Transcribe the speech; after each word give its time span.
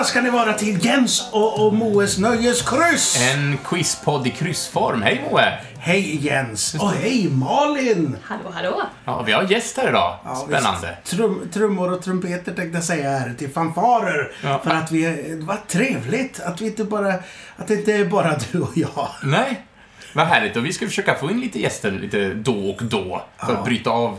Välkomna 0.00 0.10
ska 0.20 0.20
ni 0.20 0.30
vara 0.30 0.52
till 0.52 0.84
Jens 0.84 1.28
och, 1.32 1.66
och 1.66 1.74
Moes 1.74 2.18
Nöjeskryss! 2.18 3.30
En 3.34 3.58
quizpodd 3.64 4.26
i 4.26 4.30
kryssform. 4.30 5.02
Hej 5.02 5.24
Moe! 5.30 5.58
Hej 5.78 6.26
Jens! 6.26 6.74
Och 6.74 6.90
hej 6.90 7.28
Malin! 7.30 8.16
Hallå, 8.22 8.42
hallå! 8.52 8.82
Ja, 9.04 9.22
vi 9.22 9.32
har 9.32 9.42
gäst 9.42 9.76
här 9.76 9.88
idag. 9.88 10.16
Ja, 10.24 10.34
Spännande. 10.34 10.96
visst. 11.04 11.16
Trum, 11.16 11.48
trummor 11.52 11.92
och 11.92 12.02
trumpeter 12.02 12.52
tänkte 12.54 12.76
jag 12.76 12.84
säga 12.84 13.10
här 13.10 13.34
till 13.38 13.50
fanfarer. 13.50 14.32
Ja. 14.42 14.60
För 14.64 14.70
att 14.70 14.92
vi, 14.92 15.02
det 15.38 15.44
var 15.44 15.58
trevligt 15.68 16.40
att 16.40 16.60
vi 16.60 16.66
inte 16.66 16.84
bara, 16.84 17.14
att 17.56 17.66
det 17.68 17.74
inte 17.74 17.92
är 17.92 18.04
bara 18.04 18.36
du 18.52 18.60
och 18.60 18.72
jag. 18.76 19.08
Nej, 19.22 19.66
vad 20.12 20.26
härligt. 20.26 20.56
Och 20.56 20.64
vi 20.64 20.72
ska 20.72 20.86
försöka 20.86 21.14
få 21.14 21.30
in 21.30 21.40
lite 21.40 21.60
gäster 21.60 21.90
lite 21.90 22.34
då 22.34 22.70
och 22.70 22.82
då. 22.84 23.22
För 23.38 23.52
Ja. 23.52 23.58
att 23.58 23.64
bryta 23.64 23.90
av 23.90 24.18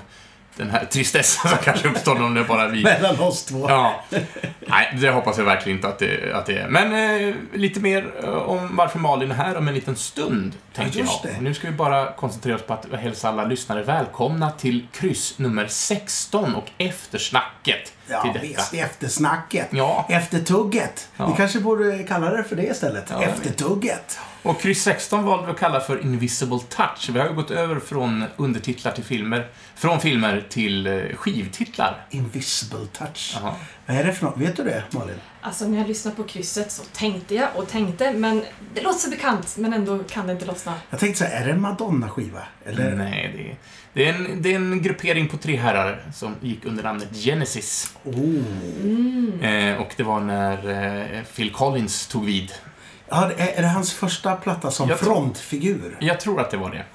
den 0.55 0.69
här 0.69 0.85
tristessen 0.85 1.49
som 1.49 1.59
kanske 1.63 1.87
uppstår 1.87 2.21
om 2.21 2.33
det 2.33 2.39
är 2.39 2.45
bara 2.45 2.67
vi. 2.67 2.83
Mellan 2.83 3.19
oss 3.19 3.45
två. 3.45 3.69
Ja. 3.69 4.03
Nej, 4.59 4.97
det 5.01 5.09
hoppas 5.09 5.37
jag 5.37 5.45
verkligen 5.45 5.77
inte 5.77 5.87
att 5.87 5.99
det, 5.99 6.33
att 6.35 6.45
det 6.45 6.57
är. 6.57 6.67
Men 6.67 6.93
eh, 7.29 7.35
lite 7.53 7.79
mer 7.79 8.11
eh, 8.23 8.29
om 8.29 8.75
varför 8.75 8.99
Malin 8.99 9.31
är 9.31 9.35
här 9.35 9.57
om 9.57 9.67
en 9.67 9.73
liten 9.73 9.95
stund, 9.95 10.53
tänkte 10.73 10.99
just 10.99 11.23
jag. 11.23 11.33
det. 11.33 11.41
Nu 11.41 11.53
ska 11.53 11.67
vi 11.67 11.73
bara 11.73 12.11
koncentrera 12.11 12.55
oss 12.55 12.61
på 12.61 12.73
att 12.73 12.85
hälsa 12.93 13.29
alla 13.29 13.45
lyssnare 13.45 13.83
välkomna 13.83 14.51
till 14.51 14.87
kryss 14.91 15.39
nummer 15.39 15.67
16 15.67 16.55
och 16.55 16.69
eftersnacket 16.77 17.93
Ja, 18.11 18.21
till 18.21 18.31
detta. 18.33 18.45
visst. 18.47 18.73
Eftersnacket. 18.73 19.67
Ja. 19.71 20.05
Eftertugget. 20.09 21.09
Ja. 21.17 21.25
Vi 21.27 21.33
kanske 21.37 21.59
borde 21.59 22.03
kalla 22.03 22.31
det 22.31 22.43
för 22.43 22.55
det 22.55 22.63
istället. 22.67 23.05
Ja. 23.09 23.23
Eftertugget. 23.23 24.19
Och 24.43 24.61
kryss 24.61 24.83
16 24.83 25.23
valde 25.23 25.45
vi 25.45 25.51
att 25.51 25.59
kalla 25.59 25.79
för 25.79 26.01
Invisible 26.01 26.59
Touch. 26.69 27.09
Vi 27.09 27.19
har 27.19 27.27
ju 27.27 27.33
gått 27.33 27.51
över 27.51 27.79
från 27.79 28.23
undertitlar 28.37 28.91
till 28.91 29.03
filmer, 29.03 29.47
från 29.75 29.99
filmer 29.99 30.45
till 30.49 30.87
eh, 30.87 31.15
skivtitlar. 31.15 32.05
Invisible 32.09 32.85
touch. 32.93 33.37
Jaha. 33.41 33.53
Vad 33.85 33.97
är 33.97 34.03
det 34.03 34.13
för 34.13 34.25
något? 34.25 34.37
Vet 34.37 34.57
du 34.57 34.63
det, 34.63 34.83
Malin? 34.91 35.15
Alltså 35.41 35.67
när 35.67 35.77
jag 35.77 35.87
lyssnade 35.87 36.17
på 36.17 36.23
krysset 36.23 36.71
så 36.71 36.83
tänkte 36.93 37.35
jag 37.35 37.47
och 37.55 37.67
tänkte, 37.67 38.13
men 38.13 38.43
det 38.73 38.81
låter 38.81 38.99
så 38.99 39.09
bekant, 39.09 39.57
men 39.57 39.73
ändå 39.73 39.99
kan 40.03 40.27
det 40.27 40.33
inte 40.33 40.45
lossna. 40.45 40.73
Jag 40.89 40.99
tänkte 40.99 41.19
så 41.19 41.25
här, 41.25 41.41
är 41.41 41.45
det 41.45 41.51
en 41.51 41.61
Madonna-skiva? 41.61 42.41
Eller? 42.65 42.95
Nej, 42.95 43.33
det 43.37 43.49
är, 43.51 43.55
det, 43.93 44.09
är 44.09 44.13
en, 44.13 44.41
det 44.41 44.51
är 44.51 44.55
en 44.55 44.81
gruppering 44.81 45.27
på 45.27 45.37
tre 45.37 45.55
herrar 45.55 46.03
som 46.13 46.35
gick 46.41 46.65
under 46.65 46.83
namnet 46.83 47.09
Genesis. 47.15 47.97
Oh. 48.03 49.45
Eh, 49.45 49.81
och 49.81 49.93
det 49.97 50.03
var 50.03 50.19
när 50.19 50.69
eh, 51.15 51.23
Phil 51.23 51.51
Collins 51.51 52.07
tog 52.07 52.25
vid. 52.25 52.51
Ja, 53.09 53.31
är, 53.37 53.47
är 53.47 53.61
det 53.61 53.67
hans 53.67 53.93
första 53.93 54.35
platta 54.35 54.71
som 54.71 54.89
Jag 54.89 54.99
frontfigur? 54.99 55.97
Jag 55.99 56.19
tror 56.19 56.41
att 56.41 56.51
det 56.51 56.57
var 56.57 56.71
det. 56.71 56.85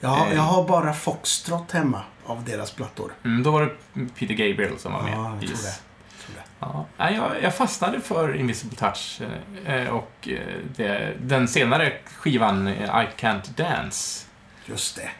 Ja, 0.00 0.26
Eh. 0.26 0.34
jag 0.34 0.42
har 0.42 0.68
bara 0.68 0.92
Foxtrot 0.94 1.72
hemma 1.72 2.02
av 2.26 2.44
deras 2.44 2.70
plattor. 2.70 3.12
Mm, 3.24 3.42
då 3.42 3.50
var 3.50 3.62
det 3.62 3.70
Peter 4.18 4.34
Gabriel 4.34 4.78
som 4.78 4.92
var 4.92 5.02
med. 5.02 5.12
Ja, 5.12 5.30
jag 5.40 5.48
tror 5.48 5.50
det. 5.50 5.78
Tror 6.24 6.34
det. 6.36 6.42
Ja, 6.98 7.10
jag, 7.10 7.42
jag 7.42 7.54
fastnade 7.54 8.00
för 8.00 8.36
Invisible 8.36 8.76
Touch 8.76 9.20
eh, 9.66 9.74
eh, 9.74 9.88
och 9.88 10.28
det, 10.76 11.12
den 11.20 11.48
senare 11.48 11.92
skivan, 12.16 12.68
I 12.68 13.06
Can't 13.18 13.50
Dance. 13.56 14.24
Just 14.68 14.96
det. 14.96 15.10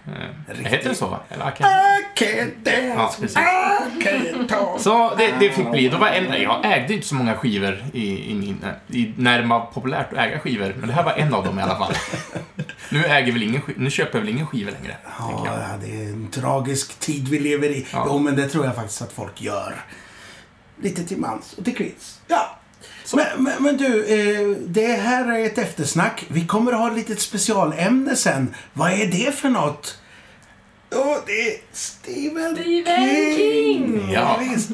Riktigt. 0.47 0.67
heter 0.67 0.89
det 0.89 0.95
så? 0.95 1.19
Eller 1.29 1.45
I 1.45 1.51
can't... 1.51 1.99
I 1.99 2.25
can't 2.25 2.51
Ja, 2.65 2.97
dance, 2.97 3.21
precis. 3.21 3.37
I 3.37 4.03
can't 4.03 4.49
talk. 4.49 4.81
Så 4.81 5.15
det, 5.15 5.35
det 5.41 5.51
fick 5.51 5.71
bli. 5.71 5.89
Då 5.89 5.99
var 5.99 6.09
en, 6.09 6.43
jag 6.43 6.73
ägde 6.73 6.95
inte 6.95 7.07
så 7.07 7.15
många 7.15 7.37
skivor 7.37 7.85
i, 7.93 8.31
i 8.31 8.35
min... 8.35 8.65
I, 8.89 9.13
när 9.17 9.43
det 9.43 9.47
var 9.47 9.61
populärt 9.61 10.13
att 10.13 10.19
äga 10.19 10.39
skivor, 10.39 10.75
men 10.79 10.89
det 10.89 10.95
här 10.95 11.05
var 11.05 11.13
en 11.13 11.35
av 11.35 11.45
dem 11.45 11.59
i 11.59 11.63
alla 11.63 11.77
fall. 11.77 11.95
Nu 12.91 13.05
äger 13.05 13.33
väl 13.33 13.43
ingen, 13.43 13.63
nu 13.77 13.91
köper 13.91 14.19
jag 14.19 14.21
väl 14.21 14.35
ingen 14.35 14.47
skivor 14.47 14.73
längre, 14.73 14.97
Ja, 15.19 15.43
ja, 15.47 15.77
det 15.81 16.03
är 16.03 16.09
en 16.09 16.31
tragisk 16.31 16.99
tid 16.99 17.29
vi 17.29 17.39
lever 17.39 17.69
i. 17.69 17.87
Ja. 17.93 18.05
Jo, 18.07 18.19
men 18.19 18.37
det 18.37 18.49
tror 18.49 18.65
jag 18.65 18.75
faktiskt 18.75 19.03
att 19.03 19.13
folk 19.13 19.43
gör. 19.43 19.75
Lite 20.83 21.05
till 21.05 21.19
mans 21.19 21.55
och 21.59 21.65
till 21.65 21.77
kvinns. 21.77 22.21
Ja. 22.27 22.59
Men, 23.17 23.45
men, 23.45 23.63
men 23.63 23.77
du, 23.77 24.05
eh, 24.07 24.49
det 24.67 24.87
här 24.93 25.33
är 25.39 25.47
ett 25.47 25.59
eftersnack. 25.59 26.25
Vi 26.29 26.47
kommer 26.47 26.73
att 26.73 26.79
ha 26.79 26.91
ett 26.91 26.97
litet 26.97 27.21
specialämne 27.21 28.17
sen. 28.17 28.55
Vad 28.73 28.93
är 28.93 29.07
det 29.07 29.35
för 29.35 29.49
något? 29.49 29.99
Jo, 30.95 31.17
det 31.27 31.33
är 31.33 31.61
Stephen, 31.73 32.57
Stephen 32.57 33.37
King! 33.37 34.11
Ja. 34.13 34.39
visst. 34.41 34.71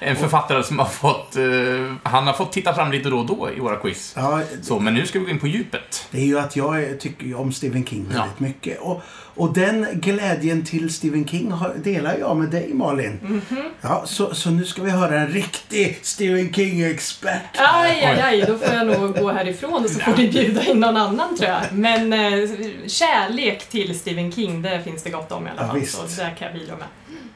En 0.00 0.16
författare 0.16 0.62
som 0.62 0.78
har 0.78 0.86
fått... 0.86 1.36
eh, 1.36 1.94
han 2.02 2.26
har 2.26 2.32
fått 2.34 2.52
titta 2.52 2.74
fram 2.74 2.92
lite 2.92 3.08
då 3.10 3.18
och 3.18 3.26
då 3.26 3.50
i 3.56 3.60
våra 3.60 3.76
quiz. 3.76 4.12
Ja, 4.16 4.40
Så, 4.62 4.80
men 4.80 4.94
nu 4.94 5.06
ska 5.06 5.18
vi 5.18 5.24
gå 5.24 5.30
in 5.30 5.38
på 5.40 5.46
djupet. 5.46 6.06
Det 6.10 6.18
är 6.18 6.24
ju 6.24 6.38
att 6.38 6.56
jag 6.56 7.00
tycker 7.00 7.34
om 7.34 7.52
Stephen 7.52 7.84
King 7.86 8.02
väldigt 8.04 8.16
Ja. 8.38 8.46
mycket. 8.46 8.80
Och, 8.80 9.02
och 9.38 9.52
den 9.54 9.86
glädjen 9.92 10.64
till 10.64 10.94
Stephen 10.94 11.26
King 11.28 11.52
delar 11.84 12.16
jag 12.18 12.36
med 12.36 12.48
dig 12.50 12.74
Malin. 12.74 13.42
Ja, 13.80 14.02
så, 14.06 14.34
så 14.34 14.50
nu 14.50 14.64
ska 14.64 14.82
vi 14.82 14.90
höra 14.90 15.20
en 15.20 15.28
riktig 15.28 15.98
Stephen 16.02 16.52
King-expert. 16.52 17.42
Aj, 17.56 18.04
aj, 18.04 18.20
aj, 18.20 18.44
då 18.46 18.58
får 18.58 18.74
jag 18.74 18.86
nog 18.86 19.18
gå 19.18 19.32
härifrån 19.32 19.84
och 19.84 19.90
så 19.90 20.00
får 20.00 20.16
ni 20.16 20.28
bjuda 20.28 20.64
in 20.64 20.80
någon 20.80 20.96
annan 20.96 21.36
tror 21.36 21.50
jag. 21.50 21.60
Men 21.72 22.12
eh, 22.12 22.48
kärlek 22.86 23.68
till 23.68 23.98
Stephen 23.98 24.32
King, 24.32 24.62
det 24.62 24.80
finns 24.84 25.02
det 25.02 25.10
gott 25.10 25.32
om 25.32 25.46
i 25.46 25.50
alla 25.50 25.60
Ja, 25.62 25.66
fall. 25.66 25.80
visst. 25.80 25.94
så 26.16 26.20
där 26.22 26.34
kan 26.38 26.48
jag 26.48 26.52
bidra 26.60 26.76
med. 26.76 26.86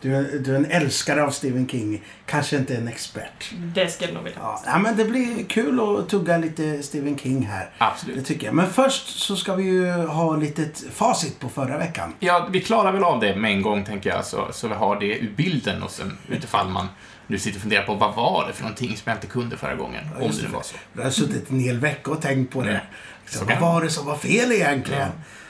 Du, 0.03 0.17
är- 0.17 0.39
du 0.39 0.53
är 0.53 0.57
en 0.57 0.65
älskare 0.71 1.23
av 1.25 1.31
Stephen 1.31 1.69
King, 1.69 2.03
kanske 2.27 2.57
inte 2.57 2.77
en 2.77 2.89
expert. 2.89 3.51
Det 3.75 3.89
skulle 3.93 4.09
jag 4.09 4.15
nog 4.15 4.25
vilja. 4.25 4.39
Ja, 4.43 4.63
ja, 4.67 4.79
men 4.79 4.97
det 4.97 5.05
blir 5.05 5.45
kul 5.45 5.81
att 5.99 6.09
tugga 6.09 6.37
lite 6.39 6.83
Stephen 6.83 7.19
King 7.19 7.43
här. 7.47 7.61
Det 7.79 7.85
Absolut. 7.85 8.27
tycker 8.27 8.47
jag. 8.47 8.55
Men 8.55 8.71
först 8.71 9.19
så 9.21 9.37
ska 9.37 9.55
vi 9.55 9.63
ju 9.65 9.91
ha 9.93 10.37
lite 10.37 10.69
facit 10.93 11.41
på 11.41 11.49
förra 11.49 11.79
veckan. 11.79 12.15
Ja, 12.19 12.49
vi 12.51 12.61
klarar 12.61 12.93
väl 12.93 13.05
av 13.05 13.21
det 13.21 13.37
med 13.37 13.51
en 13.53 13.63
gång, 13.63 13.85
tänker 13.85 14.11
jag, 14.11 14.25
så, 14.25 14.49
så 14.53 14.69
vi 14.69 14.75
har 14.75 15.01
det 15.01 15.07
ur 15.19 15.33
bilden 15.37 15.83
och 15.83 15.91
sen 15.91 16.19
utifall 16.29 16.69
man 16.69 16.87
nu 17.27 17.39
sitter 17.39 17.57
och 17.59 17.63
funderar 17.63 17.83
på 17.87 17.95
vad 17.95 18.15
var 18.15 18.45
det 18.49 18.53
för 18.53 18.63
någonting 18.63 18.89
som 18.97 19.03
jag 19.05 19.17
inte 19.17 19.27
kunde 19.27 19.57
förra 19.57 19.75
gången, 19.75 20.05
om 20.17 20.23
just 20.27 20.39
det 20.39 20.43
nu 20.45 20.49
det. 20.51 20.57
var 20.57 20.63
så. 20.63 20.77
Du 20.93 21.03
har 21.03 21.11
suttit 21.11 21.51
en 21.51 21.61
hel 21.61 21.79
vecka 21.79 22.11
och 22.11 22.23
tänkt 22.23 22.53
på 22.53 22.63
det. 22.63 22.71
Mm. 22.71 22.83
Så, 23.27 23.39
Så 23.39 23.45
vad 23.45 23.61
var 23.61 23.83
det 23.83 23.91
som 23.91 24.07
var 24.07 24.17
fel 24.17 24.53
egentligen? 24.53 25.09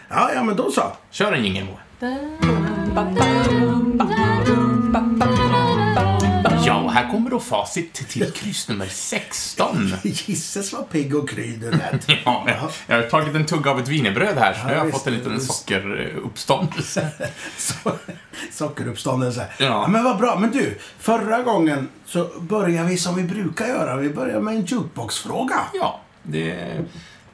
Ja, 0.09 0.31
ja, 0.35 0.43
men 0.43 0.57
då 0.57 0.71
så. 0.71 0.83
Kör 1.11 1.33
en 1.33 1.45
jingel, 1.45 1.65
Moa. 1.65 1.77
Ja, 6.67 6.89
här 6.89 7.11
kommer 7.11 7.31
då 7.31 7.41
facit 7.41 7.95
till 7.95 8.33
kryss 8.33 8.69
nummer 8.69 8.87
16. 8.87 9.95
Gisses 10.03 10.73
vad 10.73 10.91
pigg 10.91 11.17
och 11.17 11.29
kry 11.29 11.57
du 11.57 11.71
lät. 11.71 12.09
Ja, 12.25 12.47
jag 12.87 12.97
har 12.97 13.03
tagit 13.03 13.35
en 13.35 13.47
tugga 13.47 13.71
av 13.71 13.81
ett 13.81 13.89
wienerbröd 13.89 14.39
här, 14.39 14.55
så 14.55 14.67
nu 14.67 14.75
har 14.75 14.85
jag 14.85 14.93
fått 14.93 15.07
en 15.07 15.15
liten 15.15 15.41
sockeruppståndelse. 15.41 17.09
Sockeruppståndelse. 18.53 19.47
Ja. 19.59 19.65
Ja. 19.65 19.89
Men 19.89 20.05
vad 20.05 20.19
bra. 20.19 20.39
Men 20.39 20.51
du, 20.51 20.79
förra 20.99 21.43
gången 21.43 21.89
så 22.07 22.31
börjar 22.41 22.85
vi 22.85 22.97
som 22.97 23.15
vi 23.15 23.23
brukar 23.23 23.67
göra. 23.67 23.97
Vi 23.97 24.09
börjar 24.09 24.41
med 24.41 24.55
en 24.55 24.65
jukeboxfråga. 24.65 25.61
Ja, 25.73 26.01
det, 26.23 26.79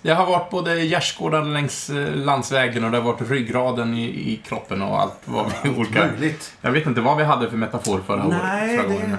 det 0.02 0.10
har 0.10 0.26
varit 0.26 0.50
både 0.50 0.84
gärdsgårdar 0.84 1.42
längs 1.42 1.90
eh, 1.90 2.14
landsvägen 2.14 2.84
och 2.84 2.90
det 2.90 2.96
har 2.96 3.04
varit 3.04 3.30
ryggraden 3.30 3.94
i, 3.94 4.04
i 4.04 4.40
kroppen 4.44 4.82
och 4.82 5.00
allt 5.00 5.18
vad 5.24 5.52
vi 5.62 5.70
olika... 5.70 6.06
Möjligt. 6.06 6.52
Jag 6.60 6.70
vet 6.70 6.86
inte 6.86 7.00
vad 7.00 7.16
vi 7.16 7.24
hade 7.24 7.50
för 7.50 7.56
metafor 7.56 8.00
förra 8.06 8.26
året. 8.26 8.38
Nej, 8.42 8.76
förra 8.76 8.88
det 8.88 8.94
gången. 8.94 9.16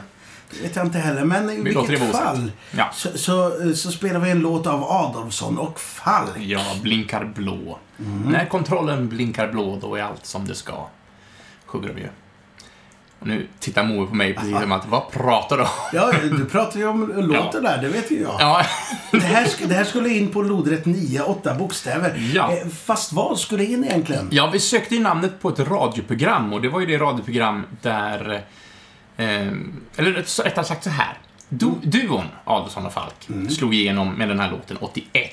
det 0.51 0.62
vet 0.63 0.75
jag 0.75 0.85
inte 0.85 1.00
heller. 1.00 1.25
Men 1.25 1.50
i 1.50 1.56
Vi 1.56 1.62
vilket 1.62 2.12
fall 2.16 2.51
Ja. 2.72 2.89
så, 2.94 3.18
så, 3.18 3.51
så 3.75 3.91
spelar 3.91 4.19
vi 4.19 4.29
en 4.31 4.39
låt 4.39 4.68
av 4.68 4.84
Adolfsson 4.84 5.57
och 5.57 5.79
Falk. 5.79 6.38
Ja, 6.38 6.62
blinkar 6.81 7.25
blå. 7.35 7.78
Mm. 8.00 8.22
När 8.31 8.45
kontrollen 8.45 9.09
blinkar 9.09 9.47
blå, 9.47 9.78
då 9.81 9.95
är 9.95 10.03
allt 10.03 10.25
som 10.25 10.48
det 10.48 10.56
ska. 10.56 10.86
Sjunger 11.65 11.88
de 11.88 12.00
ju. 12.01 12.07
Och 13.19 13.27
nu 13.27 13.48
tittar 13.60 13.83
Moe 13.83 14.06
på 14.07 14.16
mig 14.16 14.33
precis 14.33 14.60
som 14.60 14.71
att, 14.71 14.86
vad 14.88 15.12
pratar 15.12 15.57
du 15.57 15.63
om? 15.63 15.69
Ja, 15.94 16.12
du 16.24 16.45
pratar 16.45 16.80
ju 16.80 16.88
om 16.88 17.13
låten 17.16 17.63
där, 17.63 17.81
det 17.81 17.88
vet 17.89 18.12
ju 18.12 18.21
jag. 18.21 18.36
Ja, 18.39 18.66
Det, 19.12 19.19
här, 19.19 19.48
det 19.68 19.74
här 19.74 19.83
skulle 19.83 20.10
in 20.10 20.31
på 20.31 20.42
lodrätt 20.42 20.86
9, 20.86 21.21
8 21.21 21.54
bokstäver. 21.56 22.31
Ja. 22.33 22.51
Eh, 22.54 22.68
Fast 22.68 23.13
vad 23.13 23.39
skulle 23.39 23.63
in 23.66 23.83
egentligen? 23.83 24.27
ja, 24.31 24.50
vi 24.54 24.60
sökte 24.60 24.95
ju 24.95 25.01
namnet 25.01 25.42
på 25.42 25.50
ett 25.50 25.60
radioprogram 25.60 26.54
och 26.54 26.62
det 26.62 26.69
var 26.69 26.80
ju 26.80 26.86
det 26.86 26.98
radioprogram 26.98 27.63
där... 27.81 28.44
Eh, 29.18 29.25
eller 29.95 30.12
rätt- 30.13 30.39
rättare 30.45 30.65
sagt 30.65 30.83
så 30.83 30.89
här. 30.89 31.18
Du, 31.50 31.72
duon 31.83 32.25
Adolfsson 32.44 32.86
och 32.86 32.94
Falk 32.94 33.27
slog 33.50 33.74
igenom 33.74 34.13
med 34.13 34.27
den 34.30 34.39
här 34.39 34.51
låten 34.51 34.77
81, 34.80 35.31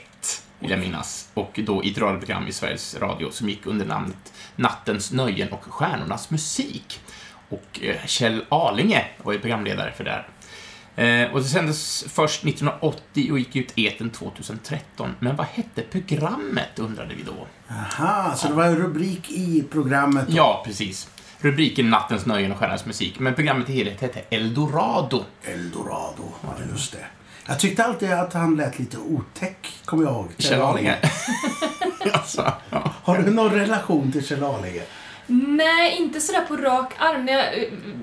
vill 0.58 0.70
jag 0.70 0.80
minnas. 0.80 1.28
Och 1.34 1.60
då 1.64 1.84
i 1.84 1.90
ett 1.90 1.98
radioprogram 1.98 2.46
i 2.48 2.52
Sveriges 2.52 2.96
Radio 3.00 3.30
som 3.30 3.48
gick 3.48 3.66
under 3.66 3.86
namnet 3.86 4.32
Nattens 4.56 5.12
nöjen 5.12 5.48
och 5.52 5.64
stjärnornas 5.68 6.30
musik. 6.30 7.00
Och 7.48 7.80
eh, 7.82 8.06
Kjell 8.06 8.44
Alinge 8.48 9.04
var 9.22 9.32
ju 9.32 9.38
programledare 9.38 9.92
för 9.92 10.04
det 10.04 10.10
här. 10.10 10.28
Eh, 10.96 11.32
och 11.32 11.40
det 11.40 11.48
sändes 11.48 12.04
först 12.08 12.44
1980 12.44 13.32
och 13.32 13.38
gick 13.38 13.56
ut 13.56 13.72
eten 13.78 14.10
2013. 14.10 15.14
Men 15.18 15.36
vad 15.36 15.46
hette 15.46 15.82
programmet, 15.82 16.78
undrade 16.78 17.14
vi 17.14 17.22
då. 17.22 17.46
Aha, 17.74 18.34
så 18.36 18.48
det 18.48 18.54
var 18.54 18.64
en 18.64 18.76
rubrik 18.76 19.30
i 19.30 19.64
programmet. 19.70 20.26
då. 20.28 20.36
Ja, 20.36 20.62
precis. 20.66 21.08
Rubriken 21.40 21.90
Nattens 21.90 22.26
nöjen 22.26 22.52
och 22.52 22.58
stjärnornas 22.58 22.86
musik. 22.86 23.18
Men 23.18 23.34
programmet 23.34 23.70
i 23.70 23.72
helhet 23.72 24.00
hette 24.00 24.20
Eldorado. 24.30 25.24
Eldorado, 25.44 26.32
ja 26.42 26.54
just 26.72 26.92
det. 26.92 27.06
Jag 27.46 27.60
tyckte 27.60 27.84
alltid 27.84 28.12
att 28.12 28.32
han 28.32 28.56
lät 28.56 28.78
lite 28.78 28.98
otäck, 28.98 29.68
kommer 29.84 30.04
jag 30.04 30.12
ihåg. 30.12 30.28
Kjell 30.38 30.60
Alinge. 30.62 30.96
alltså, 32.12 32.52
ja. 32.70 32.92
Har 33.02 33.18
du 33.18 33.30
någon 33.30 33.50
relation 33.50 34.12
till 34.12 34.26
Kjell 34.26 34.44
Alinge? 34.44 34.82
Nej, 35.28 35.96
inte 35.98 36.20
sådär 36.20 36.40
på 36.48 36.56
rak 36.56 36.92
arm. 36.98 37.28
Jag, 37.28 37.44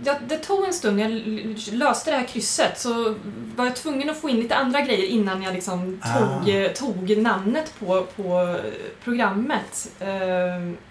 jag, 0.05 0.15
det 0.27 0.37
tog 0.37 0.65
en 0.65 0.73
stund, 0.73 0.99
jag 0.99 1.11
l- 1.11 1.55
löste 1.71 2.11
det 2.11 2.17
här 2.17 2.25
krysset, 2.27 2.79
så 2.79 3.15
var 3.55 3.65
jag 3.65 3.75
tvungen 3.75 4.09
att 4.09 4.17
få 4.21 4.29
in 4.29 4.35
lite 4.35 4.55
andra 4.55 4.81
grejer 4.81 5.05
innan 5.07 5.41
jag 5.43 5.53
liksom 5.53 5.99
tog, 6.17 6.49
Ah. 6.53 6.57
eh, 6.57 6.71
tog 6.71 7.17
namnet 7.17 7.73
på, 7.79 8.01
på 8.15 8.55
programmet. 9.03 9.91
Eh, 9.99 10.07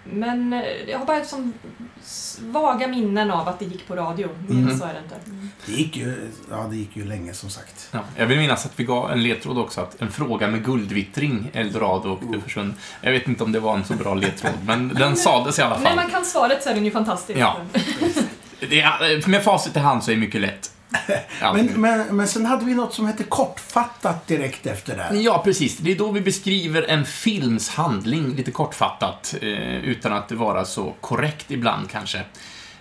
Men 0.03 0.63
jag 0.87 0.99
har 0.99 1.05
bara 1.05 1.17
liksom 1.17 1.53
s- 2.03 2.39
vaga 2.41 2.87
minnen 2.87 3.31
av 3.31 3.47
att 3.47 3.59
det 3.59 3.65
gick 3.65 3.87
på 3.87 3.95
radio. 3.95 4.29
Mer 4.47 4.55
Mhm. 4.55 4.79
så 4.79 4.85
är 4.85 4.93
det 4.93 4.99
inte. 5.03 5.15
Det 5.65 5.71
gick 5.71 5.97
ju, 5.97 6.31
ja, 6.51 6.67
det 6.69 6.75
gick 6.75 6.95
ju 6.97 7.05
länge 7.05 7.33
som 7.33 7.49
sagt. 7.49 7.87
Ja, 7.91 7.99
jag 8.17 8.25
vill 8.25 8.37
minnas 8.37 8.65
att 8.65 8.79
vi 8.79 8.83
gav 8.83 9.11
en 9.11 9.23
ledtråd 9.23 9.57
också, 9.57 9.81
att 9.81 10.01
en 10.01 10.11
fråga 10.11 10.47
med 10.47 10.65
guldvittring, 10.65 11.49
Eldorado 11.53 12.09
och 12.09 12.19
det 12.33 12.41
försvann. 12.41 12.75
Jag 13.01 13.11
vet 13.11 13.27
inte 13.27 13.43
om 13.43 13.51
det 13.51 13.59
var 13.59 13.75
en 13.75 13.85
så 13.85 13.93
bra 13.93 14.13
ledtråd, 14.13 14.51
men 14.65 14.87
den 14.99 15.15
sades 15.15 15.59
i 15.59 15.61
alla 15.61 15.77
När 15.79 15.85
fall. 15.95 15.95
Kan 16.23 16.31
svaret 16.31 16.63
så 16.63 16.69
är 16.69 16.73
den 16.73 16.85
ju 16.85 16.91
fantastisk. 16.91 17.39
Ja. 17.39 17.57
Det 18.69 18.81
är, 18.81 19.29
med 19.29 19.43
facit 19.43 19.75
i 19.75 19.79
hand 19.79 20.03
så 20.03 20.11
är 20.11 20.15
det 20.15 20.21
mycket 20.21 20.41
lätt. 20.41 20.69
Men, 21.41 21.65
men, 21.65 22.17
men 22.17 22.27
sen 22.27 22.45
hade 22.45 22.65
vi 22.65 22.73
något 22.73 22.93
som 22.93 23.07
hette 23.07 23.23
kortfattat 23.23 24.27
direkt 24.27 24.65
efter 24.65 24.97
det. 24.97 25.17
Ja, 25.17 25.41
precis. 25.45 25.77
Det 25.77 25.91
är 25.91 25.95
då 25.95 26.11
vi 26.11 26.21
beskriver 26.21 26.81
en 26.81 27.05
films 27.05 27.69
handling 27.69 28.35
lite 28.35 28.51
kortfattat, 28.51 29.35
eh, 29.41 29.77
utan 29.77 30.13
att 30.13 30.27
det 30.29 30.35
vara 30.35 30.65
så 30.65 30.93
korrekt 31.01 31.51
ibland 31.51 31.89
kanske. 31.89 32.21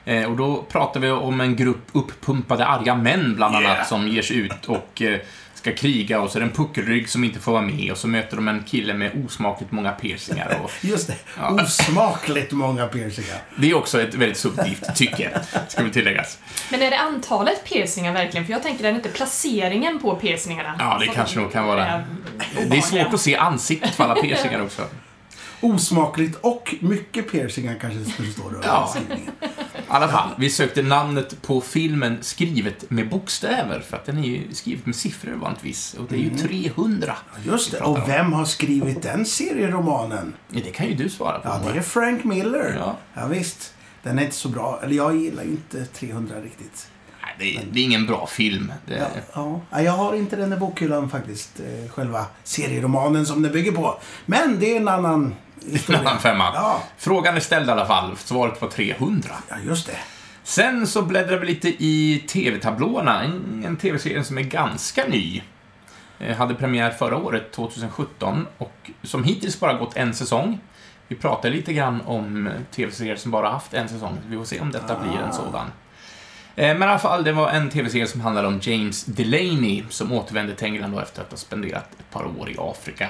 Eh, 0.04 0.24
och 0.24 0.36
då 0.36 0.62
pratar 0.62 1.00
vi 1.00 1.10
om 1.10 1.40
en 1.40 1.56
grupp 1.56 1.88
uppumpade 1.92 2.66
arga 2.66 2.94
män, 2.94 3.34
bland 3.36 3.56
annat, 3.56 3.72
Yeah. 3.72 3.86
som 3.86 4.08
ger 4.08 4.22
sig 4.22 4.36
ut 4.36 4.64
och 4.66 5.02
eh, 5.02 5.20
ska 5.62 5.74
kriga 5.74 6.20
och 6.20 6.30
så 6.30 6.38
är 6.38 6.40
det 6.40 6.46
en 6.46 6.52
puckelrygg 6.52 7.08
som 7.08 7.24
inte 7.24 7.40
får 7.40 7.52
vara 7.52 7.62
med 7.62 7.92
och 7.92 7.98
så 7.98 8.08
möter 8.08 8.36
de 8.36 8.48
en 8.48 8.62
kille 8.62 8.94
med 8.94 9.24
osmakligt 9.26 9.72
många 9.72 9.92
piercingar. 9.92 10.60
Och 10.64 10.70
Just 10.80 11.06
det. 11.06 11.14
Ja. 11.36 11.62
Osmakligt 11.62 12.52
många 12.52 12.86
piercingar. 12.86 13.38
det 13.56 13.70
är 13.70 13.74
också 13.74 14.00
ett 14.02 14.14
väldigt 14.14 14.38
subjektivt 14.38 14.96
tycke, 14.96 15.40
ska 15.68 15.82
vi 15.82 15.90
tilläggas. 15.90 16.38
Men 16.70 16.82
är 16.82 16.90
det 16.90 16.98
antalet 16.98 17.64
piercingar 17.64 18.12
verkligen? 18.12 18.46
För 18.46 18.52
jag 18.52 18.62
tänker, 18.62 18.84
är 18.84 18.92
det 18.92 18.96
inte 18.96 19.08
placeringen 19.08 19.98
på 19.98 20.16
piercingarna? 20.16 20.74
Ja, 20.78 20.98
det 21.00 21.06
kanske 21.06 21.40
nog 21.40 21.52
kan 21.52 21.66
vara. 21.66 21.86
är 21.86 22.04
Det 22.66 22.76
är 22.76 22.80
svårt 22.80 23.14
att 23.14 23.20
se 23.20 23.36
ansiktet 23.36 23.94
för 23.94 24.04
alla 24.04 24.14
piercingar 24.14 24.62
också. 24.62 24.82
Osmakligt 25.62 26.38
och 26.40 26.74
mycket 26.80 27.30
piercingar 27.32 27.78
kanske 27.80 28.10
skulle 28.12 28.32
stå 28.32 28.42
då. 28.50 28.56
Ja. 28.62 28.94
I 29.76 29.94
alla 29.94 30.08
fall, 30.08 30.28
vi 30.38 30.50
sökte 30.50 30.82
namnet 30.82 31.42
på 31.42 31.60
filmen 31.60 32.18
skrivet 32.20 32.90
med 32.90 33.08
bokstäver, 33.10 33.80
för 33.80 33.96
att 33.96 34.04
den 34.06 34.18
är 34.18 34.22
ju 34.28 34.54
skrivet 34.54 34.86
med 34.86 34.96
siffror 34.96 35.32
vanligtvis. 35.32 35.94
Och 35.94 36.06
det 36.08 36.14
är 36.14 36.18
ju 36.18 36.30
300. 36.36 37.16
Ja, 37.34 37.52
Just 37.52 37.70
det. 37.72 37.80
Och 37.80 38.08
vem 38.08 38.32
har 38.32 38.44
skrivit 38.44 39.02
den 39.02 39.26
serieromanen? 39.26 40.34
Ja, 40.50 40.60
Det 40.64 40.70
kan 40.70 40.86
ju 40.86 40.94
du 40.94 41.08
svara 41.08 41.38
på. 41.38 41.48
Ja, 41.48 41.60
det 41.72 41.78
är 41.78 41.82
Frank 41.82 42.24
Miller. 42.24 42.76
Ja. 42.78 42.96
ja 43.14 43.26
visst. 43.26 43.74
Den 44.02 44.18
är 44.18 44.22
inte 44.22 44.36
så 44.36 44.48
bra. 44.48 44.80
Eller 44.82 44.96
jag 44.96 45.16
gillar 45.16 45.42
inte 45.42 45.84
300 45.84 46.34
riktigt. 46.44 46.88
Nej, 47.22 47.34
det, 47.38 47.56
är, 47.56 47.66
det 47.72 47.80
är 47.80 47.84
ingen 47.84 48.06
bra 48.06 48.26
film. 48.26 48.72
Det, 48.86 48.94
Ja, 48.98 49.06
ja. 49.34 49.60
Ja, 49.70 49.82
Jag 49.82 49.92
har 49.92 50.14
inte 50.14 50.36
den 50.36 50.52
i 50.52 50.56
bokhyllan 50.56 51.10
faktiskt. 51.10 51.60
eh, 51.60 51.90
Själva 51.90 52.26
serieromanen 52.44 53.26
som 53.26 53.42
den 53.42 53.52
bygger 53.52 53.72
på. 53.72 53.98
Men 54.26 54.58
det 54.60 54.72
är 54.72 54.80
en 54.80 54.88
annan 54.88 55.34
En 56.06 56.18
femma. 56.20 56.50
Ja, 56.54 56.82
Frågan 56.96 57.36
är 57.36 57.40
ställd 57.40 57.68
i 57.68 57.72
alla 57.72 57.86
fall. 57.86 58.16
Svaret 58.16 58.62
var 58.62 58.68
300. 58.68 59.28
ja, 59.48 59.56
just 59.66 59.86
det. 59.86 59.96
Sen 60.44 60.86
så 60.86 61.02
bläddrar 61.02 61.38
vi 61.38 61.46
lite 61.46 61.68
i 61.68 62.24
TV-tablåerna. 62.28 63.22
En, 63.22 63.62
en 63.66 63.76
TV-serie 63.76 64.24
som 64.24 64.38
är 64.38 64.42
ganska 64.42 65.04
ny. 65.04 65.42
Eh, 66.18 66.36
hade 66.36 66.54
premiär 66.54 66.90
förra 66.90 67.16
året, 67.16 67.52
2017, 67.52 68.46
och 68.58 68.90
som 69.02 69.24
hittills 69.24 69.60
bara 69.60 69.72
gått 69.74 69.96
en 69.96 70.14
säsong. 70.14 70.60
Vi 71.08 71.16
pratar 71.16 71.50
lite 71.50 71.72
grann 71.72 72.00
om 72.00 72.50
TV-serier 72.74 73.16
som 73.16 73.30
bara 73.30 73.48
haft 73.50 73.74
en 73.74 73.88
säsong. 73.88 74.18
Vi 74.26 74.36
får 74.36 74.44
se 74.44 74.60
om 74.60 74.70
detta 74.72 74.98
blir 75.00 75.18
en 75.20 75.32
sådan. 75.32 75.66
Eh, 76.56 76.68
Men 76.78 76.82
i 76.82 76.84
alla 76.84 76.98
fall, 76.98 77.24
det 77.24 77.32
var 77.32 77.48
en 77.50 77.70
TV-serie 77.70 78.06
som 78.06 78.20
handlade 78.20 78.48
om 78.48 78.58
James 78.62 79.04
Delaney 79.04 79.84
som 79.90 80.12
återvände 80.12 80.54
till 80.54 80.66
England 80.66 80.98
efter 80.98 81.22
att 81.22 81.30
ha 81.30 81.36
spenderat 81.38 81.88
ett 81.98 82.10
par 82.10 82.24
år 82.40 82.50
i 82.50 82.56
Afrika 82.58 83.08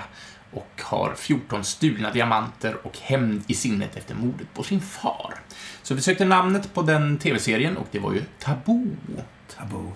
och 0.52 0.80
har 0.82 1.14
14 1.16 1.64
stulna 1.64 2.10
diamanter 2.10 2.76
och 2.86 2.98
hämnd 2.98 3.42
i 3.46 3.54
sinnet 3.54 3.96
efter 3.96 4.14
mordet 4.14 4.46
på 4.54 4.62
sin 4.62 4.80
far. 4.80 5.34
Så 5.82 5.94
vi 5.94 6.00
sökte 6.00 6.24
namnet 6.24 6.74
på 6.74 6.82
den 6.82 7.18
TV-serien 7.18 7.76
och 7.76 7.86
det 7.90 7.98
var 7.98 8.12
ju 8.12 8.22
Taboo. 8.38 8.86
Tabu. 9.56 9.90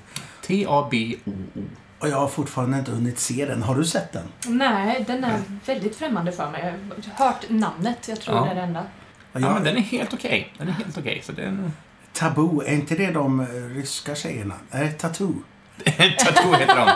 T-A-B-O-O. 0.46 1.62
Och 1.98 2.08
jag 2.08 2.16
har 2.16 2.28
fortfarande 2.28 2.78
inte 2.78 2.90
hunnit 2.90 3.18
se 3.18 3.44
den. 3.46 3.62
Har 3.62 3.74
du 3.74 3.84
sett 3.84 4.12
den? 4.12 4.26
Nej, 4.46 5.04
den 5.06 5.24
är 5.24 5.40
väldigt 5.66 5.96
främmande 5.96 6.32
för 6.32 6.50
mig. 6.50 6.74
Jag 7.06 7.12
har 7.14 7.26
hört 7.26 7.44
namnet, 7.50 8.08
jag 8.08 8.20
tror 8.20 8.36
Ja. 8.36 8.44
det 8.44 8.50
är 8.50 8.54
det 8.54 8.60
enda. 8.60 8.80
Ja, 9.32 9.40
Ja, 9.40 9.46
jag- 9.46 9.54
men 9.54 9.64
den 9.64 9.76
är 9.76 9.80
helt 9.80 10.14
okej. 10.14 10.52
Den 10.58 10.68
är 10.68 10.72
helt 10.72 10.98
okej, 10.98 11.22
så 11.24 11.32
den... 11.32 11.72
Tabu, 12.12 12.60
är 12.66 12.72
inte 12.74 12.94
det 12.94 13.10
de 13.10 13.40
eh, 13.40 13.46
ryska 13.74 14.14
tjejerna? 14.14 14.54
Nej, 14.70 14.92
Tattoo. 14.92 15.34
Tattoo 16.18 16.52
heter 16.54 16.76
de. 16.76 16.90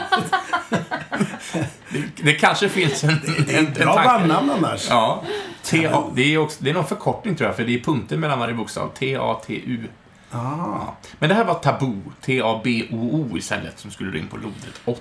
det, 1.91 2.23
det 2.23 2.33
kanske 2.33 2.69
finns 2.69 3.05
en, 3.05 3.21
Det 3.47 3.55
är 3.55 3.59
en, 3.59 3.67
ett 3.67 3.75
bra 3.79 3.95
tanke. 3.95 4.09
bandnamn 4.09 4.51
annars. 4.51 4.87
Ja. 4.91 5.23
T-A, 5.63 6.05
det, 6.15 6.35
är 6.35 6.39
också, 6.39 6.65
det 6.65 6.71
är 6.71 6.75
någon 6.75 6.87
förkortning 6.87 7.35
tror 7.37 7.49
jag, 7.49 7.57
för 7.57 7.65
det 7.65 7.75
är 7.75 7.79
punkter 7.81 8.17
mellan 8.17 8.39
varje 8.39 8.55
bokstav. 8.55 8.89
T-A-T-U. 8.99 9.85
Ah. 10.31 10.39
Ja. 10.39 10.97
Men 11.19 11.29
det 11.29 11.35
här 11.35 11.45
var 11.45 11.55
Taboo, 11.55 12.03
T-A-B-O-O 12.21 13.37
istället, 13.39 13.79
som 13.79 13.91
skulle 13.91 14.19
in 14.19 14.27
på 14.29 14.37
lodret 14.37 14.81
8. 14.85 15.01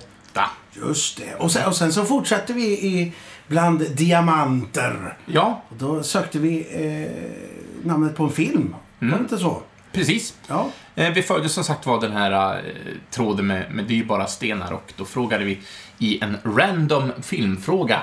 Just 0.72 1.16
det. 1.18 1.34
Och 1.34 1.52
sen, 1.52 1.66
och 1.68 1.76
sen 1.76 1.92
så 1.92 2.04
fortsatte 2.04 2.52
vi 2.52 2.62
i 2.66 3.12
bland 3.46 3.90
diamanter. 3.96 5.16
Ja, 5.26 5.62
Och 5.68 5.76
då 5.76 6.02
sökte 6.02 6.38
vi 6.38 6.58
eh, 6.70 7.86
namnet 7.88 8.16
på 8.16 8.24
en 8.24 8.30
film. 8.32 8.74
Var 8.98 9.06
Mm. 9.08 9.18
det 9.18 9.22
inte 9.22 9.38
så? 9.38 9.62
Precis. 9.92 10.34
Ja. 10.48 10.70
Eh, 10.94 11.12
Vi 11.12 11.22
följde 11.22 11.48
som 11.48 11.64
sagt 11.64 11.86
var 11.86 12.00
den 12.00 12.12
här 12.12 12.56
eh, 12.56 12.62
tråden 13.10 13.46
med, 13.46 13.70
med 13.70 13.84
dyrbara 13.84 14.26
stenar 14.26 14.72
och 14.72 14.92
då 14.96 15.04
frågade 15.04 15.44
vi 15.44 15.60
i 15.98 16.24
en 16.24 16.36
random 16.44 17.12
filmfråga. 17.22 18.00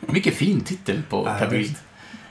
Mycket 0.00 0.34
fin 0.34 0.60
titel 0.60 1.02
på 1.10 1.30
visst. 1.50 1.76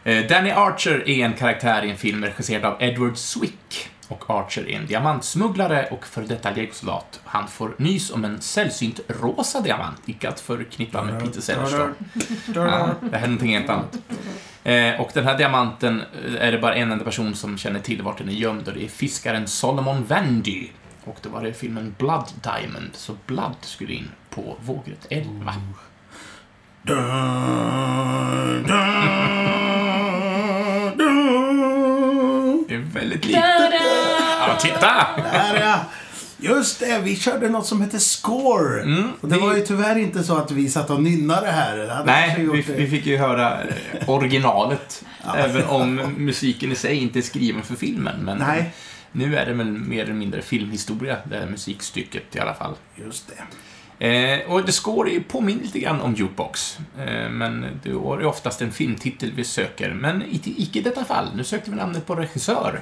Eh, 0.03 0.25
Danny 0.27 0.49
Archer 0.51 1.09
är 1.09 1.25
en 1.25 1.33
karaktär 1.33 1.85
i 1.85 1.89
en 1.91 1.97
film 1.97 2.23
regisserad 2.25 2.65
av 2.65 2.81
Edward 2.83 3.17
Swick. 3.17 3.89
Och 4.07 4.29
Archer 4.29 4.69
är 4.69 4.77
en 4.77 4.85
diamantsmugglare 4.85 5.87
och 5.91 6.07
för 6.07 6.21
detta 6.21 6.51
legosoldat. 6.51 7.19
Han 7.23 7.47
får 7.47 7.75
nys 7.77 8.11
om 8.11 8.25
en 8.25 8.41
sällsynt 8.41 8.99
rosa 9.07 9.61
diamant, 9.61 10.01
icke 10.05 10.29
att 10.29 10.39
förknippa 10.39 11.03
med 11.03 11.23
Peter 11.23 11.41
Sellers 11.41 11.71
då. 11.71 11.89
Ja, 12.55 12.89
det 13.01 13.17
här 13.17 13.23
är 13.23 13.27
någonting 13.27 13.53
helt 13.53 13.69
annat. 13.69 13.97
Eh, 14.63 15.01
och 15.01 15.09
den 15.13 15.23
här 15.23 15.37
diamanten 15.37 16.03
eh, 16.25 16.47
är 16.47 16.51
det 16.51 16.57
bara 16.57 16.75
en 16.75 16.91
enda 16.91 17.05
person 17.05 17.35
som 17.35 17.57
känner 17.57 17.79
till 17.79 18.01
vart 18.01 18.17
den 18.17 18.29
är 18.29 18.33
gömd 18.33 18.67
och 18.67 18.73
det 18.73 18.83
är 18.83 18.87
fiskaren 18.87 19.47
Solomon 19.47 20.03
Vandy. 20.05 20.67
Och 21.03 21.17
då 21.21 21.29
var 21.29 21.43
det 21.43 21.53
filmen 21.53 21.95
Blood 21.97 22.25
Diamond, 22.43 22.89
så 22.93 23.13
Blood 23.25 23.55
skulle 23.61 23.93
in 23.93 24.09
på 24.29 24.55
vågrätt 24.65 25.07
11. 25.09 25.53
Dun, 26.81 26.97
dun, 28.63 28.63
dun. 30.97 32.65
Det 32.67 32.75
är 32.75 32.79
väldigt 32.79 33.25
likt. 33.25 33.39
Titta! 34.61 35.07
Där 35.31 35.59
ja! 35.61 35.79
Just 36.39 36.79
det, 36.79 36.99
vi 37.03 37.15
körde 37.15 37.49
något 37.49 37.65
som 37.65 37.81
hette 37.81 37.99
Score. 37.99 38.81
Mm, 38.81 39.11
och 39.21 39.27
det 39.29 39.35
det- 39.35 39.41
var 39.41 39.55
ju 39.55 39.61
tyvärr 39.61 39.97
inte 39.97 40.23
så 40.23 40.37
att 40.37 40.51
vi 40.51 40.69
satt 40.69 40.89
och 40.89 41.03
nynnade 41.03 41.47
här. 41.51 41.77
Det 41.77 42.03
Nej, 42.05 42.35
vi, 42.53 42.61
det. 42.61 42.73
vi 42.73 42.87
fick 42.87 43.05
ju 43.05 43.17
höra 43.17 43.61
eh, 43.63 44.09
originalet. 44.09 45.03
Även 45.37 45.63
om 45.65 45.95
musiken 46.17 46.71
i 46.71 46.75
sig 46.75 46.95
inte 46.95 47.19
är 47.19 47.21
skriven 47.21 47.61
för 47.63 47.75
filmen. 47.75 48.15
Men 48.25 48.37
Nej. 48.37 48.73
nu 49.11 49.35
är 49.37 49.45
det 49.45 49.53
väl 49.53 49.67
mer 49.71 50.03
eller 50.03 50.13
mindre 50.13 50.41
filmhistoria, 50.41 51.17
det 51.23 51.37
här 51.39 51.45
musikstycket 51.47 52.35
i 52.35 52.39
alla 52.39 52.53
fall. 52.53 52.73
Just 52.95 53.27
det. 53.27 53.43
Eh, 54.07 54.51
och 54.51 54.65
The 54.65 54.71
Score 54.71 55.19
påminner 55.19 55.63
lite 55.63 55.79
grann 55.79 56.01
om 56.01 56.13
Jukebox. 56.15 56.77
Eh, 56.99 57.29
men 57.29 57.65
det 57.83 57.89
är 57.89 58.25
oftast 58.25 58.61
en 58.61 58.71
filmtitel 58.71 59.31
vi 59.35 59.43
söker. 59.43 59.93
Men 59.93 60.23
icke 60.31 60.79
i 60.79 60.81
detta 60.81 61.05
fall. 61.05 61.27
Nu 61.35 61.43
sökte 61.43 61.71
vi 61.71 61.77
namnet 61.77 62.05
på 62.05 62.15
regissör 62.15 62.81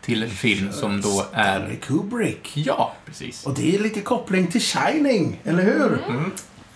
till 0.00 0.22
en 0.22 0.30
film 0.30 0.72
som 0.72 1.00
då 1.00 1.08
Stanley 1.08 1.72
är... 1.72 1.76
Kubrick. 1.76 2.52
Ja, 2.54 2.94
precis. 3.06 3.46
Och 3.46 3.54
det 3.54 3.74
är 3.74 3.78
lite 3.78 4.00
koppling 4.00 4.46
till 4.46 4.60
Shining, 4.60 5.40
eller 5.44 5.62
hur? 5.62 5.98
Mm. 6.08 6.30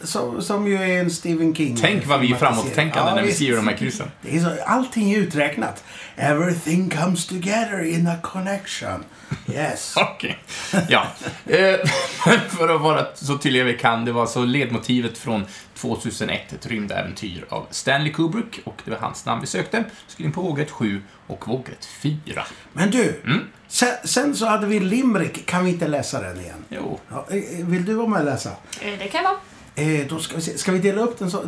Som, 0.04 0.42
som 0.42 0.66
ju 0.68 0.74
är 0.82 1.00
en 1.00 1.10
Stephen 1.10 1.54
King 1.54 1.76
Tänk 1.80 2.06
vad 2.06 2.20
vi 2.20 2.32
är 2.32 2.36
framåttänkande 2.36 3.10
Ja, 3.10 3.14
när 3.14 3.22
vi 3.22 3.32
skriver 3.32 3.56
de 3.56 3.68
här 3.68 3.76
kryssen. 3.76 4.10
Det 4.22 4.36
är 4.36 4.40
så, 4.40 4.50
allting 4.66 5.12
är 5.12 5.18
uträknat. 5.18 5.84
Everything 6.16 6.90
comes 6.90 7.26
together 7.26 7.84
in 7.84 8.06
a 8.06 8.16
connection. 8.22 9.04
Yes. 9.52 9.94
Okej. 10.14 10.38
Ja. 10.88 11.06
Eh, 11.46 11.76
för 12.48 12.74
att 12.74 12.80
vara 12.80 13.06
så 13.14 13.38
tydliga 13.38 13.64
vi 13.64 13.78
kan, 13.78 14.04
det 14.04 14.12
var 14.12 14.20
alltså 14.20 14.44
ledmotivet 14.44 15.18
från 15.18 15.44
2001, 15.74 16.52
ett 16.52 16.66
rymdäventyr 16.66 17.44
av 17.48 17.66
Stanley 17.70 18.12
Kubrick, 18.12 18.60
och 18.64 18.82
det 18.84 18.90
var 18.90 18.98
hans 18.98 19.26
namn 19.26 19.40
vi 19.40 19.46
sökte. 19.46 19.84
Skulle 20.06 20.26
in 20.26 20.32
på 20.32 20.42
vågrätt 20.42 20.70
7 20.70 21.02
och 21.26 21.48
vågrätt 21.48 21.84
4. 22.02 22.46
Men 22.72 22.90
du, 22.90 23.20
Mm. 23.24 23.40
sen, 23.68 23.88
sen 24.04 24.36
så 24.36 24.46
hade 24.46 24.66
vi 24.66 24.80
Limerick. 24.80 25.46
Kan 25.46 25.64
vi 25.64 25.70
inte 25.70 25.88
läsa 25.88 26.20
den 26.20 26.40
igen? 26.40 26.64
Jo. 26.68 27.00
Ja, 27.10 27.26
eh, 27.30 27.66
vill 27.66 27.84
du 27.84 27.94
vara 27.94 28.08
med 28.08 28.18
och 28.18 28.24
läsa? 28.24 28.50
Eh, 28.80 28.92
Det 28.98 29.08
kan 29.08 29.24
vara. 29.24 29.36
Eh, 29.76 30.06
då 30.08 30.18
ska 30.18 30.36
vi 30.36 30.42
se. 30.42 30.58
Ska 30.58 30.72
vi 30.72 30.78
dela 30.78 31.00
upp 31.02 31.18
den 31.18 31.30
så? 31.30 31.42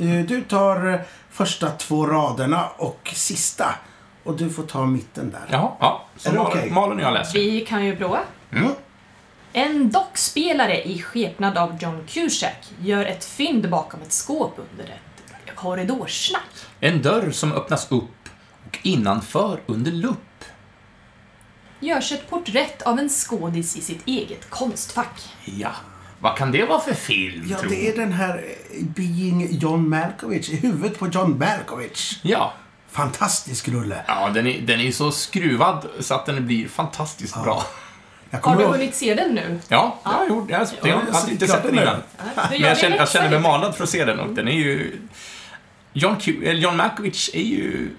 Eh, 0.00 0.20
du 0.28 0.42
tar 0.48 0.92
eh, 0.92 1.00
första 1.30 1.70
två 1.70 2.06
raderna 2.06 2.68
och 2.76 3.10
sista. 3.14 3.74
Och 4.24 4.36
du 4.36 4.50
får 4.50 4.62
ta 4.62 4.86
mitten 4.86 5.30
där. 5.30 5.40
Jaha, 5.50 5.72
ja. 5.80 6.06
Så 6.16 6.28
Är 6.28 6.32
det 6.32 6.38
Mal- 6.38 6.46
okej? 6.48 6.70
Malin 6.70 6.96
och 6.98 7.04
jag 7.04 7.14
läser. 7.14 7.38
Vi 7.38 7.60
kan 7.66 7.84
ju 7.86 7.96
blåa. 7.96 8.20
Mm. 8.52 8.70
En 9.52 9.90
dockspelare 9.90 10.82
i 10.84 11.02
skepnad 11.02 11.58
av 11.58 11.76
John 11.82 12.04
Cusack 12.08 12.68
gör 12.80 13.04
ett 13.04 13.24
fynd 13.24 13.70
bakom 13.70 14.02
ett 14.02 14.12
skåp 14.12 14.58
under 14.72 14.84
ett 14.84 15.54
korridorsnack. 15.56 16.42
En 16.80 17.02
dörr 17.02 17.30
som 17.30 17.52
öppnas 17.52 17.92
upp 17.92 18.28
och 18.68 18.78
innanför 18.82 19.60
under 19.66 19.90
lupp. 19.92 20.44
Görs 21.80 22.12
ett 22.12 22.30
porträtt 22.30 22.82
av 22.82 22.98
en 22.98 23.08
skådis 23.08 23.76
i 23.76 23.80
sitt 23.80 24.06
eget 24.08 24.50
konstfack. 24.50 25.28
Ja, 25.44 25.70
vad 26.20 26.36
kan 26.36 26.52
det 26.52 26.64
vara 26.64 26.80
för 26.80 26.94
film, 26.94 27.46
Ja, 27.50 27.58
tror 27.58 27.70
det 27.70 27.88
är 27.88 27.96
den 27.96 28.12
här 28.12 28.44
eh, 28.70 28.84
Being 28.84 29.58
John 29.58 29.88
Malkovich. 29.88 30.50
I 30.50 30.56
huvudet 30.56 30.98
på 30.98 31.08
John 31.08 31.38
Malkovich. 31.38 32.18
Ja. 32.22 32.52
Fantastisk 32.90 33.68
rulle. 33.68 34.04
Ja, 34.06 34.30
den 34.34 34.46
är, 34.46 34.60
den 34.60 34.80
är 34.80 34.92
så 34.92 35.12
skruvad 35.12 35.86
så 36.00 36.14
att 36.14 36.26
den 36.26 36.46
blir 36.46 36.68
fantastiskt 36.68 37.42
bra. 37.42 37.64
Jag 38.30 38.38
Har 38.38 38.42
kommer 38.42 38.56
du 38.56 38.62
ihåg... 38.62 38.74
från 38.74 38.92
se 38.92 39.14
den 39.14 39.34
nu? 39.34 39.60
Ja, 39.68 40.00
jag 40.04 40.10
har 40.10 40.26
gjort 40.26 40.50
jag, 40.50 40.60
jag, 40.60 40.88
jag 40.88 41.12
hade 41.12 41.32
inte 41.32 41.48
sett 41.48 41.62
den 41.62 41.74
innan. 41.74 41.86
Ja, 41.86 42.42
du 42.50 42.58
Men 42.58 42.60
jag 42.60 42.78
känner, 42.78 42.96
jag 42.96 43.08
känner 43.10 43.30
mig 43.30 43.40
manad 43.40 43.74
för 43.74 43.84
att 43.84 43.90
se 43.90 44.04
den 44.04 44.20
och 44.20 44.34
den 44.34 44.48
är 44.48 44.52
ju... 44.52 45.00
John, 45.92 46.16
Q, 46.20 46.44
eller 46.44 46.60
John 46.60 46.76
Malkovich 46.76 47.30
är 47.34 47.42
ju... 47.42 47.90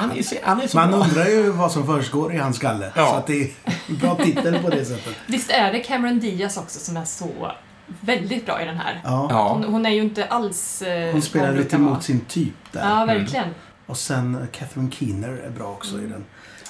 Han 0.00 0.10
är, 0.10 0.24
han 0.46 0.60
är 0.60 0.66
så 0.66 0.76
Man 0.76 0.90
bra. 0.90 0.98
undrar 1.00 1.26
ju 1.26 1.50
vad 1.50 1.72
som 1.72 1.86
försiggår 1.86 2.34
i 2.34 2.36
hans 2.38 2.56
skalle. 2.56 2.92
Ja. 2.96 3.06
Så 3.06 3.14
att 3.14 3.26
det 3.26 3.42
är 3.42 3.50
en 3.88 3.96
bra 3.98 4.14
titel 4.16 4.58
på 4.62 4.70
det 4.70 4.84
sättet. 4.84 5.14
Visst 5.26 5.50
är 5.50 5.72
det 5.72 5.80
Cameron 5.80 6.18
Diaz 6.18 6.56
också 6.56 6.78
som 6.78 6.96
är 6.96 7.04
så 7.04 7.52
väldigt 8.00 8.46
bra 8.46 8.62
i 8.62 8.64
den 8.64 8.76
här? 8.76 9.00
Ja. 9.04 9.48
Hon, 9.52 9.64
hon 9.64 9.86
är 9.86 9.90
ju 9.90 10.00
inte 10.02 10.24
alls... 10.26 10.82
eh, 10.82 11.12
Hon 11.12 11.22
spelar 11.22 11.52
lite 11.52 11.78
mot 11.78 12.02
sin 12.02 12.20
typ 12.20 12.54
där. 12.72 12.88
Ja, 12.98 13.04
verkligen. 13.04 13.48
Och 13.86 13.96
sen 13.96 14.34
eh, 14.34 14.46
Catherine 14.52 14.90
Keener 14.90 15.28
är 15.46 15.50
bra 15.50 15.70
också 15.70 15.94
Mm. 15.94 16.06
i 16.06 16.08
den. 16.08 16.24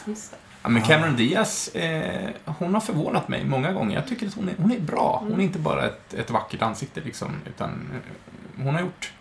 Just 0.05 0.31
det. 0.31 0.37
Ja, 0.63 0.69
men 0.69 0.83
Cameron 0.83 1.17
Diaz, 1.17 1.69
eh, 1.69 2.29
hon 2.45 2.75
har 2.75 2.81
förvånat 2.81 3.29
mig 3.29 3.45
många 3.45 3.73
gånger. 3.73 3.95
Jag 3.95 4.07
tycker 4.07 4.27
att 4.27 4.35
hon 4.35 4.49
är, 4.49 4.55
hon 4.59 4.73
är 4.73 4.81
bra. 4.81 5.23
Hon 5.29 5.41
är 5.41 5.45
inte 5.45 5.59
bara 5.59 5.87
ett, 5.87 6.15
ett 6.15 6.31
vackert 6.31 6.63
ansikte, 6.63 7.01
liksom, 7.01 7.29
utan 7.47 7.71
eh, 7.71 8.65
hon 8.65 8.75
har 8.75 8.81
gjort 8.83 9.13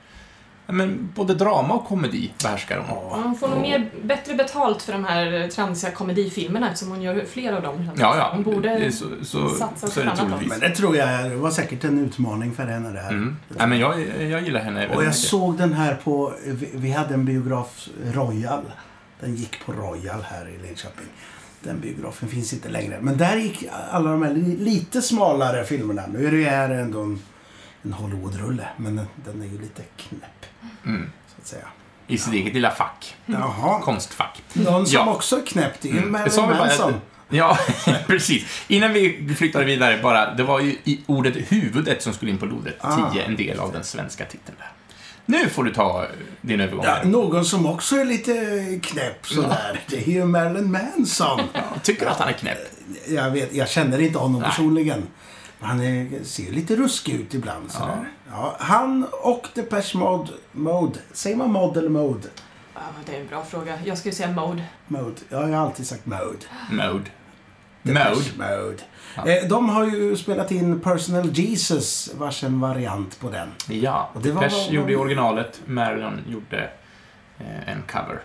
men, 0.72 1.10
både 1.16 1.34
drama 1.34 1.74
och 1.74 1.86
komedi 1.86 2.32
behärskar 2.44 2.78
hon. 2.88 2.98
Ja. 3.12 3.20
Hon 3.24 3.36
får 3.36 3.48
nog 3.48 3.62
mer, 3.62 3.90
bättre 4.04 4.34
betalt 4.34 4.82
för 4.82 4.94
de 4.94 5.04
här 5.06 5.48
tramsiga 5.50 5.92
komedifilmerna 5.92 6.68
eftersom 6.72 6.90
hon 6.92 7.02
gör 7.02 7.26
fler 7.32 7.54
av 7.54 7.62
dem. 7.62 7.90
Ja, 7.98 8.16
ja. 8.18 8.30
Hon 8.34 8.44
borde... 8.44 8.80
det 8.80 8.92
så, 8.92 9.06
så, 9.24 9.50
satsa 9.50 9.88
så 9.88 10.00
det 10.00 10.06
på 10.06 10.22
annat. 10.22 10.46
Men 10.46 10.60
det 10.60 10.70
tror 10.70 10.96
jag 10.98 11.10
är- 11.10 11.36
var 11.36 11.52
säkert 11.52 11.84
en 11.84 12.00
utmaning 12.06 12.54
för 12.56 12.64
henne 12.66 12.92
det 12.92 13.00
här. 13.00 13.10
Mm. 13.12 13.38
Ja, 13.58 13.66
men 13.68 13.80
jag, 13.80 14.00
jag 14.30 14.42
gillar 14.42 14.60
henne 14.60 14.80
väldigt 14.80 14.98
Och 14.98 15.04
jag 15.04 15.08
mycket. 15.08 15.22
såg 15.22 15.58
den 15.58 15.74
här 15.74 15.96
på, 16.04 16.34
vi, 16.46 16.70
vi 16.74 16.92
hade 16.92 17.14
en 17.14 17.26
biograf, 17.26 17.88
Royal. 18.14 18.64
Den 19.20 19.36
gick 19.36 19.66
på 19.66 19.72
Royal 19.72 20.22
här 20.24 20.48
i 20.50 20.68
Linköping. 20.68 21.06
Den 21.64 21.80
biografen 21.80 22.30
finns 22.30 22.54
inte 22.54 22.70
längre. 22.70 22.98
Men 23.02 23.18
där 23.18 23.36
gick 23.36 23.66
alla 23.92 24.12
de 24.12 24.24
här 24.24 24.34
li- 24.34 24.58
lite 24.58 25.02
smalare 25.02 25.64
filmerna. 25.64 26.04
Nu 26.14 26.28
är 26.28 26.32
det 26.32 26.38
ju 26.38 26.44
här 26.46 26.70
ändå 26.70 27.02
en, 27.02 27.20
en 27.84 27.94
Hollywood-rulle. 27.94 28.68
Men 28.78 28.96
den, 28.96 29.08
den 29.26 29.42
är 29.42 29.46
ju 29.46 29.62
lite 29.62 29.82
knäpp, 29.98 30.46
Mm. 30.86 31.10
så 31.28 31.42
att 31.42 31.48
säga. 31.48 31.66
I 32.08 32.18
sitt 32.18 32.34
eget 32.34 32.54
lilla 32.54 32.72
fack. 32.72 33.16
Jaha. 33.26 33.80
Konstfack. 33.82 34.42
Någon 34.54 34.86
som 34.86 34.96
Ja. 34.96 35.14
också 35.14 35.38
är 35.42 35.46
knäppt 35.46 35.82
det 35.82 35.90
är 35.90 35.94
ju 35.94 35.98
Mm. 35.98 36.12
Marilyn 36.12 36.58
Manson. 36.58 36.94
Ja, 37.30 37.58
precis. 38.08 38.64
Innan 38.68 38.94
vi 38.94 39.34
flyttade 39.38 39.66
vidare 39.66 40.00
bara, 40.04 40.34
det 40.34 40.44
var 40.44 40.60
ju 40.60 40.70
i 40.84 41.00
ordet 41.06 41.52
huvudet 41.52 42.02
som 42.04 42.14
skulle 42.14 42.32
in 42.32 42.38
på 42.38 42.46
lodret. 42.46 42.78
Ah. 42.82 43.12
10, 43.14 43.24
en 43.24 43.36
del 43.36 43.60
av 43.60 43.72
den 43.72 43.84
svenska 43.84 44.26
titeln 44.26 44.58
där. 44.58 44.72
Nu 45.26 45.50
får 45.50 45.64
du 45.64 45.74
ta 45.74 46.06
din 46.42 46.60
övergång 46.62 46.86
Ja, 46.86 46.98
någon 47.04 47.46
som 47.46 47.66
också 47.66 47.96
är 47.96 48.06
lite 48.06 48.34
knäpp 48.84 49.28
sådär. 49.28 49.80
Det 49.88 49.98
är 49.98 50.08
ju 50.12 50.26
Marilyn 50.26 50.72
Manson. 50.72 51.42
Ja, 51.54 51.62
tycker 51.84 52.06
du 52.06 52.12
att 52.12 52.20
han 52.20 52.28
är 52.30 52.34
knäpp? 52.34 52.58
Jag, 53.08 53.32
vet, 53.32 53.54
jag 53.54 53.70
känner 53.70 54.00
inte 54.02 54.20
honom 54.20 54.42
Nej. 54.42 54.50
personligen. 54.50 55.04
Han 55.62 55.80
är, 55.82 56.24
ser 56.24 56.52
lite 56.52 56.76
ruskig 56.76 57.14
ut 57.16 57.34
ibland. 57.34 57.72
Sådär. 57.72 58.10
Ja. 58.32 58.56
han 58.60 59.06
och 59.22 59.48
Depeche 59.56 59.98
Mode, 59.98 60.32
Mode. 60.52 61.00
Säger 61.12 61.36
man 61.38 61.52
Mod 61.52 61.78
eller 61.78 61.90
Mode? 61.90 62.28
Ja, 62.76 62.82
det 63.06 63.16
är 63.16 63.22
en 63.22 63.28
bra 63.28 63.44
fråga. 63.44 63.80
Jag 63.86 63.98
skulle 63.98 64.16
säga 64.16 64.32
Mode. 64.32 64.64
Mode. 64.88 65.16
Ja, 65.30 65.48
jag 65.50 65.58
har 65.58 65.66
alltid 65.66 65.88
sagt 65.88 66.06
Mode. 66.06 66.38
Mode. 66.72 66.88
Mode. 66.94 67.10
Depeche 67.84 68.32
Mode. 68.38 68.78
Ja. 69.16 69.28
Eh, 69.28 69.48
de 69.50 69.70
har 69.70 69.86
ju 69.86 70.16
spelat 70.16 70.52
in 70.52 70.80
Personal 70.80 71.30
Jesus, 71.34 72.14
varsin 72.18 72.60
variant 72.60 73.20
på 73.20 73.30
den. 73.30 73.50
Ja, 73.68 74.10
Och 74.14 74.22
det 74.22 74.32
var- 74.32 74.42
Depeche 74.42 74.66
var- 74.68 74.74
gjorde 74.74 74.96
originalet, 74.96 75.62
Marilyn 75.66 76.24
gjorde 76.28 76.70
eh, 77.40 77.70
en 77.70 77.82
cover. 77.92 78.22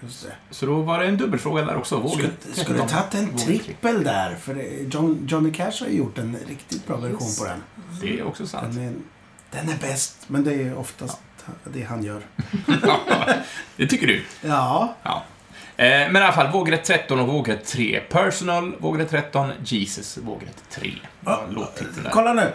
Just 0.00 0.22
det. 0.26 0.32
Så 0.50 0.66
då 0.66 0.82
var 0.82 0.98
det 0.98 1.06
en 1.06 1.16
dubbelfråga 1.16 1.64
där 1.64 1.76
också. 1.76 2.08
Skulle, 2.08 2.28
skulle 2.52 2.78
tagit 2.78 3.14
en 3.14 3.36
trippel 3.36 4.04
där. 4.04 4.34
För 4.34 4.54
John, 4.94 5.26
Johnny 5.28 5.52
Cash 5.52 5.72
har 5.80 5.86
ju 5.86 5.96
gjort 5.96 6.18
en 6.18 6.36
riktigt 6.48 6.86
bra 6.86 6.96
version 6.96 7.28
på 7.38 7.44
den. 7.44 7.62
Det 8.00 8.18
är 8.18 8.26
också 8.26 8.46
sant. 8.46 8.74
Den 8.74 8.84
är, 8.86 8.92
den 9.50 9.68
är 9.68 9.78
bäst, 9.80 10.16
men 10.26 10.44
det 10.44 10.54
är 10.54 10.78
oftast 10.78 11.18
det 11.64 11.82
han 11.82 12.02
gör. 12.02 12.22
det 13.76 13.86
tycker 13.86 14.06
du? 14.06 14.24
Ja, 14.40 14.94
Ja. 15.02 15.22
Eh, 15.76 15.84
men 15.86 16.16
i 16.16 16.18
alla 16.24 16.32
fall, 16.32 16.52
vågrätt 16.52 16.84
13 16.84 17.20
och 17.20 17.28
vågrätt 17.28 17.64
3. 17.66 18.00
Personal, 18.10 18.74
vågrätt 18.78 19.10
13, 19.10 19.50
Jesus, 19.64 20.18
vågrätt 20.18 20.62
3. 20.70 20.92
Ja, 21.24 21.44
Låttiteln 21.50 22.02
där. 22.02 22.10
kolla 22.10 22.32
nu. 22.32 22.52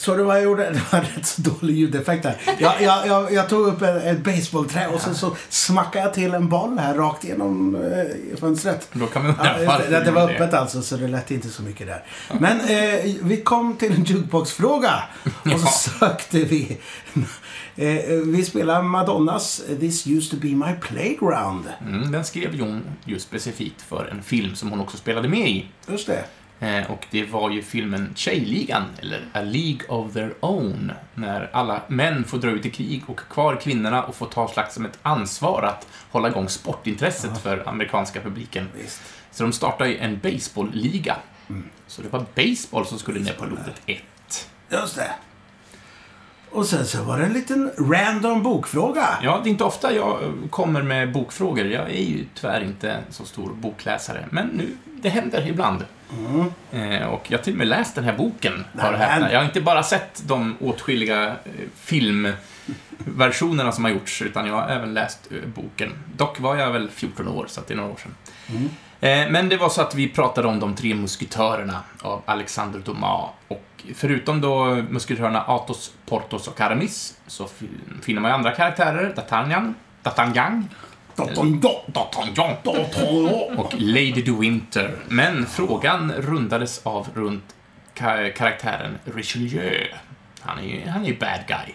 Så 0.00 0.16
du 0.16 0.22
vad 0.22 0.36
jag 0.36 0.44
gjorde? 0.44 0.70
Det 0.70 0.92
var 0.92 1.00
rätt 1.00 1.26
så 1.26 1.42
dålig 1.42 1.76
ljudeffekt 1.76 2.22
där. 2.22 2.36
Jag, 2.58 2.82
jag, 2.82 3.06
jag, 3.06 3.32
jag 3.32 3.48
tog 3.48 3.66
upp 3.66 3.82
ett, 3.82 4.24
baseballträ 4.24 4.86
och 4.86 5.00
sen 5.00 5.14
så 5.14 5.36
smackade 5.48 6.04
jag 6.04 6.14
till 6.14 6.34
en 6.34 6.48
boll 6.48 6.78
här 6.78 6.94
rakt 6.94 7.24
genom 7.24 7.74
eh, 7.74 8.38
fönstret. 8.40 8.88
Då 8.92 9.06
kan 9.06 9.26
undra 9.26 9.62
Ja, 9.64 9.80
det, 9.90 10.00
det 10.00 10.10
var 10.10 10.30
öppet 10.30 10.54
alltså, 10.54 10.82
så 10.82 10.96
det 10.96 11.08
lät 11.08 11.30
inte 11.30 11.48
så 11.48 11.62
mycket 11.62 11.86
där. 11.86 12.04
Men 12.40 12.60
eh, 12.60 13.14
vi 13.22 13.42
kom 13.44 13.76
till 13.76 13.92
en 13.92 14.04
jukebox-fråga. 14.04 15.02
Och 15.54 15.60
så 15.60 15.66
sökte 15.66 16.38
vi. 16.38 16.78
Eh, 17.76 18.16
vi 18.26 18.44
spelar 18.44 18.82
Madonnas 18.82 19.62
This 19.80 20.06
used 20.06 20.30
to 20.30 20.36
be 20.36 20.48
my 20.48 20.74
playground. 20.80 21.64
Mm, 21.86 22.12
den 22.12 22.24
skrev 22.24 22.54
Jon 22.54 22.82
just 23.04 23.26
specifikt 23.26 23.82
för 23.82 24.08
en 24.12 24.22
film 24.22 24.54
som 24.54 24.70
hon 24.70 24.80
också 24.80 24.96
spelade 24.96 25.28
med 25.28 25.48
i. 25.48 25.68
Just 25.88 26.06
det. 26.06 26.24
Eh, 26.60 26.90
och 26.90 27.06
det 27.10 27.24
var 27.24 27.50
ju 27.50 27.62
filmen 27.62 28.12
Tjejligan, 28.14 28.84
eller 28.98 29.20
A 29.32 29.40
League 29.40 29.88
of 29.88 30.12
Their 30.12 30.34
Own, 30.40 30.92
när 31.14 31.50
alla 31.52 31.82
män 31.88 32.24
får 32.24 32.38
dra 32.38 32.50
ut 32.50 32.66
i 32.66 32.70
krig 32.70 33.02
och 33.06 33.20
kvar 33.30 33.56
kvinnorna 33.56 34.04
och 34.04 34.14
får 34.14 34.26
ta 34.26 34.48
slags 34.48 34.74
som 34.74 34.84
ett 34.84 34.98
ansvar 35.02 35.62
att 35.62 35.86
hålla 36.10 36.28
igång 36.28 36.48
sportintresset 36.48 37.42
för 37.42 37.68
amerikanska 37.68 38.20
publiken. 38.20 38.68
Visst. 38.76 39.02
Så 39.30 39.42
de 39.42 39.52
startade 39.52 39.90
ju 39.90 39.98
en 39.98 40.18
baseballliga. 40.18 41.16
Så 41.86 42.02
det 42.02 42.08
var 42.08 42.24
baseball 42.34 42.86
som 42.86 42.98
skulle 42.98 43.20
ner 43.20 43.32
på 43.32 43.44
lodet 43.44 43.82
1. 43.86 44.02
Just 44.70 44.96
det. 44.96 45.10
Och 46.50 46.66
sen 46.66 46.86
så 46.86 47.02
var 47.02 47.18
det 47.18 47.24
en 47.24 47.32
liten 47.32 47.70
random 47.78 48.42
bokfråga. 48.42 49.08
Ja, 49.22 49.40
det 49.42 49.48
är 49.48 49.50
inte 49.50 49.64
ofta 49.64 49.94
jag 49.94 50.22
eh, 50.22 50.30
kommer 50.50 50.82
med 50.82 51.12
bokfrågor. 51.12 51.66
Jag 51.66 51.90
är 51.90 52.02
ju 52.02 52.26
tyvärr 52.34 52.60
inte 52.60 52.98
så 53.10 53.24
stor 53.24 53.52
bokläsare. 53.52 54.28
Men 54.30 54.46
nu, 54.46 54.76
det 55.02 55.08
händer 55.08 55.48
ibland. 55.48 55.84
Eh, 56.72 57.06
och 57.06 57.26
jag 57.30 57.38
har 57.38 57.44
till 57.44 57.52
och 57.52 57.58
med 57.58 57.66
läst 57.68 57.94
den 57.94 58.04
här 58.04 58.16
boken, 58.16 58.64
Nämen. 58.72 59.00
häpna. 59.00 59.32
Jag 59.32 59.38
har 59.38 59.44
inte 59.44 59.60
bara 59.60 59.82
sett 59.82 60.22
de 60.26 60.56
åtskilliga 60.60 61.26
eh, 61.26 61.34
filmversionerna 61.74 63.72
som 63.72 63.84
har 63.84 63.90
gjorts, 63.90 64.22
utan 64.22 64.46
jag 64.46 64.54
har 64.54 64.68
även 64.68 64.94
läst 64.94 65.28
eh, 65.30 65.48
boken. 65.54 65.92
Dock 66.16 66.40
var 66.40 66.56
jag 66.56 66.70
väl 66.70 66.90
14 66.90 67.28
år, 67.28 67.46
så 67.48 67.60
det 67.66 67.74
är 67.74 67.76
några 67.76 67.90
år 67.90 67.96
sedan. 68.02 68.14
Eh, 69.00 69.30
men 69.30 69.48
det 69.48 69.56
var 69.56 69.68
så 69.68 69.82
att 69.82 69.94
vi 69.94 70.08
pratade 70.08 70.48
om 70.48 70.60
de 70.60 70.74
tre 70.74 70.94
musketörerna 70.94 71.80
av 72.00 72.22
Alexander 72.26 72.78
Dumas. 72.78 73.30
Och 73.48 73.64
förutom 73.94 74.40
då 74.40 74.64
musketörerna 74.90 75.44
Athos, 75.46 75.92
Porthos 76.06 76.48
och 76.48 76.60
Aramis 76.60 77.16
så 77.26 77.46
fi- 77.46 77.68
finner 78.02 78.20
man 78.20 78.30
ju 78.30 78.34
andra 78.34 78.50
karaktärer. 78.52 79.14
D'Artagnan, 79.16 79.74
D'Artagnan, 80.02 80.64
Och 83.58 83.74
Lady 83.78 84.22
de 84.22 84.40
Winter. 84.40 84.96
Men 85.08 85.46
frågan 85.46 86.12
rundades 86.12 86.80
av 86.82 87.06
runt 87.14 87.44
ka- 87.94 88.32
karaktären 88.32 88.98
Richelieu. 89.14 89.86
Han 90.40 90.58
är 90.58 90.62
ju 90.62 90.88
han 90.88 91.04
är 91.06 91.14
bad 91.20 91.40
guy. 91.48 91.74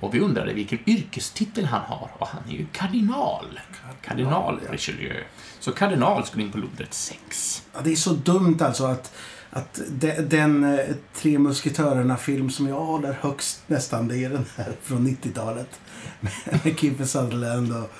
Och 0.00 0.14
vi 0.14 0.20
undrade 0.20 0.52
vilken 0.52 0.78
yrkestitel 0.86 1.64
han 1.64 1.80
har 1.80 2.08
och 2.18 2.26
han 2.28 2.42
är 2.48 2.52
ju 2.52 2.66
kardinal. 2.72 3.60
Kardinal 4.02 4.60
Richelieu. 4.70 5.24
Så 5.60 5.72
kardinal 5.72 6.26
skulle 6.26 6.42
in 6.44 6.52
på 6.52 6.58
lodret 6.58 6.94
6. 6.94 7.62
Ja, 7.74 7.80
det 7.84 7.92
är 7.92 7.96
så 7.96 8.10
dumt 8.12 8.56
alltså 8.60 8.84
att, 8.84 9.12
att 9.50 9.80
de, 9.90 10.12
den 10.12 10.64
eh, 10.78 10.78
Tre 11.14 11.38
Musketörerna-film 11.38 12.50
som 12.50 12.68
jag 12.68 12.80
håller 12.80 13.12
högst 13.20 13.62
nästan, 13.66 14.08
det 14.08 14.24
är 14.24 14.30
den 14.30 14.44
här 14.56 14.72
från 14.82 15.06
90-talet. 15.08 15.80
Med 16.64 16.78
Kiefer 16.78 17.04
Sutherland 17.04 17.72
och... 17.76 17.92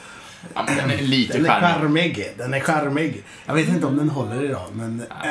Ja, 0.55 0.63
men 0.67 0.77
den 0.77 0.91
är 0.91 0.97
lite 0.97 1.39
Den 1.39 1.47
är 1.47 1.61
charmig. 1.61 2.27
Den 2.39 2.55
är 2.55 2.61
charmig. 2.61 3.23
Jag 3.47 3.55
vet 3.55 3.69
inte 3.69 3.87
om 3.87 3.97
den 3.97 4.09
håller 4.11 4.45
idag, 4.45 4.67
men... 4.73 5.01
Äh, 5.25 5.31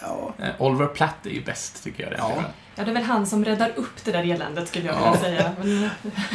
ja. 0.00 0.34
Eh, 0.38 0.48
Oliver 0.58 0.86
Platt 0.86 1.26
är 1.26 1.30
ju 1.30 1.44
bäst, 1.44 1.84
tycker 1.84 2.02
jag. 2.02 2.12
Den 2.12 2.20
Ja. 2.20 2.42
Ja, 2.74 2.84
det 2.84 2.90
är 2.90 2.94
väl 2.94 3.02
han 3.04 3.26
som 3.26 3.44
räddar 3.44 3.70
upp 3.76 4.04
det 4.04 4.12
där 4.12 4.32
eländet 4.32 4.68
skulle 4.68 4.86
jag 4.86 4.94
Ja. 4.96 5.12
vilja 5.12 5.20
säga. 5.20 5.52
Men, 5.62 5.90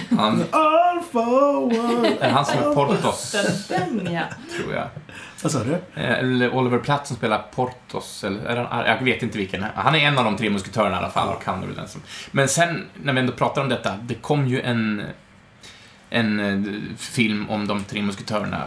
Han, 0.20 0.44
All 0.52 1.02
forward. 1.12 2.06
Är 2.06 2.28
det 2.28 2.34
han 2.34 2.46
som 2.46 2.60
är 2.60 2.74
Portos, 2.76 3.36
Den, 3.70 3.98
den 4.04 4.14
ja. 4.14 4.22
tror 4.58 4.74
jag. 4.74 4.88
Vad 5.44 5.52
sa 5.52 5.60
du? 5.64 5.74
Eh, 5.74 6.10
Eller 6.20 6.54
Oliver 6.54 6.80
Platt 6.80 7.08
som 7.08 7.16
spelar 7.18 7.46
Portos, 7.56 8.24
eller 8.24 8.46
är 8.46 8.64
han, 8.64 8.86
jag 8.86 9.04
vet 9.04 9.24
inte 9.24 9.38
vilken. 9.38 9.66
Han 9.76 9.96
är 9.96 10.00
en 10.00 10.18
av 10.18 10.24
de 10.26 10.38
tre 10.38 10.50
musketörerna 10.50 10.96
i 10.96 11.00
alla 11.00 11.10
fall, 11.10 11.36
och 11.36 11.46
han 11.46 11.64
är 11.64 11.68
väl 11.68 11.76
den 11.76 11.88
som... 11.88 12.02
Men 12.32 12.48
sen, 12.48 12.86
när 13.04 13.14
vi 13.14 13.20
ändå 13.20 13.34
pratar 13.34 13.62
om 13.62 13.70
detta, 13.70 13.94
det 14.02 14.16
kom 14.16 14.48
ju 14.48 14.62
en, 14.62 15.04
en 16.10 16.40
eh, 16.40 16.96
film 16.98 17.50
om 17.50 17.68
de 17.68 17.84
tre 17.84 18.02
musketörerna 18.02 18.64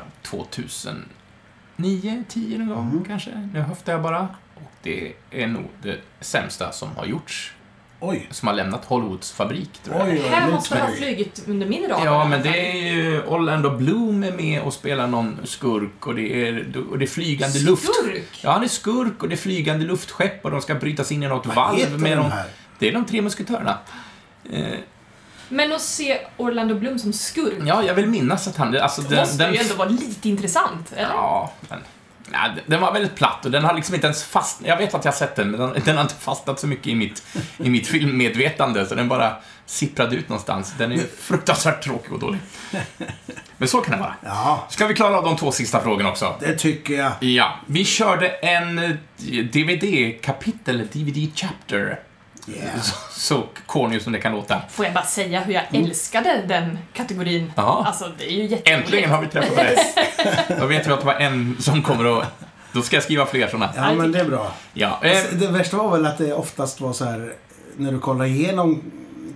2009, 1.77 2.25
10 2.29 2.59
någon 2.59 2.69
gång 2.69 3.05
kanske. 3.07 3.49
Nu 3.55 3.61
höftar 3.61 3.93
jag 3.93 4.03
bara. 4.03 4.29
Och 4.55 4.73
det 4.83 5.13
är 5.31 5.47
nog 5.47 5.69
det 5.83 5.97
sämsta 6.21 6.73
som 6.73 6.89
har 6.97 7.07
gjorts, 7.07 7.53
Oj. 8.01 8.27
som 8.31 8.49
har 8.49 8.55
lämnat 8.55 8.85
Hollywoods 8.85 9.33
fabrik, 9.33 9.71
tror 9.85 9.97
jag. 9.97 10.09
Oj, 10.09 10.21
oj, 10.25 10.29
Här 10.29 10.51
måste 10.51 10.79
ha 10.79 10.89
flugit 10.89 11.45
under 11.47 11.67
min 11.67 11.83
radar. 11.89 12.03
i 12.03 12.05
Ja, 12.05 12.25
men 12.29 12.43
det 12.43 12.71
är 12.71 12.93
ju 12.95 13.23
Orlando 13.23 13.77
Bloom 13.77 14.23
är 14.23 14.33
med 14.33 14.63
och 14.63 14.73
spelar 14.75 15.07
någon 15.07 15.39
skurk 15.45 16.07
och 16.07 16.15
det 16.15 16.49
är, 16.49 16.77
och 16.91 16.99
det 16.99 17.05
är 17.05 17.07
flygande 17.07 17.59
luft... 17.59 17.95
Skurk? 17.95 18.41
Ja, 18.43 18.53
han 18.53 18.63
är 18.65 18.69
skurk 18.69 19.23
och 19.23 19.29
det 19.29 19.35
är 19.35 19.37
flygande 19.37 19.85
luftskepp 19.85 20.45
och 20.45 20.51
de 20.51 20.61
ska 20.61 20.75
bryta 20.75 21.05
sig 21.05 21.15
in 21.17 21.23
i 21.23 21.29
något 21.29 21.47
Vad 21.47 21.77
heter 21.77 21.91
valv 21.91 22.03
med 22.03 22.17
dem. 22.19 22.31
här? 22.31 22.47
Det 22.79 22.89
är 22.89 22.93
de 22.93 23.05
tre 23.05 23.23
musketörerna. 23.23 23.79
Eh, 24.51 24.67
Men 25.49 25.73
att 25.73 25.83
se 25.83 26.19
Orlando 26.37 26.75
Bloom 26.75 26.99
som 26.99 27.13
skurk 27.13 27.59
ja, 27.67 27.83
jag 27.83 27.95
vill 27.95 28.07
minnas 28.07 28.49
att 28.49 28.57
han... 28.57 28.77
Alltså, 28.77 29.03
den, 29.03 29.19
måste 29.19 29.45
den, 29.45 29.55
ju 29.55 29.61
ändå 29.61 29.75
vara 29.75 29.89
lite 29.89 30.29
intressant, 30.29 30.93
eller? 30.93 31.15
Ja, 31.15 31.53
men... 31.69 31.79
Ja, 32.33 32.51
den 32.67 32.81
var 32.81 32.93
väldigt 32.93 33.15
platt 33.15 33.45
och 33.45 33.51
den 33.51 33.65
har 33.65 33.75
liksom 33.75 33.95
inte 33.95 34.07
ens 34.07 34.25
fast... 34.25 34.61
Jag 34.65 34.77
vet 34.77 34.95
att 34.95 35.05
jag 35.05 35.13
har 35.13 35.17
sett 35.17 35.37
den, 35.37 35.51
men 35.51 35.61
den, 35.61 35.83
den 35.85 35.97
har 35.97 36.03
inte 36.03 36.15
fastnat 36.15 36.61
så 36.61 36.67
mycket 36.67 36.87
i 36.87 36.95
mitt, 36.95 37.23
i 37.59 37.71
mitt 37.71 37.87
filmmedvetande, 37.87 38.87
så 38.87 38.95
den 38.95 39.09
bara 39.09 39.37
sipprade 39.67 40.17
ut 40.17 40.29
någonstans. 40.29 40.75
Den 40.79 40.93
är 40.93 40.99
fruktansvärt 41.19 41.85
tråkig 41.85 42.13
och 42.13 42.19
dålig. 42.19 42.41
Men 43.59 43.69
så 43.69 43.81
kan 43.81 43.93
det 43.93 43.99
vara. 43.99 44.15
Ja, 44.25 44.67
Ska 44.71 44.87
vi 44.87 44.95
klara 44.95 45.19
av 45.19 45.25
de 45.25 45.37
två 45.37 45.53
sista 45.53 45.81
frågorna 45.81 46.09
också? 46.09 46.35
det 46.41 46.55
tycker 46.55 46.95
jag. 46.95 47.13
Ja, 47.21 47.61
vi 47.67 47.85
körde 47.85 48.29
en 48.29 48.79
eh, 48.79 48.91
DVD-kapitel, 49.53 50.89
DVD-chapter. 50.93 52.01
Yeah. 52.57 52.81
Så, 52.81 52.95
så 53.11 53.45
corny 53.67 54.01
som 54.01 54.13
det 54.13 54.21
kan 54.21 54.33
låta. 54.33 54.63
Får 54.71 54.85
jag 54.85 54.95
bara 54.95 55.05
säga 55.05 55.41
hur 55.41 55.55
jag 55.55 55.65
älskade 55.75 56.43
den 56.49 56.79
kategorin? 56.93 57.53
Ja. 57.57 57.85
Alltså, 57.87 58.13
det 58.19 58.25
är 58.33 58.35
ju 58.35 58.43
jätteroligt. 58.43 58.69
Äntligen 58.69 59.11
har 59.11 59.21
vi 59.21 59.27
träffat 59.29 59.59
rätt. 59.65 60.59
Då 60.61 60.67
vet 60.67 60.87
vi 60.87 60.93
att 60.93 61.01
det 61.01 61.07
var 61.07 61.15
en 61.15 61.57
som 61.61 61.83
kommer 61.83 62.19
att... 62.21 62.27
Då 62.73 62.83
ska 62.83 62.97
jag 62.97 63.03
skriva 63.03 63.27
fler 63.27 63.49
sådana. 63.49 63.73
Ja, 63.77 63.93
men 63.95 64.13
det 64.13 64.21
är 64.21 64.25
bra. 64.25 64.53
Ja, 64.73 64.99
eh, 65.03 65.11
Alltså, 65.19 65.35
Det 65.37 65.47
värsta 65.47 65.77
var 65.77 65.91
väl 65.91 66.07
att 66.07 66.19
det 66.19 66.33
oftast 66.33 66.81
var 66.81 66.93
så 66.93 67.05
här, 67.05 67.33
när 67.77 67.93
du 67.93 67.99
kollar 67.99 68.25
igenom 68.25 68.83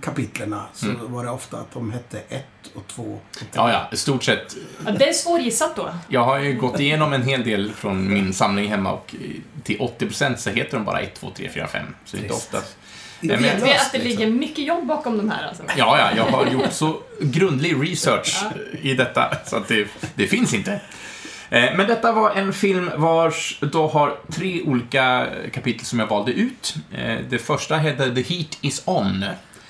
kapitlerna 0.01 0.65
så 0.73 0.85
var 1.01 1.23
det 1.25 1.31
ofta 1.31 1.57
att 1.57 1.71
de 1.73 1.91
hette 1.91 2.19
ett 2.29 2.45
och 2.75 2.87
två 2.87 3.03
och 3.03 3.21
tre. 3.35 3.47
ja, 3.53 3.71
ja, 3.71 3.87
i 3.91 3.97
stort 3.97 4.23
sett. 4.23 4.55
Ja, 4.85 4.91
det 4.91 5.09
är 5.09 5.13
svårgissat 5.13 5.75
då. 5.75 5.89
Jag 6.07 6.23
har 6.23 6.39
ju 6.39 6.53
gått 6.53 6.79
igenom 6.79 7.13
en 7.13 7.23
hel 7.23 7.43
del 7.43 7.73
från 7.73 8.13
min 8.13 8.33
samling 8.33 8.69
hemma 8.69 8.91
och 8.91 9.15
till 9.63 9.77
80% 9.79 10.35
så 10.35 10.49
heter 10.49 10.77
de 10.77 10.85
bara 10.85 10.99
1, 10.99 11.13
2, 11.15 11.31
3, 11.35 11.49
4, 11.49 11.67
5. 11.67 11.85
Så 12.05 12.17
det 12.17 12.21
är 12.21 12.23
inte 12.23 12.33
Trist. 12.35 12.53
oftast. 12.53 12.77
Jag 13.23 13.37
vet 13.37 13.53
att 13.81 13.91
det 13.91 13.97
liksom. 13.97 13.99
ligger 14.01 14.27
mycket 14.31 14.65
jobb 14.65 14.87
bakom 14.87 15.17
de 15.17 15.29
här 15.29 15.47
alltså. 15.47 15.63
Ja, 15.77 15.97
ja, 15.97 16.09
jag 16.17 16.25
har 16.37 16.45
gjort 16.45 16.71
så 16.73 16.99
grundlig 17.19 17.91
research 17.91 18.43
i 18.81 18.93
detta 18.93 19.37
så 19.45 19.55
att 19.57 19.67
det, 19.67 19.87
det 20.15 20.27
finns 20.27 20.53
inte. 20.53 20.71
Eh, 21.49 21.75
Men 21.75 21.87
detta 21.87 22.11
var 22.11 22.31
en 22.31 22.53
film 22.53 22.91
vars 22.97 23.57
då 23.61 23.87
har 23.87 24.17
tre 24.31 24.61
olika 24.61 25.27
kapitel 25.53 25.85
som 25.85 25.99
jag 25.99 26.07
valde 26.07 26.31
ut. 26.31 26.75
Eh, 26.95 27.17
Det 27.29 27.37
första 27.39 27.77
hette 27.77 28.15
The 28.15 28.21
Heat 28.35 28.57
Is 28.61 28.81
On 28.85 29.25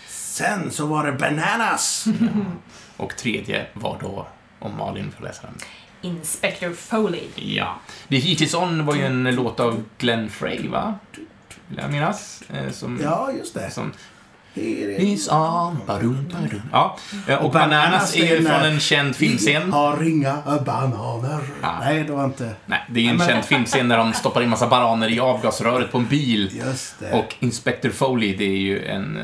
Sen 0.08 0.72
så 0.72 0.86
var 0.86 1.06
det 1.06 1.12
Bananas. 1.12 2.06
och 2.98 3.18
tredje 3.18 3.66
var 3.74 3.98
då, 4.02 4.28
om 4.60 4.78
Malin 4.78 5.12
får 5.18 5.26
läsa 5.26 5.42
den. 5.42 5.56
Inspector 6.02 6.74
Foley. 6.74 7.24
Ja. 7.36 7.80
The 8.10 8.18
Heat 8.18 8.42
Is 8.42 8.54
On 8.54 8.86
var 8.86 8.96
ju 8.96 9.06
en 9.06 9.36
låt 9.36 9.60
av 9.60 9.84
Glenn 9.98 10.30
Frey, 10.30 10.68
va? 10.68 10.96
Vill 11.68 11.80
jag 11.82 11.92
minnas. 11.92 12.44
Eh, 12.54 12.72
Som, 12.72 13.00
Ja, 13.04 13.32
just 13.38 13.54
det. 13.54 13.72
som 13.72 13.92
Here 14.56 14.96
Is 14.98 15.28
on, 15.30 15.80
badum, 15.88 16.28
badum. 16.34 16.62
Ja, 16.72 16.98
eh, 17.28 17.36
och 17.36 17.46
Och 17.46 17.52
Bananas 17.52 18.16
är 18.16 18.36
ju 18.38 18.46
från 18.46 18.62
en 18.62 18.80
känd 18.80 19.16
filmscen. 19.16 19.66
Vi 19.66 19.72
har 19.72 20.10
inga 20.10 20.42
bananer. 20.66 21.40
Ja. 21.62 21.78
Nej, 21.80 22.04
det 22.04 22.12
var 22.12 22.26
inte... 22.26 22.52
Nej, 22.66 22.86
det 22.90 23.06
är 23.06 23.10
en 23.10 23.18
Men- 23.18 23.28
känd 23.28 23.46
filmscen 23.46 23.88
där 23.88 23.98
de 23.98 24.14
stoppar 24.14 24.42
in 24.42 24.50
massa 24.50 24.68
bananer 24.68 25.10
i 25.12 25.20
avgasröret 25.20 25.92
på 25.92 25.98
en 25.98 26.06
bil. 26.08 26.52
Just 26.66 27.00
det. 27.00 27.12
Och 27.12 27.36
Inspector 27.40 27.90
Foley, 27.90 28.36
det 28.38 28.44
är 28.44 28.58
ju 28.58 28.86
en 28.86 29.18
eh, 29.18 29.24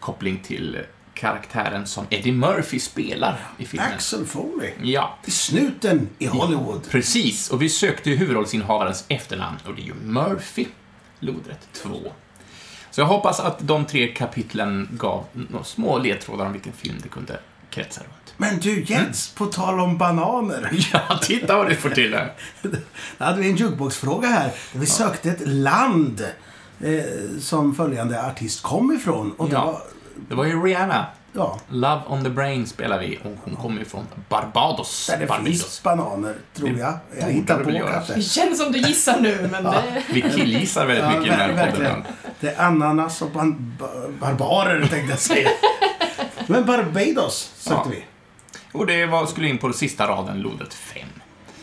koppling 0.00 0.38
till 0.44 0.78
karaktären 1.14 1.86
som 1.86 2.06
Eddie 2.10 2.32
Murphy 2.32 2.80
spelar 2.80 3.38
i 3.58 3.64
filmen. 3.66 3.88
Axel 3.94 4.26
Foley. 4.26 4.70
Ja, 4.82 5.18
Till 5.24 5.32
snuten 5.32 6.08
i 6.18 6.26
Hollywood. 6.26 6.88
precis. 6.90 7.50
Och 7.50 7.62
vi 7.62 7.68
sökte 7.68 8.10
ju 8.10 8.16
huvudrollsinnehavarens 8.16 9.04
efternamn 9.08 9.56
och 9.66 9.74
det 9.74 9.82
är 9.82 9.86
ju 9.86 9.94
Murphy. 9.94 10.66
Lodrätt 11.22 11.68
2. 11.72 11.88
Så 12.90 13.00
jag 13.00 13.06
hoppas 13.06 13.40
att 13.40 13.58
de 13.58 13.84
tre 13.84 14.08
kapitlen 14.08 14.88
gav 14.92 15.24
några 15.32 15.64
små 15.64 15.98
ledtrådar 15.98 16.46
om 16.46 16.52
vilken 16.52 16.72
film 16.72 16.94
det 17.02 17.08
kunde 17.08 17.38
kretsa 17.70 18.00
runt. 18.00 18.34
Men 18.36 18.58
du 18.60 18.82
Jens, 18.82 19.28
på 19.34 19.46
tal 19.46 19.80
om 19.80 19.98
bananer. 19.98 20.70
Ja, 20.92 21.18
titta 21.22 21.56
vad 21.56 21.68
du 21.68 21.74
får 21.74 21.90
till 21.90 22.14
här. 22.14 22.32
Då 23.18 23.24
hade 23.24 23.40
vi 23.40 23.50
en 23.50 23.56
jukeboxfråga 23.56 24.28
här. 24.28 24.52
Där 24.72 24.80
vi 24.80 24.86
sökte 24.86 25.30
ett 25.30 25.48
land 25.48 26.26
eh, 26.80 27.02
som 27.40 27.74
följande 27.74 28.26
artist 28.26 28.62
kom 28.62 28.92
ifrån. 28.92 29.32
Och 29.32 29.48
det 29.48 29.54
Ja. 29.54 29.64
var... 29.64 29.80
Det 30.28 30.34
var 30.34 30.44
ju 30.44 30.62
Rihanna. 30.62 31.06
Ja, 31.34 31.58
Love 31.68 32.00
on 32.06 32.24
the 32.24 32.30
Brain 32.30 32.66
spelar 32.66 32.98
vi 33.00 33.18
och 33.24 33.30
hon 33.44 33.56
kommer 33.56 33.78
ju 33.78 33.84
från 33.84 34.06
Barbados. 34.28 35.06
där 35.10 35.18
det 35.18 35.26
Barbados. 35.26 35.48
finns 35.48 35.82
bananer, 35.82 36.34
tror 36.54 36.68
Det 36.68 36.78
jag. 36.80 36.98
Jag 37.20 37.26
hittar 37.30 37.58
det 37.58 37.64
på 37.80 37.88
kanske. 37.88 38.14
Det 38.14 38.22
känns 38.22 38.58
som 38.58 38.72
du 38.72 38.78
gissar 38.78 39.20
nu, 39.20 39.48
men 39.52 39.64
det... 39.64 40.02
Vi 40.12 40.22
killgissar 40.22 40.86
väldigt 40.86 41.04
Ja, 41.04 41.10
mycket 41.18 41.26
i 41.34 41.36
den 41.36 41.56
här 41.58 41.70
podden. 41.70 42.02
Det 42.40 42.48
är 42.48 42.64
ananas 42.66 43.22
och 43.22 43.30
ban- 43.30 43.76
ba- 43.78 44.08
barbarer 44.20 44.80
tänkte 44.86 45.10
jag 45.10 45.18
säga. 45.18 45.48
Men 46.46 46.64
Barbados 46.66 47.52
sökte 47.56 47.74
Ja. 47.84 47.90
vi. 47.90 48.04
Och 48.72 48.86
det 48.86 49.06
var, 49.06 49.26
skulle 49.26 49.48
in 49.48 49.58
på 49.58 49.66
den 49.66 49.74
sista 49.76 50.08
raden, 50.08 50.40
lodet 50.40 50.74
5. 50.74 51.02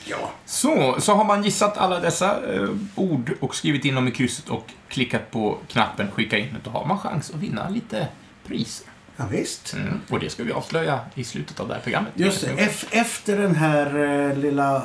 Ja. 0.06 0.30
Så, 0.46 0.96
så 1.00 1.14
har 1.16 1.24
man 1.24 1.44
gissat 1.44 1.78
alla 1.78 2.00
dessa 2.00 2.54
eh, 2.56 2.70
ord 2.96 3.32
och 3.42 3.56
skrivit 3.56 3.86
in 3.86 3.96
dem 3.96 4.08
i 4.08 4.12
krysset 4.12 4.50
och 4.50 4.68
klickat 4.88 5.32
på 5.32 5.58
knappen 5.68 6.12
skicka 6.12 6.38
in. 6.38 6.58
Då 6.64 6.70
har 6.72 6.86
man 6.86 7.00
chans 7.00 7.30
att 7.30 7.36
vinna 7.36 7.70
lite 7.70 8.08
priser. 8.48 8.88
Ja, 9.22 9.26
visst. 9.32 9.74
Mm. 9.74 10.00
Och 10.10 10.20
det 10.20 10.30
ska 10.30 10.44
vi 10.44 10.52
avslöja 10.52 11.00
i 11.16 11.24
slutet 11.24 11.60
av 11.60 11.68
det 11.68 11.74
här 11.74 11.82
programmet. 11.82 12.12
Just 12.16 12.42
det. 12.42 12.48
Ef- 12.52 12.86
efter 12.92 13.38
den 13.38 13.56
här 13.56 13.86
eh, 14.30 14.38
lilla 14.38 14.76
eh, 14.76 14.82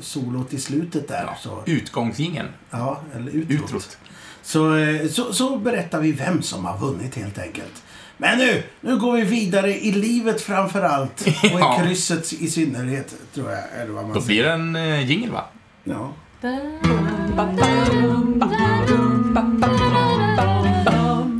solot 0.00 0.52
i 0.52 0.58
slutet 0.60 1.08
där. 1.08 1.24
Ja, 1.26 1.36
Så, 1.40 1.62
Utgångsgingen. 1.66 2.46
ja, 2.70 3.00
eller 3.16 3.30
utrot. 3.32 3.64
Utrot. 3.64 3.98
Så, 4.42 4.76
eh, 4.76 5.06
så, 5.08 5.32
så 5.32 5.56
berättar 5.58 6.00
vi 6.00 6.12
vem 6.12 6.42
som 6.42 6.64
har 6.64 6.78
vunnit 6.78 7.14
helt 7.16 7.38
enkelt. 7.38 7.82
Men 8.16 8.38
nu, 8.38 8.62
nu 8.80 8.98
går 8.98 9.12
vi 9.16 9.22
vidare 9.22 9.74
i 9.84 9.92
livet 9.92 10.40
framför 10.40 10.82
allt. 10.82 11.26
Och 11.26 11.60
Ja. 11.60 11.82
i 11.82 11.86
krysset 11.86 12.32
i 12.32 12.50
synnerhet, 12.50 13.14
tror 13.34 13.50
jag. 13.50 13.62
Eller 13.80 13.92
vad 13.92 14.04
man 14.04 14.12
Då 14.14 14.20
säger. 14.20 14.26
blir 14.26 14.42
det 14.44 14.52
en 14.52 14.76
eh, 14.76 15.10
jingel, 15.10 15.30
va? 15.30 15.44
Ja. 15.84 16.12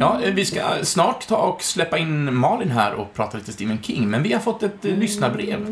Ja, 0.04 0.30
vi 0.32 0.44
ska 0.44 0.60
snart 0.82 1.26
ta 1.28 1.36
och 1.36 1.62
släppa 1.62 1.98
in 1.98 2.34
Malin 2.34 2.70
här 2.70 2.94
och 2.94 3.14
prata 3.14 3.38
lite 3.38 3.52
Stephen 3.52 3.78
King, 3.82 4.10
men 4.10 4.22
vi 4.22 4.32
har 4.32 4.40
fått 4.40 4.62
ett 4.62 4.84
eh, 4.84 4.96
lyssnarbrev. 4.96 5.66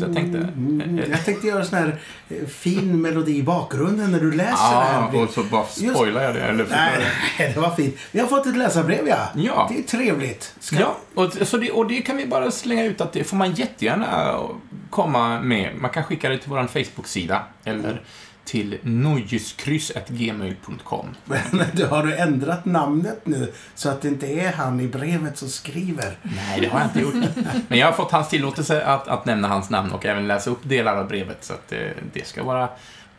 Så 0.00 0.06
jag 0.06 0.14
tänkte... 0.14 0.38
eh, 0.38 1.04
eh, 1.04 1.10
Jag 1.10 1.24
tänkte 1.24 1.46
göra 1.46 1.64
sån 1.64 1.78
här 1.78 1.98
eh, 2.28 2.46
fin 2.46 3.00
melodi 3.02 3.36
i 3.36 3.42
bakgrunden 3.42 4.10
när 4.12 4.20
du 4.20 4.32
läser 4.32 4.50
det 4.50 4.84
här. 4.84 5.08
Ja, 5.12 5.22
och 5.22 5.30
så 5.30 5.42
bara 5.42 5.64
spoilar 5.64 6.22
jag 6.22 6.34
det. 6.34 6.42
Eller 6.42 6.66
Nej, 6.70 6.90
nej, 7.38 7.52
det 7.54 7.60
var 7.60 7.70
fint. 7.70 7.96
Vi 8.12 8.20
har 8.20 8.26
fått 8.26 8.46
ett 8.46 8.56
läsarbrev, 8.56 9.08
ja. 9.08 9.28
Ja. 9.34 9.70
Det 9.72 9.78
är 9.78 9.82
trevligt. 9.82 10.54
Ska... 10.60 10.76
Ja, 10.80 10.96
och, 11.14 11.32
så 11.32 11.56
det, 11.56 11.70
och 11.70 11.86
det 11.86 12.00
kan 12.02 12.16
vi 12.16 12.26
bara 12.26 12.50
slänga 12.50 12.84
ut 12.84 13.00
att 13.00 13.12
det 13.12 13.24
får 13.24 13.36
man 13.36 13.52
jättegärna 13.54 14.38
komma 14.90 15.40
med. 15.40 15.70
Man 15.76 15.90
kan 15.90 16.04
skicka 16.04 16.28
det 16.28 16.38
till 16.38 16.50
vår 16.50 16.66
Facebook-sida 16.66 17.42
eller 17.64 18.02
till 18.46 18.78
nojeskryss.gmail.com. 18.82 21.06
Men 21.50 21.66
du, 21.72 21.86
har 21.86 22.02
du 22.02 22.16
ändrat 22.16 22.64
namnet 22.64 23.26
nu 23.26 23.52
så 23.74 23.88
att 23.88 24.02
det 24.02 24.08
inte 24.08 24.26
är 24.26 24.52
han 24.52 24.80
i 24.80 24.88
brevet 24.88 25.38
som 25.38 25.48
skriver? 25.48 26.18
Nej, 26.22 26.60
det 26.60 26.66
har 26.66 26.80
jag 26.80 26.88
inte 26.88 27.00
gjort. 27.00 27.14
Men 27.68 27.78
jag 27.78 27.86
har 27.86 27.92
fått 27.92 28.12
hans 28.12 28.28
tillåtelse 28.28 28.84
att, 28.84 29.08
att 29.08 29.26
nämna 29.26 29.48
hans 29.48 29.70
namn 29.70 29.92
och 29.92 30.06
även 30.06 30.26
läsa 30.26 30.50
upp 30.50 30.60
delar 30.62 30.96
av 30.96 31.08
brevet, 31.08 31.44
så 31.44 31.52
att 31.52 31.72
eh, 31.72 31.78
det 32.12 32.26
ska 32.26 32.44
vara 32.44 32.68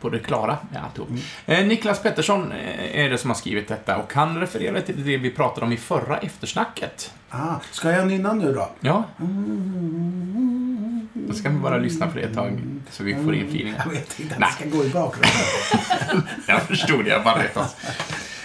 på 0.00 0.08
det 0.08 0.18
klara 0.18 0.58
med 0.72 0.84
alltihop. 0.84 1.08
Eh, 1.46 1.66
Niklas 1.66 2.02
Pettersson 2.02 2.52
eh, 2.52 3.04
är 3.04 3.10
det 3.10 3.18
som 3.18 3.30
har 3.30 3.34
skrivit 3.34 3.68
detta 3.68 3.96
och 3.96 4.14
han 4.14 4.40
refererar 4.40 4.80
till 4.80 5.04
det 5.04 5.16
vi 5.16 5.30
pratade 5.30 5.66
om 5.66 5.72
i 5.72 5.76
förra 5.76 6.18
eftersnacket. 6.18 7.12
Ah, 7.30 7.54
ska 7.70 7.90
jag 7.90 8.06
nynna 8.06 8.32
nu 8.32 8.52
då? 8.52 8.70
Ja. 8.80 9.04
Då 11.28 11.34
ska 11.34 11.48
vi 11.48 11.58
bara 11.58 11.78
lyssna 11.78 12.06
på 12.06 12.18
det 12.18 12.20
ett 12.22 12.34
tag, 12.34 12.60
så 12.90 13.04
vi 13.04 13.14
får 13.14 13.34
in 13.34 13.48
feelingen. 13.48 13.80
Jag 13.84 13.90
vet 13.90 14.20
inte 14.20 14.36
det 14.38 14.46
ska 14.46 14.64
gå 14.68 14.84
i 14.84 14.88
bakgrunden. 14.88 16.28
Jag 16.46 16.62
förstod 16.62 17.04
det, 17.04 17.10
jag 17.10 17.24
bara 17.24 17.42
oss. 17.54 17.76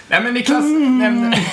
Nej 0.07 0.23
men 0.23 0.33
Niklas 0.33 0.63
nämnde... 0.63 1.37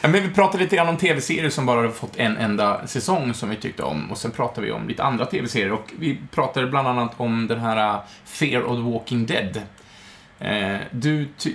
Ja, 0.00 0.08
men 0.08 0.22
vi 0.22 0.30
pratade 0.30 0.62
lite 0.62 0.76
grann 0.76 0.88
om 0.88 0.96
tv-serier 0.96 1.50
som 1.50 1.66
bara 1.66 1.80
har 1.80 1.88
fått 1.88 2.16
en 2.16 2.36
enda 2.36 2.86
säsong 2.86 3.34
som 3.34 3.50
vi 3.50 3.56
tyckte 3.56 3.82
om. 3.82 4.10
Och 4.10 4.18
sen 4.18 4.30
pratade 4.30 4.66
vi 4.66 4.72
om 4.72 4.88
lite 4.88 5.02
andra 5.02 5.26
tv-serier. 5.26 5.72
Och 5.72 5.92
vi 5.98 6.18
pratade 6.30 6.66
bland 6.66 6.88
annat 6.88 7.12
om 7.16 7.46
den 7.46 7.60
här 7.60 7.94
uh, 7.94 8.00
Fear 8.24 8.62
of 8.62 8.76
the 8.76 8.82
Walking 8.82 9.26
Dead. 9.26 9.62
Eh, 10.38 10.80
du, 10.90 11.28
ty 11.38 11.54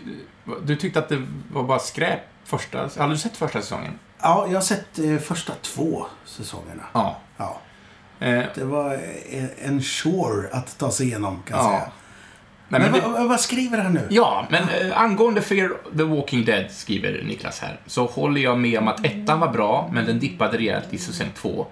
du 0.64 0.76
tyckte 0.76 1.00
att 1.00 1.10
det 1.10 1.26
var 1.52 1.64
bara 1.64 1.80
skräp 1.80 2.20
första... 2.44 2.90
Hade 2.98 3.14
du 3.14 3.18
sett 3.18 3.38
första 3.38 3.62
säsongen? 3.62 4.00
Ja, 4.22 4.46
jag 4.48 4.54
har 4.54 4.62
sett 4.62 5.00
eh, 5.00 5.18
första 5.18 5.54
två 5.62 6.06
säsongerna. 6.26 6.84
Ja. 6.94 7.18
Ja. 7.38 7.60
Eh, 8.20 8.44
Det 8.56 8.64
var 8.64 8.94
eh, 9.30 9.44
en 9.68 9.82
chore 9.82 10.50
att 10.52 10.78
ta 10.78 10.92
sig 10.92 11.06
igenom, 11.08 11.44
kan 11.48 11.58
jag 11.58 11.66
Ja. 11.66 11.70
säga. 11.70 11.92
nej, 12.70 12.82
Men, 12.82 12.92
men 12.92 13.02
det, 13.02 13.08
vad, 13.08 13.30
vad 13.30 13.40
skriver 13.40 13.78
han 13.78 13.94
nu? 13.94 14.08
Ja, 14.10 14.48
men 14.50 14.64
eh, 14.70 15.02
angående 15.02 15.42
Fear 15.42 15.72
the 15.98 16.04
Walking 16.04 16.46
Dead, 16.46 16.72
skriver 16.72 17.24
Niklas 17.24 17.60
här, 17.60 17.80
så 17.86 18.06
håller 18.06 18.42
jag 18.42 18.58
med 18.60 18.80
om 18.80 18.88
att 18.88 19.06
ettan 19.06 19.40
var 19.40 19.52
bra, 19.52 19.90
men 19.94 20.06
den 20.06 20.20
dippade 20.20 20.58
rejält 20.58 20.88
i 20.94 20.98
säsong 20.98 21.28
två. 21.36 21.68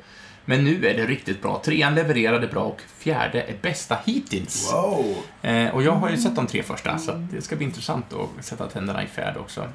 Men 0.50 0.64
nu 0.64 0.88
är 0.88 0.94
det 0.98 1.06
riktigt 1.06 1.42
bra. 1.42 1.62
Trean 1.66 1.96
levererade 1.96 2.48
bra 2.48 2.64
och 2.64 2.82
fjärde 2.98 3.42
är 3.42 3.56
bästa 3.62 3.98
hittills. 4.06 4.74
Wow! 4.74 5.16
Eh, 5.42 5.70
och 5.76 5.84
jag 5.84 5.92
har 5.92 6.10
ju 6.10 6.18
sett 6.18 6.36
de 6.36 6.48
tre 6.48 6.64
första, 6.64 6.98
så 6.98 7.12
det 7.12 7.42
ska 7.42 7.56
bli 7.56 7.66
intressant 7.66 8.06
att 8.14 8.46
sätta 8.46 8.68
tänderna 8.68 9.04
i 9.04 9.08
färd 9.08 9.38
också. 9.38 9.68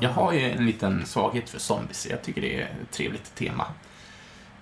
Jag 0.00 0.10
har 0.10 0.32
ju 0.32 0.50
en 0.50 0.66
liten 0.66 1.06
svaghet 1.06 1.50
för 1.50 1.58
zombies. 1.58 2.06
Jag 2.10 2.22
tycker 2.22 2.40
det 2.40 2.56
är 2.56 2.62
ett 2.62 2.90
trevligt 2.90 3.34
tema. 3.34 3.64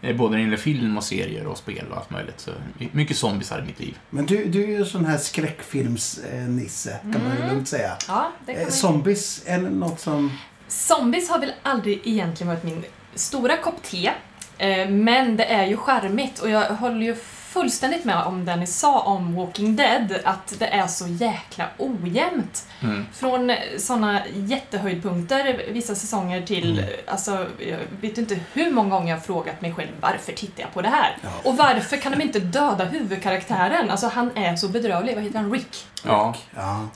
Eh, 0.03 0.17
Både 0.17 0.31
när 0.31 0.39
det 0.39 0.45
gäller 0.45 0.57
film 0.57 0.97
och 0.97 1.05
serier 1.05 1.47
och 1.47 1.59
spel 1.59 1.85
och 1.91 1.97
allt 1.97 2.11
möjligt. 2.11 2.41
Så 2.41 2.51
mycket 2.93 3.17
zombiesar 3.17 3.59
i 3.59 3.63
mitt 3.63 3.81
liv. 3.81 3.99
Men 4.11 4.27
du, 4.27 4.45
du 4.45 4.63
är 4.65 4.79
ju 4.79 4.85
sån 4.85 5.05
här 5.05 5.19
skräckfilmsnisse, 5.19 6.99
kan 7.03 7.23
man 7.29 7.37
ju 7.43 7.49
lugnt 7.55 7.69
säga. 7.69 7.97
Ja, 8.09 8.33
det 8.47 8.53
kan 8.55 8.63
Eh, 8.63 8.69
Zombies, 8.69 9.43
är 9.47 9.59
det 9.59 9.71
något 9.71 10.01
som... 10.01 10.33
Zombies 10.69 11.31
har 11.31 11.39
väl 11.39 11.53
aldrig 11.63 12.01
egentligen 12.05 12.49
varit 12.49 12.65
min 12.65 12.85
stora 13.15 13.57
kopp 13.57 13.83
te. 13.83 14.11
eh, 14.59 14.89
Men 14.89 15.37
det 15.37 15.45
är 15.45 15.67
ju 15.67 15.77
charmigt 15.77 16.39
och 16.39 16.51
jag 16.51 16.61
håller 16.71 17.03
ju 17.07 17.17
fullständigt 17.59 18.05
med 18.05 18.23
om 18.23 18.45
det 18.45 18.57
ni 18.57 18.67
sa 18.67 19.01
om 19.01 19.35
Walking 19.37 19.77
Dead, 19.77 20.19
att 20.25 20.55
det 20.59 20.67
är 20.67 20.87
så 20.87 21.07
jäkla 21.09 21.65
ojämnt. 21.79 22.67
Mm. 22.83 23.07
Från 23.13 23.53
såna 23.79 24.21
jättehöjdpunkter 24.35 25.63
vissa 25.73 25.95
säsonger 25.95 26.43
till, 26.43 26.79
Mm. 26.79 26.91
alltså, 27.07 27.47
jag 27.59 27.79
vet 28.01 28.19
inte 28.19 28.39
hur 28.53 28.71
många 28.71 28.91
gånger 28.91 29.09
jag 29.11 29.17
har 29.17 29.23
frågat 29.23 29.61
mig 29.61 29.75
själv 29.75 29.89
varför 30.01 30.33
tittar 30.33 30.63
jag 30.63 30.73
på 30.75 30.83
det 30.83 30.89
här? 30.89 31.17
Ja. 31.23 31.29
Och 31.51 31.57
varför 31.57 31.97
kan 31.97 32.13
de 32.13 32.21
inte 32.23 32.41
döda 32.41 32.85
huvudkaraktären? 32.85 33.91
Alltså 33.91 34.07
han 34.09 34.37
är 34.37 34.57
så 34.57 34.69
bedrövlig, 34.69 35.15
vad 35.15 35.25
heter 35.25 35.39
han? 35.39 35.53
Rick? 35.53 35.87
Ja. 36.05 36.35
Ja. 36.57 36.89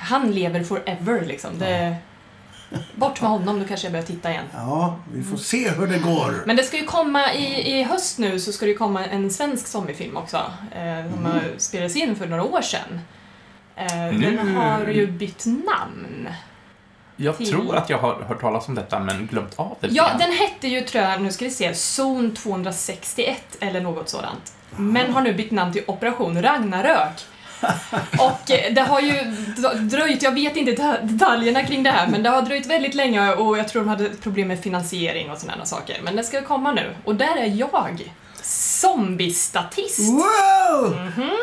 Han 0.00 0.30
lever 0.30 0.64
forever 0.64 1.20
liksom. 1.26 1.58
Det... 1.58 1.96
Bort 2.94 3.20
med 3.20 3.30
honom, 3.30 3.58
då 3.60 3.64
kanske 3.68 3.86
jag 3.86 3.92
börjar 3.92 4.06
titta 4.06 4.30
igen. 4.30 4.44
ja, 4.54 4.96
vi 5.14 5.22
får 5.22 5.36
se 5.36 5.70
hur 5.70 5.86
det 5.86 5.98
går. 5.98 6.42
Men 6.46 6.56
det 6.56 6.62
ska 6.62 6.76
ju 6.76 6.84
komma 6.84 7.32
i, 7.34 7.78
i 7.78 7.82
höst 7.82 8.18
nu 8.18 8.40
så 8.40 8.52
ska 8.52 8.64
det 8.66 8.72
ju 8.72 8.78
komma 8.78 9.04
en 9.04 9.30
svensk 9.30 9.66
zombiefilm 9.66 10.16
också. 10.16 10.36
Eh, 10.74 11.10
som 11.12 11.26
Mm. 11.26 11.38
spelades 11.58 11.96
in 11.96 12.16
för 12.16 12.26
några 12.26 12.42
år 12.42 12.62
sedan. 12.62 13.00
Eh, 13.76 13.94
Nu- 13.96 14.36
Den 14.36 14.56
har 14.56 14.86
ju 14.86 15.06
bytt 15.06 15.46
namn. 15.46 16.28
Jag 17.16 17.36
Till- 17.38 17.50
tror 17.50 17.76
att 17.76 17.90
jag 17.90 17.98
har 17.98 18.14
hört 18.14 18.40
talas 18.40 18.68
om 18.68 18.74
detta, 18.74 18.98
men 18.98 19.26
glömt 19.26 19.52
av 19.56 19.76
det. 19.80 19.88
Ja, 19.90 20.10
den 20.18 20.32
hette 20.32 20.68
ju, 20.68 20.80
tror 20.80 21.04
jag, 21.04 21.22
nu 21.22 21.32
ska 21.32 21.44
vi 21.44 21.50
se, 21.50 21.74
Zon 21.74 22.34
261 22.34 23.56
eller 23.60 23.80
något 23.80 24.08
sådant. 24.08 24.52
Men 24.76 25.12
har 25.12 25.20
nu 25.22 25.32
bytt 25.34 25.50
namn 25.50 25.72
till 25.72 25.82
Operation 25.86 26.42
Ragnarök. 26.42 27.20
Och 28.18 28.40
det 28.46 28.80
har 28.80 29.00
ju 29.00 29.12
dröjt, 29.80 30.22
jag 30.22 30.32
vet 30.32 30.56
inte 30.56 30.98
detaljerna 31.02 31.62
kring 31.62 31.82
det 31.82 31.90
här, 31.90 32.06
men 32.06 32.22
det 32.22 32.28
har 32.28 32.42
dröjt 32.42 32.66
väldigt 32.66 32.94
länge 32.94 33.32
och 33.32 33.58
jag 33.58 33.68
tror 33.68 33.82
de 33.82 33.88
hade 33.88 34.08
problem 34.08 34.48
med 34.48 34.62
finansiering 34.62 35.30
och 35.30 35.38
sådana 35.38 35.64
saker. 35.64 35.96
Men 36.02 36.16
det 36.16 36.24
ska 36.24 36.42
komma 36.42 36.72
nu. 36.72 36.94
Och 37.04 37.14
där 37.14 37.36
är 37.36 37.46
jag, 37.46 38.02
zombiestatist. 38.42 39.98
Wow! 40.12 40.96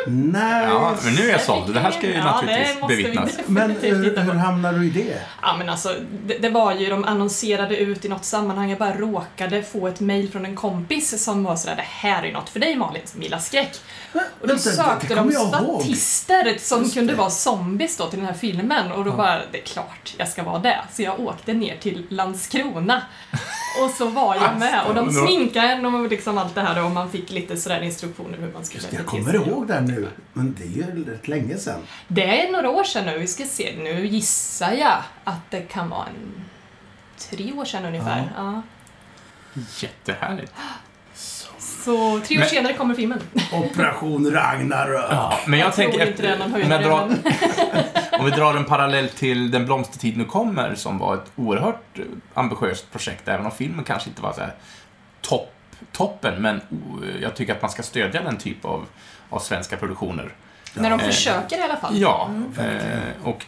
Nice! 0.08 0.40
Ja, 0.70 0.96
men 1.04 1.14
nu 1.16 1.28
är 1.28 1.32
jag 1.32 1.42
såld. 1.42 1.74
Det 1.74 1.80
här 1.80 1.92
ska 1.92 2.08
ju 2.08 2.14
Ja, 2.14 2.24
naturligtvis 2.24 2.88
bevittnas. 2.88 3.32
Men 3.48 3.70
definitivt 3.74 4.18
hur, 4.18 4.24
hur 4.24 4.34
hamnar 4.34 4.74
du 4.74 4.86
i 4.86 4.90
det? 4.90 5.22
Ja 5.42 5.56
men 5.58 5.70
alltså, 5.70 5.96
det, 6.26 6.38
det 6.38 6.50
var 6.50 6.74
ju, 6.74 6.90
de 6.90 7.04
annonserade 7.04 7.78
ut 7.78 8.06
i 8.06 8.10
något 8.10 8.26
sammanhang, 8.26 8.70
jag 8.70 8.80
bara 8.80 8.94
råkade 8.98 9.64
få 9.64 9.88
ett 9.88 10.00
mail 10.00 10.32
från 10.32 10.46
en 10.46 10.56
kompis 10.56 11.24
som 11.24 11.44
var 11.44 11.56
sådär, 11.56 11.76
det 11.76 11.82
här 11.88 12.24
är 12.24 12.34
något 12.34 12.50
för 12.50 12.60
dig 12.60 12.76
Malin 12.76 13.02
som 13.06 13.22
gillar 13.22 13.40
skräck. 13.40 13.76
Och 14.14 14.20
då 14.42 14.48
Vänta, 14.48 14.60
sökte 14.70 15.08
det 15.08 15.16
de 15.16 15.32
jag 15.32 15.42
ihåg. 15.42 15.82
statister 15.82 16.58
som 16.60 16.82
Just 16.84 16.94
kunde 16.94 17.14
det. 17.14 17.18
vara 17.18 17.30
zombies 17.30 17.98
då 17.98 18.06
till 18.08 18.20
den 18.20 18.28
här 18.28 18.34
filmen 18.36 18.92
och 18.92 19.06
då 19.06 19.12
bara, 19.12 19.42
det 19.52 19.58
är 19.58 19.64
klart 19.66 20.14
jag 20.18 20.28
ska 20.28 20.44
vara 20.44 20.60
det. 20.60 20.78
Så 20.94 21.02
jag 21.02 21.20
åkte 21.20 21.54
ner 21.54 21.78
till 21.78 22.06
Landskrona 22.10 23.02
och 23.84 23.90
så 23.90 24.06
var 24.10 24.36
jag 24.36 24.60
med 24.60 24.84
och 24.88 24.96
de 24.96 25.12
sminkade 25.14 25.68
en 25.68 25.86
och 25.86 26.10
liksom 26.10 26.38
allt 26.38 26.56
det 26.56 26.62
här 26.62 26.76
då, 26.76 26.82
och 26.82 26.92
man 26.92 27.12
fick 27.12 27.32
lite 27.32 27.58
sådär 27.58 27.82
instruktioner 27.82 28.38
hur 28.38 28.54
man 28.54 28.66
skulle 28.66 28.84
Jag 28.84 28.92
bete 28.92 29.04
kommer 29.04 29.32
sig. 29.32 29.42
ihåg 29.42 29.68
det 29.68 29.82
nu, 29.82 30.08
men 30.34 30.56
det 30.60 30.64
är 30.64 30.96
ju 30.96 31.06
rätt 31.14 31.28
länge 31.28 31.58
sedan. 31.58 31.80
Det 32.08 32.42
är 32.48 32.52
några 32.52 32.70
år 32.70 32.84
sedan 32.84 33.06
nu, 33.06 33.18
vi 33.20 33.28
ska 33.28 33.46
se, 33.46 33.76
nu 33.78 34.06
gissar 34.08 34.72
jag 34.72 34.98
att 35.24 35.52
det 35.52 35.62
kan 35.62 35.90
vara 35.90 36.06
en 36.06 36.46
tre 37.30 37.54
år 37.54 37.66
sedan 37.66 37.86
ungefär. 37.86 38.32
Ja. 38.38 38.62
Jättehärligt. 39.80 40.54
Så 41.60 42.20
tre 42.28 42.36
år 42.36 42.40
Men- 42.40 42.50
senare 42.50 42.74
kommer 42.74 42.96
filmen. 42.96 43.20
Operation 43.54 44.32
Ragnarök. 44.32 45.06
Ja, 45.12 45.40
men 45.48 45.60
jag, 45.60 45.68
Jag 45.68 45.74
tror 45.76 45.86
tänker, 45.86 46.08
inte 46.08 46.22
det 46.22 46.28
är 46.28 46.38
någon 46.38 46.52
jag 46.62 46.68
höjdare, 46.68 47.16
om 48.20 48.26
vi 48.26 48.32
drar 48.32 48.54
en 48.54 48.66
parallell 48.66 49.10
till 49.10 49.52
Den 49.52 49.66
blomstertid 49.66 50.18
nu 50.18 50.26
kommer, 50.26 50.76
som 50.76 50.98
var 50.98 51.16
ett 51.16 51.32
oerhört 51.36 51.98
eh, 52.00 52.04
ambitiöst 52.34 52.92
projekt, 52.92 53.28
även 53.28 53.46
om 53.46 53.52
filmen 53.52 53.84
kanske 53.86 54.10
inte 54.10 54.22
var 54.22 54.34
så 54.34 54.42
här 54.42 54.54
topp, 55.22 55.54
toppen, 55.92 56.42
men 56.42 56.56
oh, 56.58 57.22
jag 57.22 57.36
tycker 57.36 57.56
att 57.56 57.62
man 57.62 57.72
ska 57.72 57.84
stödja 57.84 58.22
den 58.24 58.38
typ 58.38 58.66
av, 58.66 58.86
av 59.30 59.40
svenska 59.40 59.78
produktioner. 59.78 60.34
När 60.74 60.90
de 60.90 61.00
Eh, 61.00 61.06
försöker 61.06 61.60
i 61.60 61.64
alla 61.64 61.78
fall. 61.78 61.98
Ja, 61.98 62.30
eh, 62.60 63.00
och 63.28 63.46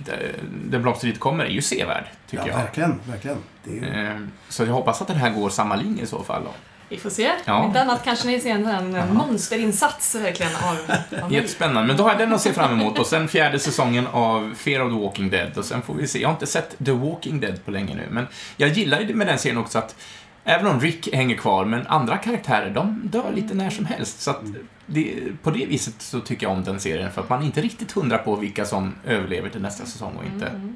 Den 0.66 0.82
blomstertid 0.82 1.20
kommer 1.20 1.46
är 1.46 1.50
ju 1.50 1.62
sevärd, 1.62 2.06
tycker 2.30 2.44
Ja, 2.44 2.50
jag. 2.52 2.58
verkligen, 2.58 3.00
verkligen. 3.06 3.38
Det 3.64 3.72
är 3.72 3.76
ju... 4.04 4.06
Eh, 4.08 4.18
Så 4.50 4.64
jag 4.64 4.74
hoppas 4.74 5.02
att 5.02 5.08
den 5.08 5.18
här 5.18 5.30
går 5.30 5.50
samma 5.50 5.76
linje 5.76 6.04
i 6.04 6.08
så 6.08 6.24
fall. 6.24 6.44
Då. 6.44 6.52
Vi 6.92 6.98
får 6.98 7.10
se. 7.10 7.32
Ja. 7.46 7.66
Inte 7.66 7.82
annat 7.82 8.04
kanske 8.04 8.28
ni 8.28 8.40
ser 8.40 8.50
en, 8.50 8.96
en 8.96 9.14
monsterinsats 9.14 10.16
verkligen 10.16 10.52
av, 10.56 10.78
av 11.24 11.30
mig. 11.30 11.40
Jättespännande, 11.40 11.88
men 11.88 11.98
då 11.98 12.04
har 12.04 12.10
jag 12.10 12.20
den 12.20 12.34
att 12.34 12.42
se 12.42 12.54
fram 12.54 12.74
emot 12.74 13.00
och 13.00 13.06
sen 13.06 13.28
fjärde 13.28 13.60
säsongen 13.60 14.08
av 14.08 14.54
Fear 14.56 14.86
of 14.86 14.94
the 14.94 15.00
Walking 15.00 15.30
Dead 15.30 15.58
och 15.58 15.66
sen 15.66 15.82
får 15.82 15.94
vi 15.94 16.08
se. 16.08 16.22
Jag 16.22 16.28
har 16.28 16.34
inte 16.34 16.48
sett 16.48 16.86
The 16.86 16.92
Walking 16.92 17.40
Dead 17.40 17.66
på 17.66 17.72
länge 17.72 17.96
nu, 17.96 18.08
men 18.10 18.28
jag 18.58 18.70
gillar 18.70 19.00
ju 19.00 19.06
det 19.06 19.14
med 19.14 19.28
den 19.28 19.40
serien 19.40 19.58
också 19.58 19.78
att 19.78 19.96
även 20.44 20.68
om 20.68 20.80
Rick 20.80 21.14
hänger 21.14 21.36
kvar, 21.36 21.66
men 21.66 21.88
andra 21.88 22.18
karaktärer, 22.18 22.70
de 22.70 23.02
dör 23.04 23.32
lite 23.36 23.54
när 23.54 23.70
som 23.70 23.86
helst. 23.86 24.22
Så 24.22 24.32
att 24.32 24.42
det, 24.86 25.16
på 25.44 25.52
det 25.52 25.66
viset 25.66 26.02
så 26.02 26.20
tycker 26.20 26.46
jag 26.48 26.58
om 26.58 26.64
den 26.64 26.80
serien, 26.80 27.12
för 27.12 27.22
att 27.22 27.30
man 27.30 27.44
inte 27.44 27.62
riktigt 27.62 27.92
hundrar 27.92 28.18
på 28.18 28.36
vilka 28.36 28.66
som 28.66 28.96
överlever 29.06 29.50
till 29.50 29.62
nästa 29.62 29.86
säsong 29.86 30.16
och 30.18 30.26
inte. 30.26 30.48
Mm. 30.48 30.76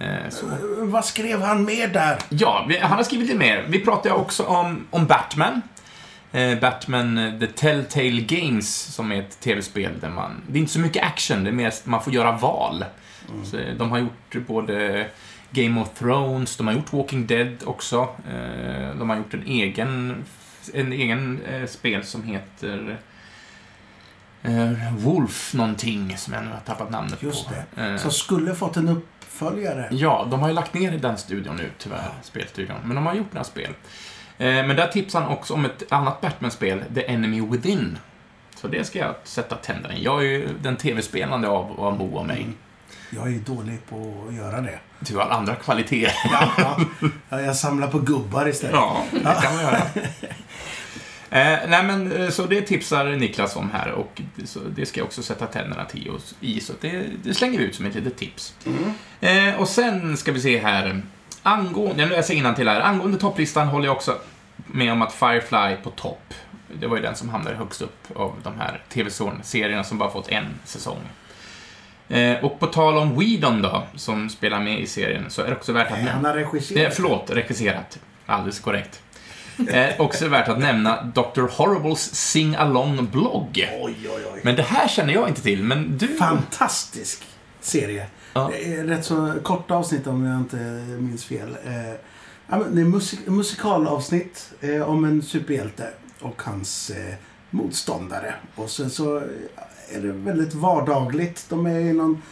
Eh, 0.00 0.28
så. 0.30 0.46
Vad 0.78 1.04
skrev 1.04 1.42
han 1.42 1.64
mer 1.64 1.88
där? 1.88 2.18
Ja, 2.28 2.68
han 2.80 2.90
har 2.96 3.04
skrivit 3.04 3.26
lite 3.26 3.38
mer. 3.38 3.66
Vi 3.68 3.78
pratade 3.78 4.14
också 4.14 4.42
om, 4.44 4.86
om 4.90 5.06
Batman. 5.06 5.62
Eh, 6.32 6.58
Batman 6.58 7.18
eh, 7.18 7.38
The 7.40 7.46
Telltale 7.46 8.20
Games, 8.20 8.94
som 8.94 9.12
är 9.12 9.20
ett 9.20 9.40
tv-spel 9.40 9.92
där 10.00 10.08
man... 10.08 10.42
Det 10.48 10.58
är 10.58 10.60
inte 10.60 10.72
så 10.72 10.78
mycket 10.80 11.04
action, 11.04 11.44
det 11.44 11.50
är 11.50 11.54
mer 11.54 11.72
man 11.84 12.02
får 12.02 12.12
göra 12.12 12.32
val. 12.32 12.84
Så, 13.44 13.56
eh, 13.58 13.74
de 13.74 13.90
har 13.90 13.98
gjort 13.98 14.46
både 14.46 15.06
Game 15.50 15.80
of 15.80 15.88
Thrones, 15.98 16.56
de 16.56 16.66
har 16.66 16.74
gjort 16.74 16.92
Walking 16.92 17.26
Dead 17.26 17.56
också. 17.64 18.08
De 18.98 19.10
har 19.10 19.16
gjort 19.16 19.34
en 19.34 19.46
egen, 19.46 20.24
en 20.74 20.92
egen 20.92 21.40
spel 21.68 22.04
som 22.04 22.22
heter 22.22 22.98
Wolf 24.98 25.54
någonting, 25.54 26.16
som 26.16 26.34
jag 26.34 26.44
nu 26.44 26.50
har 26.50 26.60
tappat 26.60 26.90
namnet 26.90 27.22
Just 27.22 27.48
på. 27.48 27.54
det. 27.74 27.82
Eh, 27.90 27.96
Som 27.96 28.10
skulle 28.10 28.54
fått 28.54 28.76
en 28.76 28.88
uppföljare. 29.30 29.88
Ja, 29.90 30.26
de 30.30 30.40
har 30.40 30.48
ju 30.48 30.54
lagt 30.54 30.74
ner 30.74 30.92
i 30.92 30.96
den 30.96 31.18
studion 31.18 31.56
nu, 31.56 31.70
tyvärr, 31.78 32.10
spelstudion. 32.22 32.76
Men 32.84 32.94
de 32.94 33.06
har 33.06 33.14
gjort 33.14 33.32
några 33.32 33.44
spel. 33.44 33.70
Eh, 34.38 34.46
men 34.46 34.76
där 34.76 34.86
tipsar 34.86 35.20
han 35.20 35.32
också 35.32 35.54
om 35.54 35.64
ett 35.64 35.92
annat 35.92 36.20
Batman-spel, 36.20 36.82
The 36.94 37.06
Enemy 37.06 37.40
Within. 37.40 37.98
Så 38.54 38.68
det 38.68 38.84
ska 38.84 38.98
jag 38.98 39.14
sätta 39.24 39.56
tänderna 39.56 39.94
i. 39.94 40.04
Jag 40.04 40.18
är 40.18 40.26
ju 40.26 40.48
den 40.62 40.76
tv-spelande 40.76 41.48
av, 41.48 41.80
av 41.80 41.98
Mo 41.98 42.16
och 42.16 42.26
mig. 42.26 42.42
Mm. 42.42 42.56
Jag 43.10 43.26
är 43.26 43.30
ju 43.30 43.38
dålig 43.38 43.86
på 43.88 44.26
att 44.28 44.34
göra 44.34 44.60
det. 44.60 44.78
Du 45.00 45.16
har 45.16 45.26
andra 45.26 45.54
kvaliteter. 45.54 46.14
Ja, 46.58 46.80
ja, 47.28 47.40
jag 47.40 47.56
samlar 47.56 47.88
på 47.88 47.98
gubbar 47.98 48.48
istället. 48.48 48.74
Ja, 48.74 49.04
det 49.12 49.42
kan 49.42 49.54
man 49.54 49.64
göra. 49.64 49.78
Eh, 51.32 51.58
nej 51.68 51.84
men, 51.84 52.12
eh, 52.12 52.30
så 52.30 52.46
det 52.46 52.62
tipsar 52.62 53.06
Niklas 53.06 53.56
om 53.56 53.70
här 53.70 53.90
och 53.90 54.22
det, 54.74 54.86
ska 54.86 55.00
jag 55.00 55.06
också 55.06 55.22
sätta 55.22 55.46
tänderna 55.46 55.84
till 55.84 56.08
och, 56.08 56.20
i, 56.40 56.60
så 56.60 56.72
det, 56.80 57.04
det 57.22 57.34
slänger 57.34 57.58
vi 57.58 57.64
ut 57.64 57.74
som 57.74 57.86
ett 57.86 57.94
litet 57.94 58.16
tips. 58.16 58.54
Eh, 59.20 59.54
och 59.60 59.68
sen 59.68 60.16
ska 60.16 60.32
vi 60.32 60.40
se 60.40 60.58
här, 60.58 61.02
angående, 61.42 62.02
jag 62.02 62.10
läser 62.10 62.54
till 62.54 62.68
här, 62.68 62.80
angående 62.80 63.18
topplistan 63.18 63.68
håller 63.68 63.84
jag 63.86 63.96
också 63.96 64.18
med 64.66 64.92
om 64.92 65.02
att 65.02 65.12
Firefly 65.12 65.76
på 65.82 65.90
topp. 65.90 66.34
Det 66.80 66.86
var 66.86 66.96
ju 66.96 67.02
den 67.02 67.16
som 67.16 67.28
hamnade 67.28 67.56
högst 67.56 67.82
upp 67.82 68.06
av 68.14 68.34
de 68.42 68.52
här 68.58 68.82
tv-serierna 68.88 69.84
som 69.84 69.98
bara 69.98 70.10
fått 70.10 70.28
en 70.28 70.44
säsong. 70.64 70.98
Eh, 72.08 72.44
och 72.44 72.60
på 72.60 72.66
tal 72.66 72.96
om 72.98 73.18
Whedon 73.18 73.62
då, 73.62 73.82
som 73.94 74.28
spelar 74.30 74.60
med 74.60 74.80
i 74.80 74.86
serien, 74.86 75.30
så 75.30 75.42
är 75.42 75.46
det 75.46 75.56
också 75.56 75.72
värt 75.72 75.86
att 75.86 75.92
Nej, 75.92 76.02
han 76.02 76.22
nämna... 76.22 76.28
har 76.28 76.38
Eh, 76.38 76.46
regisserat. 76.52 76.94
förlåt, 76.94 77.30
regisserat. 77.30 77.98
Alldeles 78.26 78.60
korrekt. 78.60 79.02
Eh, 79.68 80.00
också 80.00 80.28
värt 80.28 80.48
att 80.48 80.58
nämna 80.58 81.02
Dr. 81.02 81.48
Horribles 81.50 82.14
Sing 82.14 82.54
Along-blogg. 82.56 83.68
Oj, 83.82 83.94
oj, 84.04 84.22
oj. 84.34 84.40
Men 84.42 84.56
det 84.56 84.62
här 84.62 84.88
känner 84.88 85.14
jag 85.14 85.28
inte 85.28 85.42
till, 85.42 85.62
men 85.62 85.98
du... 85.98 86.06
Fantastisk 86.06 87.22
serie. 87.60 88.06
Ja. 88.32 88.50
Det 88.52 88.74
är 88.74 88.84
rätt 88.84 89.04
så 89.04 89.34
korta 89.42 89.74
avsnitt 89.74 90.06
om 90.06 90.24
jag 90.24 90.38
inte 90.38 90.56
minns 90.98 91.24
fel. 91.24 91.56
Eh, 91.64 92.60
det 92.72 92.80
är 92.80 92.84
musik 92.84 93.26
musikalavsnitt 93.26 94.52
eh, 94.60 94.82
om 94.82 95.04
en 95.04 95.22
superhjälte 95.22 95.88
och 96.20 96.42
hans 96.42 96.90
eh, 96.90 97.14
motståndare. 97.50 98.34
Och 98.54 98.70
sen 98.70 98.90
så 98.90 99.16
är 99.88 100.00
det 100.00 100.12
väldigt 100.12 100.54
vardagligt. 100.54 101.46
De 101.48 101.66
är 101.66 101.78
i 101.78 101.92
någon 101.92 102.22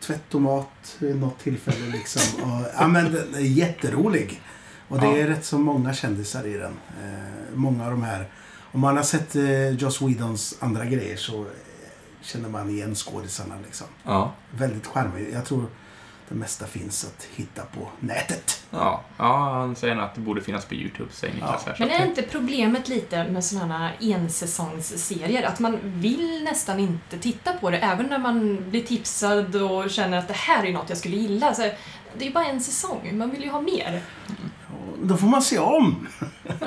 tvättomat 0.00 0.96
vid 0.98 1.16
något 1.16 1.38
tillfälle 1.38 1.86
liksom. 1.92 2.42
Och, 2.42 2.66
ja, 2.78 2.88
men 2.88 3.12
den 3.12 3.34
är 3.34 3.40
jätterolig. 3.40 4.40
Och 4.88 5.00
det 5.00 5.06
Ja. 5.06 5.16
är 5.16 5.26
rätt 5.26 5.44
så 5.44 5.58
många 5.58 5.94
kändisar 5.94 6.46
i 6.46 6.52
den. 6.52 6.72
Eh, 7.02 7.54
många 7.54 7.84
av 7.84 7.90
de 7.90 8.02
här. 8.02 8.28
Om 8.72 8.80
man 8.80 8.96
har 8.96 9.04
sett 9.04 9.36
eh, 9.36 9.70
Joss 9.70 10.02
Whedons 10.02 10.56
andra 10.60 10.84
grejer 10.84 11.16
så 11.16 11.40
eh, 11.40 11.46
känner 12.22 12.48
man 12.48 12.70
igen 12.70 12.94
skådisarna 12.94 13.54
liksom. 13.64 13.86
Ja. 14.04 14.32
Väldigt 14.50 14.86
charmig. 14.86 15.30
Jag 15.32 15.44
tror 15.44 15.66
det 16.28 16.34
mesta 16.34 16.66
finns 16.66 17.04
att 17.04 17.26
hitta 17.34 17.62
på 17.62 17.88
nätet. 18.00 18.64
Ja, 18.70 19.04
ja, 19.16 19.52
han 19.52 19.76
säger 19.76 19.96
att 19.96 20.14
det 20.14 20.20
borde 20.20 20.40
finnas 20.40 20.64
på 20.64 20.74
YouTube, 20.74 21.12
säger 21.12 21.34
Niklas 21.34 21.62
Ja. 21.66 21.72
här. 21.72 21.86
Men 21.86 21.90
är 22.02 22.06
inte 22.06 22.22
problemet 22.22 22.88
lite 22.88 23.24
med 23.28 23.44
sådana 23.44 23.78
här 23.78 23.96
ensäsongsserier 24.00 25.42
att 25.42 25.58
man 25.60 25.78
vill 25.82 26.44
nästan 26.44 26.80
inte 26.80 27.18
titta 27.18 27.52
på 27.52 27.70
det 27.70 27.78
även 27.78 28.06
när 28.06 28.18
man 28.18 28.64
blir 28.70 28.82
tipsad 28.82 29.56
och 29.56 29.90
känner 29.90 30.18
att 30.18 30.28
det 30.28 30.34
här 30.36 30.64
är 30.66 30.72
något 30.72 30.88
jag 30.88 30.98
skulle 30.98 31.16
gilla. 31.16 31.54
Så 31.54 31.62
det 31.62 32.24
är 32.24 32.28
ju 32.28 32.32
bara 32.32 32.46
en 32.46 32.60
säsong, 32.60 33.10
man 33.18 33.30
vill 33.30 33.42
ju 33.42 33.50
ha 33.50 33.60
mer. 33.60 34.02
Och 34.26 34.55
Då 35.02 35.16
får 35.16 35.26
man 35.26 35.42
se 35.42 35.58
om. 35.58 36.06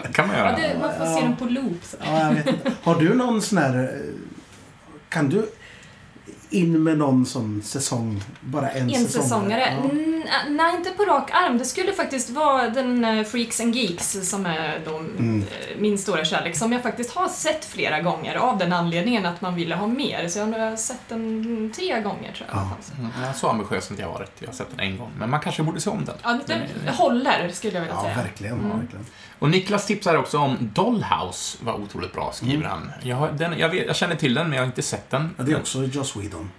Det 0.04 0.14
kan 0.14 0.28
man 0.28 0.38
Ja, 0.38 0.44
göra. 0.46 0.56
det, 0.58 0.80
man 0.82 0.90
får 0.98 1.16
se 1.16 1.22
den 1.22 1.36
på 1.36 1.46
loop. 1.46 1.84
Så. 1.84 1.98
Ja, 2.06 2.20
jag 2.24 2.32
vet 2.34 2.48
inte. 2.48 2.72
Har 2.84 2.96
du 2.96 3.14
någon 3.14 3.42
sån 3.42 3.58
här... 3.58 3.80
eh, 3.84 4.14
Kan 5.10 5.30
du 5.30 5.46
in 6.50 6.84
med 6.84 6.98
någon 6.98 7.26
sån 7.26 7.62
säsong? 7.64 8.24
Bara 8.42 8.70
en, 8.70 8.90
En 8.90 9.08
säsongare? 9.08 9.78
Ja. 9.84 9.90
Mm, 9.90 10.24
nej, 10.50 10.76
inte 10.76 10.90
på 10.92 11.04
rak 11.06 11.32
arm. 11.34 11.58
Det 11.58 11.66
skulle 11.66 11.94
faktiskt 11.94 12.30
vara 12.30 12.70
den 12.70 13.06
eh, 13.06 13.24
Freaks 13.26 13.60
and 13.62 13.76
Geeks 13.76 14.30
som 14.30 14.46
är 14.46 14.82
då, 14.86 14.98
Mm. 14.98 15.40
eh, 15.42 15.78
min 15.80 15.98
stora 15.98 16.26
kärlek, 16.26 16.56
som 16.58 16.72
jag 16.74 16.84
faktiskt 16.84 17.12
har 17.16 17.28
sett 17.28 17.66
flera 17.66 18.02
gånger 18.02 18.36
av 18.36 18.58
den 18.58 18.74
anledningen 18.74 19.26
att 19.26 19.42
man 19.42 19.56
ville 19.56 19.76
ha 19.76 19.88
mer. 19.88 20.28
Så 20.28 20.40
jag 20.40 20.46
har 20.48 20.76
sett 20.76 21.02
den 21.10 21.72
tre 21.76 22.02
gånger 22.02 22.32
tror 22.34 22.50
jag. 22.52 22.58
Ja. 22.58 22.78
Ja, 23.26 23.34
så 23.34 23.48
ambitiös 23.50 23.90
har 23.90 23.94
inte 23.94 24.04
jag 24.04 24.12
varit. 24.12 24.32
Jag 24.40 24.48
har 24.48 24.54
sett 24.54 24.70
den 24.76 24.80
en 24.80 24.98
gång. 24.98 25.12
Men 25.20 25.30
man 25.30 25.40
kanske 25.40 25.64
borde 25.64 25.82
se 25.82 25.90
om 25.90 26.06
den. 26.06 26.16
Ja, 26.24 26.30
Den 26.30 26.40
det 26.46 26.90
är- 26.90 26.94
håller 26.94 27.50
skulle 27.54 27.74
jag 27.74 27.82
vilja 27.82 27.96
Ja, 27.96 28.02
säga. 28.04 28.16
verkligen. 28.16 28.54
Mm. 28.60 28.80
verkligen. 28.80 29.06
Och 29.40 29.50
Niklas 29.50 29.86
tipsar 29.88 30.16
också 30.18 30.38
om 30.38 30.58
Dollhouse, 30.74 31.58
var 31.66 31.74
otroligt 31.74 32.14
bra, 32.14 32.32
skriver 32.32 32.56
Mm. 32.66 32.70
han. 32.70 32.92
Jag, 33.04 33.16
har, 33.16 33.32
den, 33.32 33.60
jag, 33.60 33.70
vet, 33.70 33.88
jag 33.88 33.96
känner 33.96 34.16
till 34.16 34.34
den, 34.34 34.48
men 34.50 34.54
jag 34.58 34.62
har 34.62 34.68
inte 34.68 34.82
sett 34.82 35.10
den. 35.10 35.30
Ja, 35.38 35.44
det 35.44 35.52
är 35.52 35.58
också 35.60 35.84
Joss 35.84 36.16
Whedon. 36.16 36.52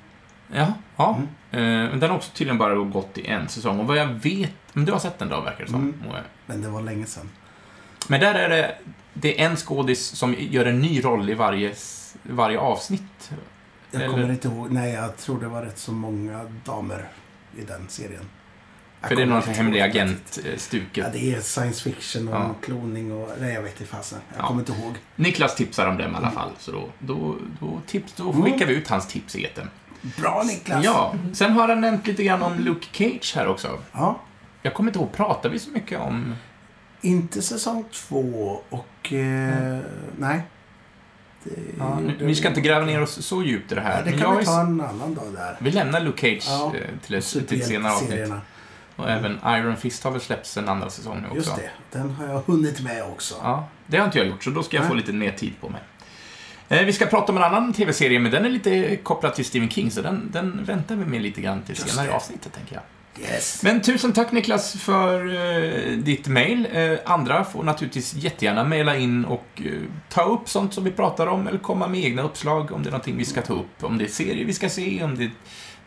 Ja, 0.52 0.72
ja. 0.96 1.18
Mm. 1.50 1.88
Men 1.90 2.00
den 2.00 2.10
har 2.10 2.16
också 2.16 2.30
tydligen 2.34 2.58
bara 2.58 2.74
gått 2.74 3.18
i 3.18 3.26
en 3.26 3.48
säsong. 3.48 3.80
Och 3.80 3.86
vad 3.86 3.96
jag 3.96 4.06
vet... 4.06 4.52
Men 4.72 4.84
du 4.84 4.92
har 4.92 4.98
sett 4.98 5.18
den 5.18 5.28
då, 5.28 5.40
verkar 5.40 5.64
det 5.64 5.70
som. 5.70 5.80
Mm. 5.82 6.16
Men 6.46 6.62
det 6.62 6.68
var 6.68 6.82
länge 6.82 7.06
sedan. 7.06 7.30
Men 8.08 8.20
där 8.20 8.34
är 8.34 8.48
det... 8.48 8.74
Det 9.14 9.40
är 9.42 9.46
en 9.46 9.56
skådis 9.56 10.06
som 10.06 10.34
gör 10.38 10.64
en 10.66 10.80
ny 10.80 11.04
roll 11.04 11.30
i 11.30 11.34
varje, 11.34 11.74
varje 12.22 12.58
avsnitt. 12.58 13.30
Jag 13.90 14.02
Eller- 14.02 14.12
kommer 14.12 14.30
inte 14.30 14.48
ihåg. 14.48 14.70
Nej, 14.70 14.92
jag 14.92 15.16
tror 15.16 15.40
det 15.40 15.48
var 15.48 15.62
rätt 15.62 15.78
så 15.78 15.92
många 15.92 16.46
damer 16.64 17.08
i 17.58 17.62
den 17.64 17.88
serien. 17.88 18.24
För 19.08 19.16
det 19.16 19.22
är 19.22 19.26
någon 19.26 19.42
hemlig 19.42 19.80
agent-stuket. 19.80 21.04
Ja, 21.04 21.10
det 21.12 21.34
är 21.34 21.40
science 21.40 21.82
fiction 21.90 22.28
och 22.28 22.34
Ja. 22.34 22.54
kloning 22.62 23.12
och... 23.12 23.30
Nej, 23.40 23.54
jag 23.54 23.62
vet 23.62 23.80
inte 23.80 23.92
fasen. 23.96 24.18
Jag 24.36 24.44
Ja. 24.44 24.48
kommer 24.48 24.60
inte 24.60 24.72
ihåg. 24.72 24.94
Niklas 25.16 25.54
tipsar 25.56 25.86
om 25.86 25.96
dem 25.96 26.12
i 26.12 26.16
alla 26.16 26.30
fall, 26.30 26.50
så 26.58 26.72
då, 26.72 26.88
då, 26.98 27.36
då, 27.60 27.80
tips, 27.86 28.12
då 28.16 28.30
Mm. 28.32 28.42
skickar 28.42 28.66
vi 28.66 28.74
ut 28.74 28.88
hans 28.88 29.06
tips 29.08 29.36
i 29.36 29.44
etern. 29.44 29.70
Bra 30.20 30.42
Niklas! 30.46 30.84
Ja, 30.84 31.14
sen 31.32 31.52
har 31.52 31.68
han 31.68 31.80
nämnt 31.80 32.06
lite 32.06 32.24
grann 32.24 32.42
om 32.42 32.58
Luke 32.58 32.86
Cage 32.92 33.32
här 33.36 33.48
också. 33.48 33.78
ja. 33.92 34.20
Jag 34.62 34.74
kommer 34.74 34.90
inte 34.90 34.98
ihåg, 34.98 35.12
pratar 35.12 35.48
vi 35.50 35.58
så 35.58 35.70
mycket 35.70 36.00
om... 36.00 36.34
Inte 37.00 37.42
säsong 37.42 37.84
två 37.92 38.60
och... 38.68 39.12
Eh, 39.12 39.78
Nej. 40.18 40.40
Det, 41.44 41.50
Ja, 41.78 41.98
nu, 42.00 42.16
vi 42.26 42.34
ska 42.34 42.48
inte 42.48 42.60
gräva 42.60 42.86
ner 42.86 43.02
oss 43.02 43.26
så 43.26 43.42
djupt 43.42 43.72
i 43.72 43.74
det 43.74 43.80
här. 43.80 44.02
Ja, 44.06 44.12
det 44.12 44.18
kan 44.18 44.36
vi 44.36 44.44
ta 44.44 44.60
en 44.60 44.80
annan 44.80 45.14
dag 45.14 45.24
där. 45.34 45.56
vi 45.60 45.70
lämnar 45.70 46.00
Luke 46.00 46.20
Cage 46.20 46.44
Ja, 46.48 46.72
eh, 46.74 46.80
till 47.06 47.14
ett, 47.14 47.48
till 47.48 47.60
ett 47.60 47.66
senare 47.66 47.92
avsnitt. 47.92 48.32
Och 49.00 49.10
även 49.10 49.38
Iron 49.46 49.76
Fist 49.76 50.04
har 50.04 50.10
väl 50.10 50.20
släppts 50.20 50.56
en 50.56 50.68
andra 50.68 50.90
säsong 50.90 51.16
nu 51.20 51.26
också. 51.26 51.36
Just 51.36 51.56
det. 51.56 51.98
Den 51.98 52.10
har 52.10 52.26
jag 52.26 52.42
hunnit 52.46 52.80
med 52.80 53.02
också. 53.02 53.34
Ja, 53.42 53.68
det 53.86 53.96
har 53.96 54.04
inte 54.04 54.18
jag 54.18 54.26
gjort, 54.26 54.44
så 54.44 54.50
då 54.50 54.62
ska 54.62 54.76
jag 54.76 54.82
Nej. 54.82 54.88
få 54.88 54.94
lite 54.94 55.12
mer 55.12 55.32
tid 55.32 55.52
på 55.60 55.68
mig. 55.68 55.80
Eh, 56.68 56.84
vi 56.84 56.92
ska 56.92 57.06
prata 57.06 57.32
om 57.32 57.38
en 57.38 57.44
annan 57.44 57.72
TV-serie, 57.72 58.18
men 58.18 58.32
den 58.32 58.44
är 58.44 58.50
lite 58.50 58.96
kopplad 58.96 59.34
till 59.34 59.44
Stephen 59.44 59.70
King, 59.70 59.90
så 59.90 60.02
den, 60.02 60.30
den 60.32 60.64
väntar 60.64 60.96
vi 60.96 61.04
med 61.04 61.22
lite 61.22 61.40
grann 61.40 61.62
till 61.62 61.74
Just 61.74 61.90
senare 61.90 62.08
i 62.08 62.10
avsnittet, 62.10 62.52
tänker 62.52 62.74
jag. 62.74 62.82
Yes. 63.18 63.62
Men 63.62 63.82
tusen 63.82 64.12
tack 64.12 64.32
Niklas 64.32 64.72
för 64.72 65.34
eh, 65.34 65.98
ditt 65.98 66.28
mail. 66.28 66.68
Eh, 66.72 66.98
andra 67.04 67.44
får 67.44 67.62
naturligtvis 67.62 68.14
jättegärna 68.14 68.64
mejla 68.64 68.96
in 68.96 69.24
och 69.24 69.46
eh, 69.56 69.72
ta 70.08 70.22
upp 70.22 70.48
sånt 70.48 70.74
som 70.74 70.84
vi 70.84 70.90
pratar 70.90 71.26
om 71.26 71.46
eller 71.46 71.58
komma 71.58 71.88
med 71.88 72.04
egna 72.04 72.22
uppslag 72.22 72.72
om 72.72 72.82
det 72.82 72.88
är 72.88 72.90
någonting 72.90 73.16
vi 73.16 73.24
ska 73.24 73.42
ta 73.42 73.54
upp. 73.54 73.84
Om 73.84 73.98
det 73.98 74.04
är 74.04 74.08
serier 74.08 74.44
vi 74.44 74.52
ska 74.52 74.68
se, 74.68 75.04
om 75.04 75.16
det 75.16 75.24
är 75.24 75.30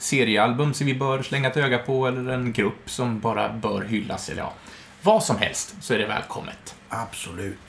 seriealbum 0.03 0.73
som 0.73 0.87
vi 0.87 0.95
bör 0.95 1.21
slänga 1.21 1.49
ett 1.49 1.57
öga 1.57 1.77
på 1.77 2.07
eller 2.07 2.33
en 2.33 2.53
grupp 2.53 2.89
som 2.89 3.19
bara 3.19 3.49
bör 3.49 3.81
hyllas 3.81 4.29
eller 4.29 4.41
ja, 4.41 4.53
vad 5.01 5.23
som 5.23 5.37
helst 5.37 5.75
så 5.81 5.93
är 5.93 5.97
det 5.97 6.05
välkommet. 6.05 6.75
Absolut. 6.89 7.59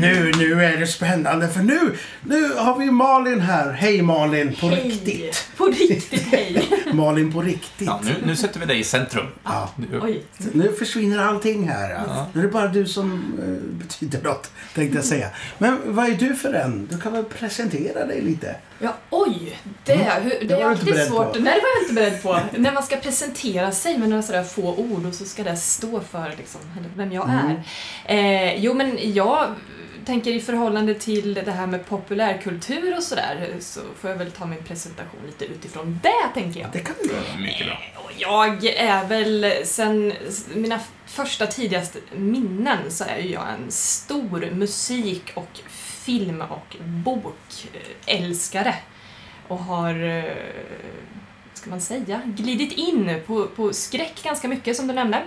Nu, 0.00 0.32
nu 0.38 0.64
är 0.64 0.76
det 0.76 0.86
spännande 0.86 1.48
för 1.48 1.60
nu, 1.60 1.96
nu 2.24 2.48
har 2.54 2.78
vi 2.78 2.90
Malin 2.90 3.40
här. 3.40 3.72
Hej 3.72 4.02
Malin, 4.02 4.56
på 4.60 4.68
Hej. 4.68 4.84
riktigt. 4.84 5.48
På 5.56 5.66
riktigt, 5.66 6.22
hej. 6.22 6.68
Malin 6.92 7.32
på 7.32 7.42
riktigt. 7.42 7.86
Ja, 7.86 8.00
nu, 8.04 8.14
nu 8.26 8.36
sätter 8.36 8.60
vi 8.60 8.66
dig 8.66 8.78
i 8.80 8.84
centrum. 8.84 9.26
Ja. 9.44 9.70
Nu-. 9.76 10.22
Nu 10.52 10.72
försvinner 10.72 11.18
allting 11.18 11.68
här. 11.68 11.90
Ja. 11.90 12.26
Nu 12.32 12.40
är 12.40 12.44
det 12.46 12.52
bara 12.52 12.68
du 12.68 12.86
som 12.86 13.34
eh, 13.42 13.78
betyder 13.78 14.22
något, 14.22 14.50
tänkte 14.74 14.98
jag 14.98 15.04
säga. 15.04 15.28
Men 15.58 15.78
vad 15.84 16.06
är 16.08 16.14
du 16.14 16.34
för 16.34 16.52
en? 16.52 16.88
Du 16.90 16.98
kan 16.98 17.12
väl 17.12 17.24
presentera 17.24 18.06
dig 18.06 18.20
lite? 18.20 18.56
Ja, 18.78 18.94
oj! 19.10 19.58
Det, 19.84 19.94
hur, 19.94 20.30
det, 20.30 20.44
Det 20.46 20.54
är 20.54 20.64
alltid 20.68 20.96
svårt. 21.06 21.32
på. 21.32 21.38
Nej, 21.38 21.54
det 21.54 21.60
var 21.60 21.68
jag 21.76 21.82
inte 21.82 21.94
beredd 21.94 22.22
på. 22.22 22.40
När 22.60 22.72
man 22.72 22.82
ska 22.82 22.96
presentera 22.96 23.72
sig 23.72 23.98
med 23.98 24.08
några 24.08 24.22
sådär 24.22 24.42
få 24.44 24.74
ord 24.76 25.06
och 25.06 25.14
så 25.14 25.24
ska 25.24 25.42
det 25.44 25.56
stå 25.56 26.00
för 26.00 26.32
liksom, 26.38 26.60
vem 26.96 27.12
jag 27.12 27.28
Mm. 27.30 27.56
är. 28.06 28.46
Eh, 28.48 28.54
jo, 28.64 28.74
men 28.74 28.98
jag 29.14 29.54
tänker 30.10 30.30
i 30.30 30.40
förhållande 30.40 30.94
till 30.94 31.34
det 31.34 31.52
här 31.52 31.66
med 31.66 31.86
populärkultur 31.86 32.96
och 32.96 33.02
sådär 33.02 33.56
så 33.60 33.80
får 34.00 34.10
jag 34.10 34.16
väl 34.16 34.30
ta 34.30 34.46
min 34.46 34.64
presentation 34.64 35.20
lite 35.26 35.44
utifrån 35.44 36.00
det, 36.02 36.40
tänker 36.40 36.60
jag. 36.60 36.70
Det 36.72 36.78
kan 36.78 36.94
du 37.02 37.08
göra. 37.08 37.38
Mycket 37.38 37.66
bra. 37.66 37.78
Jag 38.18 38.64
är 38.64 39.06
väl 39.06 39.52
sen 39.64 40.12
mina 40.54 40.80
första 41.06 41.46
tidigaste 41.46 41.98
minnen 42.16 42.78
så 42.90 43.04
är 43.04 43.18
jag 43.18 43.42
en 43.48 43.70
stor 43.70 44.50
musik 44.50 45.32
och 45.34 45.60
film 46.04 46.40
och 46.40 46.76
bokälskare. 46.84 48.74
Och 49.48 49.58
har, 49.58 50.08
eh, 50.08 50.24
ska 51.54 51.70
man 51.70 51.80
säga, 51.80 52.20
glidit 52.24 52.72
in 52.72 53.20
på, 53.26 53.46
på 53.46 53.72
skräck 53.72 54.22
ganska 54.22 54.48
mycket 54.48 54.76
som 54.76 54.86
du 54.86 54.94
nämnde. 54.94 55.22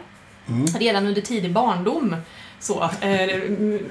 Mm. 0.47 0.65
Redan 0.65 1.07
under 1.07 1.21
tidig 1.21 1.53
barndom. 1.53 2.15
Så, 2.63 2.83
eh, 2.83 3.41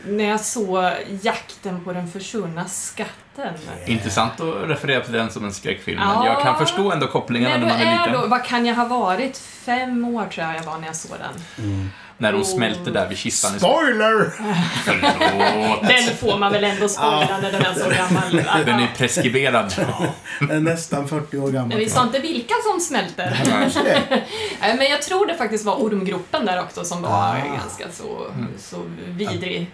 när 0.06 0.24
jag 0.24 0.40
såg 0.40 0.84
Jakten 1.22 1.84
på 1.84 1.92
den 1.92 2.08
försvunna 2.10 2.64
skatten. 2.64 3.54
Intressant 3.86 4.40
att 4.40 4.68
referera 4.70 5.00
till 5.04 5.12
den 5.12 5.30
som 5.30 5.44
en 5.44 5.52
skräckfilm, 5.52 5.98
men 6.00 6.08
Ja. 6.08 6.26
jag 6.26 6.42
kan 6.42 6.58
förstå 6.58 6.92
ändå 6.92 7.06
kopplingarna 7.06 7.56
När 7.56 7.66
man 7.66 7.80
är 7.80 7.86
är 7.86 8.06
liten. 8.06 8.12
då, 8.20 8.26
vad 8.26 8.44
kan 8.44 8.66
jag 8.66 8.74
ha 8.74 8.84
varit? 8.84 9.38
Fem 9.38 10.04
år 10.04 10.26
tror 10.26 10.46
jag 10.46 10.56
jag 10.56 10.62
var 10.62 10.78
när 10.78 10.86
jag 10.86 10.96
såg 10.96 11.16
den. 11.18 11.64
Mm. 11.64 11.88
När 12.22 12.32
hon 12.32 12.42
Oh. 12.42 12.46
smälter 12.46 12.90
där 12.90 13.08
vid 13.08 13.18
kistan. 13.18 13.58
Spoiler! 13.58 14.32
Förlåt. 14.84 15.82
Den 15.82 16.16
får 16.16 16.38
man 16.38 16.52
väl 16.52 16.64
ändå 16.64 16.88
spoila 16.88 17.38
när 17.42 17.52
den 17.52 17.62
är 17.62 17.74
så 17.74 17.88
gammal. 17.90 18.64
Den 18.66 18.80
är 18.80 18.88
preskriberad. 18.96 19.74
Den 20.40 20.50
är 20.50 20.60
nästan 20.60 21.08
40 21.08 21.38
år 21.38 21.50
gammal. 21.50 21.68
Men 21.68 21.78
vi 21.78 21.90
sa 21.90 22.02
inte 22.02 22.18
vilka 22.18 22.54
som 22.70 22.80
smälter. 22.80 23.40
Nej, 24.60 24.76
Men 24.76 24.86
jag 24.90 25.02
tror 25.02 25.26
det 25.26 25.34
faktiskt 25.34 25.64
var 25.64 25.74
ormgropen 25.74 26.46
där 26.46 26.60
också 26.60 26.84
som 26.84 27.02
var 27.02 27.10
Ah. 27.10 27.34
ganska 27.56 27.84
så, 27.92 28.26
så 28.58 28.76
vidrig. 29.08 29.70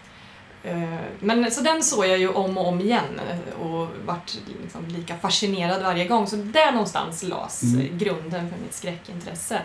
Eh, 0.64 0.78
Men 1.20 1.50
så 1.50 1.60
den 1.60 1.82
såg 1.82 2.06
jag 2.06 2.18
ju 2.18 2.28
om 2.28 2.58
och 2.58 2.68
om 2.68 2.80
igen 2.80 3.20
och 3.62 3.88
vart 4.06 4.34
liksom 4.62 4.86
lika 4.88 5.14
fascinerad 5.22 5.82
varje 5.82 6.04
gång. 6.04 6.26
Så 6.26 6.36
där 6.36 6.72
någonstans 6.72 7.22
lades 7.22 7.62
Mm. 7.62 7.98
grunden 7.98 8.50
för 8.50 8.58
mitt 8.62 8.74
skräckintresse. 8.74 9.60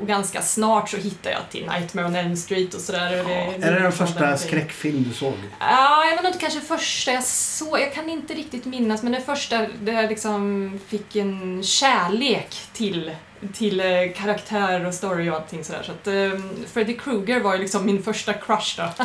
Och 0.00 0.06
ganska 0.06 0.42
snart 0.42 0.90
så 0.90 0.96
hittade 0.96 1.34
jag 1.34 1.50
till 1.50 1.66
Nightmare 1.70 2.06
on 2.06 2.16
Elm 2.16 2.36
Street 2.36 2.74
och 2.74 2.80
sådär. 2.80 3.20
och 3.20 3.26
det- 3.28 3.66
Är 3.66 3.72
det 3.72 3.80
den 3.82 3.92
första 3.92 4.36
skräckfilm 4.36 5.04
du 5.08 5.14
såg? 5.14 5.34
Ja, 5.60 6.04
jag 6.04 6.16
vet 6.16 6.24
inte 6.26 6.38
kanske 6.38 6.60
första 6.60 7.12
jag 7.12 7.24
såg, 7.24 7.80
jag 7.80 7.94
kan 7.94 8.08
inte 8.10 8.34
riktigt 8.34 8.64
minnas, 8.64 9.02
men 9.02 9.12
det 9.12 9.20
första 9.20 9.58
där 9.80 9.92
jag 9.92 10.08
liksom 10.08 10.80
fick 10.88 11.16
en 11.16 11.62
kärlek 11.62 12.56
till, 12.72 13.10
till 13.54 13.80
eh, 13.80 13.86
karaktär 14.16 14.86
och 14.86 14.94
story 14.94 15.30
och 15.30 15.34
allting 15.34 15.64
sådär. 15.64 15.82
Så 15.82 15.92
att 15.92 16.06
eh, 16.06 16.40
Freddy 16.72 16.96
Krueger 16.96 17.40
var 17.40 17.54
ju 17.54 17.60
liksom 17.60 17.86
min 17.86 18.02
första 18.02 18.32
crush 18.32 18.76
då, 18.76 19.04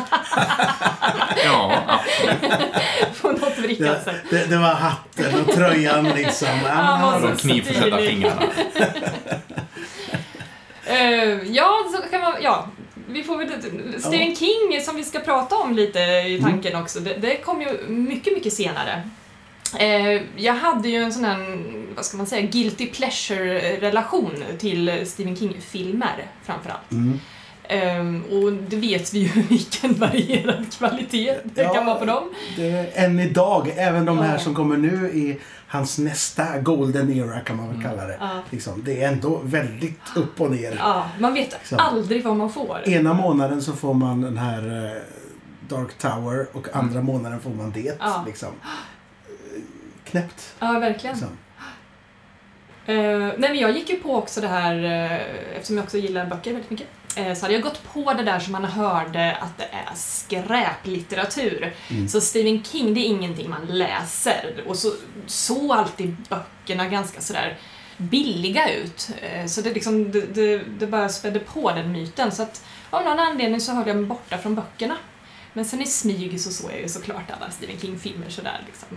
Ja, 1.44 1.82
på 3.22 3.28
något 3.32 3.58
vrickat 3.58 4.04
Det, 4.04 4.10
sätt. 4.12 4.22
det, 4.30 4.44
det 4.46 4.56
var 4.56 4.74
hatten 4.74 5.40
och 5.40 5.54
tröjan 5.54 6.04
liksom. 6.04 6.48
Ja, 6.64 6.70
Han 6.72 7.02
var 7.02 7.20
så 7.20 7.26
De 7.26 7.36
knivförsedda 7.36 7.98
fingrarna. 7.98 8.42
Eh, 10.86 11.52
ja, 11.52 11.70
så 11.96 12.10
kan 12.10 12.20
man, 12.20 12.32
ja. 12.42 12.68
Vi 13.08 13.22
får 13.22 13.38
väl, 13.38 13.48
Stephen 14.00 14.36
King 14.36 14.80
som 14.82 14.96
vi 14.96 15.04
ska 15.04 15.20
prata 15.20 15.56
om 15.56 15.74
lite 15.76 15.98
i 16.00 16.40
tanken 16.42 16.76
också, 16.82 17.00
det, 17.00 17.14
det 17.14 17.36
kom 17.36 17.60
ju 17.62 17.68
mycket, 17.88 18.34
mycket 18.34 18.52
senare. 18.52 19.02
Eh, 19.78 20.22
jag 20.36 20.54
hade 20.54 20.88
ju 20.88 21.02
en 21.02 21.12
sån 21.12 21.24
här, 21.24 21.58
vad 21.96 22.04
ska 22.04 22.16
man 22.16 22.26
säga, 22.26 22.42
guilty 22.46 22.86
pleasure-relation 22.86 24.44
till 24.58 25.00
Stephen 25.06 25.36
King-filmer 25.36 26.26
framförallt. 26.44 26.92
Mm. 26.92 27.20
Ehm, 27.68 28.22
och 28.30 28.52
det 28.52 28.76
vet 28.76 29.14
vi 29.14 29.18
ju 29.18 29.42
vilken 29.48 29.94
varierad 29.94 30.66
kvalitet 30.78 31.34
det 31.44 31.62
Ja. 31.62 31.74
kan 31.74 31.86
vara 31.86 31.96
på 31.98 32.04
dem. 32.04 32.22
Det 32.56 32.90
än 32.94 33.20
idag, 33.20 33.72
även 33.76 34.04
de 34.04 34.18
här 34.18 34.32
Ja. 34.32 34.38
som 34.38 34.54
kommer 34.54 34.76
nu 34.76 35.10
i 35.14 35.40
hans 35.74 35.98
nästa 35.98 36.58
golden 36.60 37.10
era 37.12 37.40
kan 37.40 37.56
man 37.56 37.68
väl 37.68 37.82
kalla 37.82 38.04
det. 38.06 38.16
Ja. 38.20 38.30
Liksom, 38.50 38.84
det 38.84 39.02
är 39.02 39.08
ändå 39.12 39.40
väldigt 39.44 40.00
upp 40.16 40.40
och 40.40 40.50
ner. 40.50 40.76
Ja, 40.78 41.06
man 41.20 41.34
vet 41.34 41.52
Liksom. 41.52 41.78
aldrig 41.80 42.24
vad 42.24 42.36
man 42.36 42.52
får. 42.52 42.88
Ena 42.88 43.14
månaden 43.14 43.62
så 43.62 43.72
får 43.72 43.94
man 43.94 44.20
den 44.20 44.38
här 44.38 44.86
eh, 44.96 45.02
Dark 45.68 45.98
Tower 45.98 46.46
och 46.52 46.68
andra 46.76 47.02
månaden 47.02 47.40
får 47.40 47.50
man 47.50 47.70
det. 47.70 47.96
Ja. 48.00 48.22
Liksom. 48.26 48.48
Eh, 48.48 49.60
Knäppt. 50.04 50.54
Ja, 50.58 50.72
verkligen. 50.72 51.16
Liksom. 51.16 51.36
Eh, 52.86 53.32
nej 53.38 53.50
men 53.50 53.58
jag 53.58 53.76
gick 53.76 53.90
ju 53.90 53.96
på 53.96 54.16
också 54.16 54.40
det 54.40 54.48
här, 54.48 54.74
uh, 54.74 55.56
eftersom 55.56 55.76
jag 55.76 55.84
också 55.84 55.98
gillar 55.98 56.26
böcker 56.26 56.52
väldigt 56.52 56.70
mycket, 56.70 56.88
eh, 57.16 57.34
så 57.34 57.42
hade 57.42 57.54
jag 57.54 57.62
gått 57.62 57.92
på 57.92 58.12
det 58.12 58.22
där 58.22 58.38
som 58.38 58.52
man 58.52 58.64
hörde 58.64 59.36
att 59.36 59.58
det 59.58 59.64
är 59.64 59.94
skräplitteratur. 59.94 61.74
Mm. 61.90 62.08
Så 62.08 62.20
Stephen 62.20 62.64
King, 62.64 62.94
det 62.94 63.00
är 63.00 63.06
ingenting 63.06 63.50
man 63.50 63.66
läser. 63.66 64.64
Och 64.66 64.76
så 64.76 64.92
såg 65.26 65.72
alltid 65.72 66.16
böckerna 66.28 66.88
ganska 66.88 67.20
sådär 67.20 67.56
billiga 67.96 68.70
ut. 68.74 69.10
Så 69.46 69.60
det, 69.60 69.70
liksom, 69.70 70.12
det, 70.12 70.34
det, 70.34 70.58
det 70.78 70.86
bara 70.86 71.08
spädde 71.08 71.40
på 71.40 71.70
den 71.70 71.92
myten. 71.92 72.32
Så 72.32 72.42
att 72.42 72.64
av 72.90 73.04
någon 73.04 73.18
anledning 73.18 73.60
så 73.60 73.72
höll 73.72 73.88
jag 73.88 73.96
mig 73.96 74.06
borta 74.06 74.38
från 74.38 74.54
böckerna. 74.54 74.96
Men 75.52 75.64
sen 75.64 75.82
i 75.82 75.86
smyg 75.86 76.40
så 76.40 76.50
såg 76.50 76.70
jag 76.72 76.80
ju 76.80 76.88
såklart 76.88 77.30
alla 77.30 77.50
Stephen 77.50 77.78
King-filmer 77.80 78.28
sådär 78.28 78.60
liksom. 78.66 78.88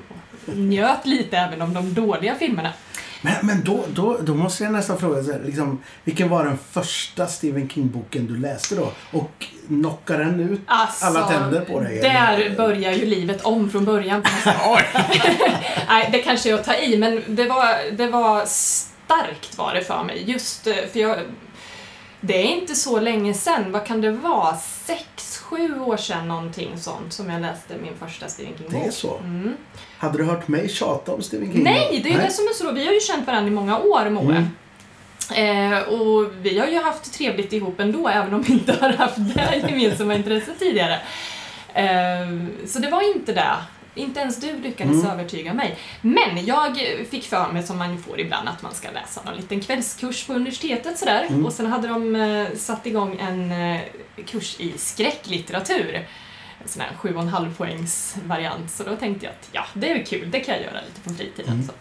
Och 0.47 0.57
njöt 0.57 1.05
lite 1.05 1.37
även 1.37 1.61
om 1.61 1.73
de 1.73 1.93
dåliga 1.93 2.35
filmerna. 2.35 2.73
Men, 3.21 3.33
men 3.41 3.63
då, 3.63 3.85
då, 3.93 4.17
då 4.21 4.33
måste 4.35 4.63
jag 4.63 4.73
nästan 4.73 4.99
fråga, 4.99 5.23
så 5.23 5.31
här, 5.31 5.41
liksom, 5.45 5.81
vilken 6.03 6.29
var 6.29 6.45
den 6.45 6.57
första 6.71 7.27
Stephen 7.27 7.69
King-boken 7.69 8.27
du 8.27 8.37
läste 8.37 8.75
då? 8.75 8.91
Och 9.11 9.45
knockade 9.67 10.23
den 10.23 10.39
ut 10.39 10.61
Alltså, 10.65 11.05
alla 11.05 11.27
tänder 11.27 11.61
på 11.61 11.79
dig? 11.79 11.99
Där 12.01 12.37
eller? 12.37 12.55
börjar 12.55 12.91
ju 12.91 13.05
livet 13.05 13.41
om 13.41 13.69
från 13.69 13.85
början. 13.85 14.23
Nej, 15.87 16.09
det 16.11 16.19
kanske 16.19 16.49
jag 16.49 16.63
tar 16.63 16.83
i, 16.83 16.97
men 16.97 17.23
det 17.27 17.45
var, 17.45 17.91
det 17.91 18.07
var 18.07 18.45
starkt 18.45 19.57
var 19.57 19.73
det 19.73 19.83
för 19.83 20.03
mig. 20.03 20.23
Just 20.31 20.67
eh, 20.67 20.75
för 20.91 20.99
jag... 20.99 21.17
Det 22.21 22.37
är 22.37 22.61
inte 22.61 22.75
så 22.75 22.99
länge 22.99 23.33
sedan, 23.33 23.71
vad 23.71 23.85
kan 23.85 24.01
det 24.01 24.11
vara? 24.11 24.55
Sex, 24.87 25.37
sju 25.37 25.79
år 25.79 25.97
sedan 25.97 26.27
någonting 26.27 26.77
sånt 26.77 27.13
som 27.13 27.29
jag 27.29 27.41
läste 27.41 27.73
min 27.81 27.93
första 27.99 28.27
Stephen 28.27 28.53
King-bok. 28.57 28.81
Det 28.81 28.87
är 28.87 28.91
så? 28.91 29.17
Mm. 29.17 29.53
Hade 29.97 30.17
du 30.17 30.23
hört 30.23 30.47
mig 30.47 30.69
tjata 30.69 31.13
om 31.13 31.21
Stephen 31.21 31.53
King? 31.53 31.63
Nej, 31.63 32.01
det 32.03 32.09
är 32.09 32.13
ju 32.13 32.19
det 32.19 32.31
som 32.31 32.45
är 32.45 32.53
så 32.53 32.63
roligt. 32.63 32.81
Vi 32.81 32.85
har 32.85 32.93
ju 32.93 32.99
känt 32.99 33.27
varandra 33.27 33.51
i 33.51 33.53
många 33.53 33.79
år, 33.79 34.09
Moe. 34.09 34.45
Mm. 35.35 35.73
Eh, 35.73 35.79
och 35.79 36.31
vi 36.41 36.59
har 36.59 36.67
ju 36.67 36.81
haft 36.81 37.13
trevligt 37.13 37.53
ihop 37.53 37.79
ändå, 37.79 38.07
även 38.07 38.33
om 38.33 38.41
vi 38.41 38.53
inte 38.53 38.73
har 38.81 38.89
haft 38.89 39.17
det 39.17 39.63
gemensamma 39.69 40.15
intresset 40.15 40.59
tidigare. 40.59 40.99
Eh, 41.73 42.27
så 42.67 42.79
det 42.79 42.89
var 42.89 43.15
inte 43.15 43.33
det. 43.33 43.55
Inte 43.97 44.19
ens 44.19 44.39
du 44.39 44.59
lyckades 44.59 45.03
Mm. 45.03 45.11
övertyga 45.11 45.53
mig. 45.53 45.77
Men 46.01 46.45
jag 46.45 46.77
fick 47.09 47.23
för 47.25 47.51
mig, 47.51 47.63
som 47.63 47.77
man 47.77 47.97
får 48.03 48.19
ibland, 48.19 48.49
att 48.49 48.61
man 48.61 48.73
ska 48.75 48.91
läsa 48.91 49.21
någon 49.23 49.35
liten 49.35 49.61
kvällskurs 49.61 50.25
på 50.27 50.33
universitetet 50.33 50.99
sådär. 50.99 51.25
Mm. 51.29 51.45
Och 51.45 51.53
sen 51.53 51.65
hade 51.65 51.87
de 51.87 52.15
eh, 52.15 52.47
satt 52.57 52.85
igång 52.85 53.17
en 53.19 53.51
eh, 53.51 53.81
kurs 54.25 54.59
i 54.59 54.73
skräcklitteratur. 54.77 56.07
En 56.61 56.67
sån 56.67 56.81
här 56.81 56.91
sju 56.97 57.15
och 57.15 57.21
en 57.21 57.27
halv 57.27 57.55
poängs 57.57 58.15
variant. 58.25 58.71
Så 58.71 58.83
då 58.83 58.95
tänkte 58.95 59.25
jag 59.25 59.31
att 59.33 59.49
ja, 59.51 59.65
det 59.73 59.89
är 59.91 59.95
väl 59.95 60.05
kul, 60.05 60.31
det 60.31 60.39
kan 60.39 60.55
jag 60.55 60.63
göra 60.63 60.81
lite 60.81 61.01
på 61.09 61.09
fritiden. 61.13 61.53
Mm. 61.53 61.67
Så. 61.67 61.73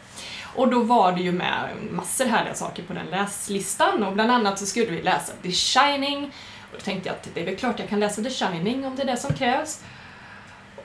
Och 0.55 0.69
då 0.69 0.83
var 0.83 1.13
det 1.13 1.21
ju 1.23 1.33
med 1.33 1.71
massor 1.91 2.25
härliga 2.25 2.55
saker 2.55 2.83
på 2.83 2.93
den 2.93 3.07
läslistan 3.07 4.03
och 4.03 4.13
bland 4.13 4.31
annat 4.33 4.59
så 4.59 4.67
skulle 4.67 4.87
vi 4.87 5.03
läsa 5.03 5.33
The 5.43 5.53
Shining. 5.53 6.25
Och 6.63 6.73
då 6.73 6.81
tänkte 6.81 7.09
jag 7.09 7.17
att 7.17 7.29
det 7.35 7.41
är 7.41 7.45
väl 7.45 7.57
klart 7.57 7.79
jag 7.79 7.89
kan 7.89 8.01
läsa 8.01 8.23
The 8.23 8.31
Shining 8.31 8.87
om 8.87 8.97
det 8.97 9.03
är 9.03 9.07
det 9.07 9.17
som 9.17 9.35
krävs. 9.35 9.81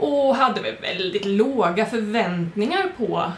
Och 0.01 0.35
hade 0.35 0.61
väl 0.61 0.75
väldigt 0.81 1.25
låga 1.25 1.85
förväntningar 1.85 2.91
på 2.97 3.31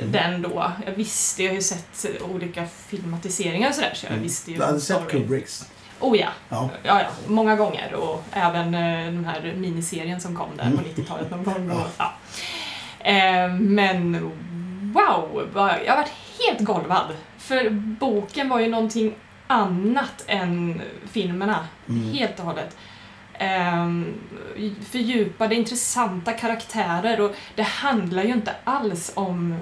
den 0.00 0.42
då. 0.42 0.72
Jag 0.86 0.92
visste, 0.92 1.42
jag 1.42 1.50
har 1.50 1.54
ju 1.54 1.62
sett 1.62 2.06
olika 2.34 2.66
filmatiseringar 2.66 3.68
och 3.68 3.74
sådär 3.74 3.92
så 3.94 4.06
jag 4.10 4.16
visste 4.16 4.50
ju 4.50 4.56
Du 4.56 4.64
hade 4.64 4.80
sett. 4.80 5.08
Kubricks? 5.08 5.70
Oh 6.00 6.18
ja. 6.18 6.28
Ja. 6.48 6.70
Ja, 6.82 7.00
ja, 7.00 7.08
många 7.26 7.56
gånger 7.56 7.94
och 7.94 8.24
även 8.32 8.74
eh, 8.74 9.04
den 9.04 9.24
här 9.24 9.54
miniserien 9.56 10.20
som 10.20 10.36
kom 10.36 10.48
där 10.56 10.70
på 10.70 11.00
90-talet 11.00 11.30
någon 11.30 11.44
gång. 11.44 11.70
Och, 11.70 11.86
ja. 11.98 12.12
eh, 13.10 13.48
men 13.54 14.20
wow, 14.94 15.48
jag 15.84 15.92
har 15.92 15.96
varit 15.96 16.12
helt 16.46 16.60
golvad. 16.60 17.06
För 17.38 17.70
boken 17.70 18.48
var 18.48 18.60
ju 18.60 18.68
någonting 18.68 19.14
annat 19.46 20.24
än 20.26 20.80
filmerna, 21.12 21.66
Mm. 21.88 22.12
helt 22.12 22.38
och 22.38 22.44
hållet. 22.44 22.76
Ehm, 23.38 24.14
fördjupade, 24.90 25.54
intressanta 25.54 26.32
karaktärer 26.32 27.20
och 27.20 27.34
det 27.54 27.62
handlar 27.62 28.22
ju 28.22 28.32
inte 28.32 28.54
alls 28.64 29.12
om 29.14 29.56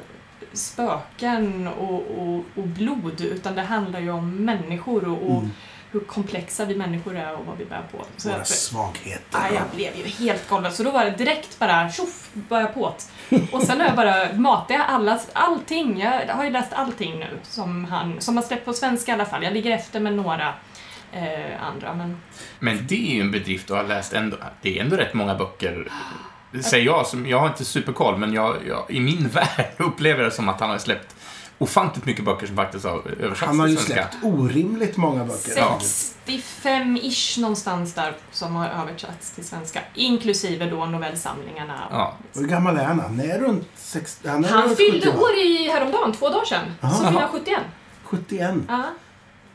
spöken 0.53 1.69
och, 1.69 2.03
och, 2.19 2.45
och 2.57 2.67
blod 2.67 3.21
utan 3.21 3.55
det 3.55 3.63
handlar 3.63 4.01
ju 4.01 4.11
om 4.11 4.37
människor 4.37 5.05
och, 5.09 5.23
och 5.23 5.39
Mm. 5.39 5.51
hur 5.93 6.01
komplexa 6.01 6.65
vi 6.65 6.75
människor 6.75 7.17
är 7.17 7.35
och 7.35 7.47
vad 7.47 7.59
vi 7.59 7.65
bär 7.65 7.83
på. 7.93 8.05
Så 8.17 8.29
Våra 8.29 8.39
jag, 8.39 8.47
svagheter. 8.47 9.21
ja, 9.33 9.41
jag 9.55 9.63
blev 9.75 9.97
ju 9.97 10.05
helt 10.05 10.49
golvad 10.49 10.73
så 10.75 10.83
då 10.83 10.91
var 10.91 11.05
det 11.05 11.11
direkt 11.11 11.59
bara 11.59 11.91
tjoff, 11.91 12.31
börja 12.33 12.67
på 12.67 12.81
Och 13.53 13.63
sen 13.63 13.81
har 13.81 13.87
jag 13.87 13.97
bara 13.97 14.33
matat 14.33 14.71
jag 14.71 14.81
alla, 14.89 15.21
allting. 15.33 16.01
Jag 16.01 16.35
har 16.35 16.45
ju 16.45 16.51
läst 16.51 16.73
allting 16.73 17.19
nu 17.19 17.39
som 17.43 17.85
han, 17.85 18.21
som 18.21 18.37
har 18.37 18.45
släppt 18.45 18.65
på 18.65 18.73
svenska 18.73 19.13
i 19.13 19.15
alla 19.15 19.27
fall. 19.27 19.43
Jag 19.43 19.53
ligger 19.53 19.71
efter 19.71 20.01
med 20.01 20.15
några 20.15 20.55
eh, 21.15 21.63
andra 21.63 21.95
men 21.95 22.17
Men 22.59 22.87
det 22.87 23.11
är 23.11 23.15
ju 23.15 23.21
en 23.21 23.31
bedrift 23.31 23.71
att 23.71 23.77
ha 23.77 23.83
läst 23.83 24.13
ändå. 24.13 24.37
Det 24.63 24.79
är 24.79 24.83
ändå 24.83 24.97
rätt 24.97 25.15
många 25.15 25.35
böcker. 25.35 25.89
Säger 26.63 26.85
jag, 26.87 27.07
som, 27.07 27.27
jag 27.27 27.39
har 27.39 27.49
inte 27.49 27.65
superkoll, 27.65 28.19
men 28.19 28.33
jag, 28.33 28.57
jag, 28.69 28.85
i 28.89 29.01
min 29.01 29.29
värld 29.33 29.75
upplever 29.79 30.25
det 30.25 30.31
som 30.31 30.49
att 30.49 30.61
han 30.61 30.71
har 30.71 30.79
släppt 30.79 31.17
ofantligt 31.59 32.07
mycket 32.07 32.25
böcker 32.25 32.47
som 32.47 32.57
faktiskt 32.57 32.85
har 32.85 33.03
översatts 33.21 33.47
Han 33.47 33.61
har 33.61 33.67
ju 33.67 33.77
släppt 33.77 34.17
orimligt 34.23 34.97
många 34.97 35.25
böcker. 35.25 35.53
Ja. 35.57 35.79
65-ish 36.27 37.41
någonstans 37.41 37.95
där 37.95 38.17
som 38.31 38.55
har 38.55 38.69
översatts 38.69 39.31
till 39.31 39.45
svenska. 39.45 39.81
Inklusive 39.95 40.67
då 40.67 40.87
novellsamlingarna. 40.87 41.89
Ja. 41.91 42.17
Hur 42.35 42.47
gammal 42.47 42.77
är 42.77 42.85
han? 42.85 43.01
Han 43.01 43.21
är 43.21 43.39
runt 43.39 43.69
60... 43.75 44.29
Han, 44.29 44.45
är 44.45 44.49
Han 44.49 44.63
runt 44.63 44.77
fyllde 44.77 45.07
70, 45.07 45.17
va? 45.17 45.23
år 45.23 45.35
i 45.35 45.71
häromdagen, 45.73 46.13
två 46.13 46.29
dagar 46.29 46.45
sedan. 46.45 46.75
Aha. 46.81 46.95
Så 46.95 47.05
fyllde 47.05 47.21
han 47.21 47.31
71. 47.33 47.59
71. 48.05 48.55
Ja. 48.69 48.85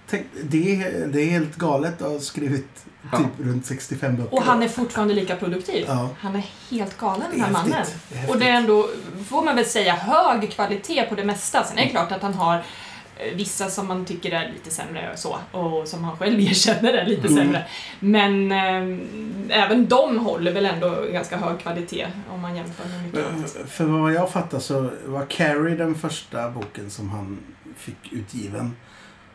Tänk, 0.09 0.25
det, 0.43 0.75
är, 0.75 1.07
det 1.07 1.21
är 1.21 1.25
helt 1.29 1.55
galet 1.55 2.01
att 2.01 2.11
ha 2.11 2.19
skrivit 2.19 2.85
typ 3.17 3.45
runt 3.47 3.65
65 3.65 4.15
böcker. 4.15 4.33
Och 4.33 4.43
han 4.43 4.63
är 4.63 4.67
fortfarande 4.67 5.13
lika 5.13 5.35
produktiv. 5.35 5.85
Ja. 5.87 6.09
Han 6.19 6.35
är 6.35 6.45
helt 6.69 6.97
galen 6.97 7.23
den 7.31 7.39
är 7.39 7.43
här 7.45 7.51
mannen. 7.51 7.73
häftigt. 7.73 8.01
Det 8.27 8.27
och 8.33 8.39
det 8.39 8.49
är 8.49 8.53
ändå, 8.53 8.89
får 9.29 9.43
man 9.43 9.55
väl 9.55 9.65
säga, 9.65 9.93
hög 9.95 10.51
kvalitet 10.51 11.03
på 11.09 11.15
det 11.15 11.23
mesta. 11.23 11.63
Sen 11.63 11.77
är 11.77 11.83
det 11.83 11.89
klart 11.89 12.11
att 12.11 12.21
han 12.21 12.33
har 12.33 12.55
eh, 12.55 13.35
vissa 13.35 13.69
som 13.69 13.87
man 13.87 14.05
tycker 14.05 14.31
är 14.31 14.51
lite 14.53 14.69
sämre 14.71 15.09
och 15.13 15.19
så, 15.19 15.37
och 15.51 15.87
som 15.87 16.03
han 16.03 16.17
själv 16.17 16.39
erkänner 16.49 16.93
är 16.93 17.05
lite 17.05 17.27
Mm. 17.27 17.37
sämre. 17.37 17.65
Men 17.99 18.51
eh, 18.51 19.63
även 19.63 19.87
de 19.87 20.17
håller 20.19 20.51
väl 20.53 20.65
ändå 20.65 21.05
ganska 21.13 21.37
hög 21.37 21.59
kvalitet 21.59 22.07
om 22.29 22.39
man 22.41 22.55
jämför 22.55 22.87
med 22.89 23.03
mycket 23.03 23.25
annat. 23.27 23.55
Men 23.59 23.67
För 23.67 23.83
vad 23.85 24.13
jag 24.13 24.29
fattar 24.31 24.59
så 24.59 24.89
var 25.05 25.25
Carrie 25.25 25.75
den 25.75 25.95
första 25.95 26.49
boken 26.49 26.89
som 26.89 27.09
han 27.09 27.37
fick 27.77 28.13
utgiven. 28.13 28.75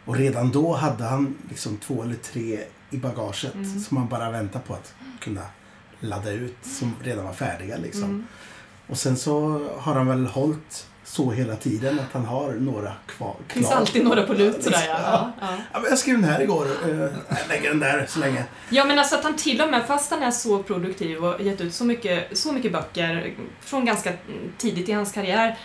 Och 0.04 0.16
redan 0.16 0.50
då 0.50 0.72
hade 0.72 1.04
han 1.04 1.34
liksom 1.48 1.76
två 1.76 2.02
eller 2.02 2.14
tre 2.14 2.60
i 2.90 2.96
bagaget 2.96 3.54
Mm. 3.54 3.80
som 3.80 3.96
han 3.96 4.08
bara 4.08 4.30
väntar 4.30 4.60
på 4.60 4.74
att 4.74 4.94
kunna 5.20 5.42
ladda 6.00 6.30
ut 6.30 6.56
som 6.62 6.94
redan 7.02 7.24
var 7.24 7.32
färdiga 7.32 7.76
liksom. 7.76 8.04
Mm. 8.04 8.26
Och 8.86 8.98
sen 8.98 9.16
så 9.16 9.60
har 9.78 9.94
han 9.94 10.06
väl 10.06 10.26
hållit 10.26 10.86
så 11.04 11.30
hela 11.30 11.56
tiden 11.56 11.98
att 12.00 12.12
han 12.12 12.24
har 12.24 12.52
några 12.52 12.92
kvar. 13.06 13.34
Det 13.48 13.54
finns 13.54 13.70
alltid 13.70 14.04
några 14.04 14.22
på 14.22 14.32
lut 14.32 14.64
sådär 14.64 14.84
ja. 14.88 14.98
ja, 15.02 15.32
ja. 15.40 15.56
Ja, 15.72 15.80
jag 15.90 15.98
skrev 15.98 16.14
den 16.20 16.24
här 16.30 16.40
igår. 16.42 16.66
Eh, 16.84 16.98
Jag 16.98 17.48
lägger 17.48 17.68
den 17.68 17.80
där 17.80 18.06
så 18.08 18.18
länge. 18.18 18.44
Ja 18.70 18.84
men 18.84 18.98
alltså 18.98 19.16
att 19.16 19.24
han 19.24 19.36
till 19.36 19.60
och 19.62 19.70
med, 19.70 19.86
fast 19.86 20.10
han 20.10 20.22
är 20.22 20.30
så 20.30 20.62
produktiv 20.62 21.24
och 21.24 21.40
gett 21.40 21.60
ut 21.60 21.74
så 21.74 21.84
mycket, 21.84 22.38
så 22.38 22.52
mycket 22.52 22.72
böcker 22.72 23.34
från 23.60 23.84
ganska 23.84 24.12
tidigt 24.58 24.88
i 24.88 24.92
hans 24.92 25.12
karriär 25.12 25.58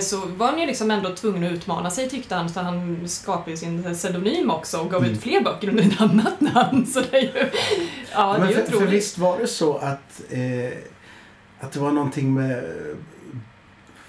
så 0.00 0.16
var 0.36 0.46
han 0.46 0.60
ju 0.60 0.66
liksom 0.66 0.90
ändå 0.90 1.14
tvungen 1.14 1.44
att 1.44 1.52
utmana 1.52 1.90
sig 1.90 2.08
tyckte 2.08 2.34
han, 2.34 2.48
så 2.48 2.60
han 2.60 3.08
skapade 3.08 3.50
ju 3.50 3.56
sin 3.56 3.94
pseudonym 3.94 4.50
också 4.50 4.78
och 4.78 4.90
gav 4.90 5.00
Mm. 5.02 5.14
ut 5.14 5.22
fler 5.22 5.40
böcker 5.40 5.68
under 5.68 5.82
ett 5.84 6.00
annat 6.00 6.40
namn. 6.40 6.86
Så 6.94 7.00
det 7.10 7.16
är 7.16 7.22
ju, 7.22 7.50
ja 8.12 8.36
det 8.38 8.54
är 8.54 8.64
för, 8.64 8.72
för 8.78 8.86
visst 8.86 9.18
var 9.18 9.38
det 9.38 9.46
så 9.46 9.76
att, 9.76 10.22
eh, 10.30 10.78
att 11.60 11.72
det 11.72 11.80
var 11.80 11.92
någonting 11.92 12.34
med 12.34 12.50
eh, 12.58 12.96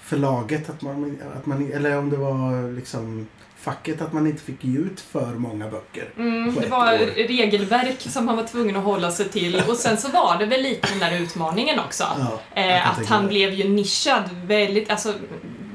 förlaget, 0.04 0.70
att 0.70 0.82
man, 0.82 1.18
att 1.38 1.46
man, 1.46 1.72
eller 1.74 1.98
om 1.98 2.10
det 2.10 2.18
var 2.18 2.72
liksom 2.76 3.28
facket, 3.58 4.02
att 4.02 4.14
man 4.14 4.28
inte 4.28 4.44
fick 4.44 4.64
ge 4.64 4.78
ut 4.80 5.00
för 5.02 5.26
många 5.36 5.68
böcker. 5.70 6.10
Mm, 6.18 6.56
det 6.62 6.68
var 6.68 6.94
år. 6.94 7.28
regelverk 7.28 8.02
som 8.02 8.28
han 8.28 8.38
var 8.38 8.44
tvungen 8.44 8.76
att 8.76 8.84
hålla 8.84 9.12
sig 9.12 9.30
till 9.30 9.62
och 9.68 9.76
sen 9.76 9.98
så 9.98 10.10
var 10.12 10.38
det 10.40 10.46
väl 10.46 10.62
lite 10.62 10.88
den 10.90 11.00
där 11.00 11.20
utmaningen 11.20 11.80
också. 11.80 12.04
Ja, 12.20 12.62
Eh, 12.62 12.90
att 12.92 13.06
han 13.06 13.22
mig. 13.22 13.30
blev 13.30 13.54
ju 13.54 13.70
nischad 13.70 14.24
väldigt, 14.46 14.90
alltså 14.92 15.14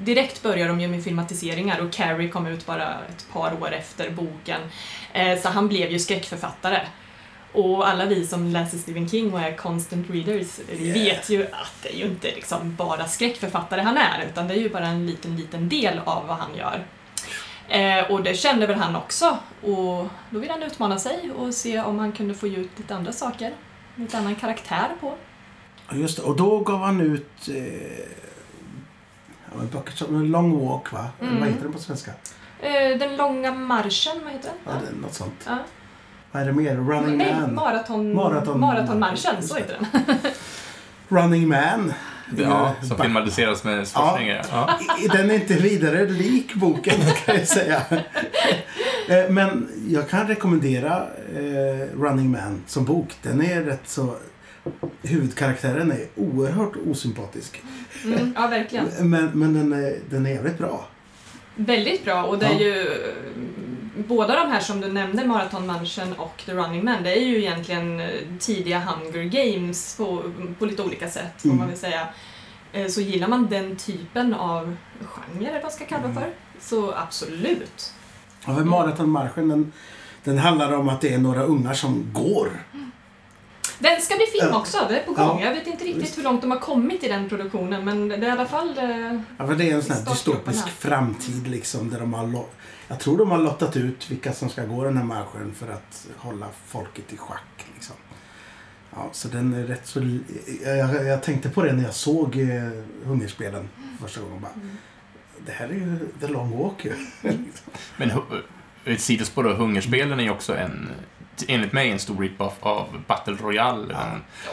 direkt 0.00 0.42
började 0.42 0.68
de 0.68 0.80
ju 0.80 0.88
med 0.88 1.04
filmatiseringar 1.04 1.80
och 1.80 1.92
Carrie 1.92 2.28
kom 2.28 2.46
ut 2.46 2.66
bara 2.66 2.94
ett 3.08 3.26
par 3.32 3.62
år 3.62 3.72
efter 3.72 4.10
boken. 4.10 4.60
Eh, 5.12 5.38
så 5.38 5.48
han 5.48 5.68
blev 5.68 5.90
ju 5.90 5.98
skräckförfattare. 5.98 6.80
Och 7.52 7.88
alla 7.88 8.06
vi 8.06 8.26
som 8.26 8.46
läser 8.46 8.78
Stephen 8.78 9.08
King 9.08 9.32
och 9.32 9.40
är 9.40 9.56
constant 9.56 10.10
readers 10.10 10.60
Yeah. 10.70 10.94
vet 10.94 11.30
ju 11.30 11.44
att 11.44 11.82
det 11.82 11.94
är 11.94 11.96
ju 11.96 12.04
inte 12.04 12.34
liksom 12.34 12.76
bara 12.76 13.06
skräckförfattare 13.06 13.80
han 13.80 13.96
är, 13.96 14.26
utan 14.30 14.48
det 14.48 14.54
är 14.54 14.58
ju 14.58 14.68
bara 14.68 14.86
en 14.86 15.06
liten, 15.06 15.36
liten 15.36 15.68
del 15.68 15.98
av 16.04 16.26
vad 16.26 16.36
han 16.36 16.54
gör. 16.56 16.84
Eh, 17.68 18.10
och 18.10 18.22
det 18.22 18.34
kände 18.34 18.66
väl 18.66 18.76
han 18.76 18.96
också. 18.96 19.38
Och 19.62 20.08
då 20.30 20.38
ville 20.38 20.52
han 20.52 20.62
utmana 20.62 20.98
sig 20.98 21.30
och 21.36 21.54
se 21.54 21.80
om 21.80 21.98
han 21.98 22.12
kunde 22.12 22.34
få 22.34 22.46
ge 22.46 22.56
ut 22.56 22.70
lite 22.76 22.94
andra 22.94 23.12
saker. 23.12 23.52
Lite 23.94 24.18
annan 24.18 24.34
karaktär 24.34 24.88
på. 25.00 25.14
Just 25.92 26.16
det, 26.16 26.22
och 26.22 26.36
då 26.36 26.58
gav 26.58 26.80
han 26.80 27.00
ut 27.00 27.48
eh, 27.48 28.29
ja, 29.50 29.56
men 29.58 29.68
böcker 29.68 29.92
som 29.92 30.24
Long 30.24 30.66
Walk, 30.68 30.92
va? 30.92 31.06
Eller 31.20 31.28
Mm. 31.30 31.40
Vad 31.40 31.48
heter 31.48 31.62
den 31.62 31.72
på 31.72 31.78
svenska? 31.78 32.10
Eh, 32.60 32.98
den 32.98 33.16
långa 33.16 33.52
marschen, 33.52 34.12
vad 34.24 34.32
heter 34.32 34.48
den? 34.48 34.58
Ja, 34.74 34.80
det 34.82 34.96
är 34.96 35.00
något 35.02 35.14
sånt. 35.14 35.34
Ja. 35.46 35.58
Vad 36.32 36.42
är 36.42 36.46
det 36.46 36.52
mer? 36.52 36.76
Running 36.76 37.18
Nej, 37.18 37.34
Man? 37.40 37.54
maraton, 37.54 38.12
Maraton- 38.16 38.58
maratonmarschen, 38.58 39.42
så 39.42 39.54
det. 39.54 39.60
heter 39.60 39.78
den. 39.92 40.16
Running 41.08 41.48
Man. 41.48 41.92
Ja, 42.36 42.74
som 42.82 42.96
ba- 42.96 43.02
filmatiseras 43.04 43.64
med 43.64 43.88
Schwarzenegger. 43.88 44.44
Ja. 44.52 44.70
I- 45.04 45.08
Den 45.08 45.30
är 45.30 45.34
inte 45.34 45.54
vidare 45.54 46.06
lik 46.06 46.54
boken 46.54 46.94
kan 47.26 47.36
jag 47.36 47.48
säga. 47.48 47.82
Eh, 49.08 49.28
Men 49.30 49.68
jag 49.88 50.08
kan 50.08 50.26
rekommendera 50.28 50.96
eh, 51.36 51.98
Running 52.00 52.30
Man 52.30 52.62
som 52.66 52.84
bok. 52.84 53.16
Den 53.22 53.42
är 53.42 53.62
rätt 53.62 53.88
så... 53.88 54.16
Huvudkaraktären 55.02 55.92
är 55.92 56.06
oerhört 56.16 56.72
osympatisk. 56.90 57.62
Mm, 58.04 58.32
ja, 58.36 58.46
verkligen. 58.46 58.86
Men, 59.10 59.30
men 59.34 59.54
den, 59.54 59.72
är, 59.72 59.98
den 60.10 60.26
är 60.26 60.30
jävligt 60.30 60.58
bra. 60.58 60.86
Väldigt 61.56 62.04
bra 62.04 62.22
och 62.24 62.38
det 62.38 62.46
är 62.46 62.50
Ja. 62.52 62.60
ju 62.60 62.86
båda 64.08 64.36
de 64.44 64.50
här 64.50 64.60
som 64.60 64.80
du 64.80 64.92
nämnde, 64.92 65.26
Maratonmarschen 65.26 66.12
och 66.12 66.42
The 66.46 66.52
Running 66.52 66.84
Man, 66.84 67.02
det 67.02 67.18
är 67.18 67.24
ju 67.26 67.38
egentligen 67.38 68.00
eh, 68.00 68.08
tidiga 68.38 68.78
Hunger 68.80 69.22
Games 69.24 69.96
på, 69.96 70.22
på 70.58 70.66
lite 70.66 70.82
olika 70.82 71.10
sätt, 71.10 71.32
får 71.42 71.48
Mm. 71.48 71.58
man 71.58 71.68
väl 71.68 71.76
säga. 71.78 72.08
Eh, 72.72 72.86
Så 72.86 73.00
gillar 73.00 73.28
man 73.28 73.46
den 73.50 73.76
typen 73.76 74.34
av 74.34 74.76
genre, 75.02 75.38
eller 75.44 75.52
vad 75.52 75.62
man 75.62 75.70
ska 75.70 75.84
kalla 75.84 76.08
det 76.08 76.14
för, 76.14 76.30
så 76.60 76.92
absolut. 76.94 77.92
Ja, 78.46 78.54
för 78.54 78.64
Maratonmarschen 78.64 79.48
den, 79.48 79.72
den 80.24 80.38
handlar 80.38 80.72
om 80.72 80.88
att 80.88 81.00
det 81.00 81.14
är 81.14 81.18
några 81.18 81.42
ungar 81.42 81.74
som 81.74 82.06
går. 82.12 82.48
Den 83.80 84.00
ska 84.00 84.14
bli 84.16 84.26
film 84.40 84.54
också, 84.54 84.86
det 84.88 85.00
är 85.00 85.04
på 85.04 85.12
gång. 85.12 85.40
Ja, 85.40 85.46
Jag 85.46 85.54
vet 85.54 85.66
inte 85.66 85.84
riktigt 85.84 86.02
visst. 86.02 86.18
hur 86.18 86.22
långt 86.22 86.40
de 86.42 86.50
har 86.50 86.58
kommit 86.58 87.04
i 87.04 87.08
den 87.08 87.28
produktionen, 87.28 87.84
men 87.84 88.08
det 88.08 88.14
är 88.16 88.22
i 88.22 88.30
alla 88.30 88.46
fall... 88.46 88.78
eh, 88.78 89.20
Ja, 89.38 89.46
för 89.46 89.54
det 89.54 89.70
är 89.70 89.74
en 89.74 89.82
sån 89.82 89.96
här 89.96 90.04
dystopisk 90.04 90.68
framtid 90.68 91.48
liksom 91.48 91.90
där 91.90 92.00
de 92.00 92.14
har 92.14 92.44
Jag 92.88 93.00
tror 93.00 93.18
de 93.18 93.30
har 93.30 93.38
lottat 93.38 93.76
ut 93.76 94.10
vilka 94.10 94.32
som 94.32 94.48
ska 94.48 94.64
gå 94.64 94.84
den 94.84 94.96
här 94.96 95.04
marschen 95.04 95.54
för 95.54 95.72
att 95.72 96.06
hålla 96.16 96.46
folket 96.66 97.12
i 97.12 97.16
schack 97.16 97.66
liksom. 97.74 97.96
Ja, 98.94 99.08
så 99.12 99.28
den 99.28 99.54
är 99.54 99.62
rätt 99.64 99.86
så... 99.86 100.00
Jag, 100.64 101.06
jag, 101.06 101.22
tänkte 101.22 101.48
på 101.48 101.62
det 101.62 101.72
när 101.72 101.84
jag 101.84 101.94
såg 101.94 102.36
eh, 102.36 102.48
Hungerspelen 103.04 103.68
första 104.02 104.20
gången. 104.20 104.40
Bara, 104.40 104.52
Mm. 104.54 104.76
det 105.46 105.52
här 105.52 105.68
är 105.68 105.72
ju 105.74 105.98
The 106.20 106.26
Long 106.28 106.58
Walk 106.58 106.84
ju. 106.84 106.92
Men 107.96 108.10
ett 108.84 109.00
sidospår 109.00 109.44
då, 109.44 109.50
Hungerspelen 109.52 110.18
är 110.20 110.24
ju 110.24 110.30
också 110.30 110.56
en, 110.56 110.88
enligt 111.48 111.72
mig, 111.72 111.90
en 111.90 111.98
stor 111.98 112.18
rip-off 112.22 112.52
av 112.60 113.02
Battle 113.06 113.34
Royale. 113.42 113.86
Ja. 113.90 113.98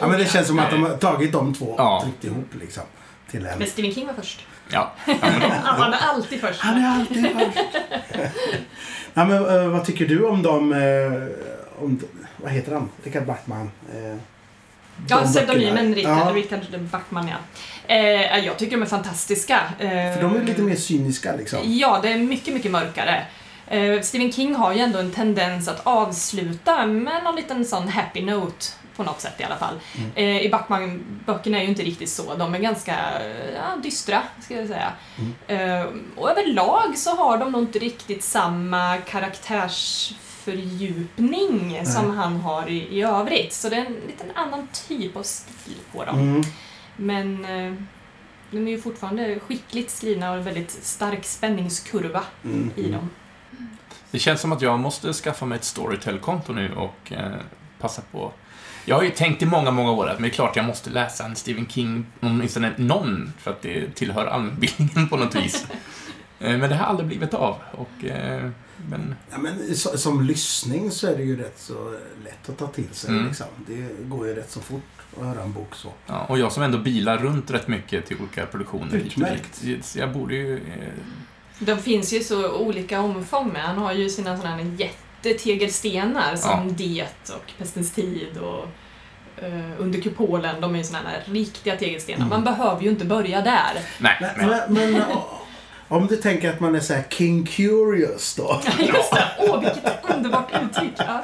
ja, 0.00 0.06
men 0.08 0.18
det 0.18 0.32
känns 0.32 0.46
som 0.46 0.58
att 0.58 0.70
de 0.70 0.82
har 0.82 0.90
tagit 0.96 1.32
de 1.32 1.54
två 1.54 1.64
och 1.66 1.80
Ja. 1.80 2.00
tryckt 2.04 2.24
ihop 2.24 2.48
liksom. 2.60 2.82
Till 3.30 3.46
en. 3.46 3.58
Men 3.58 3.68
Stephen 3.68 3.92
King 3.94 4.06
var 4.06 4.14
först. 4.14 4.46
Ja, 4.70 4.92
de, 5.06 5.12
Han 5.64 5.92
är 5.92 5.98
alltid 5.98 6.40
först. 6.40 6.60
Han 6.60 6.76
är 6.84 6.88
alltid 7.00 7.30
först. 7.38 7.58
ja, 9.14 9.24
men, 9.24 9.46
eh, 9.62 9.68
vad 9.68 9.84
tycker 9.84 10.06
du 10.06 10.24
om 10.26 10.42
dem? 10.42 10.72
eh, 10.72 11.82
om, 11.84 12.00
vad 12.36 12.52
heter 12.52 12.72
han? 12.74 12.90
Richard 13.04 13.26
Backman? 13.26 13.70
Eh, 13.94 14.16
Ja, 15.08 15.20
de 15.20 15.32
pseudonymen. 15.32 15.94
Rickard, 15.94 16.18
Ja, 16.18 16.32
Rickard 16.34 16.80
Backman, 16.80 17.28
ja. 17.28 17.36
Eh, 17.94 18.38
jag 18.44 18.56
tycker 18.58 18.76
de 18.76 18.82
är 18.82 18.86
fantastiska. 18.86 19.60
Eh, 19.78 19.88
för 19.88 20.22
de 20.22 20.36
är 20.36 20.42
lite 20.44 20.62
mer 20.62 20.76
cyniska 20.76 21.36
liksom. 21.36 21.58
Ja, 21.64 21.98
det 22.02 22.08
är 22.12 22.18
mycket, 22.18 22.54
mycket 22.54 22.70
mörkare. 22.70 23.22
Eh, 23.70 24.00
Stephen 24.02 24.32
King 24.32 24.54
har 24.54 24.72
ju 24.72 24.78
ändå 24.80 24.98
en 24.98 25.12
tendens 25.12 25.68
att 25.68 25.86
avsluta 25.86 26.86
med 26.86 27.24
någon 27.24 27.36
liten 27.36 27.64
sån 27.64 27.88
happy 27.88 28.22
note 28.22 28.66
på 28.96 29.02
något 29.04 29.20
sätt 29.20 29.40
i 29.40 29.44
alla 29.44 29.56
fall. 29.56 29.74
Mm. 29.96 30.10
Eh, 30.14 30.42
I 30.42 30.48
Backman-böckerna 30.50 31.58
är 31.58 31.62
ju 31.62 31.68
inte 31.68 31.82
riktigt 31.82 32.08
så. 32.10 32.34
De 32.34 32.54
är 32.54 32.58
ganska 32.58 32.96
ja, 33.54 33.76
dystra, 33.82 34.22
ska 34.40 34.54
jag 34.54 34.68
säga. 34.68 34.92
Mm. 35.18 35.34
Eh, 35.80 35.86
och 36.16 36.30
överlag 36.30 36.98
så 36.98 37.16
har 37.16 37.38
de 37.38 37.52
nog 37.52 37.62
inte 37.62 37.78
riktigt 37.78 38.24
samma 38.24 38.96
karaktärsfördjupning 38.96 41.86
som 41.86 42.16
han 42.16 42.36
har 42.40 42.68
i, 42.68 42.98
i 42.98 43.02
övrigt. 43.02 43.52
Så 43.52 43.68
det 43.68 43.76
är 43.76 43.86
en 43.86 43.96
liten 44.06 44.30
annan 44.34 44.68
typ 44.88 45.16
av 45.16 45.22
stil 45.22 45.74
på 45.92 46.04
dem. 46.04 46.18
Mm. 46.18 46.42
Men 46.96 47.44
eh, 47.44 47.74
de 48.50 48.66
är 48.68 48.70
ju 48.70 48.80
fortfarande 48.80 49.38
skickligt 49.40 49.90
skrivna 49.90 50.30
och 50.30 50.36
en 50.36 50.44
väldigt 50.44 50.70
stark 50.70 51.24
spänningskurva 51.24 52.22
Mm. 52.44 52.70
i 52.76 52.82
dem. 52.90 53.10
Det 54.10 54.18
känns 54.18 54.40
som 54.40 54.52
att 54.52 54.62
jag 54.62 54.80
måste 54.80 55.12
skaffa 55.12 55.46
mig 55.46 55.56
ett 55.56 55.64
Storytel-konto 55.64 56.52
nu 56.52 56.74
och 56.74 57.12
eh, 57.12 57.32
passa 57.78 58.02
på. 58.12 58.32
Jag 58.84 58.96
har 58.96 59.02
ju 59.02 59.10
tänkt 59.10 59.42
i 59.42 59.46
många, 59.46 59.70
många 59.70 59.90
år 59.90 60.08
att 60.08 60.14
men 60.14 60.22
det 60.22 60.28
är 60.28 60.34
klart 60.34 60.56
jag 60.56 60.64
måste 60.64 60.90
läsa 60.90 61.24
en 61.24 61.36
Stephen 61.36 61.66
King, 61.68 62.06
åtminstone 62.20 62.72
någon, 62.76 63.32
för 63.38 63.50
att 63.50 63.62
det 63.62 63.94
tillhör 63.94 64.26
allmänbildningen 64.26 65.08
på 65.08 65.16
något 65.16 65.34
vis. 65.34 65.66
Eh, 66.40 66.58
Men 66.58 66.70
det 66.70 66.76
har 66.76 66.86
aldrig 66.86 67.08
blivit 67.08 67.34
av. 67.34 67.56
Och, 67.72 68.04
eh, 68.04 68.50
men, 68.76 69.14
Ja, 69.30 69.38
men 69.38 69.76
så, 69.76 69.98
som 69.98 70.22
lyssning 70.22 70.90
så 70.90 71.06
är 71.06 71.16
det 71.16 71.22
ju 71.22 71.36
rätt 71.36 71.58
så 71.58 71.94
lätt 72.24 72.48
att 72.48 72.58
ta 72.58 72.66
till 72.66 72.88
sig. 72.92 73.10
Mm. 73.10 73.26
Liksom. 73.26 73.46
Det 73.66 74.08
går 74.08 74.26
ju 74.26 74.34
rätt 74.34 74.50
så 74.50 74.60
fort 74.60 74.82
att 75.20 75.26
höra 75.26 75.42
en 75.42 75.52
bok 75.52 75.74
så. 75.74 75.92
ja, 76.06 76.24
och 76.28 76.38
jag 76.38 76.52
som 76.52 76.62
ändå 76.62 76.78
bilar 76.78 77.18
runt 77.18 77.50
rätt 77.50 77.68
mycket 77.68 78.06
till 78.06 78.16
olika 78.20 78.46
produktioner. 78.46 78.94
Utmärkt. 78.94 79.96
jag 79.96 80.12
borde 80.12 80.34
ju... 80.34 80.60
Eh, 81.60 81.66
De 81.66 81.78
finns 81.78 82.12
ju 82.12 82.20
så 82.20 82.52
olika 82.52 83.00
omfång 83.00 83.48
med. 83.52 83.62
Han 83.62 83.78
har 83.78 83.92
ju 83.92 84.08
sina 84.10 84.36
sådana 84.36 84.56
här 84.56 84.64
jättetegelstenar 84.78 86.36
som 86.36 86.50
Ja. 86.50 86.74
Det 86.76 87.04
och 87.34 87.52
Pestens 87.58 87.92
tid 87.92 88.38
och 88.38 88.64
eh, 89.44 89.70
Under 89.78 90.00
kupolen. 90.00 90.60
De 90.60 90.74
är 90.74 90.78
ju 90.78 90.84
sådana 90.84 91.08
här 91.08 91.22
riktiga 91.26 91.76
tegelstenar. 91.76 92.26
Mm. 92.26 92.28
Man 92.28 92.44
behöver 92.44 92.82
ju 92.82 92.88
inte 92.90 93.04
börja 93.04 93.40
där. 93.40 93.80
nej, 93.98 94.16
Men, 94.36 94.48
men, 94.68 94.92
men, 94.92 95.02
å- 95.02 95.24
om 95.88 96.06
du 96.06 96.16
tänker 96.16 96.50
att 96.50 96.60
man 96.60 96.74
är 96.74 96.80
så 96.80 96.94
här 96.94 97.04
King 97.10 97.46
Curious 97.46 98.34
då. 98.34 98.60
Just 98.78 99.12
det! 99.12 99.24
Åh, 99.38 99.60
vilket 99.60 99.84
underbart 100.16 100.50
uttryck! 100.64 100.92
Ja. 100.96 101.22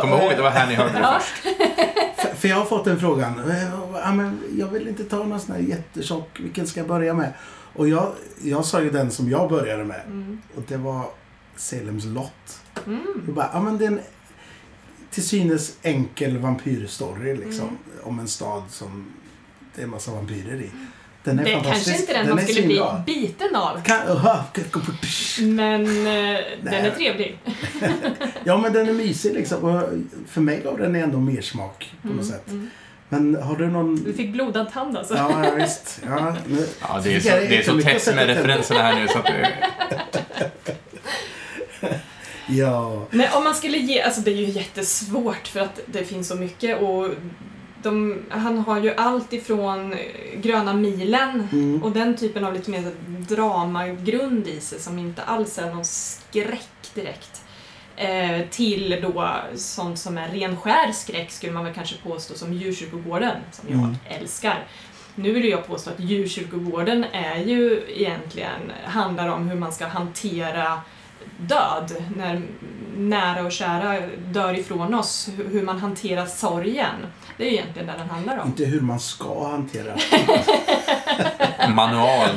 Kom 0.00 0.10
ihåg, 0.10 0.30
det 0.36 0.42
var 0.42 0.50
här 0.50 0.66
ni 0.66 0.74
hörde 0.74 0.92
det 0.92 0.98
Ja. 0.98 1.20
först. 1.20 2.40
För, 2.40 2.48
jag 2.48 2.56
har 2.56 2.64
fått 2.64 2.86
en 2.86 3.00
frågan. 3.00 3.50
eh, 3.50 3.70
Ja, 4.04 4.12
men 4.12 4.40
jag 4.58 4.66
vill 4.66 4.88
inte 4.88 5.04
ta 5.04 5.16
någon 5.16 5.40
sån 5.40 5.54
här 5.54 5.62
jättetjock. 5.62 6.40
Vilken 6.40 6.66
ska 6.66 6.80
jag 6.80 6.86
börja 6.88 7.14
med? 7.14 7.32
Och 7.72 7.88
jag, 7.88 8.12
jag 8.42 8.64
sa 8.64 8.82
ju 8.82 8.90
den 8.90 9.10
som 9.10 9.30
jag 9.30 9.50
började 9.50 9.84
med. 9.84 10.02
Mm. 10.06 10.40
Och 10.56 10.62
det 10.68 10.76
var 10.76 11.04
Salems 11.56 12.04
lott. 12.04 12.60
Mm. 12.86 13.22
Jag 13.26 13.34
bara, 13.34 13.50
ja 13.52 13.62
men 13.62 13.78
det 13.78 13.84
är 13.84 13.88
en 13.88 14.00
till 15.10 15.28
synes 15.28 15.76
enkel 15.82 16.38
vampyrstory 16.38 17.36
liksom. 17.36 17.68
Mm. 17.68 17.78
Om 18.02 18.18
en 18.18 18.28
stad 18.28 18.62
som 18.68 19.12
det 19.74 19.80
är 19.80 19.84
en 19.84 19.90
massa 19.90 20.12
vampyrer 20.12 20.60
i. 20.60 20.70
Den 21.24 21.38
är 21.38 21.44
Det 21.44 21.52
är 21.52 21.62
kanske 21.62 21.96
inte 21.96 22.12
den, 22.12 22.28
man 22.28 22.38
är 22.38 22.42
skulle 22.42 22.66
bli 22.66 22.82
biten 23.06 23.56
av. 23.56 23.82
Kan, 23.82 24.08
uh, 24.08 24.44
Men 25.38 25.86
eh, 25.86 26.40
den 26.62 26.74
är 26.74 26.90
trevlig. 26.90 27.38
ja 28.44 28.58
men 28.58 28.72
den 28.72 28.88
är 28.88 28.92
mysig 28.92 29.34
liksom. 29.34 29.64
Och 29.64 29.82
för 30.26 30.40
mig 30.40 30.60
gav 30.64 30.78
den 30.78 30.96
ändå 30.96 31.18
mer 31.18 31.40
smak 31.40 31.94
på 32.02 32.08
något 32.08 32.26
sätt. 32.26 32.48
Mm. 32.48 32.70
Men 33.12 33.42
har 33.42 33.56
du 33.56 33.68
någon... 33.68 34.04
Du 34.04 34.12
fick 34.12 34.32
blodad 34.32 34.72
tand 34.72 34.96
alltså. 34.96 35.14
Ja, 35.14 35.44
ja 35.44 35.54
visst. 35.54 36.00
Ja, 36.06 36.36
nu... 36.48 36.66
Ja, 36.80 37.00
det 37.04 37.14
är 37.16 37.20
så, 37.20 37.28
det 37.28 37.56
är 37.58 37.62
så 37.62 37.80
tätt 37.80 38.14
med 38.14 38.26
referenserna 38.26 38.82
här 38.82 39.00
nu 39.00 39.08
så 39.08 39.18
att 39.18 39.26
det, 39.26 39.48
Ja. 42.46 43.06
Men 43.10 43.26
om 43.32 43.44
man 43.44 43.54
skulle 43.54 43.78
ge, 43.78 44.02
alltså 44.02 44.20
det 44.20 44.30
är 44.30 44.36
ju 44.36 44.44
jättesvårt 44.44 45.48
för 45.48 45.60
att 45.60 45.80
det 45.86 46.04
finns 46.04 46.28
så 46.28 46.34
mycket 46.34 46.82
och 46.82 47.08
de, 47.82 48.18
han 48.30 48.58
har 48.58 48.80
ju 48.80 48.94
allt 48.94 49.32
ifrån 49.32 49.92
eh, 49.92 49.98
Gröna 50.40 50.72
milen 50.74 51.48
Mm. 51.52 51.82
och 51.82 51.92
den 51.92 52.16
typen 52.16 52.44
av 52.44 52.54
lite 52.54 52.70
mer 52.70 52.92
dramagrund 53.28 54.46
i 54.48 54.60
sig 54.60 54.80
som 54.80 54.98
inte 54.98 55.22
alls 55.22 55.58
är 55.58 55.74
någon 55.74 55.84
skräck 55.84 56.90
direkt. 56.94 57.39
Eh, 58.00 58.40
till 58.50 58.98
då 59.02 59.30
sånt 59.56 59.98
som 59.98 60.18
är 60.18 60.28
ren 60.28 60.56
skär 60.56 60.92
skräck 60.92 61.30
skulle 61.30 61.52
man 61.52 61.64
väl 61.64 61.74
kanske 61.74 61.96
påstå 62.02 62.34
som 62.34 62.52
Djurkyrkogården 62.52 63.36
som 63.52 63.68
jag 63.68 63.78
Mm. 63.78 63.96
älskar. 64.08 64.58
Nu 65.14 65.32
vill 65.32 65.48
jag 65.48 65.66
påstå 65.66 65.90
att 65.90 66.00
Djurkyrkogården 66.00 67.04
är 67.12 67.36
ju 67.36 67.82
egentligen, 67.96 68.72
handlar 68.84 69.28
om 69.28 69.48
hur 69.48 69.56
man 69.58 69.72
ska 69.72 69.86
hantera 69.86 70.80
död, 71.38 72.04
när 72.16 72.42
nära 72.96 73.42
och 73.46 73.52
kära 73.52 74.00
dör 74.18 74.58
ifrån 74.58 74.94
oss, 74.94 75.28
hu- 75.28 75.50
hur 75.52 75.62
man 75.62 75.78
hanterar 75.78 76.26
sorgen. 76.26 76.94
Det 77.36 77.44
är 77.46 77.50
ju 77.50 77.54
egentligen 77.56 77.86
det 77.86 77.94
den 77.98 78.10
handlar 78.10 78.38
om. 78.38 78.46
Inte 78.48 78.64
hur 78.64 78.80
man 78.80 79.00
ska 79.00 79.48
hantera. 79.48 79.96
manual. 81.68 82.28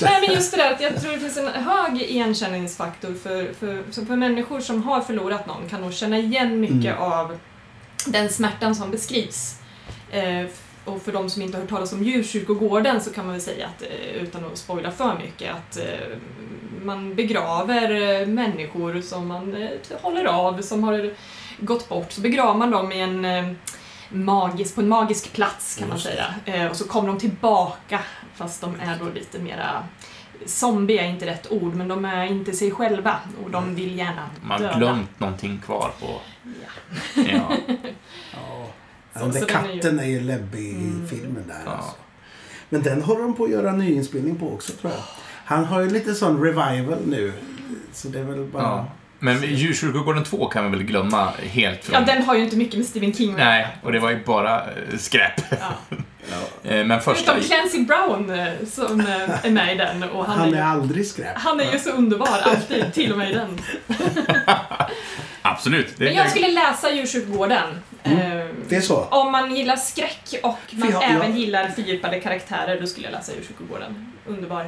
Nej 0.00 0.20
men 0.26 0.34
just 0.34 0.50
det 0.50 0.56
där 0.56 0.72
att 0.74 0.80
jag 0.80 1.00
tror 1.00 1.12
det 1.12 1.18
finns 1.18 1.36
en 1.36 1.48
hög 1.48 2.02
igenkänningsfaktor 2.02 3.14
för, 3.22 3.52
för, 3.52 4.04
för 4.06 4.16
människor 4.16 4.60
som 4.60 4.82
har 4.82 5.00
förlorat 5.00 5.46
någon 5.46 5.68
kan 5.68 5.80
nog 5.80 5.92
känna 5.92 6.18
igen 6.18 6.60
mycket 6.60 6.96
Mm. 6.96 6.98
av 7.02 7.38
den 8.06 8.28
smärtan 8.28 8.74
som 8.74 8.90
beskrivs. 8.90 9.54
Eh, 10.10 10.46
och 10.84 11.02
för 11.02 11.12
de 11.12 11.30
som 11.30 11.42
inte 11.42 11.56
har 11.56 11.60
hört 11.62 11.70
talas 11.70 11.92
om 11.92 12.02
djurkyrkogården 12.02 13.00
så 13.00 13.12
kan 13.12 13.24
man 13.24 13.32
väl 13.32 13.42
säga 13.42 13.66
att, 13.66 13.82
eh, 13.82 14.22
utan 14.22 14.44
att 14.44 14.58
spoila 14.58 14.90
för 14.90 15.18
mycket, 15.18 15.50
att 15.54 15.76
eh, 15.76 16.16
man 16.82 17.14
begraver 17.14 18.20
eh, 18.20 18.26
människor 18.26 19.00
som 19.00 19.28
man 19.28 19.68
håller 20.02 20.24
av, 20.24 20.62
som 20.62 20.84
har 20.84 21.14
gått 21.58 21.88
bort, 21.88 22.12
så 22.12 22.20
begraver 22.20 22.58
man 22.58 22.70
dem 22.70 22.92
i 22.92 23.00
en 23.00 23.24
magisk, 24.12 24.74
på 24.74 24.80
en 24.80 24.88
magisk 24.88 25.32
plats 25.32 25.76
kan 25.76 25.88
man 25.88 25.98
säga. 25.98 26.24
Eh, 26.44 26.66
och 26.66 26.76
så 26.76 26.88
kommer 26.88 27.08
de 27.08 27.18
tillbaka 27.18 28.00
fast 28.34 28.60
de 28.60 28.74
är 28.80 28.98
då 28.98 29.04
lite 29.14 29.38
mera 29.38 29.82
Zombie 30.46 30.98
är 30.98 31.04
inte 31.08 31.26
rätt 31.26 31.52
ord, 31.52 31.74
men 31.74 31.88
de 31.88 32.04
är 32.04 32.24
inte 32.24 32.52
sig 32.52 32.70
själva 32.70 33.16
och 33.44 33.50
de 33.50 33.74
vill 33.74 33.98
gärna 33.98 34.26
Man 34.42 34.60
döda. 34.60 34.72
har 34.72 34.78
glömt 34.80 35.20
någonting 35.20 35.60
kvar 35.64 35.90
på... 36.00 36.06
Ja. 36.44 37.22
Ja. 37.32 37.56
Ja. 38.34 38.66
Så- 39.12 39.18
Den 39.20 39.30
där 39.30 39.40
så 39.40 39.46
den 39.46 39.56
är 39.56 39.68
ju- 39.74 39.80
katten 39.80 40.00
är 40.00 40.04
ju 40.06 40.20
läbbig 40.20 40.60
i 40.72 40.74
Mm. 40.74 41.08
filmen 41.08 41.44
där. 41.48 41.60
Ja. 41.64 41.70
Alltså. 41.70 41.92
Men 42.68 42.82
den 42.82 43.02
håller 43.02 43.22
de 43.22 43.34
på 43.34 43.44
att 43.44 43.50
göra 43.50 43.72
nyinspelning 43.72 44.36
på 44.36 44.52
också 44.54 44.72
tror 44.72 44.92
jag. 44.92 45.02
Han 45.44 45.64
har 45.64 45.80
ju 45.80 45.90
lite 45.90 46.14
sån 46.14 46.42
revival 46.42 46.98
nu. 47.06 47.32
Så 47.92 48.08
det 48.08 48.18
är 48.20 48.24
väl 48.24 48.44
bara... 48.44 48.62
ja. 48.62 48.86
Men 49.24 49.42
Djurkyrkogården 49.42 50.24
2 50.24 50.46
kan 50.46 50.62
man 50.62 50.72
väl 50.72 50.82
glömma 50.82 51.32
helt 51.40 51.84
från... 51.84 51.94
ja, 51.94 52.00
den 52.14 52.22
har 52.24 52.34
ju 52.34 52.44
inte 52.44 52.56
mycket 52.56 52.76
med 52.78 52.86
Stephen 52.86 53.14
King. 53.14 53.34
Nej, 53.36 53.66
och 53.82 53.92
det 53.92 53.98
var 53.98 54.10
ju 54.10 54.24
bara 54.24 54.60
eh, 54.60 54.98
skräp. 54.98 55.32
Ja. 55.50 55.56
Ja. 55.90 55.98
Eh, 56.70 56.84
Men 56.86 57.00
första... 57.00 57.32
Förutom 57.32 57.48
Clancy 57.48 57.84
Brown 57.84 58.30
eh, 58.30 58.52
som 58.72 59.00
är 59.00 59.50
med 59.50 59.74
i 59.74 59.78
den 59.78 60.02
och 60.02 60.24
han, 60.26 60.38
Han 60.38 60.48
är, 60.48 60.52
ju, 60.56 60.58
aldrig 60.62 61.06
skräp. 61.06 61.32
han 61.36 61.60
är 61.60 61.72
ju 61.72 61.78
så 61.78 61.90
underbar, 61.90 62.28
alltid, 62.42 62.92
till 62.94 63.12
och 63.12 63.18
med 63.18 63.30
i 63.30 63.34
den. 63.34 63.58
Absolut. 65.42 65.94
Det, 65.96 66.04
Men 66.04 66.14
jag 66.14 66.30
skulle 66.30 66.48
läsa 66.48 66.90
Djurkyrkogården. 66.92 67.68
Eh, 68.02 68.12
Det 68.68 68.76
är 68.76 68.80
så? 68.80 68.96
Om 69.04 69.32
man 69.32 69.56
gillar 69.56 69.76
skräck 69.76 70.34
och 70.42 70.58
man 70.72 70.90
jag- 70.90 71.04
även 71.04 71.30
jag- 71.30 71.38
gillar 71.38 71.68
fördjupade 71.68 72.20
karaktärer, 72.20 72.80
då 72.80 72.86
skulle 72.86 73.06
jag 73.06 73.12
läsa 73.12 73.32
Djurkyrkogården. 73.32 74.12
Underbar. 74.26 74.66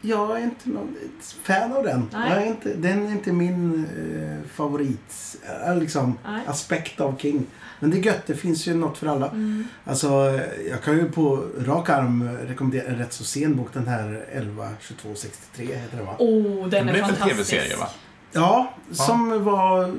Jag 0.00 0.38
är 0.38 0.44
inte 0.44 0.68
någon 0.70 0.96
fan 1.42 1.72
av 1.72 1.84
den. 1.84 2.08
Nej. 2.12 2.30
Jag 2.30 2.42
är 2.42 2.46
inte, 2.46 2.74
den 2.74 3.06
är 3.06 3.10
inte 3.12 3.32
min 3.32 3.84
eh, 3.84 4.50
favorit 4.50 5.36
eh, 5.66 5.76
liksom, 5.76 6.18
Nej. 6.24 6.42
aspekt 6.46 7.00
av 7.00 7.18
King. 7.18 7.46
Men 7.80 7.90
det 7.90 7.98
är 7.98 8.02
gött, 8.02 8.26
det 8.26 8.34
finns 8.34 8.66
ju 8.66 8.74
något 8.74 8.98
för 8.98 9.06
alla. 9.06 9.28
Mm. 9.28 9.64
Alltså, 9.84 10.40
jag 10.70 10.82
kan 10.82 10.96
ju 10.96 11.10
på 11.12 11.44
rak 11.58 11.88
arm 11.88 12.28
rekommendera 12.46 12.88
en 12.88 12.98
rätt 12.98 13.12
så 13.12 13.24
sen 13.24 13.56
bok. 13.56 13.68
Den 13.72 13.88
här 13.88 14.24
11 14.32 14.68
22 14.80 15.14
63 15.14 15.66
heter 15.66 15.96
den 15.96 16.06
va? 16.06 16.16
Oh, 16.18 16.68
den 16.68 16.70
det 16.70 16.78
är 16.78 16.82
blev 16.82 16.96
en 16.96 17.08
fantastisk. 17.08 17.50
tv-serie, 17.50 17.76
va? 17.76 17.88
Ja, 18.32 18.74
som 18.90 19.44
var 19.44 19.94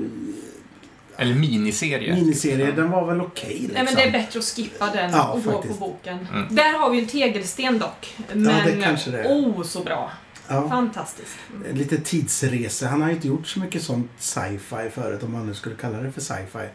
Eller 1.22 1.34
miniserie. 1.34 2.14
miniserie. 2.14 2.72
Den 2.72 2.90
var 2.90 3.06
väl 3.06 3.20
okej 3.20 3.48
liksom. 3.58 3.74
Nej 3.74 3.84
men 3.84 3.94
det 3.94 4.02
är 4.02 4.10
bättre 4.10 4.38
att 4.38 4.44
skippa 4.44 4.86
den 4.86 5.10
Ja, 5.10 5.28
och 5.32 5.42
gå 5.44 5.50
på 5.52 5.58
faktiskt. 5.58 5.80
boken. 5.80 6.28
Mm. 6.32 6.54
Där 6.54 6.78
har 6.78 6.90
vi 6.90 6.98
en 6.98 7.06
tegelsten 7.06 7.78
dock. 7.78 8.14
Men 8.32 8.44
det 8.66 8.82
kanske 8.84 9.10
det 9.10 9.18
är. 9.22 9.28
oh 9.28 9.62
så 9.62 9.80
bra. 9.80 10.10
ja. 10.48 10.68
Fantastiskt. 10.68 11.36
Mm. 11.64 11.76
Lite 11.76 11.98
tidsresa. 12.00 12.86
Han 12.86 13.00
har 13.02 13.08
ju 13.08 13.14
inte 13.14 13.28
gjort 13.28 13.46
så 13.46 13.60
mycket 13.60 13.82
sånt 13.82 14.10
sci-fi 14.18 14.90
förut 14.94 15.22
om 15.22 15.32
man 15.32 15.46
nu 15.46 15.54
skulle 15.54 15.74
kalla 15.74 15.98
det 15.98 16.12
för 16.12 16.20
sci-fi. 16.20 16.68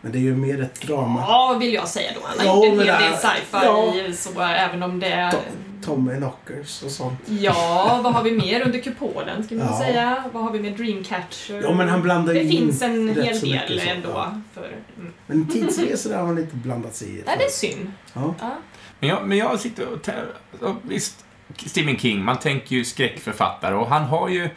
Men 0.00 0.12
det 0.12 0.18
är 0.18 0.22
ju 0.22 0.36
mer 0.36 0.62
ett 0.62 0.80
drama. 0.80 1.20
Ja, 1.20 1.56
vill 1.60 1.74
jag 1.74 1.88
säga 1.88 2.10
då. 2.14 2.20
Han 2.24 2.38
har 2.38 2.44
Ja, 2.46 2.66
gjort 2.66 2.80
en 2.80 2.86
hel 2.86 3.02
del 3.02 3.16
sci-fi, 3.18 4.12
så 4.16 4.40
även 4.42 4.82
om 4.82 5.00
det 5.00 5.06
är... 5.08 5.34
To- 5.88 5.94
Tommy 5.94 6.16
Knockers 6.16 6.82
och 6.82 6.90
sånt. 6.90 7.18
Ja, 7.26 8.00
vad 8.04 8.14
har 8.14 8.22
vi 8.22 8.32
mer 8.32 8.62
under 8.66 8.78
kupolen, 8.78 9.44
ska 9.44 9.54
man 9.54 9.66
Ja. 9.66 9.78
säga? 9.78 10.24
Vad 10.32 10.42
har 10.44 10.50
vi 10.52 10.60
med 10.60 10.72
Dreamcatcher? 10.76 11.60
Ja, 11.62 11.74
men 11.74 11.88
han 11.88 12.02
blandar 12.02 12.34
Det 12.34 12.40
ju 12.40 12.48
finns 12.50 12.82
in 12.82 12.90
en 13.08 13.22
hel 13.24 13.36
så 13.36 13.46
mycket 13.46 13.68
del 13.68 13.80
sånt, 13.80 13.90
ändå. 13.90 14.08
ja. 14.08 14.40
För, 14.54 14.68
mm. 14.98 15.12
Men 15.26 15.48
tidsresor 15.48 16.14
har 16.14 16.26
man 16.26 16.38
inte 16.38 16.56
blandat 16.56 16.94
sig 16.94 17.08
i. 17.08 17.22
Nej, 17.26 17.36
det 17.38 17.44
är 17.44 17.50
synd. 17.50 17.92
Ja. 18.14 18.34
Ja. 18.40 18.56
Men 19.00 19.08
jag, 19.08 19.28
men 19.28 19.38
jag 19.38 19.60
sitter 19.60 19.86
och... 19.88 20.08
och 20.68 20.76
Visst, 20.82 21.24
Stephen 21.66 21.96
King, 21.98 22.24
man 22.24 22.38
tänker 22.38 22.76
ju 22.76 22.84
skräckförfattare 22.84 23.74
och 23.74 23.86
han 23.88 24.02
har 24.04 24.28
ju... 24.28 24.48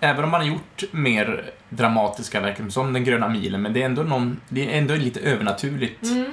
Även 0.00 0.24
om 0.24 0.32
han 0.32 0.40
har 0.42 0.48
gjort 0.48 0.84
mer 0.90 1.50
dramatiska 1.68 2.40
verk, 2.40 2.56
som 2.68 2.92
Den 2.92 3.04
gröna 3.04 3.28
milen, 3.28 3.62
men 3.62 3.72
det 3.72 3.82
är 3.82 3.86
ändå, 3.86 4.02
någon, 4.02 4.40
det 4.48 4.74
är 4.74 4.78
ändå 4.78 4.94
lite 4.94 5.20
övernaturligt. 5.20 6.02
Mm. 6.02 6.30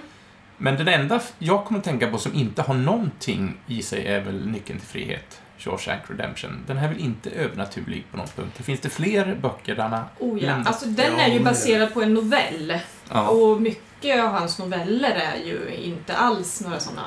Men 0.57 0.75
den 0.77 0.87
enda 0.87 1.21
jag 1.39 1.65
kommer 1.65 1.77
att 1.79 1.83
tänka 1.85 2.07
på 2.07 2.17
som 2.17 2.33
inte 2.33 2.61
har 2.61 2.73
någonting 2.73 3.57
i 3.67 3.81
sig 3.81 4.07
är 4.07 4.21
väl 4.21 4.47
Nyckeln 4.47 4.79
till 4.79 4.87
frihet, 4.87 5.41
Shawshank 5.57 6.01
Redemption. 6.07 6.63
Den 6.67 6.77
här 6.77 6.85
är 6.89 6.93
väl 6.93 7.01
inte 7.01 7.29
övernaturlig 7.29 8.05
på 8.11 8.17
någon 8.17 8.27
punkt. 8.35 8.59
Finns 8.63 8.79
det 8.79 8.89
fler 8.89 9.35
böcker 9.41 9.75
där 9.75 9.87
han. 9.87 10.03
Oh 10.19 10.43
ja, 10.43 10.53
alltså 10.65 10.85
den 10.85 11.15
är 11.19 11.27
ju 11.33 11.39
baserad 11.39 11.93
på 11.93 12.01
en 12.01 12.13
novell. 12.13 12.79
Ja, 13.11 13.27
Och 13.27 13.61
mycket 13.61 14.23
av 14.23 14.29
hans 14.29 14.59
noveller 14.59 15.09
är 15.11 15.45
ju 15.45 15.75
inte 15.83 16.13
alls 16.13 16.61
några 16.61 16.79
sådana 16.79 17.01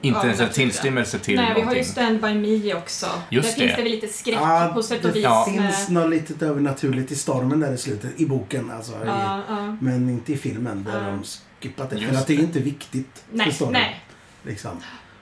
inte 0.00 0.26
ens 0.26 0.40
en 0.40 0.48
tillstymmelse 0.48 1.18
till 1.18 1.36
Nej, 1.36 1.44
vi 1.46 1.50
har 1.52 1.58
ju 1.58 1.64
någonting. 1.64 1.84
Stand 1.84 2.20
By 2.20 2.34
Me 2.34 2.74
också. 2.74 3.06
Just 3.30 3.48
där 3.48 3.60
finns 3.60 3.70
det. 3.70 3.76
det 3.76 3.82
väl 3.82 3.92
lite 3.92 4.08
skräck 4.08 4.38
Ja, 4.40 4.70
på 4.74 4.82
sätt 4.82 4.98
och 5.04 5.08
det 5.08 5.14
vis. 5.14 5.22
Ja. 5.24 5.44
finns 5.50 5.88
med- 5.88 6.02
något 6.02 6.10
litet 6.10 6.42
övernaturligt 6.42 7.12
i 7.12 7.16
stormen 7.16 7.60
där 7.60 7.72
i 7.72 7.78
slutet, 7.78 8.20
i 8.20 8.26
boken 8.26 8.70
alltså. 8.70 8.92
I, 8.92 8.96
Ja, 9.06 9.40
ja. 9.48 9.76
Men 9.80 10.08
inte 10.08 10.32
i 10.32 10.36
filmen 10.36 10.84
där 10.84 11.00
de 11.04 11.24
skippat 11.60 11.90
det. 11.90 11.96
Just 11.96 12.12
för 12.12 12.16
att 12.20 12.26
det 12.26 12.32
är 12.32 12.36
det. 12.36 12.42
inte 12.42 12.60
viktigt 12.60 13.24
Nej, 13.32 13.52
storyn. 13.52 13.72
nej. 13.72 14.04
Liksom. 14.42 14.70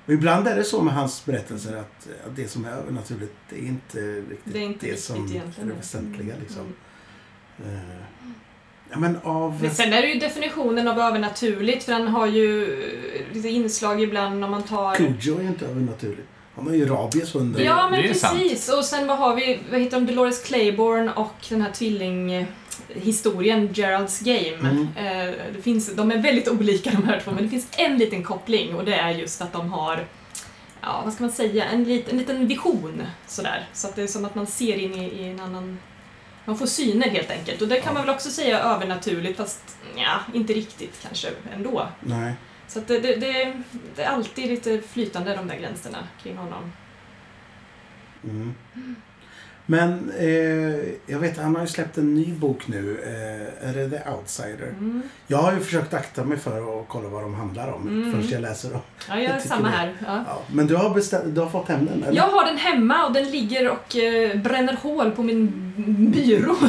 Och 0.07 0.13
ibland 0.13 0.49
är 0.49 0.57
det 0.57 0.65
så 0.65 0.83
med 0.83 0.95
hans 0.95 1.25
berättelser 1.25 1.77
att, 1.77 2.07
att 2.27 2.37
det 2.37 2.49
som 2.49 2.65
är 2.65 2.71
övernaturligt 2.71 3.35
det 3.51 3.57
är 3.57 3.63
inte 3.67 3.99
riktigt 3.99 4.41
Det 4.45 4.59
är 4.59 4.63
inte 4.63 4.87
viktigt 4.87 5.05
som 5.05 5.17
egentligen. 5.17 5.69
är 5.69 5.73
det 5.73 5.79
väsentliga. 5.79 6.35
Liksom. 6.41 6.63
Mm. 7.65 7.75
Eh, 7.77 7.81
ja, 8.91 8.99
men 8.99 9.19
av... 9.23 9.63
Men 9.63 9.71
sen 9.75 9.93
är 9.93 10.03
det 10.03 10.09
ju 10.09 10.21
definitionen 10.21 10.89
av 10.89 10.99
övernaturligt, 10.99 11.85
för 11.85 11.93
han 11.93 12.09
har 12.09 12.27
ju 12.27 12.67
lite 13.33 13.49
inslag 13.49 14.03
ibland 14.03 14.45
om 14.45 14.51
man 14.51 14.63
tar... 14.63 14.95
Cujo 14.95 15.39
är 15.39 15.43
ju 15.43 15.49
inte 15.49 15.67
övernaturligt. 15.67 16.29
Han 16.55 16.67
har 16.67 16.75
ju 16.75 16.87
rabies 16.87 17.35
under. 17.35 17.61
Ja, 17.65 17.89
men 17.91 18.03
Det 18.03 18.09
är 18.09 18.15
sant. 18.15 18.39
precis. 18.39 18.69
Och 18.69 18.85
sen 18.85 19.07
vad 19.07 19.19
har 19.19 19.37
vi? 19.37 19.61
Vad 19.71 19.81
heter 19.81 20.01
de? 20.01 20.07
Dolores 20.07 20.43
Claiborne 20.43 21.13
och 21.13 21.35
den 21.49 21.61
här 21.63 21.73
tvillinghistorien 22.87 23.69
Gerald's 23.69 24.25
Game. 24.25 24.71
Mm. 24.71 24.89
Eh, 24.97 25.35
det 25.57 25.63
finns, 25.63 25.95
de 25.95 26.11
är 26.11 26.19
väldigt 26.19 26.49
olika 26.49 26.91
de 26.91 27.05
här 27.05 27.21
två, 27.21 27.31
men 27.31 27.43
det 27.45 27.51
finns 27.51 27.69
en 27.79 27.99
liten 27.99 28.23
koppling 28.25 28.75
och 28.75 28.85
det 28.85 28.95
är 28.95 29.11
just 29.11 29.43
att 29.43 29.53
de 29.53 29.73
har 29.73 30.07
Ja, 30.83 31.01
vad 31.05 31.13
ska 31.13 31.25
man 31.25 31.33
säga? 31.33 31.65
En, 31.65 31.85
lit, 31.85 32.09
en 32.09 32.19
liten 32.19 32.47
vision 32.47 33.03
sådär. 33.27 33.69
Så 33.73 33.89
att 33.89 33.97
det 33.97 34.03
är 34.03 34.07
som 34.07 34.25
att 34.25 34.35
man 34.35 34.47
ser 34.47 34.77
in 34.77 34.95
i, 34.95 35.05
i 35.05 35.29
en 35.29 35.41
annan... 35.41 35.79
Man 36.45 36.59
får 36.59 36.67
syner 36.67 37.09
helt 37.11 37.31
enkelt. 37.31 37.63
Och 37.63 37.69
det 37.69 37.81
kan 37.81 37.87
Ja. 37.87 37.93
man 37.93 38.07
väl 38.07 38.15
också 38.15 38.31
säga 38.31 38.59
övernaturligt, 38.61 39.37
fast 39.37 39.77
ja, 39.97 40.21
inte 40.35 40.53
riktigt 40.53 40.99
kanske 41.03 41.29
ändå. 41.55 41.89
Nej. 42.01 42.33
Så 42.69 42.79
att 42.79 42.89
det, 42.89 42.99
det, 43.01 43.15
det, 43.17 43.63
det 43.97 44.03
är 44.03 44.09
alltid 44.09 44.49
lite 44.49 44.81
flytande 44.81 45.37
de 45.37 45.49
där 45.49 45.57
gränserna 45.59 45.99
kring 46.23 46.37
honom. 46.37 46.73
Mm. 48.25 48.55
Men 49.69 50.11
eh, 50.19 50.27
jag 51.07 51.19
vet, 51.19 51.39
han 51.39 51.55
har 51.55 51.63
ju 51.63 51.69
släppt 51.69 51.99
en 51.99 52.15
ny 52.15 52.33
bok 52.33 52.67
nu. 52.69 52.99
Eh, 53.03 53.69
är 53.69 53.75
det 53.75 53.91
The 53.91 54.11
Outsider? 54.11 54.69
Mm. 54.79 55.03
Jag 55.27 55.39
har 55.39 55.53
ju 55.53 55.61
försökt 55.61 55.95
akta 55.95 56.25
mig 56.25 56.39
för 56.39 56.81
att 56.81 56.89
kolla 56.89 57.09
vad 57.09 57.23
de 57.23 57.35
handlar 57.35 57.73
om 57.73 57.89
Mm. 57.89 58.13
först 58.23 58.33
jag 58.33 58.43
läser 58.43 58.71
dem. 58.71 58.81
Ja, 59.09 59.21
jag 59.21 59.37
är 59.37 59.41
samma 59.41 59.69
här. 59.69 59.95
Ja. 60.07 60.25
Ja. 60.29 60.43
Men 60.53 60.67
du 60.67 60.77
har, 60.77 60.91
bestämt, 60.95 61.35
du 61.35 61.41
har 61.41 61.49
fått 61.51 61.69
hem 61.69 61.87
den? 61.87 62.03
Eller? 62.03 62.17
Jag 62.17 62.29
har 62.29 62.45
den 62.47 62.57
hemma 62.57 63.07
och 63.07 63.13
den 63.13 63.31
ligger 63.31 63.69
och 63.71 63.97
eh, 63.97 64.41
bränner 64.41 64.77
hål 64.83 65.11
på 65.11 65.23
min 65.23 65.73
byrå. 66.15 66.57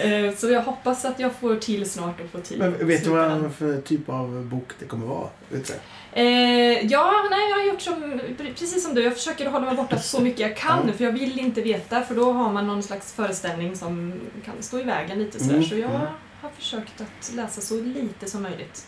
Eh, 0.00 0.34
Så 0.36 0.50
jag 0.50 0.62
hoppas 0.62 1.04
att 1.04 1.20
jag 1.20 1.32
får 1.34 1.56
till 1.56 1.90
snart 1.90 2.20
och 2.20 2.30
får 2.30 2.40
tid. 2.40 2.58
Men 2.58 2.86
vet 2.86 3.04
du 3.04 3.10
vad 3.10 3.52
för 3.58 3.80
typ 3.80 4.08
av 4.08 4.44
bok 4.44 4.70
det 4.78 4.84
kommer 4.84 5.06
vara? 5.06 5.28
Vet 5.48 5.66
du? 5.66 5.74
Eh, 6.16 6.86
ja, 6.86 7.12
nej, 7.30 7.50
jag 7.50 7.56
har 7.56 7.64
gjort 7.64 7.80
som, 7.80 8.20
precis 8.38 8.82
som 8.84 8.94
du. 8.94 9.02
Jag 9.02 9.14
försöker 9.14 9.50
hålla 9.50 9.66
mig 9.66 9.74
borta 9.76 9.98
så 9.98 10.20
mycket 10.20 10.40
jag 10.40 10.56
kan 10.56 10.78
Ja. 10.78 10.84
nu, 10.86 10.92
för 10.92 11.04
jag 11.04 11.12
vill 11.12 11.38
inte 11.38 11.60
veta, 11.62 12.02
för 12.02 12.14
då 12.14 12.32
har 12.32 12.52
man 12.52 12.66
någon 12.66 12.82
slags 12.82 13.12
föreställning 13.12 13.76
som 13.76 14.12
kan 14.44 14.54
stå 14.60 14.78
i 14.80 14.82
vägen 14.82 15.18
lite 15.18 15.38
sådär. 15.38 15.54
Mm, 15.54 15.66
Så 15.68 15.76
jag 15.76 15.90
mm. 15.90 16.06
har 16.42 16.50
försökt 16.58 17.00
att 17.00 17.32
läsa 17.34 17.60
så 17.60 17.80
lite 17.80 18.26
som 18.30 18.42
möjligt. 18.42 18.86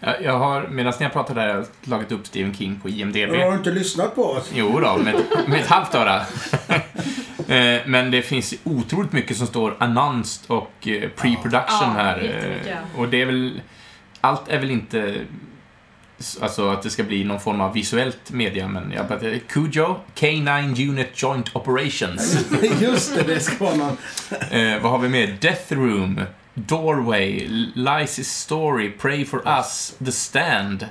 Jag, 0.00 0.22
jag 0.22 0.38
har, 0.38 0.68
medan 0.68 0.92
ni 0.98 1.04
har 1.04 1.10
pratat 1.12 1.34
där, 1.36 1.48
har 1.48 1.54
jag 1.54 1.66
slagit 1.84 2.12
upp 2.12 2.26
Stephen 2.26 2.54
King 2.54 2.80
på 2.82 2.88
IMDB. 2.88 3.30
Har 3.30 3.50
du 3.50 3.56
inte 3.56 3.70
lyssnat 3.70 4.14
på 4.14 4.24
oss? 4.24 4.50
Jo 4.54 4.80
då, 4.80 4.96
med, 4.96 5.14
med 5.46 5.60
ett 5.60 5.66
halvt 5.66 5.94
öra. 5.94 6.20
Eh, 7.48 7.80
Men 7.86 8.10
det 8.10 8.22
finns 8.22 8.54
otroligt 8.64 9.12
mycket 9.12 9.36
som 9.36 9.46
står 9.46 9.76
annonsed 9.78 10.50
och 10.50 10.88
eh, 10.88 11.10
pre-production 11.16 11.92
Ja, 11.96 12.02
här. 12.02 12.58
eh, 12.66 13.00
Och 13.00 13.08
det 13.08 13.22
är 13.22 13.26
väl... 13.26 13.60
Allt 14.20 14.48
är 14.48 14.58
väl 14.58 14.70
inte... 14.70 15.14
Alltså 16.40 16.68
att 16.70 16.82
det 16.82 16.90
ska 16.90 17.02
bli 17.02 17.24
någon 17.24 17.40
form 17.40 17.60
av 17.60 17.72
visuellt 17.72 18.30
media, 18.30 18.68
men 18.68 18.92
jag 18.92 19.08
pratar 19.08 19.38
Cujo, 19.38 19.96
K9 20.14 20.88
Unit 20.88 21.22
Joint 21.22 21.56
Operations. 21.56 22.46
Just 22.80 23.14
det, 23.14 23.22
det 23.22 23.40
ska 23.40 23.64
vara 23.64 23.76
någon... 23.76 23.96
eh, 24.50 24.82
vad 24.82 24.92
har 24.92 24.98
vi 24.98 25.08
mer? 25.08 25.36
Death 25.40 25.72
Room, 25.72 26.20
Doorway, 26.54 27.48
Lies' 27.74 28.22
Story, 28.22 28.90
Pray 28.90 29.24
for 29.24 29.42
Us, 29.46 29.94
The 30.04 30.12
Stand, 30.12 30.86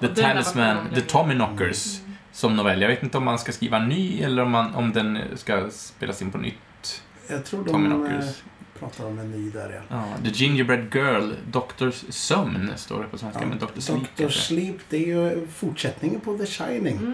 The 0.00 0.08
Talisman, 0.08 0.76
The 0.88 0.94
den. 0.94 1.06
Tommyknockers 1.06 2.00
som 2.32 2.56
novell. 2.56 2.82
Jag 2.82 2.88
vet 2.88 3.02
inte 3.02 3.18
om 3.18 3.24
man 3.24 3.38
ska 3.38 3.52
skriva 3.52 3.76
en 3.76 3.88
ny 3.88 4.22
eller 4.22 4.42
om, 4.42 4.50
man, 4.50 4.74
om 4.74 4.92
den 4.92 5.18
ska 5.36 5.70
spelas 5.70 6.22
in 6.22 6.30
på 6.30 6.38
nytt. 6.38 7.02
Jag 7.28 7.44
tror 7.44 7.64
de 7.64 7.70
Tommyknockers. 7.70 8.42
Eh, 8.82 8.88
pratar 8.88 9.04
om 9.04 9.18
en 9.18 9.30
ny 9.30 9.50
där 9.50 9.82
ja. 9.88 9.96
Ja, 9.96 10.24
The 10.24 10.30
Gingerbread 10.30 10.94
Girl, 10.94 11.32
Doctors 11.50 12.04
Sömn 12.08 12.72
står 12.76 13.02
det 13.02 13.08
på 13.08 13.18
svenska, 13.18 13.46
men 13.46 13.58
Dr. 13.58 13.80
Sleep 13.80 14.16
Dr. 14.16 14.28
Sleep, 14.28 14.76
det 14.88 14.96
är 14.96 15.06
ju 15.06 15.46
fortsättningen 15.46 16.20
på 16.20 16.38
The 16.38 16.46
Shining. 16.46 16.96
Mm. 16.96 17.12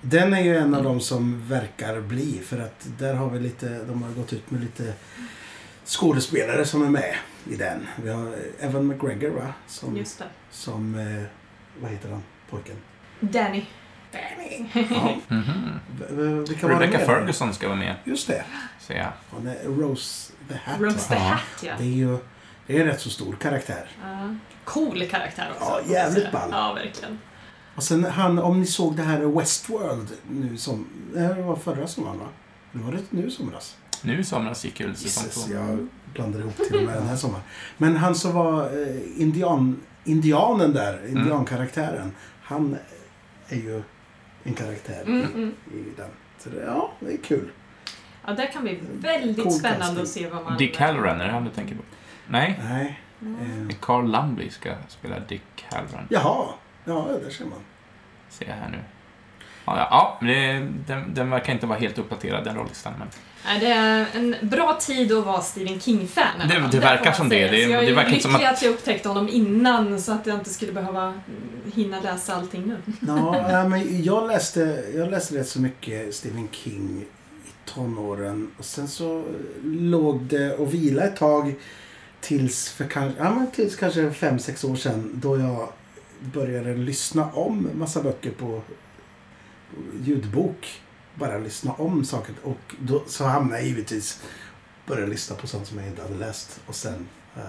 Den 0.00 0.32
är 0.34 0.40
ju 0.40 0.56
en 0.56 0.74
av 0.74 0.82
de 0.82 1.00
som 1.00 1.48
verkar 1.48 2.00
bli, 2.00 2.40
för 2.44 2.58
att 2.58 2.86
där 2.98 3.14
har 3.14 3.30
vi 3.30 3.40
lite, 3.40 3.84
de 3.84 4.02
har 4.02 4.10
gått 4.10 4.32
ut 4.32 4.50
med 4.50 4.60
lite 4.60 4.92
skådespelare 5.84 6.64
som 6.64 6.82
är 6.82 6.90
med 6.90 7.14
i 7.50 7.56
den. 7.56 7.86
Vi 8.02 8.10
har 8.10 8.34
Evan 8.60 8.86
McGregor 8.86 9.30
va? 9.30 9.54
Som, 9.66 9.96
Just 9.96 10.18
det. 10.18 10.24
som 10.50 10.94
eh, 10.94 11.22
vad 11.80 11.90
heter 11.90 12.08
han, 12.08 12.22
pojken? 12.50 12.76
Danny. 13.20 13.64
Ja. 14.90 15.16
Vilka 16.48 16.68
var 16.68 16.74
det 16.74 16.86
Rebecca? 16.86 17.06
Ferguson 17.06 17.54
ska 17.54 17.68
vara 17.68 17.78
med, 17.78 17.94
Just 18.04 18.26
det. 18.26 18.44
ser 18.80 18.94
jag. 18.96 19.12
Hon 19.30 19.46
är 19.46 19.64
Rose 19.64 20.32
the 20.48 20.54
Hat 20.64 20.80
Rose 20.80 21.08
the? 21.08 21.14
Ja. 21.14 21.20
Hat, 21.20 21.40
ja. 21.62 21.72
Det 21.78 21.84
är 21.84 21.88
ju 21.88 22.18
det 22.66 22.76
är 22.76 22.80
en 22.80 22.86
rätt 22.86 23.00
så 23.00 23.10
stor 23.10 23.32
karaktär. 23.36 23.88
Ja. 24.02 24.34
Cool 24.64 25.06
karaktär 25.10 25.48
också. 25.60 25.80
Ja, 25.86 25.92
jävligt 25.92 26.32
ball. 26.32 26.48
Ja, 26.52 26.72
verkligen. 26.72 27.18
Och 27.76 27.82
sen 27.82 28.04
han, 28.04 28.38
om 28.38 28.60
ni 28.60 28.66
såg 28.66 28.96
det 28.96 29.02
här 29.02 29.20
Westworld 29.38 30.08
nu 30.30 30.56
som, 30.56 30.86
det 31.14 31.42
var 31.42 31.56
förra 31.56 31.86
sommaren 31.86 32.18
va? 32.18 32.26
Nu 32.72 32.82
var 32.82 32.92
det 32.92 32.98
nu 33.10 33.26
i 33.26 33.30
somras. 33.30 33.76
Nu 34.02 34.18
i 34.20 34.24
somras 34.24 34.64
gick 34.64 34.80
ju 34.80 34.94
säsong 34.94 35.46
två. 35.48 35.54
jag 35.54 35.88
blandade 36.12 36.44
ihop 36.44 36.56
till 36.56 36.76
och 36.76 36.82
med 36.82 36.94
den 36.94 37.06
här 37.08 37.16
sommaren. 37.16 37.42
Men 37.76 37.96
han 37.96 38.14
som 38.14 38.32
var 38.34 38.62
eh, 38.62 39.22
indian, 39.22 39.80
indianen 40.04 40.72
där, 40.72 40.98
Mm. 40.98 41.16
indiankaraktären. 41.16 42.12
Han 42.42 42.76
är 43.48 43.56
ju 43.56 43.82
en 44.44 44.54
karaktär 44.54 45.02
Mm, 45.06 45.26
mm. 45.34 45.54
i 45.74 45.92
den. 45.96 46.10
Så 46.38 46.48
det, 46.50 46.62
ja, 46.66 46.92
det 47.00 47.12
är 47.12 47.16
kul. 47.16 47.50
Ja, 48.26 48.32
där 48.32 48.46
kan 48.52 48.62
bli 48.62 48.78
väldigt 48.92 49.42
Cool 49.42 49.52
spännande 49.52 49.84
casting. 49.84 50.02
att 50.02 50.08
se 50.08 50.28
vad 50.28 50.44
man... 50.44 50.56
Dick 50.58 50.78
Halloran, 50.78 51.20
är 51.20 51.24
det 51.26 51.32
han 51.32 51.44
du 51.44 51.50
tänker 51.50 51.74
på? 51.74 51.82
Nej, 52.28 52.60
Nej. 52.64 53.00
Mm. 53.22 53.68
Carl 53.80 54.10
Lumbly 54.10 54.50
ska 54.50 54.74
spela 54.88 55.20
Dick 55.20 55.64
Halloran. 55.72 56.06
jaha, 56.10 56.46
ja, 56.84 57.08
där 57.24 57.30
ser 57.30 57.44
man. 57.44 57.58
Ser 58.28 58.46
jag 58.48 58.54
här 58.54 58.68
nu. 58.70 58.78
Ja, 59.64 59.76
ja, 59.90 60.18
det, 60.26 60.68
den, 60.86 61.14
den 61.14 61.30
verkar 61.30 61.52
inte 61.52 61.66
vara 61.66 61.78
helt 61.78 61.98
uppdaterad, 61.98 62.44
den 62.44 62.56
rollistan. 62.56 62.92
Men 62.98 63.08
det 63.60 63.66
är 63.66 64.06
en 64.14 64.36
bra 64.42 64.78
tid 64.80 65.12
att 65.12 65.24
vara 65.26 65.40
Stephen 65.40 65.80
King-fan. 65.80 66.48
Det- 66.48 66.68
det 66.72 66.78
verkar 66.78 67.12
som 67.12 67.28
det. 67.28 67.48
Det- 67.48 67.58
jag 67.60 67.84
är 67.84 67.86
det 67.86 67.92
verkar 67.94 68.04
lycklig 68.10 68.22
som 68.22 68.34
att- 68.34 68.44
att 68.44 68.62
jag 68.62 68.70
upptäckte 68.72 69.08
honom 69.08 69.28
innan 69.28 70.00
så 70.00 70.12
att 70.12 70.26
jag 70.26 70.38
inte 70.38 70.50
skulle 70.50 70.72
behöva 70.72 71.14
hinna 71.74 72.00
läsa 72.00 72.34
allting 72.34 72.62
nu. 72.66 72.76
Ja, 73.06 73.68
men 73.68 74.02
jag 74.04 74.26
läste, 74.28 74.84
jag 74.94 75.10
läste 75.10 75.34
rätt 75.38 75.48
så 75.48 75.60
mycket 75.60 76.14
Stephen 76.14 76.48
King 76.52 77.04
i 77.46 77.70
tonåren. 77.70 78.50
Och 78.58 78.64
sen 78.64 78.88
så 78.88 79.24
låg 79.64 80.22
det 80.22 80.52
och 80.54 80.74
vila 80.74 81.02
ett 81.04 81.16
tag 81.16 81.54
tills 82.20 82.68
för 82.68 82.84
kanske, 82.84 83.22
ja, 83.22 83.34
men 83.34 83.50
tills 83.50 83.76
kanske 83.76 84.10
fem 84.12 84.38
sex 84.38 84.64
år 84.64 84.76
sedan 84.76 85.10
då 85.14 85.38
jag 85.38 85.68
började 86.20 86.74
lyssna 86.74 87.32
om 87.32 87.68
massa 87.74 88.02
böcker 88.02 88.30
på, 88.30 88.46
på 88.46 88.62
ljudbok. 90.04 90.80
Bara 91.14 91.38
lyssna 91.38 91.72
om 91.72 92.04
saker. 92.04 92.34
Och 92.42 92.74
då, 92.80 93.02
så 93.06 93.24
hamnade 93.24 93.58
jag 93.60 93.68
givetvis 93.68 94.22
börja 94.86 95.06
lyssna 95.06 95.36
på 95.36 95.46
sånt 95.46 95.66
som 95.66 95.78
jag 95.78 95.86
inte 95.86 96.02
hade 96.02 96.14
läst. 96.14 96.60
Och 96.66 96.74
sen 96.74 97.08
jag 97.34 97.44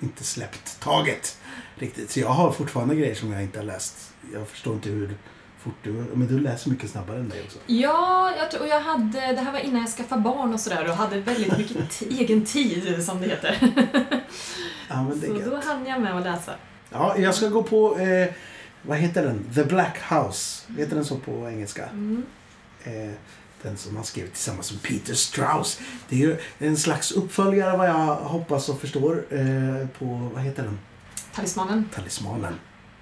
inte 0.00 0.24
släppt 0.24 0.80
taget 0.80 1.38
riktigt. 1.78 2.10
Så 2.10 2.20
jag 2.20 2.28
har 2.28 2.52
fortfarande 2.52 2.94
grejer 2.94 3.14
som 3.14 3.32
jag 3.32 3.42
inte 3.42 3.58
har 3.58 3.64
läst. 3.66 4.12
Jag 4.32 4.48
förstår 4.48 4.74
inte 4.74 4.88
hur 4.88 5.16
fort 5.58 5.74
du... 5.82 5.92
Men 5.92 6.26
du 6.26 6.40
läser 6.40 6.70
mycket 6.70 6.90
snabbare 6.90 7.18
än 7.18 7.26
mig 7.28 7.42
också. 7.46 7.58
Ja, 7.66 8.32
jag 8.38 8.50
tror, 8.50 8.60
och 8.62 8.68
jag 8.68 8.80
hade, 8.80 9.20
det 9.32 9.40
här 9.40 9.52
var 9.52 9.58
innan 9.58 9.80
jag 9.80 9.90
skaffade 9.90 10.22
barn 10.22 10.54
och 10.54 10.60
sådär 10.60 10.88
och 10.90 10.96
hade 10.96 11.20
väldigt 11.20 11.58
mycket 11.58 12.00
egen 12.10 12.44
tid, 12.44 13.04
som 13.04 13.20
det 13.20 13.28
heter. 13.28 13.58
Ja, 14.88 15.02
men 15.02 15.20
det 15.20 15.26
Så 15.26 15.34
gött. 15.34 15.44
då 15.50 15.60
hann 15.64 15.86
jag 15.86 16.00
med 16.00 16.16
att 16.16 16.22
läsa. 16.22 16.52
Ja, 16.90 17.18
jag 17.18 17.34
ska 17.34 17.48
gå 17.48 17.62
på... 17.62 17.98
Eh, 17.98 18.28
vad 18.82 18.98
heter 18.98 19.22
den? 19.22 19.44
The 19.54 19.64
Black 19.64 19.98
House. 20.12 20.72
Heter 20.78 20.94
den 20.94 21.04
så 21.04 21.16
på 21.18 21.48
engelska? 21.48 21.86
Mm. 21.86 22.22
Eh, 22.84 23.12
den 23.62 23.76
som 23.76 23.96
han 23.96 24.04
skrev 24.04 24.26
tillsammans 24.26 24.72
med 24.72 24.82
Peter 24.82 25.14
Strauss. 25.14 25.80
Det 26.08 26.16
är 26.16 26.18
ju 26.18 26.36
en 26.58 26.76
slags 26.76 27.12
uppföljare 27.12 27.76
vad 27.76 27.88
jag 27.88 28.16
hoppas 28.16 28.68
och 28.68 28.80
förstår 28.80 29.24
eh, 29.30 29.88
på... 29.98 30.30
Vad 30.34 30.42
heter 30.42 30.62
den? 30.62 30.78
Talismanen. 31.34 31.88
Talismanen. 31.94 32.54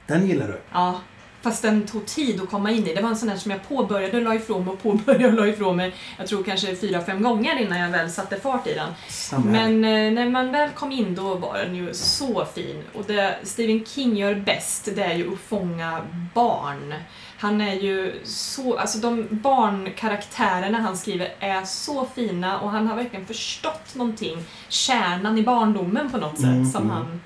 Den 0.06 0.26
gillar 0.26 0.48
du? 0.48 0.60
Ja, 0.72 1.00
fast 1.42 1.62
den 1.62 1.86
tog 1.86 2.06
tid 2.06 2.40
att 2.42 2.50
komma 2.50 2.70
in 2.70 2.86
i. 2.86 2.94
Det 2.94 3.02
var 3.02 3.08
en 3.08 3.16
sån 3.16 3.28
där 3.28 3.36
som 3.36 3.50
jag 3.50 3.68
påbörjade 3.68 4.16
och 4.16 4.22
la 4.22 4.34
ifrån 4.34 4.64
mig 4.64 4.72
och 4.72 4.82
påbörjade 4.82 5.26
och 5.28 5.34
la 5.34 5.46
ifrån 5.46 5.76
mig. 5.76 5.94
Jag 6.18 6.26
tror 6.26 6.42
kanske 6.42 6.76
fyra, 6.76 7.04
fem 7.04 7.22
gånger 7.22 7.60
innan 7.60 7.78
jag 7.78 7.90
väl 7.90 8.10
satte 8.10 8.40
fart 8.40 8.66
i 8.66 8.74
den. 8.74 8.88
Samma. 9.08 9.44
Men 9.44 9.84
eh, 9.84 10.12
när 10.12 10.28
man 10.28 10.52
väl 10.52 10.70
kom 10.70 10.92
in 10.92 11.14
då 11.14 11.34
var 11.34 11.58
den 11.58 11.74
ju 11.74 11.94
så 11.94 12.44
fin. 12.54 12.82
Och 12.94 13.04
det 13.06 13.38
Stephen 13.42 13.84
King 13.84 14.16
gör 14.16 14.34
bäst, 14.34 14.88
det 14.94 15.02
är 15.02 15.14
ju 15.14 15.32
att 15.32 15.40
fånga 15.40 16.00
barn. 16.34 16.94
Han 17.38 17.60
är 17.60 17.74
ju 17.74 18.20
så, 18.24 18.78
alltså 18.78 18.98
de 18.98 19.26
barnkaraktärerna 19.30 20.80
han 20.80 20.96
skriver 20.96 21.34
är 21.38 21.64
så 21.64 22.06
fina 22.14 22.60
och 22.60 22.70
han 22.70 22.86
har 22.86 22.96
verkligen 22.96 23.26
förstått 23.26 23.94
någonting, 23.94 24.44
kärnan 24.68 25.38
i 25.38 25.42
barndomen 25.42 26.10
på 26.10 26.16
något 26.16 26.36
sätt 26.36 26.44
Mm, 26.44 26.70
som 26.70 26.82
mm. 26.82 26.96
han... 26.96 27.20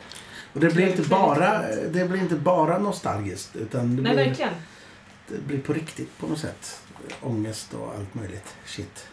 Och 0.54 0.60
det 0.60 0.74
blir 0.74 0.88
inte 0.88 1.02
bara, 1.02 1.62
det 1.92 2.08
blir 2.08 2.20
inte 2.20 2.36
bara 2.36 2.78
nostalgiskt. 2.78 3.56
Utan 3.56 3.96
det 3.96 4.02
Nej, 4.02 4.14
blir, 4.14 4.24
verkligen. 4.24 4.52
det 5.28 5.46
blir 5.46 5.58
på 5.58 5.72
riktigt 5.72 6.18
på 6.18 6.26
något 6.26 6.38
sätt. 6.38 6.80
Ångest 7.20 7.74
och 7.74 7.94
allt 7.98 8.14
möjligt. 8.14 8.56
Shit. 8.64 9.06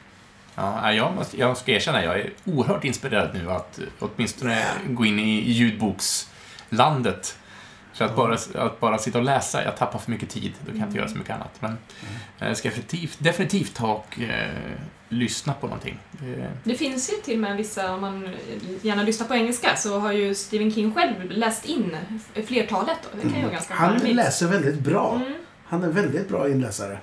Ja, 0.56 0.94
jag, 0.94 1.16
måste, 1.16 1.40
jag 1.40 1.58
ska 1.58 1.72
erkänna, 1.72 2.04
jag 2.04 2.20
är 2.20 2.30
oerhört 2.46 2.84
inspirerad 2.84 3.30
nu 3.34 3.52
att 3.52 3.80
åtminstone 4.00 4.66
gå 4.90 5.06
in 5.06 5.20
i 5.20 5.52
ljudbokslandet. 5.52 7.38
Så 7.94 8.04
att 8.04 8.16
bara, 8.16 8.38
att 8.56 8.80
bara 8.80 8.98
sitta 8.98 9.18
och 9.18 9.24
läsa, 9.24 9.64
jag 9.64 9.78
tappar 9.78 10.00
för 10.00 10.12
mycket 10.12 10.30
tid, 10.30 10.54
då 10.66 10.72
kan 10.72 10.80
jag 10.80 10.88
inte 10.88 10.98
göra 10.98 11.10
så 11.10 11.18
mycket 11.18 11.36
annat. 11.36 11.58
Men 11.60 11.78
jag 12.40 12.58
ska 12.58 12.70
definitivt, 12.70 13.18
definitivt 13.20 13.76
ta 13.76 13.94
och 13.94 14.20
eh, 14.20 14.52
lyssna 15.12 15.54
på 15.54 15.68
någonting. 15.68 16.00
Det, 16.12 16.52
Det 16.64 16.76
finns 16.76 17.10
ju 17.14 17.16
till 17.16 17.34
och 17.34 17.40
med 17.40 17.58
vissa, 17.58 17.94
om 17.94 18.02
man 18.02 18.30
gärna 18.82 19.04
lyssnar 19.04 19.28
på 19.28 19.34
engelska, 19.36 19.76
så 19.76 20.00
har 20.00 20.12
ju 20.12 20.36
Stephen 20.36 20.72
King 20.72 20.94
själv 20.94 21.32
läst 21.32 21.66
in 21.66 21.96
flertalet. 22.48 22.98
Det 23.16 23.22
kan 23.22 23.36
ju 23.36 23.42
vara 23.42 23.52
ganska 23.54 23.74
Han 23.74 24.00
charmigt. 24.00 24.16
läser 24.16 24.48
väldigt 24.48 24.80
bra. 24.80 25.16
Mm. 25.16 25.34
Han 25.66 25.84
är 25.84 25.88
väldigt 25.90 26.30
bra 26.30 26.50
inläsare. 26.50 26.98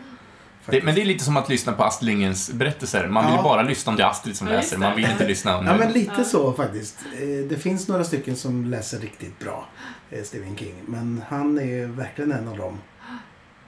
det, 0.66 0.82
men 0.82 0.94
det 0.94 1.00
är 1.00 1.04
lite 1.04 1.24
som 1.24 1.36
att 1.36 1.48
lyssna 1.48 1.72
på 1.72 1.84
Astrid 1.84 2.06
Lindgrens 2.08 2.50
berättelser. 2.52 3.08
Man 3.08 3.26
vill 3.26 3.34
Ja. 3.36 3.42
bara 3.42 3.62
lyssna 3.62 3.90
om 3.90 3.96
det 3.96 4.02
är 4.02 4.06
Astrid 4.10 4.36
som 4.36 4.46
Ja, 4.48 4.52
läser, 4.54 4.78
man 4.78 4.96
vill 4.96 5.04
inte 5.10 5.26
lyssna 5.28 5.58
om... 5.58 5.66
Ja, 5.66 5.76
men 5.76 5.92
lite 5.92 6.12
Ja. 6.18 6.24
så 6.24 6.52
faktiskt. 6.52 6.96
Eh, 7.20 7.48
Det 7.48 7.56
finns 7.62 7.88
några 7.88 8.04
stycken 8.04 8.36
som 8.36 8.64
läser 8.64 8.98
riktigt 8.98 9.38
bra, 9.38 9.68
eh, 10.10 10.22
Stephen 10.22 10.56
King. 10.56 10.74
Men 10.86 11.22
han 11.28 11.58
är 11.58 11.86
verkligen 11.86 12.32
en 12.32 12.48
av 12.48 12.56
dem. 12.56 12.78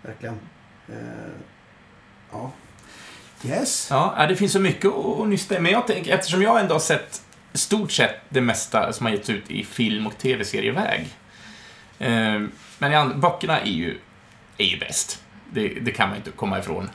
Verkligen. 0.02 0.34
Eh, 0.88 0.94
Ja. 2.32 2.50
Yes. 3.44 3.88
Ja, 3.90 4.14
äh, 4.18 4.28
det 4.28 4.36
finns 4.36 4.52
så 4.52 4.60
mycket 4.60 4.90
att 4.90 5.28
nysta 5.28 5.56
i. 5.56 5.60
Men 5.60 5.72
jag 5.72 5.86
tänker, 5.86 6.14
eftersom 6.14 6.42
jag 6.42 6.60
ändå 6.60 6.74
har 6.74 6.80
sett 6.80 7.22
stort 7.52 7.92
sett 7.92 8.20
det 8.28 8.40
mesta 8.40 8.92
som 8.92 9.06
har 9.06 9.12
getts 9.12 9.30
ut 9.30 9.50
i 9.50 9.64
film 9.64 10.06
och 10.06 10.18
tv-serieväg. 10.18 11.08
Eh, 11.98 12.40
men 12.78 13.20
böckerna 13.20 13.60
är 13.60 13.70
ju, 13.70 13.98
är 14.58 14.64
ju 14.64 14.78
bäst. 14.78 15.22
Det, 15.52 15.68
det 15.68 15.90
kan 15.90 16.08
man 16.08 16.18
inte 16.18 16.30
komma 16.30 16.58
ifrån. 16.58 16.90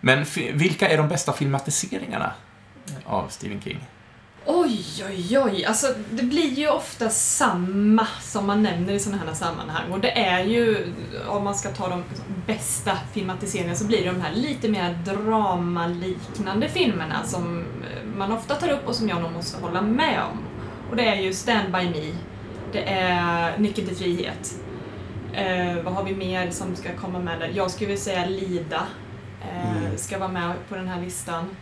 Men 0.00 0.24
vilka 0.52 0.88
är 0.88 0.96
de 0.96 1.08
bästa 1.08 1.32
filmatiseringarna? 1.32 2.32
av 3.04 3.28
Stephen 3.28 3.60
King? 3.60 3.80
Oj, 4.46 4.84
oj, 5.08 5.38
oj. 5.38 5.64
Alltså, 5.64 5.86
det 6.10 6.22
blir 6.22 6.50
ju 6.52 6.68
ofta 6.68 7.08
samma 7.10 8.06
som 8.20 8.46
man 8.46 8.62
nämner 8.62 8.92
i 8.92 9.00
sådana 9.00 9.22
här 9.26 9.34
sammanhang. 9.34 9.92
Och 9.92 10.00
det 10.00 10.18
är 10.18 10.44
ju, 10.44 10.92
om 11.28 11.44
man 11.44 11.54
ska 11.54 11.68
ta 11.70 11.88
de 11.88 12.04
bästa 12.46 12.98
filmatiseringarna, 13.12 13.74
så 13.76 13.84
blir 13.86 13.98
det 14.04 14.10
de 14.10 14.20
här 14.20 14.32
lite 14.34 14.68
mer 14.68 14.98
dramaliknande 15.04 16.68
filmerna 16.68 17.24
som 17.24 17.64
man 18.16 18.32
ofta 18.32 18.54
tar 18.54 18.68
upp 18.68 18.88
och 18.88 18.94
som 18.94 19.08
jag 19.08 19.22
nog 19.22 19.32
måste 19.32 19.60
hålla 19.60 19.80
med 19.82 20.20
om. 20.32 20.38
Och 20.90 20.96
det 20.96 21.08
är 21.08 21.16
ju 21.20 21.32
Stand 21.32 21.72
By 21.72 21.84
Me, 21.90 22.14
det 22.72 22.88
är 22.88 23.58
Nyckeln 23.58 23.86
till 23.88 23.96
frihet. 23.96 24.54
Eh, 25.32 25.82
vad 25.84 25.94
har 25.94 26.04
vi 26.04 26.14
mer 26.14 26.50
som 26.50 26.76
ska 26.76 26.88
komma 26.96 27.18
med 27.18 27.40
där? 27.40 27.52
Jag 27.54 27.70
skulle 27.70 27.88
vilja 27.88 28.02
säga 28.02 28.26
Lida 28.26 28.86
eh, 29.42 29.76
Mm. 29.86 29.96
ska 29.98 30.18
vara 30.18 30.28
med 30.28 30.52
på 30.68 30.74
den 30.76 30.88
här 30.88 31.00
listan. 31.00 31.56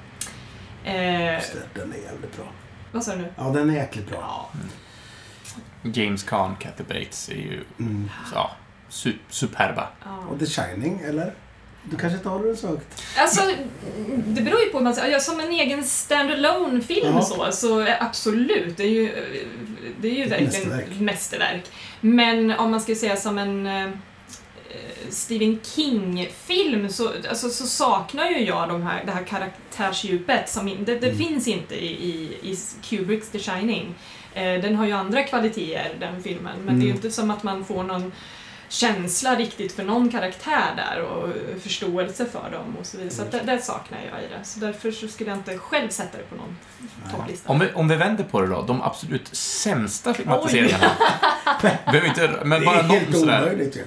Eh, 0.85 1.35
Just 1.35 1.53
det, 1.75 1.81
den 1.81 1.93
är 1.93 1.97
jävligt 1.97 2.37
bra. 2.37 2.45
Vad 2.95 3.05
sa 3.05 3.13
du 3.13 3.19
nu? 3.23 3.33
Ja, 3.37 3.43
den 3.45 3.71
är 3.71 3.75
jäkligt 3.75 4.09
bra. 4.11 4.19
Ja, 4.21 4.51
James 5.95 6.23
Caan, 6.23 6.57
Kathy 6.61 6.85
Bates 6.85 7.29
är 7.29 7.35
ju 7.35 7.65
Mm. 7.79 8.11
ja, 8.35 8.51
su- 8.91 9.19
superba. 9.29 9.89
ja. 10.05 10.19
Och 10.31 10.39
The 10.39 10.47
Shining, 10.47 11.01
eller? 11.05 11.35
Du 11.91 11.97
kanske 11.97 12.17
inte 12.17 12.29
håller 12.29 12.47
den 12.47 12.57
så 12.57 12.69
högt? 12.69 13.03
Alltså, 13.19 13.41
det 14.27 14.43
beror 14.43 14.61
ju 14.61 14.67
på 14.67 14.79
hur 14.79 14.85
man 14.85 14.95
säger. 14.95 15.13
Ja, 15.13 15.21
Som 15.21 15.41
en 15.41 15.51
egen 15.51 15.85
standalone 15.85 16.81
film 16.81 17.15
Ja. 17.15 17.23
så, 17.23 17.53
så 17.53 17.79
är 17.81 18.03
absolut, 18.03 18.77
det 18.77 18.83
är 18.85 18.89
ju, 18.91 19.13
det 20.01 20.09
är 20.09 20.13
ju 20.15 20.25
verkligen 20.29 20.45
mästerverk. 20.53 20.87
ett 20.91 21.01
mästerverk. 21.01 21.65
Men 22.01 22.51
om 22.51 22.71
man 22.71 22.81
ska 22.81 22.95
säga 22.95 23.17
som 23.17 23.39
en 23.39 23.67
eh, 23.67 23.91
Stephen 25.11 25.61
King-film 25.75 26.89
så, 26.89 27.11
alltså, 27.29 27.51
så 27.51 27.67
saknar 27.67 28.31
ju 28.31 28.39
jag 28.45 28.69
de 28.69 28.83
här, 28.83 29.03
det 29.07 29.13
här 29.13 29.25
karaktärsdjupet. 29.25 30.49
Som 30.49 30.69
in, 30.69 30.85
det 30.85 30.99
det 30.99 31.07
Mm. 31.07 31.19
finns 31.19 31.49
inte 31.49 31.75
i, 31.75 31.87
i, 32.09 32.39
i 32.53 32.57
Kubricks 32.83 33.29
The 33.29 33.39
Shining. 33.39 33.95
Eh, 34.35 34.43
den 34.61 34.75
har 34.77 34.87
ju 34.87 34.93
andra 34.93 35.23
kvaliteter, 35.23 35.97
den 36.01 36.23
filmen, 36.23 36.57
men 36.65 36.75
det 36.75 36.81
är 36.83 36.85
ju 36.85 36.91
Mm. 36.91 36.97
inte 36.97 37.11
som 37.11 37.31
att 37.31 37.43
man 37.43 37.65
får 37.65 37.83
någon 37.83 38.13
känsla 38.75 39.35
riktigt 39.37 39.73
för 39.73 39.83
någon 39.85 40.11
karaktär 40.11 40.75
där 40.77 41.03
och 41.03 41.29
förståelse 41.63 42.27
för 42.27 42.51
dem 42.51 42.77
och 42.81 42.87
så 42.87 42.97
vidare. 42.97 43.15
Så 43.15 43.23
det, 43.31 43.41
det 43.53 43.63
saknar 43.63 43.99
jag 44.13 44.23
i 44.23 44.27
det. 44.39 44.45
Så 44.45 44.61
därför 44.61 44.91
så 44.91 45.09
skulle 45.09 45.31
jag 45.31 45.39
inte 45.39 45.59
själv 45.59 45.89
sätta 45.89 46.19
det 46.19 46.25
på 46.25 46.35
någon 46.37 46.57
topplista. 47.17 47.53
Om 47.53 47.59
vi, 47.59 47.67
om 47.75 47.89
vi 47.89 47.97
vänder 47.97 48.25
på 48.25 48.41
det 48.41 48.47
då, 48.47 48.63
de 48.63 48.83
absolut 48.83 49.29
sämsta 49.37 50.15
filmatiseringarna. 50.15 50.91
Behöver 51.85 52.09
inte, 52.09 52.31
men 52.45 52.61
Det 52.61 52.67
bara 52.67 52.79
är 52.79 52.83
någon 52.83 52.91
helt 52.97 53.19
sådär. 53.19 53.43
omöjligt 53.43 53.77
ju. 53.77 53.85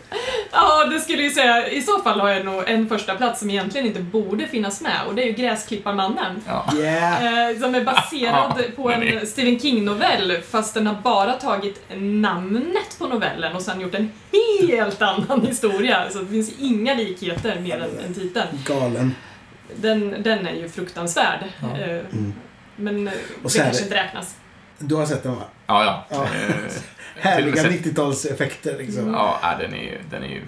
Ja, 0.52 0.86
det 0.86 1.00
skulle 1.00 1.24
jag 1.24 1.34
säga. 1.34 1.68
I 1.70 1.82
så 1.82 2.00
fall 2.00 2.20
har 2.20 2.30
jag 2.30 2.46
nog 2.46 2.64
en 2.70 2.90
första 2.90 3.16
plats 3.16 3.40
som 3.40 3.50
egentligen 3.50 3.88
inte 3.88 4.00
borde 4.02 4.48
finnas 4.48 4.82
med 4.82 4.98
och 5.08 5.16
det 5.16 5.22
är 5.24 5.26
ju 5.26 5.32
Gräsklipparmannen. 5.32 6.44
Ja. 6.48 6.66
Yeah. 6.78 7.50
Eh, 7.52 7.58
som 7.60 7.76
är 7.76 7.84
baserad 7.84 8.64
på 8.76 8.90
är- 8.92 9.18
en 9.22 9.28
Stephen 9.28 9.60
King-novell 9.60 10.38
fast 10.52 10.74
den 10.74 10.88
har 10.88 10.96
bara 10.96 11.34
tagit 11.34 11.82
namnet 11.96 12.96
på 13.00 13.08
novellen 13.08 13.56
och 13.56 13.62
sen 13.62 13.82
gjort 13.82 13.96
en 13.96 14.12
helt 14.32 14.70
annan 14.82 15.46
historia. 15.46 16.10
Så 16.10 16.20
det 16.20 16.28
finns 16.28 16.52
inga 16.60 16.94
likheter 16.94 17.60
mer 17.60 17.78
än, 17.80 18.06
än 18.06 18.14
titeln. 18.14 18.48
Galen. 18.66 19.16
Den, 19.76 20.24
den 20.24 20.48
är 20.48 20.54
ju 20.54 20.70
fruktansvärd. 20.70 21.40
Ja. 21.62 21.78
Eh, 21.80 21.90
Mm. 22.12 22.34
Men 22.80 23.08
Och 23.08 23.14
det 23.44 23.50
så 23.50 23.60
är 23.60 23.64
kanske 23.64 23.82
det- 23.82 23.86
inte 23.86 23.96
räknas. 23.96 24.36
Du 24.80 24.96
har 24.96 25.06
sett 25.06 25.24
den 25.24 25.36
va? 25.36 25.44
Ja, 25.68 25.86
ja. 25.86 26.06
Ja. 26.10 26.24
Eh, 26.24 26.56
Härliga 27.16 27.54
till 27.54 27.66
och 27.66 27.72
med 27.72 27.84
sett- 27.84 27.96
90-talseffekter 27.96 28.78
liksom. 28.78 29.14
Ja, 29.14 29.40
ja, 29.42 29.58
den 29.60 29.74
är 29.74 30.02
den 30.12 30.24
är 30.24 30.28
ju 30.28 30.42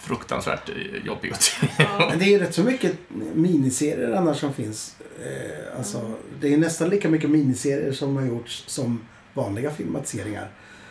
fruktansvärt 0.00 0.68
eh, 0.68 1.06
jobbig 1.06 1.32
att. 1.32 1.52
Ja. 1.78 1.84
Men 2.10 2.18
det 2.18 2.24
är 2.24 2.28
ju 2.28 2.38
rätt 2.38 2.54
så 2.54 2.62
mycket 2.62 2.92
miniserier 3.34 4.12
annars 4.12 4.36
som 4.36 4.54
finns. 4.54 4.96
Alltså, 5.76 6.10
det 6.40 6.54
är 6.54 6.58
nästan 6.58 6.88
lika 6.88 7.08
mycket 7.08 7.30
miniserier 7.30 7.92
som 7.92 8.16
har 8.16 8.24
gjorts 8.24 8.64
som 8.66 9.00
vanliga 9.34 9.70
filmatiseringar. 9.70 10.48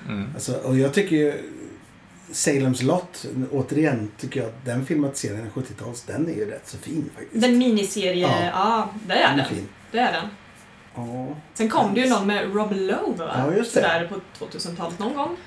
Mm. 0.08 0.30
Alltså, 0.34 0.54
och 0.54 0.78
jag 0.78 0.94
tycker 0.94 1.16
ju 1.16 1.34
Salem's 2.34 2.84
Lot, 2.84 3.26
återigen, 3.52 4.12
tycker 4.20 4.40
jag 4.40 4.50
att 4.50 4.66
den 4.66 4.86
filmatiseringen, 4.86 5.50
70-tals, 5.56 6.04
den 6.04 6.28
är 6.30 6.34
ju 6.34 6.52
rätt 6.52 6.68
så 6.68 6.78
fin 6.78 7.10
faktiskt. 7.16 7.42
Den 7.42 7.58
miniserie, 7.58 8.28
Ja. 8.28 8.50
ja, 8.54 8.90
det 9.08 9.14
är 9.14 9.30
Den 9.30 9.40
är 9.40 9.46
fin. 9.50 9.68
Det 9.92 10.00
är 10.00 10.12
den. 10.12 10.26
Ja. 10.96 11.28
Sen 11.54 11.70
kom 11.70 11.94
det 11.94 12.02
ju 12.02 12.10
någon 12.10 12.28
med 12.28 12.54
Rob 12.56 12.72
Lowe 12.72 13.18
va? 13.18 13.32
Ja, 13.48 13.54
just 13.56 13.74
det. 13.74 13.82
Sådär 13.82 14.12
på 14.40 14.46
2000-talet 14.46 15.00
någon 15.00 15.14
gång. 15.14 15.38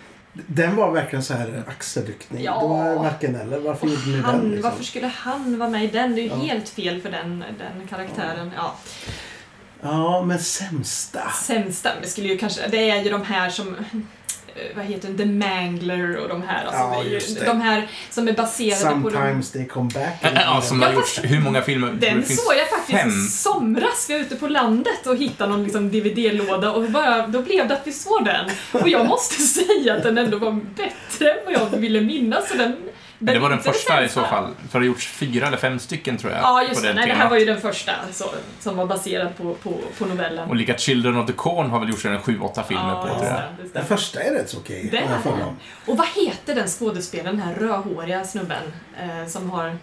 Den 0.47 0.76
var 0.76 0.91
verkligen 0.93 1.22
så 1.22 1.35
här 1.35 1.62
axelryckning. 1.68 2.43
Ja. 2.45 2.61
Det 2.62 2.68
var 2.68 3.03
varken 3.05 3.35
eller. 3.35 3.59
Varför 3.59 3.87
gjorde 3.87 4.07
ni 4.07 4.12
den? 4.12 4.24
Han, 4.24 4.51
Liksom? 4.51 4.70
Varför 4.70 4.85
skulle 4.85 5.07
han 5.07 5.59
vara 5.59 5.70
med 5.70 5.85
i 5.85 5.87
den? 5.87 6.14
Det 6.14 6.20
är 6.20 6.22
ju 6.22 6.28
Ja. 6.28 6.37
helt 6.37 6.68
fel 6.68 7.01
för 7.03 7.11
den, 7.11 7.39
den 7.59 7.87
karaktären. 7.89 8.51
Ja. 8.57 8.74
Ja, 9.80 10.22
men 10.22 10.39
sämsta. 10.39 11.30
Sämsta, 11.43 11.91
men 11.95 12.03
det 12.03 12.09
skulle 12.09 12.28
ju 12.28 12.39
kanske, 12.39 12.68
det 12.68 12.91
är 12.91 13.03
ju 13.05 13.11
de 13.11 13.22
här 13.22 13.51
som 13.51 13.76
vad 14.76 14.84
heter 14.84 15.09
den, 15.09 15.16
The 15.18 15.24
Mangler 15.24 16.16
och 16.16 16.28
de 16.28 16.42
här. 16.42 16.64
Alltså, 16.64 16.80
Ja, 16.82 17.03
just 17.05 17.30
ju, 17.30 17.34
det. 17.34 17.44
de 17.46 17.61
här 17.61 17.88
som 18.11 18.28
är 18.28 18.32
baserade 18.32 19.00
på 19.03 19.09
de... 19.11 19.14
Sometimes 19.16 19.50
they 19.50 19.66
come 19.66 19.90
back. 19.94 20.34
Ja, 20.34 20.61
som 20.62 20.82
har 20.82 20.88
Ja, 20.88 20.94
gjorts 20.94 21.20
hur 21.24 21.40
många 21.40 21.62
filmer? 21.62 21.92
Den 21.92 22.24
såg 22.26 22.55
jag 22.57 22.68
faktiskt 22.68 22.98
fem. 22.98 23.09
i 23.09 23.28
somras. 23.28 24.07
Vi 24.09 24.14
var 24.14 24.20
ute 24.20 24.36
på 24.36 24.48
landet 24.48 25.07
och 25.07 25.16
hittade 25.16 25.50
någon 25.50 25.62
liksom 25.64 25.90
DVD-låda 25.90 26.72
och 26.72 26.82
bara, 26.90 27.26
då 27.26 27.42
blev 27.42 27.68
det 27.68 27.74
att 27.74 27.86
vi 27.86 27.92
såg 27.92 28.24
den. 28.24 28.50
Och 28.72 28.88
jag 28.88 29.07
måste 29.07 29.34
säga 29.42 29.94
att 29.96 30.03
den 30.03 30.18
ändå 30.18 30.38
var 30.38 30.53
bättre 30.76 31.30
än 31.32 31.38
vad 31.44 31.55
jag 31.55 31.78
ville 31.78 32.00
minnas. 32.00 32.48
Så 32.48 32.55
den, 32.57 32.76
Men 33.25 33.35
det 33.35 33.41
var 33.41 33.51
den 33.51 33.59
första 33.59 34.05
i 34.05 34.09
så 34.09 34.20
fall. 34.20 34.51
För 34.70 34.79
det 34.81 34.85
har 34.85 34.87
gjorts 34.87 35.07
fyra 35.09 35.47
eller 35.47 35.57
fem 35.57 35.79
stycken 35.79 36.16
tror 36.18 36.33
jag. 36.33 36.43
Ja, 36.43 36.62
just 36.62 36.75
på 36.75 36.81
det. 36.81 36.87
den 36.87 36.97
Nej, 36.97 37.09
det 37.09 37.14
här 37.14 37.31
var 37.31 37.37
ju 37.37 37.45
den 37.45 37.61
första 37.61 37.93
så, 38.12 38.25
som 38.61 38.77
var 38.77 38.87
baserad 38.87 39.37
på, 39.37 39.55
på, 39.55 39.79
på 39.99 40.07
novellen. 40.07 40.49
Och 40.49 40.57
lika 40.57 40.77
Children 40.79 41.16
of 41.16 41.27
the 41.27 41.33
Corn 41.33 41.70
har 41.70 41.81
väl 41.81 41.89
gjorts 41.89 42.05
en 42.05 42.20
sju, 42.20 42.41
åtta 42.41 42.62
filmer 42.62 42.89
ja, 42.89 43.03
på 43.03 43.09
just 43.09 43.18
tror 43.18 43.31
jag. 43.31 43.41
det, 43.41 43.62
just 43.62 43.75
Den 43.75 43.83
det. 43.83 43.89
första 43.89 44.20
är 44.23 44.33
rätt 44.35 44.51
så 44.51 44.59
okej. 44.59 44.89
Det 44.91 44.97
jag 44.97 45.05
är 45.11 45.18
för 45.18 45.37
den. 45.37 45.57
Och 45.87 45.97
vad 45.97 46.07
heter 46.07 46.55
den 46.55 46.68
skådespelaren, 46.68 47.37
den 47.37 47.47
här 47.47 47.55
rödhåriga 47.55 48.25
snubben 48.25 48.62
eh, 49.01 49.27
som 49.29 49.51
har... 49.51 49.77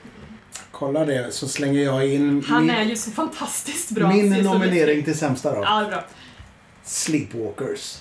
Kolla 0.71 1.05
det, 1.05 1.33
så 1.33 1.47
slänger 1.47 1.83
jag 1.83 2.07
in 2.07 2.43
Han 2.47 2.61
min, 2.65 2.75
är 2.75 2.83
ju 2.83 2.95
så 2.95 3.11
fantastiskt 3.11 3.91
bra. 3.91 4.07
min 4.07 4.29
nominering 4.43 5.03
till 5.03 5.17
sämsta 5.17 5.55
då. 5.55 5.61
Ja, 5.63 5.85
bra. 5.89 6.03
Sleepwalkers. 6.83 7.97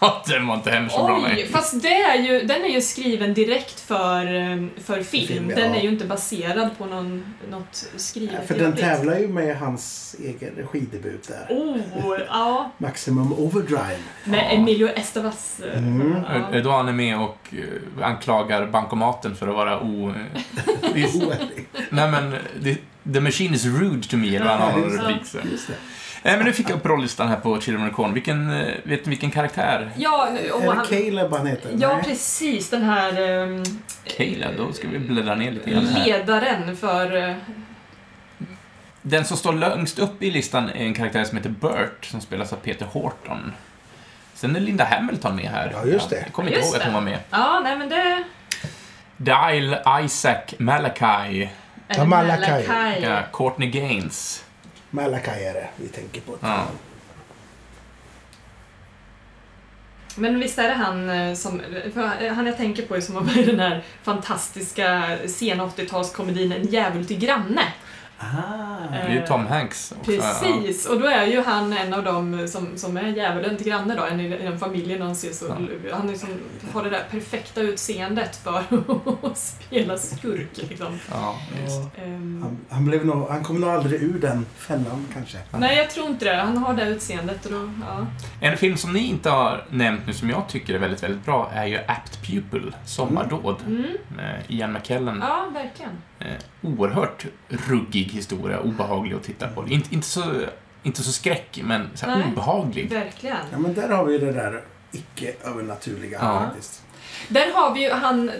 den 0.26 0.46
var 0.46 0.54
inte 0.54 0.70
heller 0.70 0.88
så 0.88 1.04
bra 1.04 1.16
Oj, 1.16 1.22
nej. 1.34 1.48
fast 1.52 1.82
det 1.82 1.88
är 2.02 2.16
ju, 2.22 2.42
den 2.42 2.64
är 2.64 2.68
ju 2.68 2.80
skriven 2.80 3.34
direkt 3.34 3.80
för, 3.80 4.34
eh, 4.34 4.56
för 4.84 5.02
film. 5.02 5.26
Film, 5.26 5.50
ja. 5.50 5.56
Den 5.56 5.74
är 5.74 5.80
ju 5.82 5.88
inte 5.88 6.04
baserad 6.04 6.78
på 6.78 6.86
någon, 6.86 7.34
något 7.50 7.88
skrivet 7.96 8.34
Ja, 8.40 8.46
för 8.46 8.58
den 8.58 8.76
tävlar 8.76 9.18
ju 9.18 9.28
med 9.28 9.56
hans 9.58 10.16
egen 10.24 10.54
regidebut 10.72 11.28
där. 11.28 11.46
Oh, 11.56 12.16
ja. 12.28 12.70
Maximum 12.78 13.32
Overdrive. 13.32 13.98
Med 14.24 14.38
Ja. 14.38 14.50
Emilio 14.50 14.88
Estevas. 14.88 15.60
eh, 15.60 15.78
Mm. 15.78 16.16
Ja. 16.52 16.60
Då 16.60 16.70
han 16.70 16.88
är 16.88 16.92
med 16.92 17.18
och 17.18 17.38
eh, 17.52 18.06
anklagar 18.06 18.66
bankomaten 18.66 19.36
för 19.36 19.48
att 19.48 19.54
vara 19.54 19.80
o... 19.80 20.14
Nej 21.90 22.10
men, 22.10 22.34
the, 22.64 22.76
the 23.12 23.20
machine 23.20 23.54
is 23.54 23.64
rude 23.64 24.08
to 24.08 24.16
me, 24.16 24.36
eller 24.36 24.46
vad 24.46 24.54
han 24.56 24.72
har 24.72 24.78
någon 24.80 24.90
just 24.90 25.32
det. 25.32 25.38
replik. 25.38 25.76
Det. 26.26 26.30
Nej, 26.32 26.36
men 26.36 26.46
nu 26.46 26.52
fick 26.52 26.70
jag 26.70 26.76
upp 26.76 26.86
rollistan 26.86 27.28
här 27.28 27.36
på 27.36 27.60
Children 27.60 27.88
of 27.88 27.94
Corn. 27.94 28.14
Vilken, 28.14 28.50
eh, 28.60 28.66
vet 28.82 29.04
ni 29.06 29.10
vilken 29.10 29.30
karaktär? 29.30 29.90
Ja, 29.96 30.28
och 30.52 30.62
Är 30.62 30.66
det 30.66 30.74
han, 30.76 30.86
Caleb 30.86 31.32
han 31.32 31.46
heter? 31.46 31.70
ja, 31.78 31.94
Nej. 31.94 32.04
precis. 32.04 32.70
Den 32.70 32.82
här 32.82 33.20
um, 33.42 33.64
Caleb, 34.16 34.56
då 34.56 34.72
ska 34.72 34.88
vi 34.88 34.98
bläddra 34.98 35.34
ner 35.34 35.50
lite 35.50 35.70
grann 35.70 35.84
ledaren 35.84 36.76
för... 36.76 37.16
eh, 37.28 37.34
Den 39.02 39.24
som 39.24 39.36
står 39.36 39.52
längst 39.52 39.98
upp 39.98 40.22
i 40.22 40.30
listan 40.30 40.68
är 40.68 40.84
en 40.84 40.94
karaktär 40.94 41.24
som 41.24 41.36
heter 41.36 41.50
Bert, 41.50 42.04
som 42.04 42.20
spelas 42.20 42.52
av 42.52 42.56
Peter 42.56 42.86
Horton. 42.86 43.52
Sen 44.34 44.56
är 44.56 44.60
Linda 44.60 44.84
Hamilton 44.84 45.36
med 45.36 45.44
här. 45.50 45.72
Ja, 45.74 45.84
just 45.90 46.10
det. 46.10 46.16
Jag 46.24 46.32
kommer 46.32 46.48
inte 46.50 46.60
ihåg 46.66 46.76
att 46.76 46.82
hon 46.82 46.92
det. 46.92 46.98
var 46.98 47.04
med. 47.04 47.18
Ja, 47.30 47.60
nej 47.64 47.76
men 47.78 47.88
det... 47.88 48.24
Dial 49.16 49.76
Isaac 50.04 50.40
Malachi, 50.58 51.50
eller 51.88 52.04
Malachi. 52.04 52.68
Malachi. 52.68 53.02
ja, 53.02 53.18
Courtney 53.32 53.70
Gaines. 53.70 54.44
Malachi 54.90 55.44
är 55.44 55.54
det 55.54 55.68
vi 55.76 55.88
tänker 55.88 56.20
på. 56.20 56.38
Ja. 56.40 56.66
Men 60.16 60.40
visst 60.40 60.58
är 60.58 60.68
det 60.68 60.74
han 60.74 61.10
eh, 61.10 61.34
som... 61.34 61.62
För 61.94 62.28
han 62.28 62.46
jag 62.46 62.56
tänker 62.56 62.82
på 62.86 62.96
är 62.96 63.00
som 63.00 63.14
var 63.14 63.22
med 63.22 63.36
i 63.36 63.44
den 63.44 63.60
här 63.60 63.84
fantastiska 64.02 65.18
sena 65.26 65.66
80-talskomedin 65.66 66.54
En 66.54 66.66
djävul 66.66 67.06
till 67.06 67.18
granne. 67.18 67.62
Ah. 68.18 68.26
Det 68.92 68.96
är 68.98 69.14
ju 69.14 69.26
Tom 69.26 69.46
Hanks 69.46 69.92
också. 69.98 70.10
Precis, 70.10 70.86
och 70.86 71.00
då 71.00 71.06
är 71.06 71.26
ju 71.26 71.42
han 71.42 71.72
en 71.72 71.94
av 71.94 72.04
dem 72.04 72.48
som, 72.48 72.68
som 72.76 72.96
är 72.96 73.02
djävulen 73.08 73.56
till 73.56 73.66
granne 73.66 73.94
då, 73.94 74.04
en 74.04 74.20
i 74.20 74.28
den 74.38 74.58
familjen 74.58 75.02
han 75.02 75.14
ser 75.16 75.32
så... 75.32 75.52
Han 75.92 76.10
är 76.10 76.14
som, 76.14 76.28
har 76.72 76.84
det 76.84 76.90
där 76.90 77.04
perfekta 77.10 77.60
utseendet 77.60 78.36
för 78.36 78.58
att 79.30 79.38
spela 79.38 79.96
skurk 79.98 80.48
liksom. 80.54 80.98
Ja. 81.10 81.36
Ja. 81.66 82.02
Ehm, 82.04 82.40
Han, 82.42 82.58
han, 82.70 82.84
blev 82.86 83.06
nog, 83.06 83.28
han 83.28 83.44
kom 83.44 83.60
nog 83.60 83.70
aldrig 83.70 84.02
ur 84.02 84.18
den 84.20 84.46
fällan 84.56 85.06
kanske. 85.14 85.38
nej, 85.58 85.76
jag 85.76 85.90
tror 85.90 86.06
inte 86.06 86.24
det. 86.24 86.36
Han 86.36 86.56
har 86.56 86.74
det 86.74 86.88
utseendet 86.88 87.46
och 87.46 87.52
då, 87.52 87.70
ja. 87.86 88.06
En 88.40 88.56
film 88.56 88.76
som 88.76 88.92
ni 88.92 89.06
inte 89.06 89.30
har 89.30 89.64
nämnt 89.70 90.06
nu 90.06 90.12
som 90.12 90.30
jag 90.30 90.48
tycker 90.48 90.74
är 90.74 90.78
väldigt, 90.78 91.02
väldigt 91.02 91.24
bra 91.24 91.50
är 91.54 91.66
ju 91.66 91.78
Apt 91.86 92.26
Pupil, 92.26 92.74
Sommardåd, 92.86 93.56
Mm, 93.66 93.84
med 94.16 94.42
Ian 94.48 94.72
McKellen. 94.72 95.18
ja, 95.28 95.46
verkligen. 95.54 95.90
Eh, 96.20 96.26
oerhört 96.62 97.26
ruggig 97.48 98.04
historia, 98.12 98.60
obehaglig 98.60 99.14
att 99.16 99.22
titta 99.22 99.48
på. 99.48 99.68
Inte, 99.68 99.94
inte, 99.94 100.06
så, 100.06 100.22
inte 100.82 101.02
så 101.02 101.12
skräck, 101.12 101.60
men 101.64 101.88
så 101.94 102.06
här 102.06 102.18
Nej. 102.18 102.26
obehaglig. 102.32 102.90
Verkligen. 102.92 103.36
Ja, 103.52 103.58
men 103.58 103.74
där 103.74 103.88
har 103.88 104.04
vi 104.04 104.18
det 104.18 104.32
där 104.32 104.62
icke-övernaturliga 104.92 106.18
Ja. 106.22 106.40
faktiskt. 106.40 106.82
Där 107.28 107.52
har 107.54 107.74
vi 107.74 107.82
ju 107.84 107.90
han, 107.92 108.30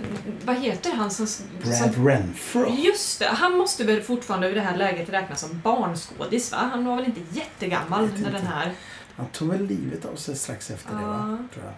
vad 0.45 0.57
heter 0.57 0.93
han 0.93 1.11
som... 1.11 1.27
som 1.27 1.47
Brad 1.63 2.07
Renfro. 2.07 2.71
just 2.77 3.19
det, 3.19 3.27
han 3.27 3.53
måste 3.59 3.85
väl 3.85 4.03
fortfarande 4.03 4.51
i 4.51 4.55
det 4.55 4.61
här 4.61 4.77
läget 4.77 5.09
räknas 5.13 5.41
som 5.41 5.61
barnskådis 5.61 6.53
va? 6.53 6.59
Han 6.73 6.85
var 6.85 6.97
väl 6.97 7.05
inte 7.05 7.21
jättegammal 7.33 8.07
när 8.07 8.17
inte. 8.19 8.31
den 8.31 8.47
här... 8.47 8.73
Han 9.17 9.27
tog 9.27 9.49
väl 9.49 9.67
livet 9.67 10.05
av 10.05 10.17
sig 10.17 10.37
strax 10.37 10.71
efter 10.71 10.95
det, 10.95 11.05
va? 11.07 11.39
Ja. 11.41 11.55
Tror 11.55 11.65
jag. 11.65 11.75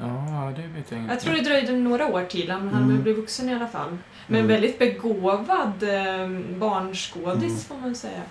Ja, 0.00 0.52
det 0.56 0.62
vet 0.62 0.90
jag 0.90 1.00
inte. 1.00 1.12
Jag 1.14 1.20
tror 1.20 1.34
det 1.34 1.40
dröjde 1.40 1.72
några 1.72 2.06
år 2.06 2.24
till, 2.24 2.50
han 2.50 2.68
han 2.68 2.82
Mm. 2.82 3.02
blev 3.02 3.16
vuxen 3.16 3.48
i 3.48 3.54
alla 3.54 3.68
fall. 3.68 3.98
Men 4.30 4.40
Mm. 4.40 4.46
väldigt 4.48 4.78
begåvad 4.78 5.82
eh, 5.82 6.28
barnskådis 6.58 7.42
Mm. 7.42 7.58
får 7.58 7.76
man 7.76 7.94
säga. 7.94 8.22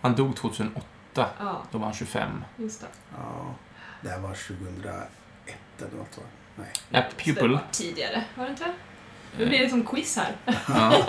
Han 0.00 0.14
dog 0.16 0.36
2008. 0.36 0.82
Ja, 1.14 1.62
Då 1.70 1.78
var 1.78 1.84
han 1.84 1.94
25. 1.94 2.44
just 2.56 2.80
det. 2.80 2.86
Ja, 3.16 3.54
det 4.00 4.08
här 4.08 4.18
var 4.18 4.34
2001 4.34 5.08
eller 5.78 5.96
något, 5.98 6.18
va? 6.18 6.22
Nej. 6.56 6.66
Det 6.90 7.24
Pupil. 7.24 7.50
var 7.52 7.60
tidigare, 7.70 8.24
var 8.34 8.44
det 8.44 8.50
inte? 8.50 8.72
Nu 9.38 9.46
blir 9.46 9.58
det 9.58 9.68
som 9.70 9.82
quiz 9.84 10.16
här. 10.16 10.32
Ja. 10.68 10.92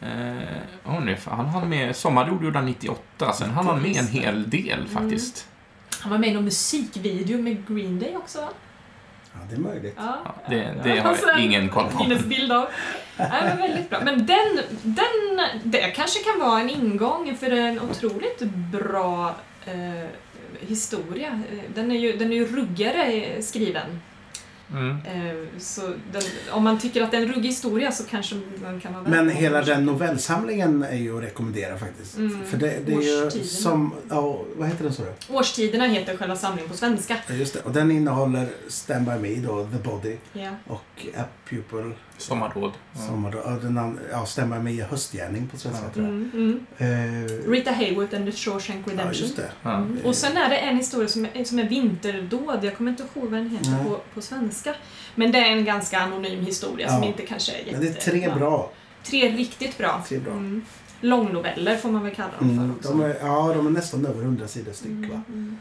Eh, 0.00 0.58
åh, 0.86 1.00
nej, 1.04 1.18
han 1.24 1.46
hann 1.46 1.68
med 1.68 1.96
Sommardord 1.96 2.44
gjorde 2.44 2.58
han 2.58 2.66
98, 2.66 3.32
sen 3.32 3.50
hann 3.50 3.66
han 3.66 3.82
med 3.82 3.96
en 3.96 4.06
hel 4.06 4.50
del 4.50 4.88
faktiskt. 4.88 5.48
Han 6.00 6.10
var 6.10 6.18
med 6.18 6.28
i 6.28 6.34
någon 6.34 6.44
musikvideo 6.44 7.42
med 7.42 7.68
Green 7.68 7.98
Day 7.98 8.16
också 8.16 8.40
va? 8.40 8.48
Ja, 9.32 9.38
det 9.50 9.54
är 9.56 9.60
möjligt. 9.60 9.94
Ja. 9.96 10.18
Ja, 10.24 10.34
det, 10.48 10.74
det 10.84 10.98
har 11.00 11.08
Alltså, 11.10 11.26
jag 11.26 11.40
ingen 11.40 11.68
koll 11.68 11.84
på. 11.90 11.98
Guinness 11.98 12.24
bild 12.24 12.52
av. 12.52 12.66
Nej, 13.16 13.28
men 13.44 13.56
väldigt 13.58 13.90
bra. 13.90 14.00
Men 14.04 14.26
den, 14.26 14.60
den, 14.82 15.40
det 15.64 15.78
kanske 15.90 16.18
kan 16.24 16.48
vara 16.48 16.60
en 16.60 16.70
ingång 16.70 17.36
för 17.40 17.50
en 17.50 17.80
otroligt 17.80 18.42
bra 18.72 19.34
eh, 19.66 20.06
historia. 20.60 21.28
Eh, 21.52 21.58
Den 21.74 21.90
är 21.92 21.98
ju, 21.98 22.12
den 22.16 22.32
är 22.32 22.36
ju 22.36 22.56
ruggigare 22.56 23.42
skriven. 23.42 24.00
Mm. 24.72 24.90
Eh, 24.90 25.58
så 25.58 25.80
den, 26.12 26.22
om 26.50 26.64
man 26.64 26.78
tycker 26.78 27.02
att 27.02 27.10
det 27.10 27.16
är 27.16 27.22
en 27.22 27.32
ruggig 27.32 27.48
historia 27.48 27.92
så 27.92 28.04
kanske 28.04 28.36
den 28.62 28.80
kan 28.80 28.92
vara 28.94 29.02
Men 29.08 29.28
hela 29.30 29.62
den 29.62 29.84
novellsamlingen 29.86 30.82
är 30.82 30.96
ju 30.96 31.16
att 31.16 31.22
rekommendera 31.24 31.78
faktiskt. 31.78 32.16
Mm. 32.16 32.44
För 32.44 32.56
det, 32.56 32.78
det 32.86 32.92
är 32.92 33.00
ju 33.02 33.26
Årstiderna. 33.26 33.48
som, 33.50 33.94
ja, 34.10 34.40
vad 34.56 34.68
heter 34.68 34.84
den 34.84 34.92
så 34.92 35.02
du? 35.02 35.34
Årstiderna 35.34 35.86
heter 35.86 36.16
själva 36.16 36.36
samlingen 36.36 36.70
på 36.70 36.76
svenska. 36.76 37.16
Ja, 37.28 37.34
just 37.34 37.54
det. 37.54 37.60
Och 37.60 37.72
den 37.72 37.90
innehåller 37.90 38.48
Stand 38.68 39.04
By 39.06 39.18
Me 39.34 39.40
då, 39.48 39.64
The 39.64 39.88
Body 39.90 40.16
Ja. 40.32 40.50
och 40.66 41.06
App 41.16 41.48
Pupil. 41.50 41.92
Sommarråd. 42.18 42.72
Ja. 42.92 43.00
Som 43.00 43.24
har 43.24 43.32
då, 43.32 43.38
ja, 43.44 43.50
den 43.50 43.78
andra, 43.78 44.02
ja, 44.12 44.26
Stand 44.26 44.52
By 44.52 44.58
Me 44.58 44.80
är 44.80 44.84
höstgärning 44.86 45.48
på 45.48 45.56
svenska 45.56 45.84
Ja. 45.86 45.92
tror 45.92 46.06
jag. 46.06 46.14
Mm, 46.14 46.60
mm. 46.78 47.24
Eh, 47.24 47.50
Rita 47.50 47.70
Hayworth 47.70 48.16
and 48.16 48.26
the 48.26 48.32
Shawshank 48.32 48.86
ja, 48.86 48.92
Redemption. 48.92 49.22
just 49.22 49.36
det. 49.36 49.50
Ja. 49.62 49.74
Mm. 49.76 49.98
Och 50.04 50.14
sen 50.14 50.36
är 50.36 50.48
det 50.50 50.56
en 50.56 50.76
historia 50.76 51.08
som 51.08 51.26
är, 51.34 51.44
som 51.44 51.58
är 51.58 51.68
Vinterdåd. 51.68 52.58
Jag 52.64 52.76
kommer 52.76 52.90
inte 52.90 53.02
ihåg 53.02 53.24
vad 53.30 53.40
den 53.40 53.50
heter 53.50 53.84
på, 53.84 54.00
på 54.14 54.20
svenska. 54.20 54.74
Men 55.14 55.32
det 55.32 55.38
är 55.38 55.52
en 55.52 55.64
ganska 55.64 55.98
anonym 56.00 56.44
historia 56.44 56.88
som 56.88 57.04
inte 57.04 57.26
kanske 57.26 57.52
är 57.52 57.58
jätte... 57.58 57.70
Men 57.72 57.80
det 57.80 57.88
är 57.88 58.10
tre 58.10 58.30
bra. 58.34 58.70
Tre 59.04 59.28
riktigt 59.30 59.78
bra. 59.78 60.02
Tre 60.08 60.18
bra. 60.18 60.32
Mm. 60.32 60.64
Långnoveller 61.00 61.76
får 61.76 61.90
man 61.90 62.04
väl 62.04 62.14
kalla 62.14 62.30
dem 62.38 62.50
Mm, 62.50 62.68
för 62.68 62.76
också. 62.78 62.88
de 62.88 63.00
är, 63.00 63.16
ja, 63.20 63.52
de 63.56 63.66
är 63.66 63.70
nästan 63.70 64.06
över 64.06 64.22
100 64.22 64.48
sidor 64.48 64.72
styck 64.72 64.90
Mm, 64.90 65.10
va? 65.10 65.22
mm. 65.28 65.56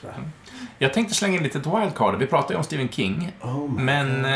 Tror 0.00 0.12
jag. 0.16 0.24
Jag 0.78 0.94
tänkte 0.94 1.14
slänga 1.14 1.36
in 1.36 1.42
lite 1.42 1.58
wildcard. 1.58 2.18
Vi 2.18 2.26
pratade 2.26 2.54
ju 2.54 2.58
om 2.58 2.64
Stephen 2.64 2.88
King. 2.88 3.32
Oh 3.40 3.70
Men... 3.72 4.22
God. 4.22 4.30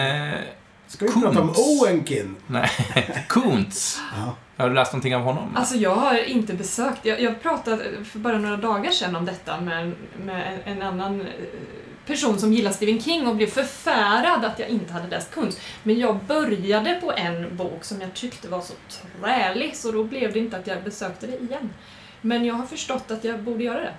Ska 0.94 1.06
vi 1.06 1.12
prata 1.12 1.40
om 1.40 1.54
Kuntz. 1.54 1.58
Owenkin? 1.58 2.36
nej. 2.46 2.70
Kuntz. 3.28 4.00
Ja. 4.16 4.36
Har 4.56 4.68
du 4.68 4.74
läst 4.74 4.92
någonting 4.92 5.16
av 5.16 5.22
honom? 5.22 5.56
Alltså 5.56 5.76
jag 5.76 5.94
har 5.94 6.24
inte 6.24 6.54
besökt, 6.54 7.04
jag, 7.04 7.20
jag 7.20 7.42
pratade 7.42 8.04
för 8.04 8.18
bara 8.18 8.38
några 8.38 8.56
dagar 8.56 8.90
sedan 8.90 9.16
om 9.16 9.24
detta 9.24 9.60
med, 9.60 9.92
med 10.24 10.60
en, 10.64 10.72
en 10.72 10.82
annan 10.82 11.20
eh, 11.20 11.26
person 12.06 12.38
som 12.38 12.52
gillar 12.52 12.70
Stephen 12.70 13.00
King 13.00 13.26
och 13.26 13.36
blev 13.36 13.46
förfärad 13.46 14.44
att 14.44 14.58
jag 14.58 14.68
inte 14.68 14.92
hade 14.92 15.08
läst 15.08 15.34
konst. 15.34 15.60
Men 15.82 15.98
jag 15.98 16.24
började 16.24 16.94
på 16.94 17.12
en 17.12 17.56
bok 17.56 17.84
som 17.84 18.00
jag 18.00 18.14
tyckte 18.14 18.48
var 18.48 18.60
så 18.60 18.74
trälig 19.20 19.76
så 19.76 19.92
då 19.92 20.04
blev 20.04 20.32
det 20.32 20.38
inte 20.38 20.56
att 20.56 20.66
jag 20.66 20.84
besökte 20.84 21.26
det 21.26 21.38
igen. 21.38 21.70
Men 22.20 22.44
jag 22.44 22.54
har 22.54 22.66
förstått 22.66 23.10
att 23.10 23.24
jag 23.24 23.42
borde 23.42 23.64
göra 23.64 23.80
det. 23.80 23.94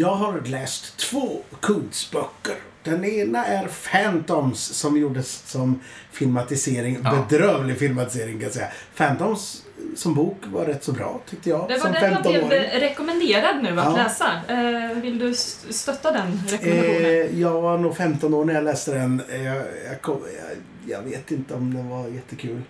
Jag 0.00 0.14
har 0.14 0.40
läst 0.40 0.96
två 0.96 1.40
Kuntz-böcker. 1.60 2.56
Den 2.82 3.04
ena 3.04 3.46
är 3.46 3.68
Phantoms 3.92 4.60
som 4.60 4.96
gjordes 4.98 5.42
som 5.50 5.80
filmatisering. 6.12 6.98
Ja. 7.04 7.24
Bedrövlig 7.28 7.78
filmatisering 7.78 8.32
kan 8.32 8.42
jag 8.42 8.52
säga. 8.52 8.68
Phantoms 8.96 9.62
som 9.96 10.14
bok 10.14 10.36
var 10.44 10.64
rätt 10.66 10.84
så 10.84 10.92
bra 10.92 11.20
tyckte 11.30 11.48
jag. 11.50 11.68
Det 11.68 11.74
var 11.74 11.80
som 11.80 11.92
den 11.92 12.12
jag 12.12 12.22
blev 12.22 12.42
15-åring. 12.42 12.80
rekommenderad 12.80 13.62
nu 13.62 13.80
att 13.80 13.84
Ja. 13.84 13.96
läsa. 13.96 14.26
Eh, 14.48 14.98
vill 15.02 15.18
du 15.18 15.30
st- 15.30 15.72
stötta 15.72 16.12
den 16.12 16.40
rekommendationen? 16.48 17.04
Eh, 17.04 17.40
jag 17.40 17.60
var 17.62 17.78
nog 17.78 17.96
15 17.96 18.34
år 18.34 18.44
när 18.44 18.54
jag 18.54 18.64
läste 18.64 18.94
den. 18.94 19.22
Eh, 19.28 19.42
Jag, 19.44 19.56
jag, 19.90 20.02
kom, 20.02 20.20
jag, 20.22 20.96
jag 20.96 21.02
vet 21.10 21.30
inte 21.30 21.54
om 21.54 21.74
den 21.74 21.88
var 21.88 22.08
jättekul. 22.08 22.62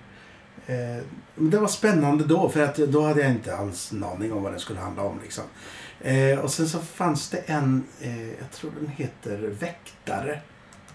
Eh, 0.66 0.76
men 1.34 1.50
det 1.50 1.58
var 1.58 1.68
spännande 1.68 2.24
då 2.24 2.48
för 2.48 2.60
att 2.60 2.76
då 2.76 3.02
hade 3.02 3.20
jag 3.20 3.30
inte 3.30 3.56
alls 3.56 3.92
en 3.92 4.04
aning 4.04 4.32
om 4.32 4.42
vad 4.42 4.52
den 4.52 4.60
skulle 4.60 4.80
handla 4.80 5.02
om. 5.02 5.20
Liksom. 5.22 5.44
Eh, 6.00 6.38
och 6.38 6.50
sen 6.50 6.68
så 6.68 6.78
fanns 6.78 7.28
det 7.28 7.38
en, 7.38 7.84
eh, 8.00 8.28
jag 8.28 8.50
tror 8.50 8.70
den 8.80 8.88
heter 8.88 9.38
Väktare. 9.38 10.40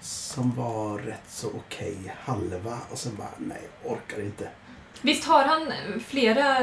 Som 0.02 0.56
var 0.56 0.98
rätt 0.98 1.30
så 1.30 1.48
okej 1.48 1.98
halva 2.20 2.78
och 2.92 2.98
sen 2.98 3.16
bara 3.16 3.30
nej, 3.38 3.62
orkar 3.84 4.22
inte. 4.22 4.50
Visst 5.02 5.26
har 5.26 5.44
han 5.44 5.74
flera 6.08 6.58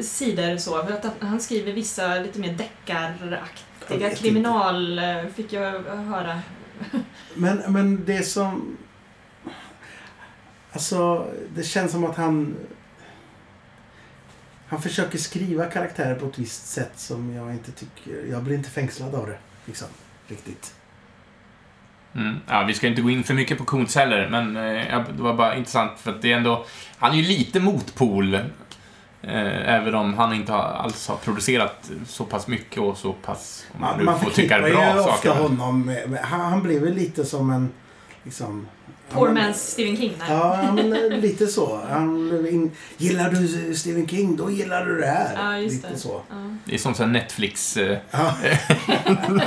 sidor 0.00 0.56
så? 0.56 0.86
För 0.86 0.92
att 0.92 1.06
han 1.20 1.40
skriver 1.40 1.72
vissa 1.72 2.18
lite 2.18 2.38
mer 2.38 2.54
deckaraktiga 2.54 4.10
kriminal, 4.14 4.98
eh, 4.98 5.26
fick 5.34 5.52
jag 5.52 5.82
höra. 5.82 6.40
Men, 7.34 7.62
men 7.68 8.04
det 8.04 8.22
som... 8.22 8.76
Alltså, 10.72 11.30
det 11.54 11.62
känns 11.62 11.92
som 11.92 12.04
att 12.04 12.16
han... 12.16 12.56
Han 14.68 14.82
försöker 14.82 15.18
skriva 15.18 15.66
karaktärer 15.66 16.14
på 16.14 16.26
ett 16.26 16.38
visst 16.38 16.66
sätt 16.66 16.92
som 16.96 17.34
jag 17.34 17.50
inte 17.50 17.72
tycker... 17.72 18.26
Jag 18.30 18.42
blir 18.42 18.56
inte 18.56 18.70
fängslad 18.70 19.14
av 19.14 19.26
det, 19.26 19.38
liksom. 19.64 19.88
Riktigt. 20.28 20.74
Mm. 22.14 22.36
Ja, 22.48 22.64
vi 22.68 22.74
ska 22.74 22.86
inte 22.86 23.02
gå 23.02 23.10
in 23.10 23.24
för 23.24 23.34
mycket 23.34 23.58
på 23.58 23.64
Kuntz 23.64 23.94
heller, 23.94 24.28
men 24.28 24.56
eh, 24.56 25.04
det 25.16 25.22
var 25.22 25.34
bara 25.34 25.56
intressant 25.56 25.92
för 25.98 26.10
att 26.10 26.22
det 26.22 26.32
är 26.32 26.36
ändå... 26.36 26.66
Han 26.98 27.12
är 27.12 27.16
ju 27.16 27.22
lite 27.22 27.60
motpol. 27.60 28.34
Eh, 28.34 29.74
även 29.74 29.94
om 29.94 30.14
han 30.14 30.34
inte 30.34 30.52
har, 30.52 30.62
alls 30.62 31.08
har 31.08 31.16
producerat 31.16 31.90
så 32.06 32.24
pass 32.24 32.46
mycket 32.46 32.78
och 32.78 32.96
så 32.96 33.12
pass, 33.12 33.66
om 33.74 33.80
man 33.80 34.04
Man, 34.04 34.20
får 34.20 34.30
tycka 34.30 34.58
är 34.58 34.68
ju 34.68 34.74
bra 34.74 35.00
ofta 35.00 35.12
saker. 35.12 35.42
honom 35.42 35.86
med, 35.86 36.10
med, 36.10 36.20
han, 36.20 36.40
han 36.40 36.62
blev 36.62 36.82
väl 36.82 36.94
lite 36.94 37.24
som 37.24 37.50
en... 37.50 37.72
Liksom, 38.22 38.68
Poor 39.10 39.28
man's 39.28 39.52
Stephen 39.54 39.96
King. 39.96 40.12
Nej. 40.18 40.28
Ja, 40.30 40.72
men 40.72 40.90
lite 41.20 41.46
så. 41.46 41.80
Han, 41.90 42.70
gillar 42.96 43.30
du 43.30 43.74
Stephen 43.74 44.08
King, 44.08 44.36
då 44.36 44.50
gillar 44.50 44.86
du 44.86 45.00
det 45.00 45.06
här. 45.06 45.32
Ja, 45.36 45.58
just 45.58 45.74
lite 45.76 45.88
det. 45.88 45.98
så. 45.98 46.22
Ja. 46.30 46.36
Det 46.64 46.74
är 46.74 46.78
som 46.78 46.94
så 46.94 47.02
här 47.02 47.10
Netflix 47.10 47.76
eh, 47.76 47.98
Ja. 48.10 48.34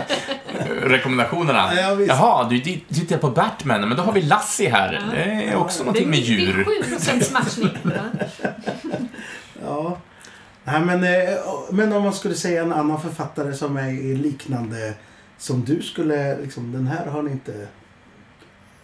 rekommendationerna. 0.82 1.70
Ja, 1.76 1.95
visst. 1.95 2.10
Jaha, 2.10 2.49
du 2.49 2.60
tittar 2.60 3.18
på 3.18 3.30
Batman, 3.30 3.88
men 3.88 3.97
då 3.97 4.03
har 4.03 4.14
vi 4.14 4.22
Lassie 4.22 4.70
här. 4.70 4.93
Ja. 4.93 4.99
Det 5.16 5.24
är 5.24 5.51
Ja, 5.51 5.57
också 5.57 5.80
ja. 5.80 5.86
någonting 5.86 6.10
med 6.10 6.20
Det 6.20 6.26
djur. 6.26 6.60
är 6.60 6.64
7% 6.97 7.34
matchning. 7.34 7.78
Ja. 7.84 8.01
Ja. 9.66 9.97
Nej, 10.64 10.82
men, 10.82 11.03
eh, 11.03 11.30
men 11.72 11.93
om 11.93 12.03
man 12.03 12.14
skulle 12.14 12.36
säga 12.36 12.62
en 12.64 12.74
annan 12.74 13.01
författare 13.01 13.53
som 13.53 13.78
är 13.78 14.16
liknande 14.18 14.93
som 15.38 15.66
du 15.66 15.82
skulle, 15.82 16.38
liksom, 16.41 16.72
den 16.72 16.88
här 16.88 17.05
har 17.05 17.22
ni 17.24 17.32
inte 17.32 17.68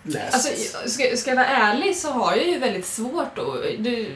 läst. 0.05 0.33
Alltså, 0.33 0.49
ska, 0.89 1.17
ska 1.17 1.29
jag 1.31 1.35
vara 1.35 1.47
ärlig 1.47 1.95
så 1.95 2.09
har 2.11 2.35
jag 2.35 2.47
ju 2.47 2.59
väldigt 2.59 2.85
svårt 2.85 3.37
att... 3.37 3.63
Det 3.79 3.99
är 4.01 4.07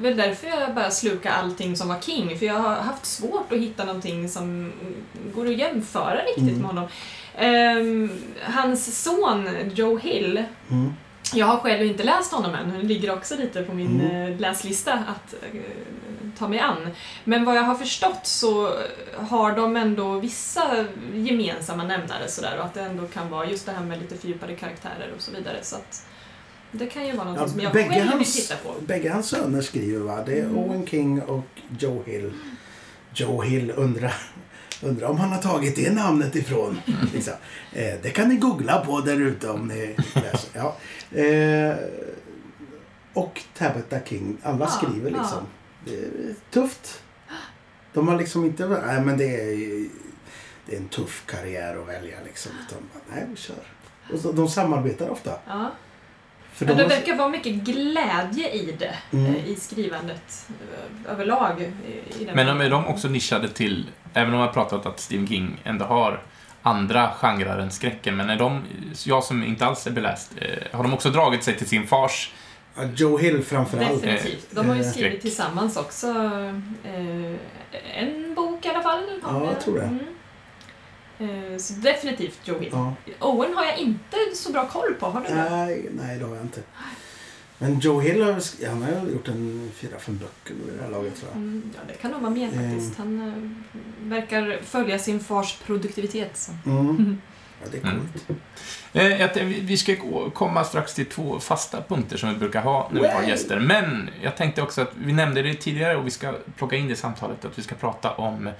väl 0.00 0.16
därför 0.16 0.46
jag 0.46 0.74
bara 0.74 0.90
slukar 0.90 1.30
allting 1.30 1.76
som 1.76 1.88
var 1.88 2.00
King, 2.00 2.38
för 2.38 2.46
jag 2.46 2.54
har 2.54 2.74
haft 2.74 3.06
svårt 3.06 3.52
att 3.52 3.58
hitta 3.58 3.84
någonting 3.84 4.28
som 4.28 4.72
går 5.34 5.46
att 5.46 5.58
jämföra 5.58 6.20
riktigt 6.24 6.42
Mm. 6.48 6.58
med 6.58 6.66
honom. 6.66 6.88
Ehm, 7.36 8.10
hans 8.42 9.02
son 9.02 9.48
Joe 9.74 9.98
Hill, 9.98 10.44
mm. 10.70 10.92
jag 11.34 11.46
har 11.46 11.56
själv 11.56 11.86
inte 11.86 12.02
läst 12.02 12.32
honom 12.32 12.54
än, 12.54 12.70
det 12.78 12.82
ligger 12.82 13.12
också 13.12 13.36
lite 13.36 13.62
på 13.62 13.74
min 13.74 14.00
Mm. 14.00 14.32
eh, 14.32 14.40
läslista 14.40 14.92
att 14.92 15.34
eh, 15.54 15.60
ta 16.38 16.48
mig 16.48 16.58
an. 16.58 16.88
Men 17.24 17.44
vad 17.44 17.56
jag 17.56 17.62
har 17.62 17.74
förstått 17.74 18.20
så 18.26 18.74
har 19.16 19.56
de 19.56 19.76
ändå 19.76 20.18
vissa 20.18 20.84
gemensamma 21.14 21.84
nämnare 21.84 22.28
sådär 22.28 22.56
och 22.58 22.64
att 22.64 22.74
det 22.74 22.80
ändå 22.82 23.06
kan 23.06 23.30
vara 23.30 23.46
just 23.46 23.66
det 23.66 23.72
här 23.72 23.84
med 23.84 23.98
lite 24.00 24.16
fördjupade 24.16 24.54
karaktärer 24.56 25.12
och 25.16 25.22
så 25.22 25.30
vidare. 25.30 25.56
Så 25.62 25.76
att 25.76 26.06
det 26.72 26.86
kan 26.86 27.06
ju 27.06 27.12
vara 27.16 27.28
något 27.30 27.40
Ja, 27.40 27.48
som 27.48 27.60
jag 27.60 27.72
själv 27.72 27.88
vill 27.94 28.08
hans, 28.08 28.34
titta 28.34 28.54
på. 28.56 28.74
bägge 28.86 29.10
hans 29.12 29.28
söner 29.28 29.62
skriver 29.62 30.00
va? 30.00 30.22
Det 30.26 30.38
är 30.38 30.44
Mm. 30.44 30.58
Owen 30.58 30.86
King 30.86 31.22
och 31.22 31.44
Joe 31.78 32.02
Hill. 32.06 32.32
Joe 33.14 33.42
Hill 33.42 33.72
undrar, 33.76 34.14
undrar 34.82 35.08
om 35.08 35.18
han 35.18 35.32
har 35.32 35.42
tagit 35.42 35.76
det 35.76 35.92
namnet 35.92 36.36
ifrån. 36.36 36.80
Liksom. 37.14 37.32
Eh, 37.72 37.94
det 38.02 38.10
kan 38.10 38.28
ni 38.28 38.36
googla 38.36 38.80
på 38.84 39.00
där 39.00 39.20
ute 39.20 39.48
om 39.50 39.68
ni 39.68 39.96
läser. 40.14 40.50
Ja. 40.52 40.76
Eh, 41.22 41.76
och 43.14 43.40
Tabitha 43.58 44.00
King. 44.06 44.36
Alla 44.42 44.58
Ja, 44.64 44.66
skriver 44.70 45.10
liksom. 45.10 45.46
Är 45.88 46.34
tufft. 46.50 47.02
De 47.92 48.08
har 48.08 48.16
liksom 48.18 48.44
inte... 48.44 48.66
Nej, 48.66 49.00
men 49.00 49.18
det 49.18 49.24
är, 49.24 49.88
det 50.66 50.72
är 50.76 50.80
en 50.80 50.88
tuff 50.88 51.22
karriär 51.26 51.76
att 51.82 51.88
välja 51.88 52.16
liksom. 52.24 52.52
Utan, 52.68 52.78
nej, 53.14 53.26
vi 53.30 53.36
kör. 53.36 53.56
Och 54.12 54.18
så, 54.20 54.32
de 54.32 54.48
samarbetar 54.48 55.08
ofta. 55.10 55.30
Ja. 55.46 55.70
För 56.52 56.66
Men 56.66 56.76
de 56.76 56.82
det 56.82 56.88
har- 56.88 57.00
verkar 57.00 57.16
vara 57.16 57.28
mycket 57.28 57.52
glädje 57.52 58.50
i 58.52 58.76
det, 58.78 58.94
Mm. 59.12 59.34
eh, 59.34 59.46
i 59.48 59.56
skrivandet 59.56 60.46
eh, 60.48 61.12
överlag. 61.12 61.60
i- 61.62 62.22
I 62.22 62.24
den 62.24 62.36
Men 62.36 62.60
är 62.60 62.70
de 62.70 62.86
också 62.86 63.08
nischade 63.08 63.48
till, 63.48 63.86
även 64.14 64.34
om 64.34 64.40
jag 64.40 64.46
har 64.46 64.52
pratat 64.52 64.86
att 64.86 65.00
Stephen 65.00 65.26
King 65.28 65.60
ändå 65.64 65.84
har 65.84 66.22
andra 66.62 67.10
genrer 67.20 67.58
än 67.58 67.70
skräcken, 67.70 68.16
men 68.16 68.30
är 68.30 68.36
de, 68.38 68.62
jag 69.06 69.24
som 69.24 69.42
inte 69.44 69.66
alls 69.66 69.86
är 69.86 69.90
beläst, 69.90 70.32
eh, 70.36 70.76
har 70.76 70.82
de 70.82 70.94
också 70.94 71.10
dragit 71.10 71.44
sig 71.44 71.56
till 71.56 71.66
sin 71.68 71.86
fars 71.86 72.32
Joe 72.84 73.18
Hill 73.18 73.42
framförallt. 73.44 74.02
Definitivt. 74.02 74.46
De 74.50 74.68
har 74.68 74.74
ju 74.74 74.80
Eh, 74.82 74.90
skrivit 74.90 75.10
skräck. 75.10 75.22
tillsammans 75.22 75.76
också. 75.76 76.06
Eh, 76.84 77.34
en 77.94 78.34
bok 78.34 78.66
i 78.66 78.68
alla 78.68 78.82
fall. 78.82 79.04
Ja, 79.22 79.44
jag 79.44 79.60
tror 79.60 79.74
det. 79.78 79.84
Mm. 79.84 81.52
Eh, 81.52 81.58
så 81.58 81.72
definitivt 81.74 82.38
Joe 82.44 82.58
Hill. 82.58 82.68
Ja. 82.72 82.94
Owen 83.20 83.54
har 83.54 83.64
jag 83.64 83.78
inte 83.78 84.16
så 84.34 84.52
bra 84.52 84.68
koll 84.68 84.94
på. 84.94 85.06
Har 85.06 85.20
du 85.20 85.26
det? 85.26 85.34
Nej, 85.50 85.88
nej, 85.92 86.18
det 86.18 86.24
har 86.24 86.34
jag 86.36 86.44
inte. 86.44 86.60
Men 87.60 87.78
Joe 87.80 88.00
Hill 88.00 88.22
har, 88.22 88.66
han 88.68 88.82
har 88.82 89.08
gjort 89.12 89.28
en 89.28 89.70
fyra, 89.74 89.98
fem 89.98 90.18
böcker 90.18 90.54
vid 90.66 90.74
det 90.78 90.82
här 90.82 90.90
laget 90.90 91.16
tror 91.16 91.30
jag. 91.32 91.36
Mm, 91.36 91.62
ja, 91.74 91.80
det 91.88 91.94
kan 91.94 92.10
nog 92.10 92.20
vara 92.20 92.30
mer 92.30 92.48
Mm. 92.52 92.70
faktiskt. 92.70 92.98
Han 92.98 93.28
eh, 93.28 94.08
verkar 94.10 94.58
följa 94.64 94.98
sin 94.98 95.20
fars 95.20 95.56
produktivitet. 95.66 96.36
Så. 96.36 96.52
Mm. 96.70 97.18
Ja, 97.62 97.68
det 97.72 97.78
är 97.78 97.82
Mm. 97.82 98.00
coolt. 98.26 98.40
Eh, 98.98 99.22
eh, 99.22 99.44
vi 99.44 99.76
ska 99.76 99.96
komma 100.34 100.64
strax 100.64 100.94
till 100.94 101.06
två 101.06 101.40
fasta 101.40 101.82
punkter 101.82 102.16
som 102.16 102.28
vi 102.28 102.34
brukar 102.34 102.62
ha 102.62 102.88
när 102.92 103.00
vi 103.00 103.08
har 103.08 103.22
gäster. 103.22 103.60
Men 103.60 104.10
jag 104.22 104.36
tänkte 104.36 104.62
också 104.62 104.80
att 104.80 104.90
vi 104.94 105.12
nämnde 105.12 105.42
det 105.42 105.54
tidigare 105.54 105.96
och 105.96 106.06
vi 106.06 106.10
ska 106.10 106.34
plocka 106.56 106.76
in 106.76 106.86
det 106.86 106.92
i 106.92 106.96
samtalet, 106.96 107.44
att 107.44 107.58
vi 107.58 107.62
ska 107.62 107.74
prata 107.74 108.10
om 108.10 108.50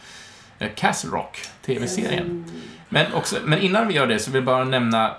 eh, 0.58 0.68
Castle 0.74 1.10
Rock, 1.10 1.40
TV-serien. 1.66 2.44
Men, 2.88 3.12
också, 3.12 3.36
men 3.44 3.58
innan 3.58 3.88
vi 3.88 3.94
gör 3.94 4.06
det 4.06 4.18
så 4.18 4.30
vill 4.30 4.38
jag 4.38 4.44
bara 4.44 4.64
nämna 4.64 5.14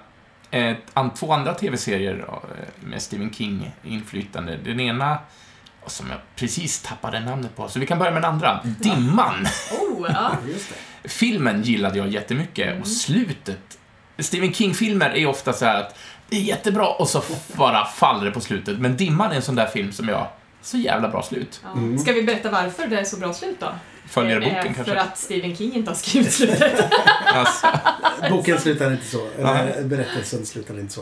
ett, 0.52 0.78
an, 0.94 1.14
två 1.14 1.34
andra 1.34 1.54
TV-serier 1.54 2.26
eh, 2.28 2.88
med 2.88 3.02
Stephen 3.02 3.32
King-inflytande. 3.34 4.58
Den 4.64 4.80
ena, 4.80 5.18
som 5.86 6.10
jag 6.10 6.20
precis 6.36 6.82
tappade 6.82 7.20
namnet 7.20 7.56
på, 7.56 7.68
så 7.68 7.80
vi 7.80 7.86
kan 7.86 8.00
börja 8.00 8.12
med 8.12 8.22
den 8.22 8.32
andra. 8.32 8.60
Dimman! 8.64 9.48
Oh, 9.72 10.08
ja. 10.14 10.32
Filmen 11.04 11.62
gillade 11.62 11.98
jag 11.98 12.08
jättemycket 12.08 12.82
och 12.82 12.88
slutet... 12.88 13.80
Stephen 14.20 14.54
King-filmer 14.54 15.10
är 15.18 15.26
ofta 15.26 15.54
så 15.54 15.66
här 15.66 15.80
att 15.82 15.98
det 16.30 16.36
är 16.36 16.42
jättebra 16.42 16.88
och 16.88 17.10
så 17.10 17.24
bara 17.54 17.86
faller 17.86 18.26
det 18.26 18.32
på 18.32 18.42
slutet. 18.42 18.80
Men 18.80 18.98
Dimman 18.98 19.32
är 19.32 19.36
en 19.36 19.42
sån 19.42 19.56
där 19.56 19.68
film 19.68 19.92
som 19.92 20.08
jag... 20.10 20.28
Så 20.62 20.78
jävla 20.78 21.10
bra 21.10 21.24
slut. 21.24 21.62
Ja. 21.64 21.72
Mm. 21.72 22.00
Ska 22.00 22.12
vi 22.14 22.24
berätta 22.24 22.50
varför 22.52 22.88
det 22.88 23.00
är 23.00 23.04
så 23.04 23.18
bra 23.18 23.34
slut 23.34 23.58
då? 23.60 23.68
Följer 24.10 24.40
Det 24.40 24.46
är 24.46 24.50
boken 24.56 24.74
För 24.76 24.84
kanske? 24.84 25.02
att 25.02 25.18
Stephen 25.18 25.56
King 25.56 25.74
inte 25.76 25.92
har 25.92 25.96
skrivit 25.96 26.34
slutet. 26.34 26.86
Alltså, 27.34 27.68
Boken 28.30 28.60
slutar 28.60 28.92
inte 28.92 29.06
så. 29.06 29.28
Eller 29.38 29.54
Nej. 29.54 29.84
berättelsen 29.84 30.46
slutar 30.46 30.80
inte 30.80 30.94
så. 30.94 31.02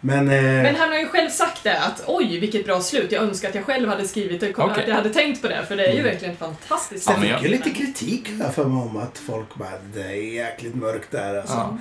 Men... 0.00 0.28
Eh, 0.30 0.42
Men 0.42 0.76
han 0.76 0.88
har 0.88 0.98
ju 0.98 1.06
själv 1.08 1.30
sagt 1.30 1.62
det 1.62 1.80
att 1.80 2.02
oj 2.06 2.38
vilket 2.40 2.66
bra 2.66 2.80
slut, 2.80 3.12
jag 3.12 3.22
önskar 3.22 3.48
att 3.48 3.54
jag 3.54 3.64
själv 3.64 3.88
hade 3.88 4.08
skrivit 4.08 4.40
det, 4.40 4.54
Okej. 4.58 4.82
att 4.82 4.88
jag 4.88 4.94
hade 4.94 5.10
tänkt 5.10 5.42
på 5.42 5.48
det, 5.48 5.64
för 5.68 5.76
det 5.76 5.82
är 5.86 5.92
ju 5.92 5.98
Mm. 6.00 6.12
verkligen 6.12 6.36
fantastiskt. 6.36 7.06
Ja, 7.08 7.12
jag 7.12 7.20
men 7.20 7.38
fick 7.38 7.50
ju 7.50 7.56
lite 7.56 7.70
kritik 7.70 8.28
här 8.42 8.50
för 8.50 8.64
mig 8.64 8.82
om 8.82 8.96
att 8.96 9.18
folk 9.18 9.54
bara, 9.54 9.70
det 9.94 10.02
är 10.02 10.32
jäkligt 10.34 10.74
mörkt 10.74 11.10
där 11.10 11.36
alltså. 11.38 11.54
ja. 11.54 11.78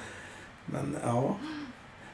Men 0.73 0.97
ja. 1.05 1.35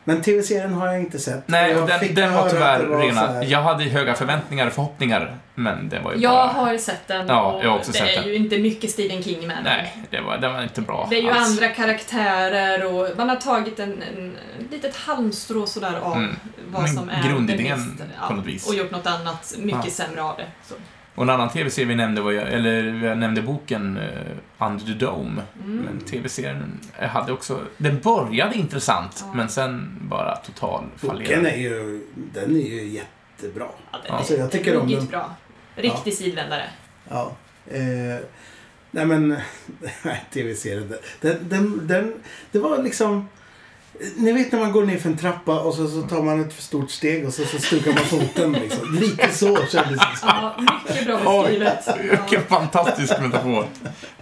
Men 0.03 0.21
tv-serien 0.21 0.73
har 0.73 0.87
jag 0.87 0.99
inte 0.99 1.19
sett. 1.19 1.47
Nej, 1.47 1.71
Jag 1.71 1.87
den, 1.87 1.99
fick 1.99 2.15
den 2.15 2.33
var 2.33 2.49
tyvärr 2.49 2.85
var 2.85 2.99
rena... 2.99 3.43
Jag 3.43 3.61
hade 3.61 3.83
höga 3.83 4.13
förväntningar 4.13 4.67
och 4.67 4.73
förhoppningar, 4.73 5.37
men 5.55 5.89
det 5.89 5.99
var 5.99 6.13
ju 6.13 6.19
Jag 6.19 6.31
bara... 6.31 6.47
har 6.47 6.77
sett 6.77 7.07
den 7.07 7.27
Ja, 7.27 7.51
och 7.51 7.63
jag 7.63 7.69
har 7.69 7.77
också 7.77 7.91
det 7.91 7.97
sett 7.97 8.07
är 8.07 8.15
den. 8.21 8.27
ju 8.29 8.35
inte 8.35 8.57
mycket 8.57 8.89
Stephen 8.91 9.23
King 9.23 9.47
med 9.47 9.55
den. 9.57 9.63
Nej, 9.63 9.93
det 10.09 10.21
var, 10.21 10.37
det 10.37 10.49
var 10.49 10.63
inte 10.63 10.81
bra 10.81 11.07
Det 11.09 11.17
är 11.17 11.21
ju 11.21 11.29
alls. 11.29 11.49
andra 11.49 11.67
karaktärer 11.67 12.85
och 12.95 13.17
man 13.17 13.29
har 13.29 13.35
tagit 13.35 13.79
en, 13.79 14.03
en 14.17 14.37
litet 14.71 14.95
halmstrå 14.95 15.65
sådär 15.65 15.99
av 16.01 16.17
Mm. 16.17 16.35
vad 16.67 16.81
Men 16.83 16.93
som 16.95 17.09
är 17.09 17.23
grundidén 17.29 17.79
mest, 17.97 18.03
på 18.27 18.33
något 18.33 18.45
vis. 18.45 18.67
Och 18.67 18.75
gjort 18.75 18.91
något 18.91 19.07
annat 19.07 19.53
mycket 19.57 19.81
Ja. 19.85 19.91
sämre 19.91 20.23
av 20.23 20.37
det. 20.37 20.45
Så. 20.67 20.75
Och 21.19 21.23
en 21.23 21.29
annan 21.29 21.49
tv-serie 21.49 21.87
vi 21.87 21.95
nämnde 21.95 22.21
var 22.21 22.31
eller 22.31 23.03
jag 23.05 23.17
nämnde 23.17 23.41
boken 23.41 23.97
uh, 23.97 24.67
Under 24.67 24.85
the 24.85 24.91
Dome. 24.93 25.41
Mm. 25.65 25.77
Men 25.77 25.99
tv-serien 25.99 26.79
hade 26.99 27.31
också, 27.31 27.59
den 27.77 27.99
började 27.99 28.55
intressant, 28.55 29.23
Ja. 29.27 29.33
men 29.33 29.49
sen 29.49 29.97
bara 30.01 30.35
total 30.35 30.83
Boken 31.01 31.09
fallerade. 31.09 31.49
är 31.51 31.57
ju, 31.57 32.07
den 32.33 32.55
är 32.55 32.59
ju 32.59 32.87
jättebra. 32.87 33.67
Ja, 33.91 33.97
den 34.05 34.15
Alltså, 34.15 34.33
är 34.33 34.37
jag 34.37 34.51
tycker 34.51 34.77
om 34.79 34.89
den. 34.89 35.05
bra. 35.05 35.35
Riktig 35.75 36.13
sidvändare. 36.13 36.63
Ja. 37.09 37.31
Eh, 37.67 37.81
nej 38.91 39.05
men, 39.05 39.37
tv-serien. 40.33 40.93
Den, 41.21 41.49
den, 41.49 41.87
den, 41.87 42.13
det 42.51 42.59
var 42.59 42.83
liksom... 42.83 43.27
Ni 44.15 44.31
vet 44.31 44.51
när 44.51 44.59
man 44.59 44.71
går 44.71 44.85
ner 44.85 44.97
för 44.97 45.09
en 45.09 45.17
trappa 45.17 45.59
och 45.59 45.73
så, 45.73 45.87
så 45.87 46.01
tar 46.01 46.23
man 46.23 46.41
ett 46.41 46.53
för 46.53 46.61
stort 46.61 46.91
steg 46.91 47.27
och 47.27 47.33
så, 47.33 47.45
så 47.45 47.59
stukar 47.59 47.93
man 47.93 48.03
foten. 48.03 48.51
Liksom. 48.51 48.95
Lite 48.95 49.31
så 49.31 49.57
kändes 49.65 49.99
det. 49.99 50.17
Ja, 50.21 50.55
mycket 50.57 51.05
bra 51.05 51.43
beskrivet. 51.43 51.87
vilken 51.97 52.47
fantastisk 52.47 53.19
metafor. 53.19 53.65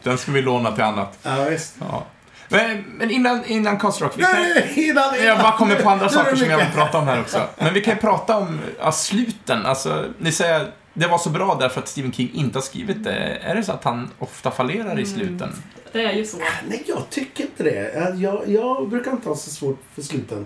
Den 0.04 0.18
ska 0.18 0.32
vi 0.32 0.42
låna 0.42 0.72
till 0.72 0.84
annat. 0.84 1.18
Ja, 1.24 1.44
visst. 1.50 1.76
Ja. 1.80 2.06
Men, 2.50 2.86
men 2.98 3.12
innan, 3.12 3.46
innan 3.46 3.80
Rock, 3.80 4.12
vi 4.16 4.24
kan, 4.24 4.32
Nej, 4.34 4.74
innan, 4.76 5.16
innan. 5.16 5.26
jag 5.26 5.38
bara 5.38 5.58
kommer 5.58 5.76
på 5.76 5.90
andra 5.90 6.10
saker 6.10 6.36
som 6.36 6.50
jag 6.50 6.58
vill 6.58 6.74
prata 6.74 6.98
om 6.98 7.08
här 7.08 7.22
också. 7.22 7.42
Men 7.58 7.74
vi 7.74 7.82
kan 7.82 7.94
ju 7.94 8.00
prata 8.00 8.38
om 8.38 8.60
ja, 8.80 8.92
sluten. 8.92 9.66
Alltså, 9.66 10.06
ni 10.20 10.32
säger 10.32 10.72
det 10.98 11.08
var 11.08 11.18
så 11.18 11.30
bra 11.30 11.58
därför 11.60 11.82
att 11.82 11.88
Stephen 11.88 12.12
King 12.14 12.32
inte 12.34 12.58
har 12.58 12.64
skrivit 12.64 13.04
det. 13.04 13.38
Är 13.42 13.56
det 13.56 13.64
så 13.64 13.72
att 13.72 13.84
han 13.84 14.12
ofta 14.20 14.52
fallerar 14.52 15.00
i 15.00 15.04
Mm. 15.04 15.06
sluten? 15.06 15.54
Det 15.92 16.04
är 16.04 16.14
ju 16.14 16.26
så. 16.26 16.38
Nej, 16.70 16.84
jag 16.88 17.10
tycker 17.10 17.44
inte 17.44 17.64
det. 17.64 18.14
Jag, 18.18 18.50
jag 18.50 18.90
brukar 18.90 19.12
inte 19.12 19.30
ha 19.30 19.36
så 19.36 19.50
svårt 19.50 19.82
för 19.96 20.02
sluten. 20.02 20.46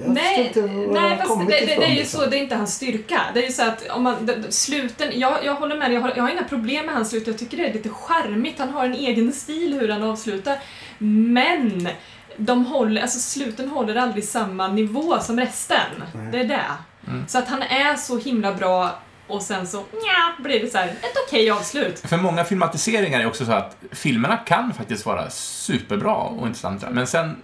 Jag 0.00 0.10
Nej, 0.10 0.52
nej 0.90 1.16
fast 1.18 1.38
det, 1.38 1.44
det, 1.44 1.66
det 1.66 1.84
är 1.84 1.88
ju 1.88 1.94
liksom. 1.94 2.20
så, 2.20 2.30
det 2.30 2.36
är 2.36 2.42
inte 2.42 2.54
hans 2.56 2.74
styrka. 2.74 3.20
Det 3.34 3.42
är 3.42 3.46
ju 3.46 3.52
så 3.52 3.62
att 3.62 3.88
om 3.90 4.02
man, 4.02 4.44
sluten, 4.48 5.20
jag, 5.20 5.44
jag 5.44 5.54
håller 5.54 5.76
med 5.76 5.90
dig, 5.90 5.94
jag 5.94 6.02
har, 6.02 6.12
jag 6.16 6.22
har 6.22 6.30
inga 6.30 6.44
problem 6.44 6.86
med 6.86 6.94
hans 6.94 7.10
slut, 7.10 7.26
jag 7.26 7.38
tycker 7.38 7.56
det 7.56 7.68
är 7.68 7.72
lite 7.72 7.88
charmigt, 7.88 8.58
han 8.58 8.68
har 8.68 8.84
en 8.84 8.94
egen 8.94 9.32
stil 9.32 9.78
hur 9.80 9.88
han 9.88 10.02
avslutar. 10.02 10.58
Men 10.98 11.88
de 12.36 12.66
håller, 12.66 13.02
alltså 13.02 13.18
sluten 13.18 13.68
håller 13.68 13.96
aldrig 13.96 14.24
samma 14.24 14.68
nivå 14.68 15.20
som 15.20 15.40
resten. 15.40 16.04
Nej. 16.14 16.28
Det 16.32 16.38
är 16.38 16.44
det. 16.44 16.64
Mm. 17.08 17.24
Så 17.28 17.38
att 17.38 17.48
han 17.48 17.62
är 17.62 17.96
så 17.96 18.18
himla 18.18 18.54
bra 18.54 18.98
och 19.26 19.42
sen 19.42 19.66
så, 19.66 19.82
ja, 19.92 20.32
blir 20.42 20.60
det 20.60 20.70
så 20.70 20.78
här, 20.78 20.88
ett 20.88 21.16
okej 21.26 21.50
avslut. 21.50 21.98
För 21.98 22.16
många 22.16 22.44
filmatiseringar 22.44 23.20
är 23.20 23.26
också 23.26 23.44
så 23.44 23.52
att 23.52 23.76
filmerna 23.92 24.36
kan 24.36 24.74
faktiskt 24.74 25.06
vara 25.06 25.30
superbra 25.30 26.14
och 26.14 26.46
intressanta, 26.46 26.90
men 26.90 27.06
sen, 27.06 27.36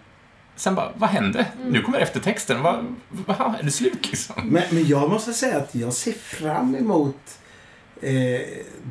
sen 0.57 0.75
bara, 0.75 0.93
vad 0.95 1.11
hände? 1.11 1.47
Mm. 1.61 1.73
Nu 1.73 1.83
kommer 1.83 1.99
eftertexten, 1.99 2.63
vad, 2.63 2.95
vad, 3.09 3.41
är 3.41 3.63
det 3.63 3.71
slut 3.71 4.11
liksom? 4.11 4.35
Men, 4.45 4.63
men 4.71 4.87
jag 4.87 5.11
måste 5.11 5.33
säga 5.33 5.57
att 5.57 5.75
jag 5.75 5.93
ser 5.93 6.13
fram 6.13 6.75
emot 6.75 7.39
eh, 8.03 8.41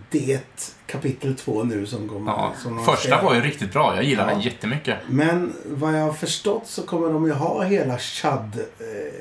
det 0.09 0.39
kapitel 0.87 1.35
två 1.35 1.63
nu 1.63 1.85
som 1.85 2.09
kommer. 2.09 2.31
Ja, 2.31 2.53
som 2.63 2.85
första 2.85 3.21
var 3.21 3.35
ju 3.35 3.41
riktigt 3.41 3.73
bra, 3.73 3.95
jag 3.95 4.03
gillar 4.03 4.27
Ja. 4.27 4.33
den 4.33 4.41
jättemycket. 4.41 4.97
Men 5.07 5.53
vad 5.65 5.93
jag 5.99 6.03
har 6.03 6.13
förstått 6.13 6.67
så 6.67 6.81
kommer 6.81 7.09
de 7.13 7.25
ju 7.25 7.33
ha 7.33 7.63
hela 7.63 7.97
Chad, 7.97 8.59
eh, 8.79 9.13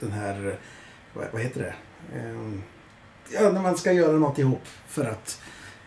den 0.00 0.12
här, 0.12 0.56
vad, 1.14 1.26
vad 1.32 1.42
heter 1.42 1.60
det? 1.60 1.74
Eh, 2.18 2.58
ja, 3.30 3.52
när 3.52 3.60
man 3.60 3.76
ska 3.76 3.92
göra 3.92 4.12
något 4.12 4.38
ihop 4.38 4.62
för 4.88 5.04
att... 5.04 5.40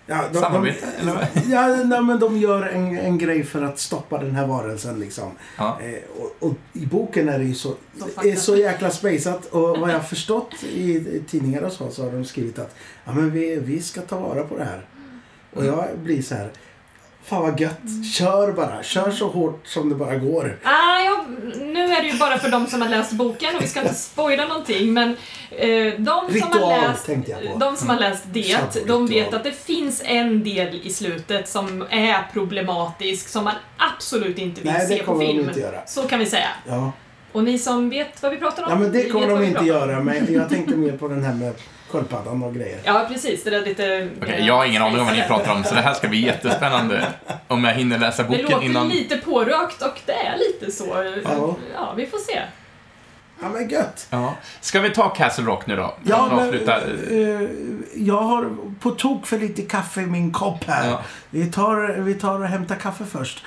Ja, 0.06 0.24
de, 0.34 0.40
Samarbete, 0.40 0.88
de, 0.98 1.02
eller? 1.02 1.28
Ja, 1.50 1.68
nej, 1.68 2.02
men 2.02 2.20
de 2.20 2.38
gör 2.38 2.62
en, 2.62 2.98
en 2.98 3.18
grej 3.18 3.44
för 3.44 3.62
att 3.62 3.80
stoppa 3.80 4.18
den 4.18 4.36
här 4.36 4.48
varelsen 4.48 5.00
liksom. 5.00 5.32
Ja. 5.58 5.80
Eh, 5.82 6.22
och, 6.22 6.50
och 6.50 6.54
i 6.74 6.86
boken 6.86 7.30
är 7.30 7.40
det 7.40 7.46
ju 7.46 7.56
så, 7.56 7.74
är 8.24 8.36
så 8.36 8.56
jäkla 8.56 8.90
spaceat. 8.90 9.46
Och 9.46 9.78
vad 9.78 9.90
jag 9.90 9.96
har 9.96 10.04
förstått 10.04 10.64
i, 10.64 10.92
i 10.92 11.24
tidningar 11.30 11.62
och 11.62 11.72
så, 11.72 11.92
så 11.92 12.04
har 12.04 12.12
de 12.12 12.26
skrivit 12.26 12.60
att 12.60 12.76
ja, 13.06 13.12
men 13.12 13.32
vi, 13.32 13.56
vi 13.56 13.82
ska 13.82 14.02
ta 14.02 14.20
vara 14.20 14.44
på 14.44 14.58
det 14.58 14.64
här. 14.64 14.86
Och 15.54 15.66
jag 15.66 15.86
blir 16.04 16.22
så 16.22 16.36
här, 16.36 16.52
fan 17.24 17.42
vad 17.42 17.60
gött. 17.60 18.06
Kör 18.14 18.52
bara. 18.52 18.84
Kör 18.84 19.12
så 19.12 19.28
hårt 19.28 19.68
som 19.68 19.90
det 19.90 19.96
bara 19.96 20.16
går. 20.16 20.60
Ah, 20.64 21.00
ja, 21.00 21.26
nu 21.62 21.84
är 21.94 22.02
det 22.02 22.08
ju 22.08 22.18
bara 22.18 22.38
för 22.38 22.50
de 22.52 22.68
som 22.68 22.82
har 22.82 22.90
läst 22.90 23.12
boken 23.12 23.56
och 23.56 23.62
vi 23.62 23.68
ska 23.68 23.82
inte 23.82 23.94
spoila 23.94 24.48
någonting 24.48 24.94
men 24.94 25.10
eh, 25.52 25.94
de, 25.98 26.06
som 26.06 26.28
Ritual 26.30 26.62
har 26.62 26.88
läst, 26.88 27.10
de 27.60 27.76
som 27.76 27.90
har 27.90 28.00
läst 28.00 28.24
det, 28.32 28.44
Shadow 28.44 28.88
de 28.88 29.08
vet 29.08 29.34
att 29.34 29.44
det 29.44 29.52
finns 29.52 30.02
en 30.06 30.44
del 30.44 30.82
i 30.84 30.90
slutet 30.90 31.50
som 31.50 31.86
är 31.90 32.32
problematisk 32.34 33.30
som 33.30 33.44
man 33.44 33.56
absolut 33.78 34.38
inte 34.38 34.62
vill 34.62 34.72
Nej, 34.72 34.88
se 34.88 35.04
på 35.04 35.20
film. 35.20 35.40
inte 35.50 35.60
göra. 35.60 35.86
Så 35.88 36.04
kan 36.08 36.20
vi 36.20 36.26
säga. 36.26 36.50
Ja. 36.68 36.92
Och 37.32 37.44
ni 37.44 37.60
som 37.60 37.90
vet 37.90 38.24
vad 38.24 38.32
vi 38.32 38.38
pratar 38.38 38.64
om? 38.64 38.70
ja, 38.70 38.76
men 38.76 38.92
det 38.92 39.10
kommer 39.10 39.28
de 39.28 39.44
inte 39.44 39.66
göra. 39.66 40.00
Men 40.00 40.34
jag 40.34 40.50
tänkte 40.50 40.76
mer 40.76 40.98
på 40.98 41.08
den 41.08 41.24
här 41.24 41.34
med 41.34 41.54
sköldpaddan 41.92 42.44
och 42.44 42.56
grejer. 42.56 42.80
Ja, 42.84 43.06
precis. 43.08 43.44
Det 43.44 43.50
där 43.50 43.66
lite... 43.66 44.10
Okej, 44.22 44.36
eh, 44.40 44.48
jag 44.48 44.54
har 44.54 44.66
ingen 44.66 44.82
aning 44.82 45.00
om 45.00 45.06
vad 45.06 45.16
ni 45.16 45.24
pratar 45.28 45.56
om, 45.56 45.64
så 45.64 45.76
det 45.76 45.82
här 45.82 45.94
ska 45.94 46.08
bli 46.08 46.26
jättespännande. 46.26 47.08
Om 47.48 47.64
jag 47.64 47.74
hinner 47.74 48.00
läsa 48.00 48.24
Det 48.24 48.30
boken 48.30 48.46
låter 48.46 48.66
innan... 48.66 48.90
lite 48.90 49.18
pårökt 49.18 49.82
och 49.82 50.00
det 50.06 50.12
är 50.14 50.38
lite 50.38 50.72
så. 50.72 50.86
Ja. 51.24 51.56
Ja, 51.76 51.94
vi 51.98 52.06
får 52.06 52.18
se. 52.18 52.42
Ja, 53.42 53.50
men 53.50 53.70
gött. 53.70 54.08
Ja. 54.10 54.36
Ska 54.62 54.80
vi 54.80 54.90
ta 54.90 55.10
Castle 55.10 55.46
Rock 55.46 55.68
nu 55.68 55.76
då? 55.76 55.96
Ja, 56.04 56.30
men, 56.36 56.54
eh, 56.54 57.50
jag 57.96 58.22
har 58.22 58.50
på 58.80 58.92
tok 58.92 59.28
för 59.28 59.38
lite 59.38 59.62
kaffe 59.62 60.02
i 60.02 60.06
min 60.06 60.32
kopp 60.32 60.64
här. 60.68 60.90
Ja. 60.90 61.02
Vi, 61.30 61.52
tar, 61.52 62.02
vi 62.02 62.14
tar 62.14 62.40
och 62.40 62.48
hämtar 62.48 62.76
kaffe 62.76 63.06
först. 63.06 63.44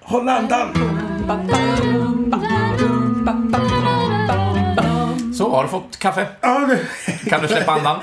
Håll 0.00 0.28
andan! 0.28 0.68
Så, 5.42 5.50
har 5.50 5.62
du 5.62 5.68
fått 5.68 5.96
kaffe? 5.98 6.26
Ja, 6.40 6.58
nu, 6.68 6.78
Kan 7.30 7.42
du 7.42 7.48
släppa 7.48 7.72
andan? 7.72 8.00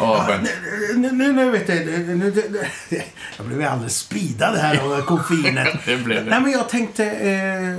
Åh, 0.00 0.26
skönt. 0.26 0.48
nu, 0.96 1.12
nu, 1.12 1.32
nu 1.32 1.50
vet 1.50 1.68
jag. 1.68 1.78
Nu, 1.86 2.44
jag 3.36 3.46
blev 3.46 3.68
alldeles 3.68 3.98
speedad 3.98 4.56
här 4.56 4.80
av 4.80 5.00
koffeinet. 5.02 5.68
Det 5.86 5.96
blev 5.96 6.24
Nej, 6.24 6.34
det. 6.34 6.40
men 6.40 6.50
jag 6.52 6.68
tänkte... 6.68 7.04
Eh, 7.04 7.76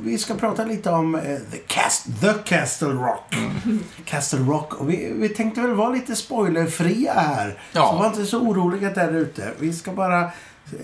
vi 0.00 0.18
ska 0.18 0.34
prata 0.34 0.64
lite 0.64 0.90
om 0.90 1.14
eh, 1.14 1.22
the, 1.22 1.58
cast, 1.66 2.06
the 2.20 2.32
Castle 2.44 2.88
Rock. 2.88 3.34
Mm. 3.64 3.84
Castle 4.04 4.38
Rock. 4.38 4.74
Och 4.74 4.90
vi, 4.90 5.12
vi 5.16 5.28
tänkte 5.28 5.60
väl 5.60 5.74
vara 5.74 5.88
lite 5.90 6.16
spoilerfria 6.16 7.12
här. 7.12 7.58
Ja. 7.72 7.90
Så 7.90 7.96
var 7.98 8.06
inte 8.06 8.26
så 8.26 8.38
oroliga 8.38 8.90
där 8.90 9.12
ute. 9.12 9.50
Vi 9.58 9.72
ska 9.72 9.92
bara 9.92 10.30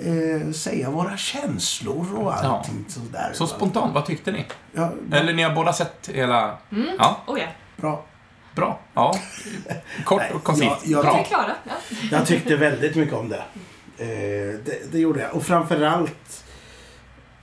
eh, 0.04 0.52
säga 0.52 0.90
våra 0.90 1.16
känslor 1.16 2.14
och 2.18 2.34
allting 2.34 2.84
sådär. 2.88 3.30
Så 3.34 3.46
spontant, 3.46 3.94
vad 3.94 4.06
tyckte 4.06 4.32
ni? 4.32 4.44
Ja, 4.72 4.92
Eller 5.12 5.32
ni 5.32 5.42
har 5.42 5.54
båda 5.54 5.72
sett 5.72 6.08
hela... 6.12 6.58
Ja, 6.98 7.20
Oh 7.26 7.38
ja, 7.40 7.46
bra. 7.76 8.04
bra. 8.54 8.80
Ja. 8.94 9.14
Kort 10.04 10.22
och 10.34 10.44
koncist. 10.44 10.70
jag- 10.84 11.04
jag-. 11.04 11.26
Ja. 11.30 11.44
Jag 12.10 12.26
tyckte 12.26 12.56
väldigt 12.56 12.96
mycket 12.96 13.14
om 13.14 13.28
det. 13.28 13.42
Eh, 13.98 14.58
det. 14.64 14.92
Det 14.92 14.98
gjorde 14.98 15.20
jag. 15.20 15.34
Och 15.34 15.42
framförallt 15.42 16.44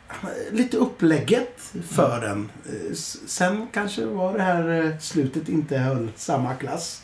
eh, 0.10 0.28
lite 0.52 0.78
upplägget 0.78 1.60
för 1.92 2.22
den. 2.22 2.52
Eh, 2.66 2.94
Sen 3.28 3.68
kanske 3.74 4.06
var 4.06 4.34
det 4.38 4.44
här 4.44 4.86
eh, 4.86 4.98
slutet 5.00 5.50
inte 5.50 5.78
höll 5.78 6.12
samma 6.16 6.54
klass. 6.56 7.02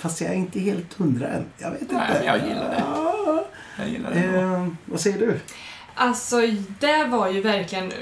Fast 0.00 0.20
jag 0.20 0.30
är 0.30 0.34
inte 0.34 0.60
helt 0.60 0.94
hundra 0.94 1.28
än. 1.28 1.44
Jag 1.58 1.70
vet 1.70 1.90
Nej, 1.90 2.08
inte. 2.12 2.24
jag 2.24 2.48
gillar 2.48 2.70
det. 2.70 2.76
Ja. 2.78 3.44
Jag 3.78 3.88
gillar 3.88 4.10
det. 4.10 4.40
Eh, 4.40 4.68
vad 4.84 5.00
säger 5.00 5.18
du? 5.18 5.40
Alltså, 5.94 6.36
det 6.80 7.04
var 7.04 7.28
ju 7.28 7.40
verkligen... 7.40 7.92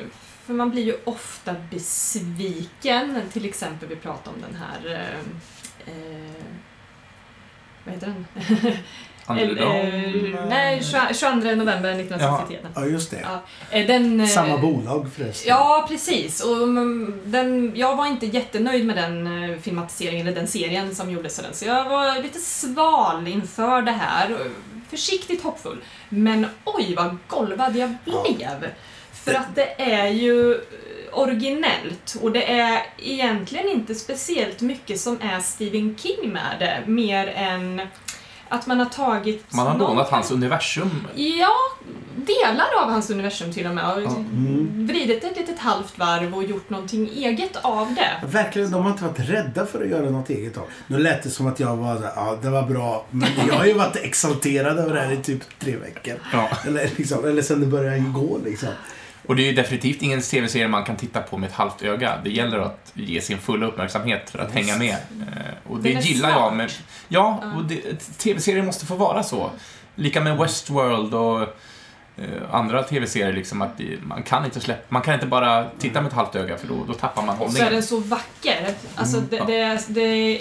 För 0.47 0.55
man 0.55 0.71
blir 0.71 0.83
ju 0.83 0.97
ofta 1.05 1.55
besviken. 1.71 3.21
Till 3.33 3.45
exempel, 3.45 3.89
vi 3.89 3.97
pratade 3.97 4.37
om 4.37 4.43
den 4.43 4.55
här... 4.55 4.93
Eh, 4.95 5.95
eh, 5.95 6.45
vad 7.85 7.95
heter 7.95 8.07
den? 8.07 8.27
Underdog. 9.29 9.77
Eh, 9.77 10.47
nej, 10.49 10.83
22 11.15 11.55
november 11.55 11.91
1963. 11.91 12.59
Ja, 12.75 12.87
just 12.87 13.11
det. 13.11 13.21
Ja, 13.23 13.43
eh, 13.79 13.87
den, 13.87 14.21
eh, 14.21 14.27
Samma 14.27 14.59
bolag 14.59 15.07
förresten. 15.17 15.49
Ja, 15.49 15.87
precis. 15.89 16.45
Och 16.45 16.57
mm, 16.57 17.21
den, 17.25 17.73
jag 17.75 17.97
var 17.97 18.07
inte 18.07 18.27
jättenöjd 18.27 18.87
med 18.87 18.97
den 18.97 19.45
eh, 19.51 19.59
filmatiseringen, 19.59 20.27
eller 20.27 20.37
den 20.37 20.49
serien 20.49 20.95
som 20.95 21.11
gjordes 21.11 21.39
av 21.39 21.45
den. 21.45 21.55
Så 21.55 21.65
jag 21.65 21.85
var 21.85 22.23
lite 22.23 22.39
sval 22.39 23.29
inför 23.29 23.83
det 23.83 23.93
här. 23.93 24.37
Försiktigt 24.91 25.43
hoppfull. 25.43 25.79
Men 26.09 26.47
oj, 26.65 26.95
vad 26.97 27.17
golvad 27.29 27.77
jag 27.77 27.95
blev. 28.05 28.71
För 29.13 29.35
att 29.35 29.55
det 29.55 29.83
är 29.83 30.09
ju 30.09 30.61
originellt 31.13 32.17
och 32.23 32.33
det 32.33 32.53
är 32.53 32.83
egentligen 32.99 33.69
inte 33.69 33.95
speciellt 33.95 34.61
mycket 34.61 35.01
som 35.01 35.19
är 35.21 35.41
Stephen 35.41 35.97
King 35.99 36.33
med 36.33 36.57
det, 36.59 36.83
mer 36.87 37.27
än 37.27 37.81
att 38.49 38.67
man 38.67 38.79
har 38.79 38.87
tagit... 38.87 39.53
Man 39.53 39.67
har 39.67 39.75
någon- 39.79 39.89
lånat 39.97 40.09
hans 40.11 40.31
universum. 40.31 41.07
Ja, 41.15 41.53
delar 42.17 42.67
av 42.83 42.91
hans 42.91 43.11
universum 43.11 43.53
till 43.53 43.67
och 43.67 43.75
med. 43.75 43.91
Och 43.93 43.99
Mm. 44.03 44.87
vridit 44.87 45.25
ett 45.25 45.37
litet 45.37 45.59
halvt 45.59 45.99
varv 45.99 46.35
och 46.37 46.45
gjort 46.45 46.71
någonting 46.71 47.11
eget 47.15 47.57
av 47.63 47.95
det. 47.95 48.27
Verkligen, 48.27 48.71
de 48.71 48.83
har 48.83 48.91
inte 48.91 49.05
varit 49.05 49.19
rädda 49.21 49.67
för 49.67 49.83
att 49.83 49.89
göra 49.89 50.11
något 50.11 50.31
eget 50.31 50.57
av. 50.59 50.65
Nu 50.87 50.99
lät 50.99 51.23
det 51.23 51.31
som 51.31 51.47
att 51.47 51.61
jag 51.61 51.77
var 51.77 51.97
såhär, 51.97 52.13
ja 52.17 52.39
det 52.43 52.51
var 52.51 52.63
bra. 52.63 53.05
Men 53.11 53.29
jag 53.49 53.55
har 53.55 53.65
ju 53.65 53.73
varit 53.73 53.97
exalterad 53.97 54.79
över 54.79 54.95
det 54.95 55.01
här 55.01 55.13
i 55.13 55.17
typ 55.17 55.59
tre 55.59 55.77
veckor. 55.77 56.15
Ja. 56.33 56.49
Eller, 56.67 56.91
liksom, 56.97 57.25
eller 57.29 57.43
sen 57.43 57.61
det 57.61 57.67
började 57.67 57.99
gå 57.99 58.39
liksom. 58.45 58.69
Och 59.29 59.37
det 59.37 59.43
är 59.43 59.47
ju 59.47 59.53
definitivt 59.53 60.03
ingen 60.03 60.21
tv-serie 60.23 60.69
man 60.69 60.85
kan 60.85 60.97
titta 60.97 61.21
på 61.23 61.37
med 61.39 61.49
ett 61.49 61.55
halvt 61.55 61.83
öga. 61.83 62.21
Det 62.25 62.31
gäller 62.31 62.59
att 62.59 62.91
ge 62.95 63.21
sin 63.21 63.39
fulla 63.39 63.67
uppmärksamhet 63.67 64.31
för 64.31 64.39
att 64.39 64.55
hänga 64.55 64.77
med. 64.79 64.91
Eh, 65.21 65.71
Och 65.73 65.79
det 65.79 65.95
är 65.95 66.01
gillar 66.01 66.31
jag. 66.31 66.53
Med, 66.57 66.73
ja, 67.09 67.43
och 67.57 67.65
det- 67.65 67.97
tv-serier 68.19 68.63
måste 68.63 68.87
få 68.87 68.95
vara 68.95 69.23
så. 69.23 69.51
Lika 69.95 70.21
med 70.21 70.37
Westworld 70.37 71.15
och 71.15 71.43
eh, 71.43 72.27
andra 72.55 72.83
tv-serier 72.83 73.33
liksom 73.33 73.63
att 73.63 73.79
det- 73.79 74.03
man 74.03 74.23
kan 74.23 74.45
inte 74.45 74.61
släppa, 74.61 74.83
man 74.89 75.03
kan 75.03 75.15
inte 75.15 75.27
bara 75.27 75.67
titta 75.79 76.01
med 76.01 76.09
ett 76.09 76.15
halvt 76.15 76.37
öga 76.37 76.57
för 76.57 76.67
då, 76.69 76.85
då 76.87 76.95
tappar 76.95 77.23
man 77.23 77.29
Och 77.31 77.37
så 77.37 77.43
är 77.45 77.47
hållningen. 77.47 77.73
den 77.73 77.83
så 77.83 77.99
vacker. 77.99 78.75
Alltså, 78.95 79.17
Mm. 79.17 79.29
det, 79.31 79.45
det, 79.47 79.81
det, 79.89 80.41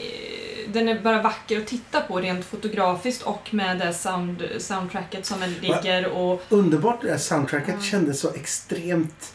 den 0.73 0.87
är 0.87 0.99
bara 0.99 1.21
vacker 1.21 1.57
att 1.57 1.67
titta 1.67 2.01
på 2.01 2.19
rent 2.19 2.45
fotografiskt 2.45 3.21
och 3.21 3.53
med 3.53 3.79
det 3.79 3.93
sound, 3.93 4.43
soundtracket 4.57 5.25
som 5.25 5.39
väl 5.39 5.53
ligger 5.61 6.07
och... 6.07 6.41
Underbart 6.49 7.01
det 7.01 7.11
här 7.11 7.17
soundtracket 7.17 7.83
kändes 7.83 8.19
så 8.19 8.33
extremt... 8.33 9.33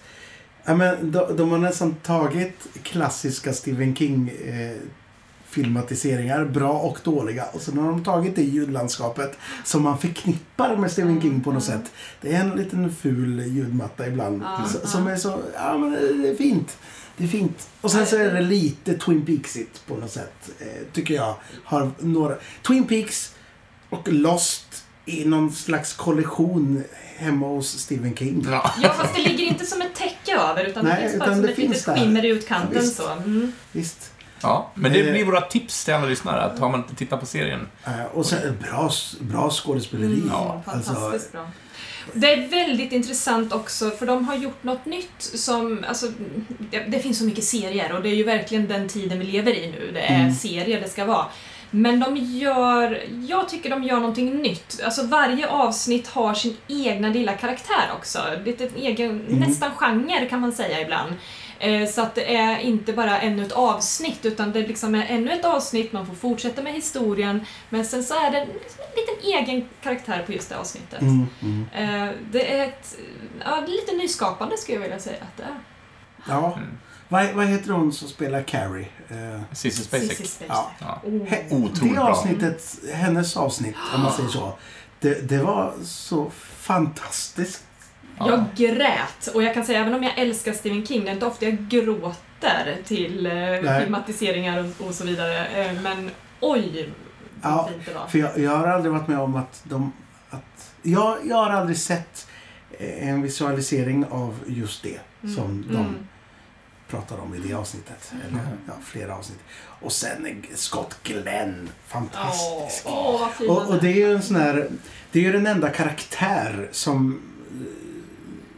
Ja, 0.64 0.74
men 0.74 1.12
de, 1.12 1.36
de 1.36 1.50
har 1.50 1.58
nästan 1.58 1.94
tagit 1.94 2.66
klassiska 2.82 3.52
Stephen 3.52 3.96
King 3.96 4.28
eh, 4.28 4.76
filmatiseringar, 5.52 6.44
bra 6.44 6.72
och 6.72 6.98
dåliga. 7.04 7.44
Och 7.52 7.60
sen 7.60 7.78
har 7.78 7.90
de 7.90 8.04
tagit 8.04 8.36
det 8.36 8.42
ljudlandskapet 8.42 9.38
som 9.64 9.82
man 9.82 9.98
förknippar 9.98 10.76
med 10.76 10.92
Stephen 10.92 11.20
King 11.20 11.40
på 11.40 11.52
något 11.52 11.64
sätt. 11.64 11.92
Det 12.20 12.34
är 12.34 12.40
en 12.40 12.50
liten 12.50 12.94
ful 12.94 13.46
ljudmatta 13.46 14.06
ibland. 14.06 14.42
Ja. 14.42 14.64
som 14.84 15.06
är 15.06 15.16
så... 15.16 15.38
Ja, 15.54 15.78
men 15.78 15.92
det 16.22 16.28
är 16.28 16.34
fint. 16.34 16.76
Det 17.22 17.26
är 17.26 17.30
fint. 17.30 17.68
Och 17.80 17.90
sen 17.90 18.06
så 18.06 18.16
är 18.16 18.34
det 18.34 18.40
lite 18.40 18.94
Twin 18.98 19.26
Peaksigt 19.26 19.86
på 19.86 19.94
något 19.96 20.10
sätt. 20.10 20.50
Eh, 20.60 20.66
tycker 20.92 21.14
jag. 21.14 21.34
Har 21.64 21.90
några... 21.98 22.36
Twin 22.66 22.84
Peaks 22.86 23.34
och 23.90 24.08
Lost 24.12 24.84
i 25.04 25.24
någon 25.24 25.52
slags 25.52 25.92
kollektion 25.92 26.84
hemma 27.16 27.46
hos 27.46 27.78
Stephen 27.78 28.16
King. 28.16 28.46
Ja. 28.50 28.70
Ja, 28.82 28.88
fast 28.92 29.14
det 29.14 29.22
ligger 29.22 29.44
inte 29.44 29.66
som 29.66 29.82
ett 29.82 29.94
täcke 29.94 30.36
över 30.38 30.64
utan 30.64 30.84
Nej, 30.84 30.94
det 31.02 31.08
finns 31.08 31.18
bara 31.18 31.24
utan 31.24 31.34
som 31.36 31.42
det 31.42 31.48
ett 31.50 31.56
finns 31.56 31.86
litet 31.86 31.98
skimmer 31.98 32.24
i 32.24 32.28
Ja, 32.28 32.34
utkanten 32.34 32.80
visst. 32.80 32.96
så. 32.96 33.08
Mm. 33.12 33.52
Visst. 33.72 34.12
Ja, 34.42 34.70
men 34.74 34.92
det 34.92 35.00
Eh. 35.06 35.12
blir 35.12 35.24
våra 35.24 35.40
tips 35.40 35.84
till 35.84 35.94
alla 35.94 36.06
lyssnare 36.06 36.42
att 36.42 36.58
har 36.58 36.70
man 36.70 36.80
inte 36.80 36.94
tittat 36.94 37.20
på 37.20 37.26
serien. 37.26 37.68
Eh, 37.84 38.04
och 38.12 38.26
sen 38.26 38.56
bra, 38.62 38.90
bra 39.20 39.50
skådespeleri. 39.50 40.12
Mm, 40.14 40.28
Ja, 40.32 40.62
alltså, 40.66 40.92
fantastiskt 40.92 41.32
bra. 41.32 41.46
Det 42.12 42.32
är 42.32 42.48
väldigt 42.48 42.92
intressant 42.92 43.52
också 43.52 43.90
för 43.90 44.06
de 44.06 44.24
har 44.28 44.34
gjort 44.34 44.64
något 44.64 44.86
nytt 44.86 45.22
som, 45.22 45.84
alltså, 45.88 46.06
det, 46.70 46.78
det 46.78 46.98
finns 46.98 47.18
så 47.18 47.24
mycket 47.24 47.44
serier 47.44 47.92
och 47.92 48.02
det 48.02 48.08
är 48.08 48.14
ju 48.14 48.24
verkligen 48.24 48.68
den 48.68 48.88
tiden 48.88 49.18
vi 49.18 49.24
lever 49.24 49.52
i 49.52 49.66
nu. 49.70 49.90
Det 49.94 50.00
är 50.00 50.20
Mm. 50.20 50.34
serier 50.34 50.80
det 50.80 50.88
ska 50.88 51.04
vara. 51.04 51.26
Men 51.74 52.00
de 52.00 52.16
gör, 52.16 53.02
jag 53.28 53.48
tycker 53.48 53.70
de 53.70 53.82
gör 53.82 53.96
någonting 53.96 54.36
nytt. 54.42 54.80
Alltså 54.84 55.06
varje 55.06 55.48
avsnitt 55.48 56.06
har 56.08 56.34
sin 56.34 56.56
egna 56.68 57.08
lilla 57.08 57.32
karaktär 57.32 57.90
också. 57.98 58.18
Lite 58.44 58.68
egen, 58.76 59.10
Mm. 59.10 59.38
nästan 59.40 59.70
genre 59.76 60.26
kan 60.30 60.40
man 60.40 60.52
säga 60.52 60.80
ibland. 60.80 61.12
Eh, 61.62 61.88
Så 61.88 62.02
att 62.02 62.14
det 62.14 62.36
är 62.36 62.58
inte 62.58 62.92
bara 62.92 63.20
ännu 63.20 63.42
ett 63.46 63.52
avsnitt 63.52 64.24
utan 64.26 64.52
det 64.52 64.60
liksom 64.66 64.94
är 64.94 65.06
ännu 65.08 65.32
ett 65.32 65.44
avsnitt, 65.44 65.92
man 65.92 66.06
får 66.06 66.14
fortsätta 66.14 66.62
med 66.62 66.72
historien 66.72 67.46
men 67.68 67.84
sen 67.84 68.04
så 68.04 68.14
är 68.14 68.30
det 68.30 68.38
en 68.38 68.46
liten 68.96 69.32
egen 69.38 69.68
karaktär 69.82 70.22
på 70.26 70.32
just 70.32 70.48
det 70.48 70.56
avsnittet. 70.58 71.00
mm, 71.00 71.26
mm. 71.42 71.66
Eh, 71.74 72.14
Det 72.30 72.52
är 72.58 72.64
ett, 72.68 72.96
ja, 73.44 73.64
lite 73.66 73.92
nyskapande 73.96 74.56
skulle 74.56 74.76
jag 74.76 74.82
vilja 74.82 74.98
säga 74.98 75.16
att 75.22 75.36
det 75.36 75.42
är. 75.42 75.58
ja. 76.28 76.52
Mm. 76.56 76.68
Vad, 77.08 77.32
vad 77.34 77.46
heter 77.46 77.72
hon 77.72 77.92
som 77.92 78.08
spelar 78.08 78.42
Carrie? 78.42 78.88
Eh, 79.08 79.40
Sissy 79.52 79.82
Spacek. 79.84 80.30
Ja. 80.48 80.70
Ja. 80.78 81.00
Oh. 81.50 81.68
det 81.72 81.98
avsnittet, 81.98 82.78
hennes 82.94 83.36
avsnitt, 83.36 83.76
om 83.94 84.02
man 84.02 84.12
säger 84.12 84.28
så. 84.28 84.52
Det, 85.00 85.28
det 85.28 85.38
var 85.38 85.72
så 85.84 86.30
fantastiskt. 86.56 87.64
Jag 88.28 88.44
grät 88.56 89.26
och 89.34 89.42
jag 89.42 89.54
kan 89.54 89.64
säga 89.64 89.80
även 89.80 89.94
om 89.94 90.02
jag 90.02 90.18
älskar 90.18 90.52
Stephen 90.52 90.86
King, 90.86 91.04
det 91.04 91.10
är 91.10 91.14
inte 91.14 91.26
ofta 91.26 91.44
jag 91.44 91.58
gråter 91.68 92.76
till 92.84 93.26
eh, 93.26 93.32
Nej. 93.32 93.82
filmatiseringar 93.82 94.58
och, 94.80 94.86
och 94.86 94.94
så 94.94 95.04
vidare. 95.04 95.46
Eh, 95.46 95.72
Men 95.82 96.10
oj 96.40 96.92
vad 97.42 97.52
Ja, 97.52 97.68
fint 97.72 97.86
det 97.86 97.94
var. 97.94 98.06
För 98.06 98.18
jag, 98.18 98.38
jag 98.38 98.56
har 98.56 98.66
aldrig 98.66 98.92
varit 98.92 99.08
med 99.08 99.18
om 99.18 99.36
att 99.36 99.62
de... 99.64 99.92
Att, 100.30 100.72
jag, 100.82 101.18
jag 101.24 101.36
har 101.36 101.50
aldrig 101.50 101.78
sett 101.78 102.28
eh, 102.78 103.08
en 103.08 103.22
visualisering 103.22 104.04
av 104.10 104.38
just 104.46 104.82
det 104.82 104.98
Mm. 105.24 105.34
som 105.36 105.64
de 105.68 105.76
Mm. 105.76 105.94
pratar 106.88 107.18
om 107.18 107.34
i 107.34 107.38
det 107.38 107.54
avsnittet. 107.54 108.12
Eller 108.28 108.40
ja, 108.66 108.72
flera 108.84 109.16
avsnitt. 109.16 109.38
Och 109.80 109.92
sen 109.92 110.26
är 110.26 110.56
Scott 110.56 110.96
Glenn. 111.02 111.68
Fantastisk. 111.86 112.84
Vad 112.84 113.30
fin 113.32 113.50
Och, 113.50 113.68
och 113.68 113.76
det 113.82 113.88
är 113.88 113.96
ju 113.96 114.12
en 114.14 114.22
sån 114.22 114.36
här... 114.36 114.68
Det 115.12 115.18
är 115.18 115.22
ju 115.22 115.32
den 115.32 115.46
enda 115.46 115.68
karaktär 115.70 116.68
som, 116.72 117.20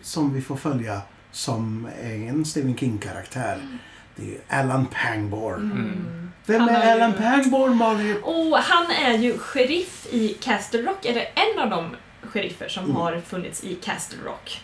som 0.04 0.34
vi 0.34 0.40
får 0.40 0.56
följa 0.56 1.00
som 1.32 1.88
är 2.02 2.14
en 2.28 2.44
Stephen 2.44 2.76
King-karaktär. 2.76 3.58
Det 4.16 4.22
är 4.22 4.26
ju 4.26 4.38
Alan 4.48 4.86
Pangborn. 4.86 5.60
Mm. 5.72 6.30
Vem 6.46 6.60
Han 6.60 6.68
är 6.68 6.74
har 6.74 6.84
ju- 6.84 6.90
Alan 6.90 7.12
Pangborn, 7.12 7.76
Malin? 7.76 8.16
Och 8.22 8.58
han 8.58 8.86
är 8.90 9.18
ju 9.18 9.38
sheriff 9.38 10.06
i 10.10 10.28
Castle 10.28 10.82
Rock, 10.82 11.04
eller 11.04 11.22
en 11.34 11.58
av 11.62 11.70
de 11.70 11.96
sheriffer 12.22 12.68
som 12.68 12.84
Mm. 12.84 12.96
har 12.96 13.20
funnits 13.20 13.64
i 13.64 13.74
Castle 13.74 14.18
Rock. 14.24 14.60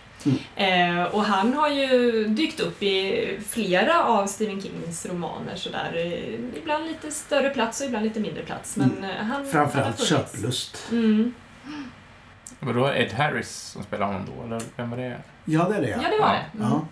Eh, 0.57 1.03
och 1.03 1.25
han 1.25 1.53
har 1.55 1.69
ju 1.69 2.25
dykt 2.27 2.61
upp 2.61 2.83
i 2.83 3.29
flera 3.49 4.05
av 4.05 4.27
Stephen 4.27 4.61
Kings 4.63 5.07
romaner 5.07 5.57
sådär. 5.57 5.93
Eh, 5.97 6.59
ibland 6.63 6.87
lite 6.87 7.11
större 7.11 7.51
plats 7.51 7.81
och 7.81 7.87
ibland 7.87 8.05
lite 8.05 8.21
mindre 8.21 8.43
plats. 8.43 8.77
Men 8.77 9.05
eh, 9.05 9.11
han 9.17 9.27
han 9.31 9.47
Framförallt 9.47 9.97
funnits. 9.97 10.09
köplust. 10.09 10.87
Mm. 10.91 11.35
Var 12.61 12.75
det 12.75 13.03
Ed 13.03 13.13
Harris 13.13 13.51
som 13.51 13.83
spelade 13.83 14.13
honom 14.13 14.29
då, 14.37 14.45
eller 14.45 14.63
vem 14.77 14.91
var 14.91 14.97
det? 14.97 15.19
Ja, 15.45 15.69
det 15.69 15.77
är 15.77 15.81
det. 15.81 15.89
Ja, 15.89 15.97
det 16.11 16.19
var 16.23 16.35
Ja. 16.35 16.41
det. 16.53 16.59
Mm. 16.65 16.71
Ja. 16.73 16.87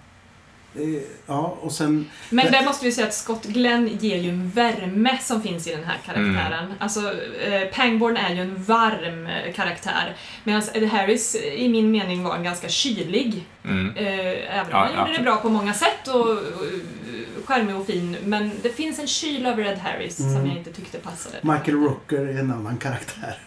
Eh, 0.81 1.03
Ja, 1.27 1.59
och 1.61 1.73
sen... 1.73 2.11
Men 2.31 2.53
där 2.53 2.65
måste 2.65 2.85
vi 2.85 2.93
säga 2.93 3.07
att 3.07 3.15
Scott 3.15 3.45
Glenn 3.45 3.89
ger 4.01 4.17
ju 4.17 4.31
en 4.31 4.51
värme 4.51 5.19
som 5.23 5.43
finns 5.43 5.67
i 5.67 5.71
den 5.75 5.85
här 5.85 5.97
karaktären. 6.07 6.65
Mm. 6.65 6.77
Alltså, 6.79 7.01
eh, 7.41 7.69
Pangborn 7.75 8.17
är 8.17 8.35
ju 8.35 8.41
en 8.41 8.63
varm 8.63 9.27
eh, 9.27 9.53
karaktär. 9.53 10.17
Medan 10.45 10.63
Ed 10.75 10.89
Harris 10.89 11.35
i 11.57 11.69
min 11.69 11.91
mening 11.91 12.23
var 12.25 12.37
en 12.37 12.43
ganska 12.45 12.69
kylig. 12.69 13.45
Mm. 13.65 13.97
Eh, 13.97 14.07
även 14.59 14.65
om 14.67 14.71
Ja, 14.71 14.77
han 14.79 14.89
gjorde 14.89 15.01
absolut. 15.01 15.19
det 15.19 15.23
bra 15.25 15.37
på 15.37 15.49
många 15.49 15.75
sätt 15.75 16.09
och, 16.09 16.31
och 16.31 17.45
charmig 17.45 17.77
och 17.77 17.87
fin. 17.87 18.17
Men 18.25 18.51
det 18.63 18.69
finns 18.69 18.99
en 18.99 19.07
kyl 19.07 19.47
över 19.47 19.65
Ed 19.65 19.79
Harris 19.79 20.21
Mm. 20.21 20.35
som 20.35 20.47
jag 20.47 20.57
inte 20.57 20.73
tyckte 20.73 20.99
passade. 20.99 21.37
Michael 21.43 21.77
Rooker 21.77 22.19
är 22.27 22.39
en 22.39 22.51
annan 22.53 22.77
karaktär. 22.77 23.39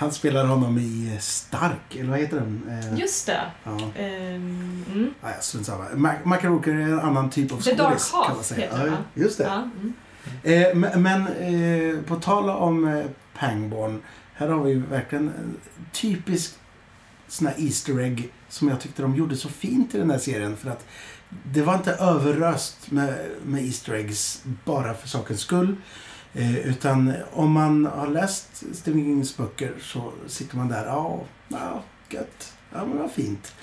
Han 0.00 0.12
spelar 0.12 0.44
honom 0.46 0.78
i 0.78 1.16
Stark, 1.20 1.96
eller 1.96 2.10
vad 2.10 2.18
heter 2.18 2.36
den? 2.36 2.62
Eh, 2.92 2.98
Just 3.00 3.26
det. 3.26 3.40
Ja, 3.64 3.70
Ehm, 3.96 4.84
mm. 4.92 5.14
ja, 5.22 5.28
strunt 5.40 5.66
samma. 5.66 5.84
Ma- 5.88 6.24
Michael 6.24 6.52
Rooker 6.52 6.70
är 6.74 6.80
en 6.80 7.00
annan 7.00 7.30
typ 7.30 7.52
av 7.52 7.60
The 7.60 7.74
Dark 7.74 7.98
skådis, 7.98 8.10
kan 8.12 8.20
man 8.28 8.36
Half 8.36 8.46
säga. 8.46 8.60
heter 8.70 8.86
Ja, 8.86 8.96
just 9.14 9.38
det. 9.38 9.44
Ja, 9.44 9.68
mm. 9.80 10.84
Eh, 10.92 10.98
men 11.00 11.26
eh, 11.26 12.00
på 12.02 12.16
tal 12.16 12.50
om 12.50 12.88
eh, 12.88 13.04
Pangborn. 13.38 14.02
Här 14.34 14.48
har 14.48 14.64
vi 14.64 14.74
verkligen 14.74 15.28
en 15.28 15.56
typisk 15.92 16.54
sån 17.28 17.46
här 17.46 17.54
Easter 17.58 18.00
egg 18.00 18.32
som 18.48 18.68
jag 18.68 18.80
tyckte 18.80 19.02
de 19.02 19.16
gjorde 19.16 19.36
så 19.36 19.48
fint 19.48 19.94
i 19.94 19.98
den 19.98 20.10
här 20.10 20.18
serien. 20.18 20.56
För 20.56 20.70
att 20.70 20.86
det 21.44 21.62
var 21.62 21.74
inte 21.74 21.92
överröst 21.92 22.90
med, 22.90 23.14
med 23.44 23.64
Easter 23.64 23.92
eggs 23.92 24.42
bara 24.64 24.94
för 24.94 25.08
sakens 25.08 25.40
skull. 25.40 25.76
Eh, 26.34 26.56
utan 26.58 27.12
om 27.32 27.52
man 27.52 27.86
har 27.86 28.06
läst 28.06 28.48
Stephen 28.72 29.04
Kings 29.04 29.36
böcker 29.36 29.72
så 29.80 30.12
sitter 30.26 30.56
man 30.56 30.68
där. 30.68 30.86
Ja, 30.86 31.20
ja 31.48 31.82
gött. 32.10 32.52
Ja, 32.72 32.84
men 32.84 32.98
vad 32.98 33.10
fint. 33.12 33.54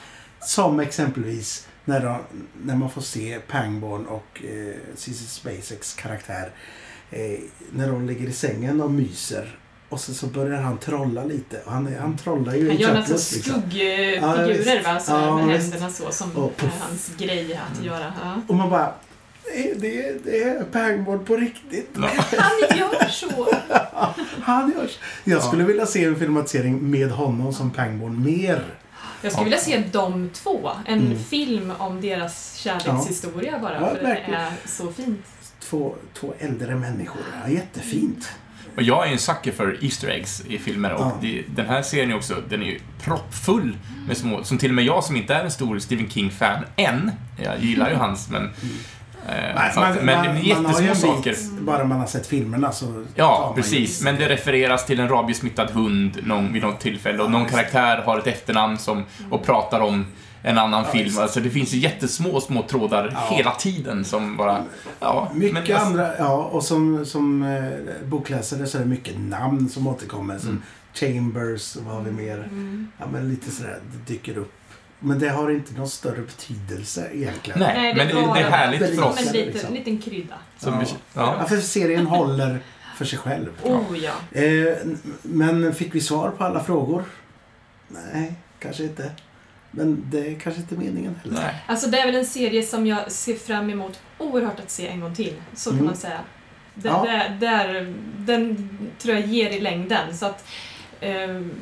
Som 0.42 0.80
exempelvis 0.80 1.68
när, 1.86 2.06
de, 2.06 2.18
när 2.64 2.76
man 2.76 2.90
får 2.90 3.02
se 3.02 3.40
Pangborn 3.48 4.06
och 4.06 4.44
eh, 4.44 4.76
Cissi 4.96 5.26
Spaceks 5.26 5.94
karaktär 5.94 6.52
eh, 7.12 7.40
när 7.72 7.88
de 7.92 8.08
ligger 8.08 8.28
i 8.28 8.34
sängen 8.34 8.82
och 8.82 8.92
myser. 8.92 9.60
Och 9.90 10.00
sen 10.00 10.16
så 10.16 10.28
börjar 10.28 10.62
han 10.62 10.78
trolla 10.78 11.24
lite. 11.24 11.62
Och 11.66 11.72
han, 11.72 11.96
han 12.00 12.18
trollar 12.18 12.56
ju 12.56 12.68
Han 12.68 12.78
i 12.78 12.82
gör 12.82 12.88
några 12.90 13.02
köplust, 13.02 13.36
liksom. 13.36 13.54
skuggfigurer 13.62 14.76
visst. 14.76 14.86
va? 14.86 15.00
Så 15.00 15.12
Ja, 15.12 15.36
med 15.38 15.48
visst. 15.58 15.72
händerna 15.74 15.92
så 15.94 16.12
som 16.12 16.32
Och 16.36 16.64
är 16.64 16.72
hans 16.88 17.12
grej 17.18 17.60
att 17.78 17.84
göra. 17.86 18.14
Ja. 18.24 18.42
Och 18.48 18.56
man 18.56 18.70
bara, 18.70 18.94
det, 19.56 19.74
det, 19.82 20.26
det 20.26 20.44
är 20.44 20.64
Pangborn 20.64 21.26
på 21.26 21.36
riktigt. 21.36 21.90
Ja. 21.96 22.10
Han 22.38 22.78
gör 22.80 23.08
så! 23.10 23.48
Han 24.42 24.72
görs. 24.78 24.98
Jag 25.24 25.38
Ja. 25.38 25.42
skulle 25.42 25.64
vilja 25.64 25.86
se 25.86 26.04
en 26.06 26.16
filmatisering 26.16 26.90
med 26.92 27.10
honom 27.12 27.54
som 27.54 27.72
Pangborn 27.72 28.24
mer. 28.24 28.64
Jag 29.22 29.32
skulle 29.32 29.44
vilja 29.46 29.60
se 29.60 29.84
de 29.92 30.30
två. 30.34 30.72
En 30.86 31.00
Mm. 31.00 31.24
film 31.24 31.74
om 31.78 32.02
deras 32.02 32.56
kärlekshistoria 32.56 33.60
bara. 33.60 33.74
Ja, 33.82 33.96
för 33.96 34.04
det 34.04 34.34
är 34.36 34.52
så 34.66 34.92
fint. 34.92 35.26
Två, 35.60 35.96
två 36.14 36.34
äldre 36.40 36.76
människor. 36.76 37.22
Ja, 37.44 37.50
jättefint. 37.52 38.30
Och 38.76 38.84
jag 38.84 39.08
är 39.08 39.12
en 39.12 39.18
sucker 39.20 39.52
för 39.52 39.84
Easter 39.86 40.08
eggs 40.08 40.44
i 40.48 40.58
filmer 40.58 40.94
och 40.94 41.02
Ja. 41.02 41.18
det, 41.22 41.44
den 41.56 41.66
här 41.66 41.82
serien 41.82 42.12
är 42.12 42.16
också, 42.16 42.36
den 42.50 42.62
är 42.62 42.66
ju 42.66 42.80
proppfull 43.02 43.78
med 44.08 44.18
små, 44.18 44.44
som 44.44 44.58
till 44.58 44.70
och 44.72 44.76
med 44.76 44.86
jag 44.86 45.04
som 45.04 45.16
inte 45.16 45.34
är 45.34 45.44
en 45.44 45.52
stor 45.52 45.80
Stephen 45.80 46.10
King-fan 46.10 46.64
än, 46.76 47.12
jag 47.44 47.60
gillar 47.60 47.90
ju 47.90 47.96
hans, 47.96 48.30
men... 48.30 48.50
Eh, 49.28 49.78
att, 49.78 50.04
men 50.04 50.18
har 50.18 50.36
ju 50.36 50.48
jättesmå 50.50 50.90
en 50.90 50.96
saker. 50.96 51.32
bit, 51.32 51.52
bara 51.62 51.84
man 51.84 52.00
har 52.00 52.08
sett 52.08 52.28
filmerna 52.28 52.72
så 52.72 53.06
Ja, 53.16 53.54
precis. 53.56 54.02
Men 54.04 54.16
det 54.16 54.30
refereras 54.30 54.86
till 54.86 55.00
en 55.00 55.10
rabiesmittad 55.10 55.70
hund 55.72 56.18
någon, 56.24 56.54
vid 56.54 56.62
något 56.62 56.80
tillfälle 56.80 57.20
och 57.20 57.26
Ja, 57.26 57.30
någon 57.30 57.46
karaktär 57.46 57.98
har 58.06 58.18
ett 58.20 58.28
efternamn 58.28 58.78
som, 58.78 59.04
och 59.32 59.46
pratar 59.46 59.80
om 59.80 60.06
en 60.44 60.58
annan 60.58 60.84
Ja, 60.86 60.92
film. 60.92 61.04
visst. 61.06 61.20
Alltså 61.20 61.40
det 61.40 61.50
finns 61.50 61.74
ju 61.74 61.78
jättesmå, 61.78 62.40
små 62.42 62.62
trådar 62.64 63.12
Ja. 63.30 63.36
hela 63.36 63.52
tiden 63.52 64.06
som 64.06 64.38
bara... 64.38 64.64
Ja, 65.00 65.32
Mycket 65.34 65.68
men 65.68 65.78
andra, 65.78 66.18
ja, 66.18 66.36
och 66.52 66.64
som, 66.64 67.06
som 67.06 67.44
eh, 67.44 68.06
bokläsare 68.06 68.66
så 68.68 68.78
är 68.78 68.82
det 68.82 68.88
mycket 68.88 69.20
namn 69.20 69.70
som 69.70 69.88
återkommer. 69.88 70.38
Som 70.40 70.50
Mm. 70.50 70.62
Chambers, 70.94 71.76
och 71.76 71.84
vad 71.84 71.96
har 71.96 72.02
vi 72.02 72.12
mer? 72.12 72.38
Mm. 72.38 72.88
Ja, 72.98 73.06
men 73.12 73.30
lite 73.30 73.52
sådär, 73.52 73.80
det 73.92 74.14
dyker 74.14 74.38
upp. 74.38 74.54
Men 75.00 75.20
det 75.20 75.30
har 75.30 75.50
inte 75.52 75.74
någon 75.74 75.90
större 75.90 76.22
betydelse 76.22 77.10
egentligen. 77.14 77.60
Nej, 77.60 77.74
Nej, 77.78 77.94
det 77.94 77.98
men 77.98 78.08
det, 78.28 78.34
det 78.34 78.40
är 78.46 78.50
härligt 78.52 78.80
för 78.80 78.96
Som 78.96 79.04
oss. 79.04 79.20
en 79.28 79.34
liten, 79.34 79.54
liksom. 79.54 79.74
liten 79.74 79.98
krydda. 80.02 80.36
Som 80.60 80.74
Ja. 80.74 80.86
Ja, 81.14 81.36
ja. 81.40 81.46
för 81.48 81.58
serien 81.58 82.08
håller 82.08 82.60
för 82.98 83.06
sig 83.06 83.20
själv. 83.20 83.50
Oh 83.64 83.98
ja. 84.04 84.40
Eh, 84.42 84.78
men 85.22 85.74
fick 85.76 85.96
vi 85.96 86.02
svar 86.02 86.30
på 86.30 86.44
alla 86.44 86.64
frågor? 86.64 87.04
Nej, 87.88 88.34
kanske 88.60 88.84
inte. 88.84 89.12
Men 89.72 90.04
det 90.12 90.28
är 90.28 90.40
kanske 90.40 90.62
inte 90.62 90.76
meningen 90.76 91.16
heller. 91.24 91.36
Nej. 91.42 91.56
Alltså 91.68 91.88
det 91.90 92.00
är 92.00 92.06
väl 92.06 92.16
en 92.16 92.26
serie 92.26 92.64
som 92.64 92.88
jag 92.88 93.12
ser 93.12 93.36
fram 93.36 93.70
emot 93.70 94.00
oerhört 94.18 94.60
att 94.60 94.72
se 94.72 94.88
en 94.88 95.00
gång 95.00 95.16
till. 95.16 95.34
Så 95.56 95.70
kan 95.70 95.74
Mm. 95.80 95.86
man 95.86 95.96
säga. 95.96 96.20
Det, 96.74 96.88
Ja. 96.90 97.04
där, 97.06 97.38
där, 97.40 97.94
den 98.18 98.70
tror 99.00 99.16
jag 99.16 99.26
ger 99.28 99.50
i 99.50 99.60
längden. 99.60 100.18
Så 100.18 100.26
att, 100.26 100.40
eh, 100.42 100.48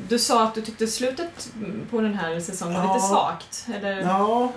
du 0.08 0.18
sa 0.18 0.44
att 0.44 0.54
du 0.54 0.60
tyckte 0.60 0.86
slutet 0.86 1.50
på 1.90 2.00
den 2.00 2.14
här 2.14 2.40
säsongen 2.40 2.74
var 2.74 2.84
Ja. 2.88 2.94
lite 2.94 3.06
svagt. 3.06 3.66
Eller? 3.74 4.00
Ja, 4.00 4.52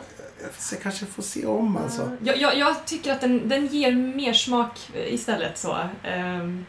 jag 0.71 0.81
kanske 0.81 1.05
får 1.05 1.23
se 1.23 1.45
om 1.45 1.77
alltså. 1.77 2.11
Jag, 2.23 2.37
jag, 2.37 2.57
jag 2.57 2.85
tycker 2.85 3.13
att 3.13 3.21
den, 3.21 3.49
den 3.49 3.67
ger 3.67 3.91
mer 3.91 4.33
smak 4.33 4.89
istället. 5.07 5.57
så. 5.57 5.77
Ehm, 6.03 6.65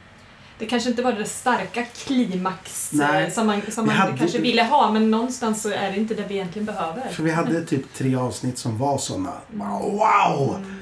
det 0.59 0.67
kanske 0.67 0.91
inte 0.91 1.03
var 1.03 1.13
det 1.13 1.25
starka 1.25 1.85
klimax 1.85 2.91
Nej. 2.93 3.25
eh, 3.25 3.33
som 3.33 3.47
man, 3.47 3.63
som 3.71 3.87
man 3.87 3.95
hade- 3.97 4.19
kanske 4.19 4.39
ville 4.39 4.63
ha, 4.63 4.91
men 4.93 5.11
någonstans 5.11 5.63
så 5.63 5.69
är 5.71 5.91
det 5.93 5.97
inte 5.97 6.15
det 6.15 6.25
vi 6.29 6.35
egentligen 6.35 6.67
behöver. 6.67 7.09
För 7.09 7.23
vi 7.23 7.31
hade 7.31 7.65
typ 7.65 7.95
tre 7.95 8.17
avsnitt 8.17 8.59
som 8.59 8.79
var 8.79 8.99
såna. 8.99 9.33
Wow! 9.53 10.55
Mm. 10.57 10.80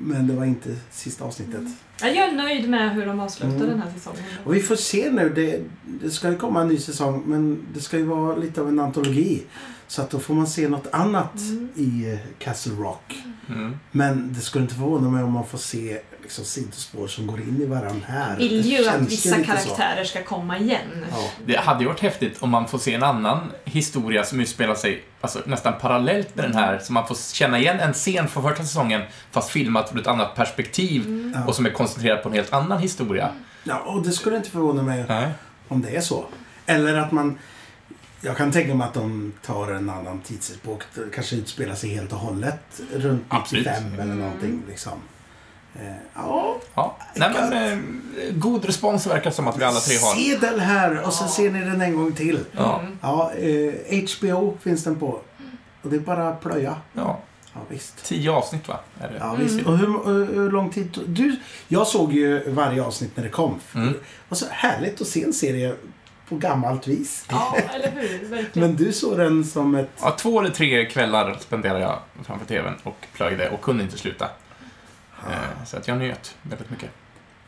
Men 0.00 0.26
det 0.26 0.32
var 0.34 0.44
inte 0.44 0.76
sista 0.90 1.24
avsnittet. 1.24 1.62
Ja, 2.00 2.08
Jag 2.08 2.28
är 2.28 2.32
nöjd 2.32 2.70
med 2.70 2.94
hur 2.94 3.06
de 3.06 3.20
avslutar 3.20 3.54
Mm. 3.56 3.68
den 3.68 3.80
här 3.82 3.90
säsongen. 3.94 4.20
Och 4.44 4.54
vi 4.54 4.60
får 4.60 4.76
se 4.76 5.10
nu. 5.10 5.32
Det, 5.34 5.62
det 6.02 6.10
ska 6.10 6.30
ju 6.30 6.36
komma 6.36 6.60
en 6.60 6.68
ny 6.68 6.76
säsong 6.78 7.22
men 7.26 7.58
det 7.74 7.80
ska 7.80 7.96
ju 7.98 8.04
vara 8.04 8.36
lite 8.36 8.60
av 8.60 8.68
en 8.68 8.80
antologi. 8.80 9.42
Så 9.88 10.02
att 10.02 10.10
då 10.10 10.18
får 10.18 10.34
man 10.34 10.46
se 10.46 10.68
något 10.68 10.86
annat 10.92 11.38
Mm. 11.40 11.68
i 11.76 12.12
eh, 12.12 12.18
Castle 12.38 12.72
Rock. 12.72 13.14
Mm. 13.48 13.78
Men 13.90 14.32
det 14.34 14.40
skulle 14.40 14.62
inte 14.62 14.74
förvåna 14.74 15.08
mig 15.10 15.22
om 15.24 15.32
man 15.32 15.46
får 15.46 15.58
se 15.58 15.98
liksom, 16.22 16.44
sidospår 16.44 17.06
som 17.06 17.26
går 17.26 17.40
in 17.40 17.60
i 17.62 17.66
varandra 17.66 18.06
här. 18.08 18.36
vill 18.36 18.62
Det 18.62 18.68
ju 18.68 18.88
att 18.88 19.00
vissa 19.00 19.36
lite 19.36 19.40
så. 19.40 19.52
karaktärer 19.52 20.04
ska 20.04 20.22
komma 20.24 20.58
igen. 20.58 21.06
Ja. 21.10 21.30
Det 21.46 21.56
hade 21.56 21.80
ju 21.82 21.88
varit 21.88 22.00
häftigt 22.00 22.36
om 22.42 22.50
man 22.50 22.68
får 22.68 22.78
se 22.78 22.94
en 22.94 23.02
annan 23.02 23.38
historia 23.64 24.24
som 24.24 24.40
utspelar 24.40 24.74
sig 24.74 25.02
alltså, 25.20 25.42
nästan 25.46 25.72
parallellt 25.80 26.36
med 26.36 26.44
den 26.44 26.54
här. 26.54 26.78
Så 26.78 26.92
man 26.92 27.06
får 27.06 27.34
känna 27.34 27.58
igen 27.58 27.80
en 27.80 27.92
scen 27.92 28.28
från 28.28 28.42
första 28.42 28.62
säsongen 28.64 29.02
fast 29.30 29.50
filmat 29.50 29.90
ur 29.94 30.00
ett 30.00 30.06
annat 30.06 30.34
perspektiv 30.34 31.06
Mm. 31.06 31.48
Och 31.48 31.54
som 31.54 31.66
är 31.66 31.70
koncentrerad 31.70 32.22
på 32.22 32.28
en 32.28 32.34
helt 32.34 32.52
annan 32.52 32.78
historia. 32.78 33.28
ja, 33.64 33.78
och 33.78 34.02
det 34.02 34.12
skulle 34.12 34.36
inte 34.36 34.50
förvåna 34.50 34.82
mig 34.82 35.04
Nej. 35.08 35.28
om 35.68 35.82
det 35.82 35.96
är 35.96 36.00
så. 36.00 36.24
Eller 36.66 36.94
att 36.98 37.12
man... 37.12 37.38
Jag 38.20 38.36
kan 38.36 38.52
tänka 38.52 38.74
mig 38.74 38.86
att 38.86 38.94
de 38.94 39.32
tar 39.46 39.72
en 39.72 39.90
annan 39.90 40.20
tidsepok. 40.20 40.82
Kanske 41.14 41.36
utspelar 41.36 41.74
sig 41.74 41.90
helt 41.90 42.12
och 42.12 42.18
hållet 42.18 42.80
runt 42.94 43.22
Absolut. 43.28 43.66
95 43.66 43.92
eller 43.94 44.02
Mm. 44.02 44.18
någonting. 44.18 44.62
Liksom. 44.68 44.92
Eh, 45.80 45.92
ja, 46.14 46.58
Ja. 46.74 46.96
Nej, 47.16 47.30
men, 47.34 47.52
eh, 47.72 47.78
god 48.34 48.64
respons 48.64 49.06
verkar 49.06 49.30
som 49.30 49.48
att 49.48 49.58
vi 49.58 49.64
alla 49.64 49.80
tre 49.80 49.96
har. 49.96 50.14
sedel 50.14 50.60
här 50.60 51.02
och 51.06 51.12
så 51.12 51.24
Ja. 51.24 51.28
ser 51.28 51.50
ni 51.50 51.60
den 51.64 51.80
en 51.80 51.96
gång 51.96 52.12
till. 52.12 52.38
Ja. 52.52 52.80
Mm. 52.80 52.98
Ja, 53.02 53.32
eh, 53.32 53.74
HBO 54.04 54.56
finns 54.60 54.84
den 54.84 54.96
på. 54.96 55.20
Och 55.82 55.90
det 55.90 55.96
är 55.96 56.00
bara 56.00 56.28
att 56.28 56.40
plöja. 56.40 56.76
Ja. 56.92 57.20
Ja, 57.54 57.60
visst. 57.68 58.04
Tio 58.04 58.30
avsnitt, 58.30 58.68
va? 58.68 58.80
Är 59.00 59.08
det? 59.08 59.16
Ja, 59.20 59.34
Mm. 59.34 59.46
visst. 59.46 59.66
Och 59.66 59.78
hur, 59.78 59.86
hur, 60.04 60.26
hur 60.34 60.50
lång 60.50 60.70
tid 60.70 60.92
tog- 60.94 61.08
du? 61.08 61.36
Jag 61.68 61.86
såg 61.86 62.12
ju 62.12 62.50
varje 62.50 62.82
avsnitt 62.82 63.16
när 63.16 63.24
det 63.24 63.30
kom. 63.30 63.60
Mm. 63.74 63.92
Det 63.92 63.98
var 64.28 64.36
så 64.36 64.46
härligt 64.50 65.00
att 65.00 65.06
se 65.08 65.24
en 65.24 65.32
serie 65.32 65.74
på 66.28 66.36
gammalt 66.36 66.86
vis. 66.88 67.24
Ja, 67.30 67.56
eller 67.74 67.90
hur? 67.90 68.28
Verkligen. 68.28 68.68
Men 68.68 68.76
du 68.76 68.92
såg 68.92 69.18
den 69.18 69.44
som 69.44 69.74
ett... 69.74 69.90
Ja, 70.00 70.10
två 70.18 70.40
eller 70.40 70.50
tre 70.50 70.86
kvällar 70.86 71.36
spenderade 71.40 71.80
jag 71.80 71.98
framför 72.26 72.46
TVn 72.46 72.74
och 72.82 73.06
plöjde 73.14 73.48
och 73.50 73.60
kunde 73.62 73.82
inte 73.82 73.98
sluta. 73.98 74.24
Eh, 75.28 75.64
Så 75.66 75.76
att 75.76 75.88
jag 75.88 75.98
njöt 75.98 76.34
väldigt 76.42 76.70
mycket. 76.70 76.90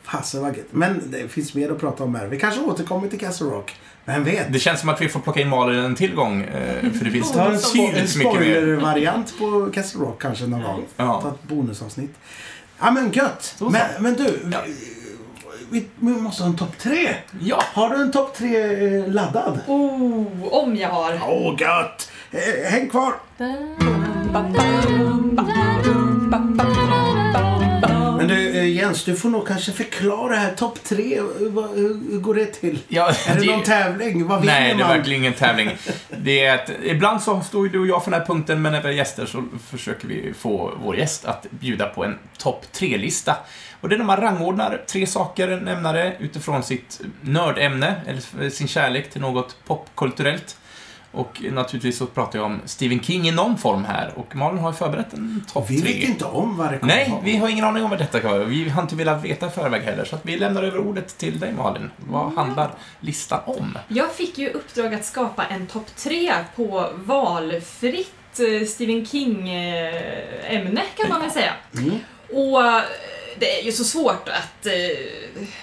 Fasen 0.02 0.42
vad 0.42 0.56
gött. 0.56 0.66
Men 0.70 1.10
det 1.10 1.28
finns 1.28 1.54
mer 1.54 1.70
att 1.70 1.80
prata 1.80 2.04
om 2.04 2.14
här. 2.14 2.26
Vi 2.26 2.38
kanske 2.40 2.60
återkommer 2.60 3.08
till 3.08 3.18
Castle 3.20 3.46
Rock. 3.46 3.76
Vem 4.04 4.24
vet? 4.24 4.52
Det 4.52 4.58
känns 4.58 4.80
som 4.80 4.88
att 4.88 5.00
vi 5.00 5.08
får 5.08 5.20
plocka 5.20 5.40
in 5.40 5.48
Malin 5.48 5.78
en 5.78 5.94
tillgång, 5.94 6.42
eh, 6.42 6.90
för 6.92 7.04
det 7.04 7.10
finns 7.10 7.32
Ta 7.32 7.40
en, 7.40 7.46
en 7.46 7.52
betydligt 7.56 8.16
mycket 8.16 8.32
mer. 8.34 8.40
spoiler-variant 8.54 9.38
på 9.38 9.70
Castle 9.74 10.00
Rock 10.00 10.22
kanske 10.22 10.46
någon 10.46 10.62
gång. 10.62 10.84
Ta 10.96 11.04
Ja. 11.04 11.28
ett 11.42 11.48
bonusavsnitt. 11.48 12.14
Ja 12.80 12.90
men 12.90 13.12
gött. 13.12 13.56
Men, 13.58 14.02
men 14.02 14.14
du, 14.14 14.38
Ja. 14.52 14.58
Vi, 15.70 15.88
vi 15.96 16.12
måste 16.12 16.42
ha 16.42 16.50
en 16.50 16.56
topp 16.56 16.78
tre. 16.78 17.14
ja, 17.40 17.62
Har 17.74 17.90
du 17.90 18.02
en 18.02 18.12
topp 18.12 18.34
tre 18.34 18.56
eh, 18.96 19.08
laddad? 19.08 19.60
Oh, 19.66 20.26
om 20.50 20.76
jag 20.76 20.88
har. 20.88 21.20
Åh 21.28 21.54
gött! 21.58 22.10
Eh, 22.30 22.70
häng 22.70 22.88
kvar! 22.88 23.12
Men 24.32 24.52
du 24.52 24.58
eh, 24.58 24.60
Jens, 28.80 29.04
du 29.04 29.16
får 29.16 29.28
nog 29.28 29.46
kanske 29.48 29.72
förklara 29.72 30.36
här. 30.36 30.54
Topp 30.54 30.84
tre, 30.84 31.20
vad- 31.40 31.70
hur, 31.70 32.10
hur 32.10 32.18
går 32.20 32.34
det 32.34 32.46
till? 32.46 32.78
Ja, 32.88 33.12
Är 33.26 33.34
det 33.34 33.40
det- 33.40 33.46
någon 33.46 33.62
tävling? 33.62 34.26
Vad 34.26 34.40
vinner 34.40 34.60
Nej, 34.60 34.68
det 34.74 34.82
är 34.82 34.86
man? 34.86 34.96
verkligen 34.96 35.20
ingen 35.20 35.32
tävling. 35.32 35.70
Det 36.22 36.44
är 36.44 36.54
att, 36.54 36.70
ibland 36.84 37.22
så 37.22 37.40
står 37.40 37.66
ju 37.66 37.72
du 37.72 37.78
och 37.80 37.86
jag 37.86 38.04
för 38.04 38.10
den 38.10 38.20
här 38.20 38.26
punkten, 38.26 38.62
men 38.62 38.72
när 38.72 38.80
vi 38.80 38.86
har 38.88 38.94
gäster 38.94 39.26
så 39.26 39.44
försöker 39.70 40.08
vi 40.08 40.32
få 40.38 40.72
vår 40.84 40.96
gäst 40.96 41.24
att 41.24 41.46
bjuda 41.50 41.86
på 41.86 42.04
en 42.04 42.18
topp 42.38 42.66
tre-lista. 42.72 43.36
Och 43.80 43.88
det 43.88 43.94
är 43.94 43.98
när 43.98 44.04
man 44.04 44.16
rangordnar 44.16 44.82
tre 44.86 45.06
saker, 45.06 45.48
en 45.48 45.58
nämnare, 45.64 46.16
utifrån 46.18 46.62
sitt 46.62 47.00
nördämne, 47.20 47.94
eller 48.06 48.50
sin 48.50 48.68
kärlek 48.68 49.10
till 49.10 49.20
något 49.20 49.56
popkulturellt. 49.66 50.56
Och 51.12 51.42
naturligtvis 51.50 51.98
så 51.98 52.06
pratar 52.06 52.38
jag 52.38 52.46
om 52.46 52.60
Stephen 52.64 53.00
King 53.00 53.28
i 53.28 53.30
någon 53.30 53.58
form 53.58 53.84
här, 53.84 54.12
och 54.16 54.36
Malin 54.36 54.58
har 54.58 54.72
förberett 54.72 55.12
en 55.12 55.44
topp 55.52 55.66
tre. 55.66 55.76
Vi 55.76 55.82
vet 55.82 56.08
inte 56.08 56.24
om 56.24 56.56
vad 56.56 56.72
det 56.72 56.78
kommer 56.78 56.94
Nej, 56.94 57.20
vi 57.24 57.36
har 57.36 57.48
ingen 57.48 57.64
aning 57.64 57.84
om 57.84 57.90
vad 57.90 57.98
detta 57.98 58.20
kan 58.20 58.30
vara. 58.30 58.44
Vi 58.44 58.68
har 58.68 58.82
inte 58.82 58.96
velat 58.96 59.24
veta 59.24 59.46
i 59.46 59.50
förväg 59.50 59.82
heller, 59.82 60.04
så 60.04 60.16
att 60.16 60.26
vi 60.26 60.36
lämnar 60.36 60.62
över 60.62 60.78
ordet 60.78 61.18
till 61.18 61.40
dig 61.40 61.52
Malin. 61.52 61.90
Vad 61.96 62.32
handlar 62.32 62.70
listan 63.00 63.40
om? 63.44 63.78
Jag 63.88 64.12
fick 64.12 64.38
ju 64.38 64.50
uppdrag 64.50 64.94
att 64.94 65.04
skapa 65.04 65.44
en 65.44 65.66
topp 65.66 65.96
tre 65.96 66.32
på 66.56 66.90
valfritt 66.94 68.40
eh, 68.40 68.66
Stephen 68.66 69.06
King-ämne 69.06 70.82
kan 70.96 71.08
man 71.08 71.20
väl 71.20 71.30
säga. 71.30 71.52
Mm. 71.78 71.98
Och 72.32 72.62
eh, 72.62 72.82
det 73.40 73.60
är 73.60 73.64
ju 73.64 73.72
så 73.72 73.84
svårt 73.84 74.28
att 74.28 74.66
eh, 74.66 74.72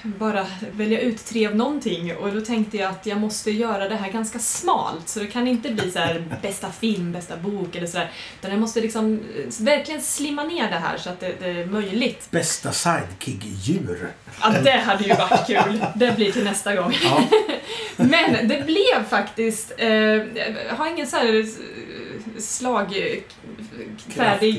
bara 0.03 0.47
välja 0.71 0.99
ut 0.99 1.25
tre 1.25 1.47
av 1.47 1.55
någonting 1.55 2.15
och 2.15 2.33
då 2.33 2.41
tänkte 2.41 2.77
jag 2.77 2.91
att 2.91 3.05
jag 3.05 3.17
måste 3.17 3.51
göra 3.51 3.89
det 3.89 3.95
här 3.95 4.11
ganska 4.11 4.39
smalt 4.39 5.09
så 5.09 5.19
det 5.19 5.27
kan 5.27 5.47
inte 5.47 5.69
bli 5.69 5.91
så 5.91 5.99
här 5.99 6.25
bästa 6.41 6.71
film, 6.71 7.11
bästa 7.11 7.37
bok 7.37 7.75
eller 7.75 7.87
sådär 7.87 8.11
utan 8.39 8.51
jag 8.51 8.59
måste 8.59 8.81
liksom 8.81 9.13
eh, 9.13 9.63
verkligen 9.65 10.01
slimma 10.01 10.43
ner 10.43 10.69
det 10.69 10.77
här 10.77 10.97
så 10.97 11.09
att 11.09 11.19
det, 11.19 11.33
det 11.39 11.49
är 11.49 11.65
möjligt. 11.65 12.31
Bästa 12.31 12.71
sidekick-djur. 12.71 14.11
Ja, 14.41 14.49
det 14.49 14.77
hade 14.77 15.03
ju 15.03 15.13
varit 15.13 15.47
kul. 15.47 15.85
Det 15.95 16.15
blir 16.15 16.31
till 16.31 16.43
nästa 16.43 16.75
gång. 16.75 16.93
Ja. 17.03 17.23
Men 17.95 18.47
det 18.47 18.65
blev 18.65 19.09
faktiskt, 19.09 19.73
eh, 19.77 19.89
jag 19.89 20.75
har 20.77 20.87
ingen 20.87 21.07
så 21.07 21.17
här 21.17 21.39
eh, 21.39 21.45
slagfärdig 22.39 23.27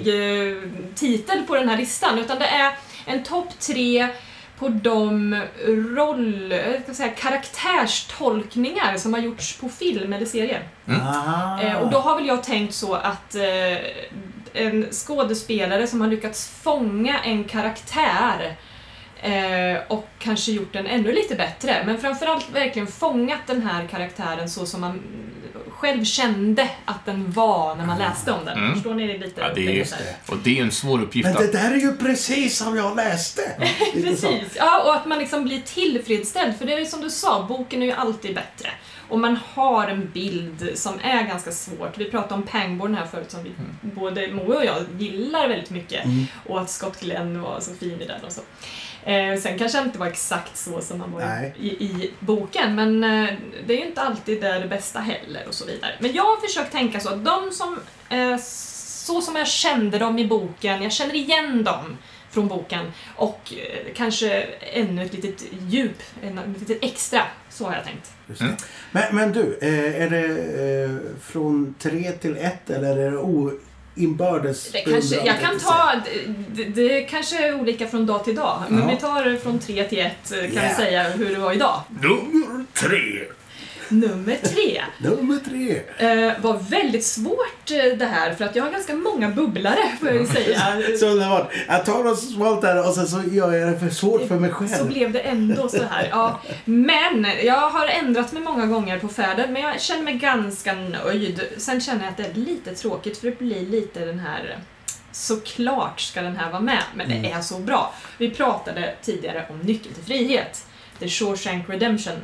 eh, 0.08 0.56
titel 0.94 1.42
på 1.42 1.54
den 1.54 1.68
här 1.68 1.76
listan, 1.76 2.18
utan 2.18 2.38
det 2.38 2.46
är 2.46 2.72
en 3.08 3.24
topp 3.24 3.58
tre 3.58 4.08
på 4.58 4.68
de 4.68 5.42
roll, 5.96 6.54
ska 6.82 6.94
säga, 6.94 7.08
karaktärstolkningar 7.08 8.96
som 8.96 9.14
har 9.14 9.20
gjorts 9.20 9.56
på 9.56 9.68
film 9.68 10.12
eller 10.12 10.26
serie. 10.26 10.60
Mm. 10.88 11.00
Ah. 11.00 11.62
Eh, 11.62 11.76
och 11.76 11.90
då 11.90 11.98
har 11.98 12.16
väl 12.16 12.26
jag 12.26 12.42
tänkt 12.42 12.74
så 12.74 12.94
att 12.94 13.34
eh, 13.34 13.42
en 14.52 14.86
skådespelare 14.90 15.86
som 15.86 16.00
har 16.00 16.08
lyckats 16.08 16.48
fånga 16.48 17.18
en 17.24 17.44
karaktär 17.44 18.56
eh, 19.22 19.78
och 19.88 20.08
kanske 20.18 20.52
gjort 20.52 20.72
den 20.72 20.86
ännu 20.86 21.12
lite 21.12 21.34
bättre, 21.34 21.82
men 21.86 22.00
framförallt 22.00 22.50
verkligen 22.50 22.88
fångat 22.88 23.40
den 23.46 23.62
här 23.62 23.86
karaktären 23.86 24.50
så 24.50 24.66
som 24.66 24.80
man 24.80 25.02
själv 25.78 26.04
kände 26.04 26.70
att 26.84 27.06
den 27.06 27.32
var 27.32 27.74
när 27.74 27.86
man 27.86 27.98
läste 27.98 28.32
om 28.32 28.44
den. 28.44 28.58
Mm. 28.58 28.74
Förstår 28.74 28.94
ni 28.94 29.06
det 29.06 29.18
lite? 29.18 29.40
Ja, 29.40 29.54
det 29.54 29.66
är, 29.66 29.72
Just 29.72 29.94
och 30.26 30.36
det 30.44 30.50
är 30.50 30.54
ju 30.54 30.62
en 30.62 30.72
svår 30.72 31.02
uppgift 31.02 31.28
Men 31.28 31.46
det 31.46 31.52
där 31.52 31.70
är 31.70 31.76
ju 31.76 31.96
precis 31.96 32.58
som 32.58 32.76
jag 32.76 32.96
läste. 32.96 33.42
Så. 33.94 34.00
Precis, 34.02 34.56
ja, 34.56 34.82
och 34.82 34.94
att 34.94 35.06
man 35.06 35.18
liksom 35.18 35.44
blir 35.44 35.60
tillfredsställd, 35.60 36.58
för 36.58 36.66
det 36.66 36.72
är 36.72 36.84
som 36.84 37.00
du 37.00 37.10
sa, 37.10 37.46
boken 37.48 37.82
är 37.82 37.86
ju 37.86 37.92
alltid 37.92 38.34
bättre. 38.34 38.70
Och 39.08 39.18
man 39.18 39.38
har 39.54 39.88
en 39.88 40.10
bild 40.14 40.70
som 40.74 40.94
är 41.02 41.22
ganska 41.22 41.52
svårt. 41.52 41.98
Vi 41.98 42.04
pratade 42.04 42.34
om 42.34 42.42
Pangborn 42.42 42.94
här 42.94 43.06
förut 43.06 43.30
som 43.30 43.44
vi, 43.44 43.50
både 43.80 44.28
Moe 44.32 44.56
och 44.56 44.64
jag 44.64 44.76
gillar 44.98 45.48
väldigt 45.48 45.70
mycket. 45.70 46.04
Mm. 46.04 46.26
Och 46.46 46.60
att 46.60 46.70
Scott 46.70 47.00
Glenn 47.00 47.40
var 47.42 47.60
så 47.60 47.74
fin 47.74 48.00
i 48.00 48.06
den 48.06 48.24
och 48.24 48.32
så. 48.32 48.40
Eh, 49.08 49.40
sen 49.40 49.58
kanske 49.58 49.78
det 49.78 49.84
inte 49.84 49.98
var 49.98 50.06
exakt 50.06 50.56
så 50.56 50.80
som 50.80 51.00
han 51.00 51.12
var 51.12 51.52
i, 51.60 51.68
i 51.68 52.10
boken, 52.20 52.74
men 52.74 53.04
eh, 53.04 53.34
det 53.66 53.74
är 53.74 53.78
ju 53.78 53.86
inte 53.86 54.00
alltid 54.00 54.40
det, 54.40 54.58
det 54.58 54.68
bästa 54.68 55.00
heller 55.00 55.44
och 55.48 55.54
så 55.54 55.64
vidare. 55.66 55.92
Men 55.98 56.12
jag 56.12 56.22
har 56.24 56.46
försökt 56.46 56.72
tänka 56.72 57.00
så 57.00 57.08
att 57.08 57.24
de 57.24 57.50
som, 57.52 57.78
eh, 58.10 58.36
så 58.38 59.20
som 59.20 59.36
jag 59.36 59.48
kände 59.48 59.98
dem 59.98 60.18
i 60.18 60.26
boken, 60.26 60.82
jag 60.82 60.92
känner 60.92 61.14
igen 61.14 61.64
dem 61.64 61.98
från 62.30 62.48
boken 62.48 62.92
och 63.16 63.52
eh, 63.56 63.92
kanske 63.94 64.42
ännu 64.72 65.02
ett 65.04 65.12
litet 65.14 65.44
djup, 65.68 66.02
ett 66.22 66.60
litet 66.60 66.84
extra. 66.84 67.22
Så 67.50 67.64
har 67.64 67.74
jag 67.74 67.84
tänkt. 67.84 68.10
Just 68.26 68.40
Mm. 68.40 68.52
det. 68.56 68.62
Men, 68.90 69.16
men 69.16 69.32
du, 69.32 69.58
eh, 69.62 70.02
är 70.02 70.10
det 70.10 70.26
eh, 70.84 70.90
från 71.20 71.74
tre 71.78 72.12
till 72.12 72.36
ett 72.36 72.70
eller 72.70 72.96
är 72.96 73.10
det 73.10 73.18
Det 74.72 74.80
kanske, 74.80 75.16
jag 75.16 75.40
kan 75.40 75.58
ta, 75.58 75.92
det, 76.54 76.64
det, 76.64 76.88
det 76.88 77.00
kanske 77.02 77.46
är 77.48 77.60
olika 77.60 77.86
från 77.88 78.06
dag 78.06 78.24
till 78.24 78.34
dag, 78.36 78.62
men 78.68 78.78
Ja. 78.80 78.88
vi 78.94 78.96
tar 78.96 79.36
från 79.36 79.58
tre 79.58 79.84
till 79.84 79.98
ett 79.98 80.32
eh, 80.32 80.38
kan 80.40 80.52
Yeah. 80.52 80.68
vi 80.68 80.74
säga 80.84 81.02
hur 81.02 81.30
det 81.34 81.38
var 81.38 81.52
idag. 81.52 81.80
Nummer 82.02 82.64
tre. 82.74 83.24
Nummer 83.88 84.36
tre. 84.42 84.82
Nummer 84.98 85.38
tre. 85.48 85.80
Eh, 86.08 86.40
var 86.40 86.58
väldigt 86.70 87.04
svårt 87.04 87.70
eh, 87.70 87.98
det 87.98 88.04
här 88.06 88.34
för 88.34 88.44
att 88.44 88.56
jag 88.56 88.64
har 88.64 88.70
ganska 88.70 88.94
många 88.94 89.28
bubblare 89.28 89.96
får 90.00 90.08
jag 90.08 90.16
ju 90.20 90.26
säga. 90.26 90.60
Så 91.00 91.06
underbart. 91.06 91.52
Jag 91.68 91.84
tar 91.86 92.04
något 92.04 92.18
smalt 92.22 92.62
där 92.62 92.88
och 92.88 92.94
sen 92.94 93.06
så 93.08 93.22
gör 93.32 93.52
jag 93.52 93.72
det 93.72 93.78
för 93.78 93.90
svårt 93.90 94.28
för 94.28 94.34
mig 94.38 94.50
själv. 94.50 94.68
Så 94.68 94.84
blev 94.84 95.12
det 95.12 95.20
ändå 95.20 95.68
så 95.68 95.82
här. 95.90 96.08
Ja. 96.10 96.40
Men 96.64 97.26
jag 97.44 97.70
har 97.70 97.86
ändrat 97.86 98.32
mig 98.32 98.42
många 98.42 98.66
gånger 98.66 98.98
på 98.98 99.08
färden 99.08 99.52
men 99.52 99.62
jag 99.62 99.80
känner 99.80 100.02
mig 100.02 100.14
ganska 100.14 100.72
nöjd. 100.74 101.40
Sen 101.58 101.80
känner 101.80 102.00
jag 102.04 102.10
att 102.10 102.16
det 102.16 102.24
är 102.24 102.34
lite 102.34 102.74
tråkigt 102.74 103.18
för 103.18 103.26
det 103.30 103.38
blir 103.38 103.66
lite 103.66 104.04
den 104.04 104.18
här 104.18 104.58
Såklart 105.12 106.00
ska 106.00 106.22
den 106.22 106.36
här 106.36 106.50
vara 106.50 106.60
med, 106.60 106.82
men 106.94 107.08
det 107.08 107.14
Mm. 107.14 107.38
är 107.38 107.42
så 107.42 107.58
bra. 107.58 107.94
Vi 108.18 108.30
pratade 108.30 108.94
tidigare 109.02 109.46
om 109.50 109.58
Nyckeln 109.58 109.94
till 109.94 110.04
frihet, 110.04 110.66
The 110.98 111.08
Shawshank 111.08 111.68
Redemption. 111.68 112.14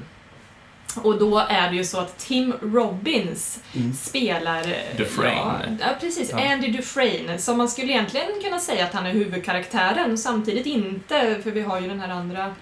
Och 1.03 1.19
då 1.19 1.39
är 1.39 1.71
det 1.71 1.77
ju 1.77 1.85
så 1.85 1.99
att 2.01 2.19
Tim 2.19 2.53
Robbins 2.63 3.61
Mm. 3.77 3.95
spelar... 3.95 4.61
eh, 4.61 4.97
Dufresne. 4.97 5.79
Ja, 5.81 5.87
precis. 6.01 6.31
Ja. 6.31 6.53
Andy 6.53 6.69
Dufresne. 6.73 7.39
Så 7.39 7.55
man 7.57 7.69
skulle 7.69 7.93
egentligen 7.93 8.27
kunna 8.45 8.59
säga 8.61 8.85
att 8.85 8.93
han 8.93 9.07
är 9.07 9.13
huvudkaraktären, 9.13 10.19
samtidigt 10.19 10.67
inte, 10.67 11.41
för 11.43 11.51
vi 11.51 11.61
har 11.63 11.81
ju 11.81 11.89
den 11.89 12.01
här 12.01 12.09
andra 12.09 12.55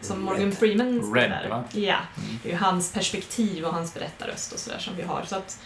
som 0.00 0.20
Morgan. 0.22 0.52
Freeman 0.52 1.02
spelar. 1.10 1.40
Red, 1.42 1.50
va? 1.50 1.64
Ja, 1.72 1.80
Mm. 2.16 2.38
det 2.42 2.48
är 2.48 2.52
ju 2.52 2.58
hans 2.58 2.92
perspektiv 2.92 3.64
och 3.64 3.74
hans 3.74 3.94
berättarröst 3.94 4.52
och 4.52 4.58
sådär 4.58 4.78
som 4.78 4.96
vi 4.96 5.02
har. 5.02 5.22
Så 5.26 5.36
att 5.36 5.58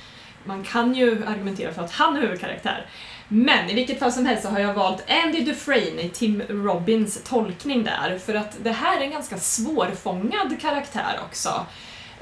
man 0.45 0.65
kan 0.65 0.95
ju 0.95 1.27
argumentera 1.27 1.73
för 1.73 1.83
att 1.83 1.93
han 1.93 2.17
är 2.17 2.21
huvudkaraktär. 2.21 2.87
Men 3.29 3.71
i 3.71 3.75
vilket 3.75 3.99
fall 3.99 4.13
som 4.13 4.27
helst 4.27 4.43
så 4.43 4.49
har 4.49 4.59
jag 4.61 4.75
valt 4.75 5.05
Andy 5.25 5.41
Dufresne 5.41 6.03
i 6.03 6.09
Tim 6.09 6.43
Robbins 6.49 7.23
tolkning 7.25 7.85
där, 7.85 8.19
för 8.27 8.35
att 8.35 8.57
det 8.65 8.73
här 8.73 8.99
är 8.99 9.03
en 9.03 9.11
ganska 9.11 9.39
svårfångad 9.39 10.61
karaktär 10.61 11.21
också. 11.29 11.67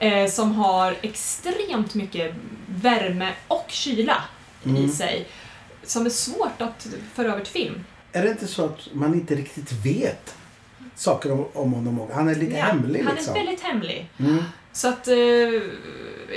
Eh, 0.03 0.31
som 0.31 0.53
har 0.55 0.97
extremt 1.03 1.95
mycket 1.95 2.35
värme 2.67 3.33
och 3.49 3.65
kyla 3.69 4.25
i 4.65 4.69
Mm. 4.69 4.89
sig. 4.93 5.27
Som 5.85 6.07
är 6.07 6.11
svårt 6.11 6.63
att 6.63 6.87
föra 7.15 7.33
över 7.33 7.45
till 7.45 7.53
film. 7.53 7.85
Är 8.13 8.23
det 8.23 8.29
inte 8.31 8.47
så 8.47 8.65
att 8.65 8.89
man 8.93 9.15
inte 9.15 9.35
riktigt 9.35 9.73
vet 9.73 10.35
saker 10.95 11.33
om, 11.33 11.47
om 11.55 11.73
honom? 11.73 12.09
Han 12.15 12.29
är 12.29 12.35
lite 12.35 12.57
Ja, 12.57 12.65
hemlig 12.65 13.03
han 13.03 13.15
liksom. 13.15 13.35
är 13.35 13.39
väldigt 13.39 13.61
hemlig. 13.61 14.09
Mm. 14.19 14.45
Så 14.73 14.89
att 14.89 15.09
eh, 15.09 15.15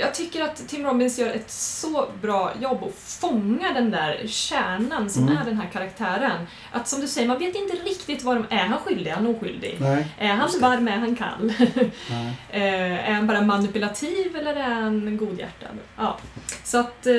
jag 0.00 0.14
tycker 0.14 0.42
att 0.44 0.68
Tim 0.68 0.84
Robbins 0.84 1.18
gör 1.18 1.28
ett 1.32 1.50
så 1.50 2.08
bra 2.22 2.52
jobb 2.60 2.84
att 2.84 2.94
fånga 2.94 3.72
den 3.72 3.90
där 3.90 4.22
kärnan 4.26 5.10
som 5.10 5.22
Mm. 5.22 5.36
är 5.36 5.44
den 5.44 5.56
här 5.60 5.68
karaktären. 5.72 6.46
Att 6.72 6.88
som 6.88 7.00
du 7.00 7.08
säger, 7.08 7.28
man 7.28 7.38
vet 7.38 7.54
inte 7.56 7.76
riktigt 7.76 8.22
vad 8.22 8.36
de 8.36 8.46
är. 8.50 8.58
han 8.66 8.78
skyldig? 8.78 9.10
Är 9.10 9.14
han 9.14 9.26
oskyldig? 9.26 9.76
Nej. 9.80 10.06
Är 10.18 10.28
han 10.28 10.50
varm? 10.60 10.88
Är 10.88 10.96
han 10.96 11.16
kall? 11.16 11.52
Nej. 12.10 12.36
Eh, 12.50 13.08
är 13.10 13.12
han 13.14 13.26
bara 13.26 13.40
manipulativ 13.40 14.36
eller 14.36 14.54
är 14.56 14.74
han 14.74 15.16
godhjärtad? 15.16 15.78
Ja. 15.96 16.18
Så 16.64 16.78
att 16.78 17.06
eh, 17.06 17.12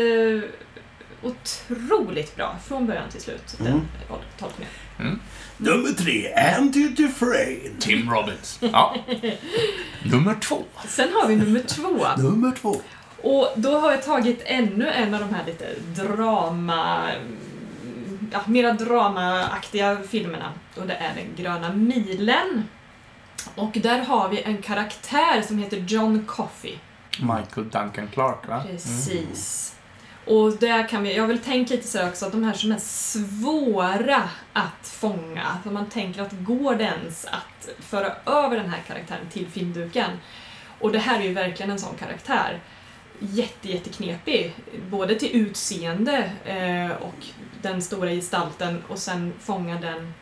otroligt 1.24 2.36
bra 2.36 2.56
från 2.68 2.88
början 2.88 3.10
till 3.10 3.22
slut, 3.22 3.56
den 3.58 3.68
Mm. 5.00 5.20
Nummer 5.58 5.90
tre, 5.90 6.34
Andy 6.34 6.88
Dufresne. 6.90 7.70
Tim 7.80 8.10
Robbins. 8.10 8.60
Ja. 8.60 8.96
Nummer 10.04 10.36
två. 10.42 10.64
Sen 10.88 11.10
har 11.14 11.28
vi 11.28 11.36
nummer 11.36 11.60
två. 11.60 12.08
Nummer 12.18 12.52
två. 12.52 12.82
Och 13.22 13.50
då 13.56 13.80
har 13.80 13.92
jag 13.92 14.04
tagit 14.04 14.42
ännu 14.46 14.90
en 14.90 15.14
av 15.14 15.20
de 15.20 15.34
här 15.34 15.46
lite 15.46 15.66
drama... 15.96 17.10
Ja, 18.32 18.40
mera 18.46 18.74
dramaaktiga 18.74 19.98
filmerna. 20.10 20.54
Och 20.76 20.88
det 20.88 20.94
är 20.94 21.16
Den 21.16 21.36
gröna 21.36 21.74
milen. 21.74 22.64
Och 23.56 23.72
där 23.74 24.00
har 24.00 24.30
vi 24.30 24.42
en 24.42 24.58
karaktär 24.58 25.42
som 25.42 25.58
heter 25.58 25.78
John 25.88 26.26
Coffey. 26.28 26.74
Michael 27.20 27.70
Duncan 27.70 28.08
Clark, 28.14 28.48
va? 28.48 28.64
Precis. 28.72 29.74
Och 30.28 30.58
där 30.58 30.88
kan 30.88 31.04
vi, 31.04 31.16
jag 31.16 31.28
vill 31.28 31.40
tänka 31.40 31.74
lite 31.74 31.88
så 31.88 32.08
också 32.08 32.26
att 32.26 32.32
de 32.32 32.44
här 32.44 32.54
som 32.54 32.72
är 32.72 32.78
svåra 32.80 34.30
att 34.54 34.88
fånga, 34.88 35.58
för 35.64 35.72
man 35.72 35.86
tänker 35.86 36.22
att 36.22 36.32
går 36.32 36.76
det 36.76 36.84
ens 36.84 37.26
att 37.26 37.70
föra 37.80 38.12
över 38.26 38.58
den 38.58 38.70
här 38.70 38.82
karaktären 38.88 39.30
till 39.32 39.48
filmduken? 39.48 40.12
Och 40.80 40.92
det 40.92 41.00
här 41.00 41.20
är 41.20 41.24
ju 41.24 41.34
verkligen 41.34 41.72
en 41.72 41.80
sån 41.80 41.96
karaktär. 41.96 42.60
jätte, 43.20 43.70
jätteknepig. 43.70 44.56
Både 44.90 45.16
till 45.16 45.36
utseende 45.36 46.32
eh, 46.46 46.98
och 47.02 47.26
den 47.62 47.82
stora 47.82 48.10
gestalten 48.10 48.84
och 48.88 48.98
sen 48.98 49.34
fånga 49.40 49.80
den, 49.80 50.14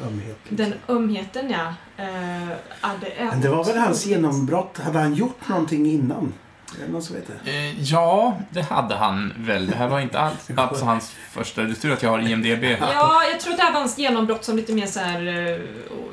Ömhet. 0.00 0.36
liksom. 0.42 0.56
den 0.56 0.74
ömheten 0.88 1.50
ja. 1.50 1.74
Eh, 1.96 2.48
ja, 2.82 2.90
det 3.00 3.12
Men 3.18 3.40
det 3.40 3.48
var 3.48 3.64
väl 3.64 3.78
hans 3.78 4.06
genombrott. 4.06 4.78
Hade 4.78 4.98
han 4.98 5.14
gjort 5.14 5.48
någonting 5.48 5.86
innan? 5.86 6.32
Är 6.80 6.86
det 6.86 6.92
någon 6.92 7.02
som 7.02 7.16
vet 7.16 7.24
det? 7.44 7.50
Eh, 7.50 7.82
ja, 7.82 8.38
det 8.50 8.62
hade 8.62 8.94
han 8.94 9.32
väl. 9.36 9.66
Det 9.66 9.76
här 9.76 9.88
var 9.88 10.00
inte 10.00 10.20
alls, 10.20 10.50
alls 10.56 10.82
hans 10.82 11.10
första. 11.30 11.62
Är 11.62 11.72
tur 11.74 11.92
att 11.92 12.02
jag 12.02 12.10
har 12.10 12.18
IMDB. 12.18 12.64
Ja, 12.80 13.22
jag 13.30 13.40
tror 13.40 13.52
att 13.52 13.58
det 13.58 13.64
här 13.64 13.72
var 13.72 13.80
hans 13.80 13.98
genombrott 13.98 14.44
som 14.44 14.56
lite 14.56 14.72
mer 14.72 14.86
så 14.86 15.00
här, 15.00 15.50
eh, 15.52 15.60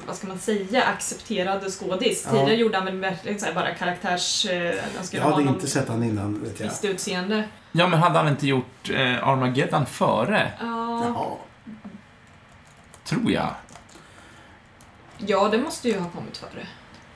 vad 0.07 0.15
ska 0.15 0.27
man 0.27 0.39
säga, 0.39 0.83
accepterad 0.83 1.71
skådis. 1.73 2.23
Ja. 2.25 2.31
Tidigare 2.31 2.55
gjorde 2.55 2.77
han 2.77 2.85
väl 2.85 2.99
verkligen 2.99 3.39
så 3.39 3.45
här 3.45 3.53
bara 3.53 3.73
karaktärs... 3.73 4.45
eh, 4.45 4.73
Han 4.95 5.05
skulle 5.05 5.21
Jag 5.23 5.31
hade 5.31 5.43
inte 5.43 5.67
sett 5.67 5.87
han 5.89 6.03
innan, 6.03 6.43
vet 6.43 6.59
jag. 6.59 6.67
visst 6.67 6.85
utseende. 6.85 7.43
Ja, 7.71 7.87
men 7.87 7.99
hade 7.99 8.19
han 8.19 8.27
inte 8.27 8.47
gjort 8.47 8.89
eh, 8.89 9.27
Armageddon 9.27 9.85
före? 9.85 10.51
Ja, 10.59 11.03
Jaha. 11.05 11.25
Tror 13.03 13.31
jag. 13.31 13.49
ja, 15.17 15.49
det 15.51 15.57
måste 15.57 15.89
ju 15.89 15.99
ha 15.99 16.09
kommit 16.09 16.37
före. 16.37 16.67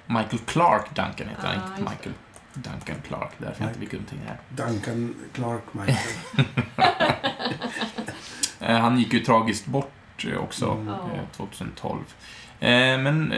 Michael 0.05 0.39
Clark 0.45 0.85
Duncan 0.95 1.27
heter 1.29 1.47
han, 1.47 1.57
Ah, 1.59 1.67
inte 1.67 1.81
just 1.81 1.91
Michael 1.91 2.13
Duncan 2.53 2.95
Clark. 3.07 3.31
Därför 3.37 3.61
jag 3.63 3.69
inte 3.69 3.79
vilken 3.79 3.99
någonting 3.99 4.19
här. 4.27 4.37
Duncan 4.49 5.15
Clark 5.33 5.63
Michael. 5.71 6.45
Eh, 8.59 8.77
han 8.79 8.99
gick 8.99 9.13
ju 9.13 9.19
tragiskt 9.19 9.65
bort 9.65 10.25
eh, 10.31 10.37
också, 10.37 10.71
Mm. 10.71 10.87
Ja. 10.87 10.93
eh, 11.15 11.21
2012. 11.37 11.99
Eh, 12.59 12.69
men 12.97 13.29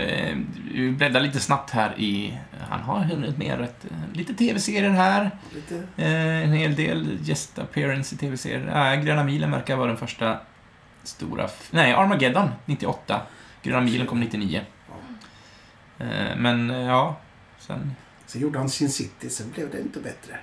vi 0.73 0.91
bläddrar 0.91 1.21
lite 1.21 1.39
snabbt 1.39 1.69
här 1.71 1.99
i... 1.99 2.37
Han 2.69 2.79
har 2.81 2.99
hunnit 2.99 3.37
med 3.37 3.59
rätt, 3.59 3.85
lite 4.13 4.33
tv-serier 4.33 4.89
här. 4.89 5.31
Lite. 5.53 5.83
En 6.03 6.51
hel 6.53 6.75
del 6.75 7.17
gäst 7.21 7.59
appearance 7.59 8.15
i 8.15 8.17
tv-serier. 8.17 8.93
Äh, 8.93 9.01
Gröna 9.03 9.23
milen 9.23 9.51
verkar 9.51 9.75
vara 9.75 9.87
den 9.87 9.97
första 9.97 10.37
stora... 11.03 11.47
Nej, 11.71 11.93
Armageddon 11.93 12.49
98. 12.65 13.21
Gröna 13.63 13.81
milen 13.81 14.07
kom 14.07 14.19
99. 14.19 14.61
Eh, 15.97 16.07
men 16.37 16.69
ja, 16.69 17.17
sen... 17.59 17.95
Sen 18.35 18.41
gjorde 18.41 18.59
han 18.59 18.69
Sin 18.69 18.89
City, 18.89 19.29
sen 19.29 19.51
blev 19.55 19.71
det 19.71 19.79
inte 19.79 19.99
bättre. 19.99 20.37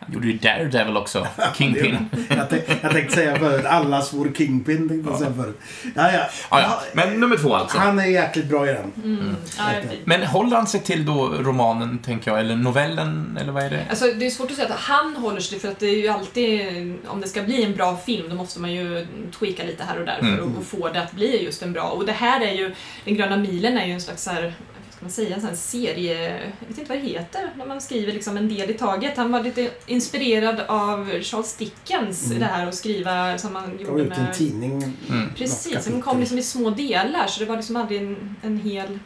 Han 0.00 0.12
gjorde 0.12 0.26
ju 0.26 0.32
Daredevil 0.38 0.96
också. 0.96 1.26
Kingpin. 1.56 2.08
Jag, 2.28 2.50
tänkte, 2.50 2.76
jag 2.82 2.92
tänkte 2.92 3.14
säga 3.14 3.38
förut, 3.38 3.64
allas 3.66 4.12
vår 4.12 4.30
Kingpin 4.36 4.88
tänkte 4.88 5.10
jag 5.10 5.18
säga 5.18 5.32
förut. 5.34 5.60
Ja, 5.94 6.12
ja. 6.12 6.20
Ja, 6.50 6.60
ja. 6.60 6.80
Men 6.92 7.20
nummer 7.20 7.36
två 7.36 7.54
alltså. 7.54 7.78
Han 7.78 7.98
är 7.98 8.04
jäkligt 8.06 8.46
bra 8.46 8.68
i 8.70 8.72
den. 8.72 8.92
Mm. 9.04 9.36
Ja, 9.58 9.64
fint. 9.90 10.00
Men 10.04 10.22
håller 10.22 10.56
han 10.56 10.66
sig 10.66 10.80
till 10.80 11.06
då 11.06 11.28
romanen, 11.28 11.98
tänker 11.98 12.30
jag, 12.30 12.40
eller 12.40 12.56
novellen, 12.56 13.38
eller 13.40 13.52
vad 13.52 13.62
är 13.62 13.70
det? 13.70 13.86
Alltså, 13.90 14.04
det 14.06 14.26
är 14.26 14.30
svårt 14.30 14.50
att 14.50 14.56
säga 14.56 14.68
att 14.68 14.80
han 14.80 15.16
håller 15.16 15.40
sig 15.40 15.58
för 15.58 15.68
att 15.68 15.78
det 15.78 15.86
är 15.86 15.96
ju 16.02 16.08
alltid, 16.08 16.94
om 17.06 17.20
det 17.20 17.28
ska 17.28 17.42
bli 17.42 17.64
en 17.64 17.74
bra 17.76 17.96
film, 17.96 18.28
då 18.28 18.34
måste 18.36 18.60
man 18.60 18.72
ju 18.72 19.06
tweaka 19.38 19.62
lite 19.64 19.84
här 19.84 19.98
och 20.00 20.06
där 20.06 20.18
för 20.18 20.26
Mm. 20.28 20.58
att 20.58 20.66
få 20.66 20.88
det 20.88 21.02
att 21.02 21.12
bli 21.12 21.44
just 21.44 21.62
en 21.62 21.72
bra. 21.72 21.82
Och 21.82 22.06
det 22.06 22.12
här 22.12 22.40
är 22.46 22.52
ju, 22.52 22.74
Den 23.04 23.14
gröna 23.16 23.36
milen 23.36 23.78
är 23.78 23.86
ju 23.86 23.92
en 23.92 24.00
slags 24.00 24.22
så 24.22 24.30
här, 24.30 24.54
ska 24.98 25.04
man 25.04 25.12
säga, 25.12 25.36
en 25.36 25.42
sån 25.42 25.56
serie, 25.56 26.30
jag 26.60 26.68
vet 26.68 26.78
inte 26.78 26.92
vad 26.92 26.98
det 26.98 27.08
heter, 27.08 27.50
när 27.56 27.66
man 27.66 27.80
skriver 27.80 28.12
liksom 28.12 28.36
en 28.36 28.48
del 28.48 28.70
i 28.70 28.74
taget. 28.74 29.16
Han 29.16 29.32
var 29.32 29.42
lite 29.42 29.70
inspirerad 29.86 30.60
av 30.60 31.20
Charles 31.22 31.56
Dickens 31.56 32.26
Mm. 32.26 32.38
det 32.38 32.44
här 32.44 32.66
att 32.66 32.74
skriva 32.74 33.38
som 33.38 33.52
man 33.52 33.78
gjorde 33.78 34.02
ut 34.02 34.12
en 34.12 34.22
med... 34.22 34.34
tidning. 34.34 34.82
Mm. 35.10 35.34
Precis, 35.36 35.84
som 35.84 36.02
kom 36.02 36.20
liksom 36.20 36.38
i 36.38 36.42
små 36.42 36.70
delar 36.70 37.26
så 37.26 37.40
det 37.40 37.46
var 37.46 37.56
liksom 37.56 37.76
aldrig 37.76 38.02
en, 38.02 38.36
en 38.42 38.58
hel... 38.60 38.98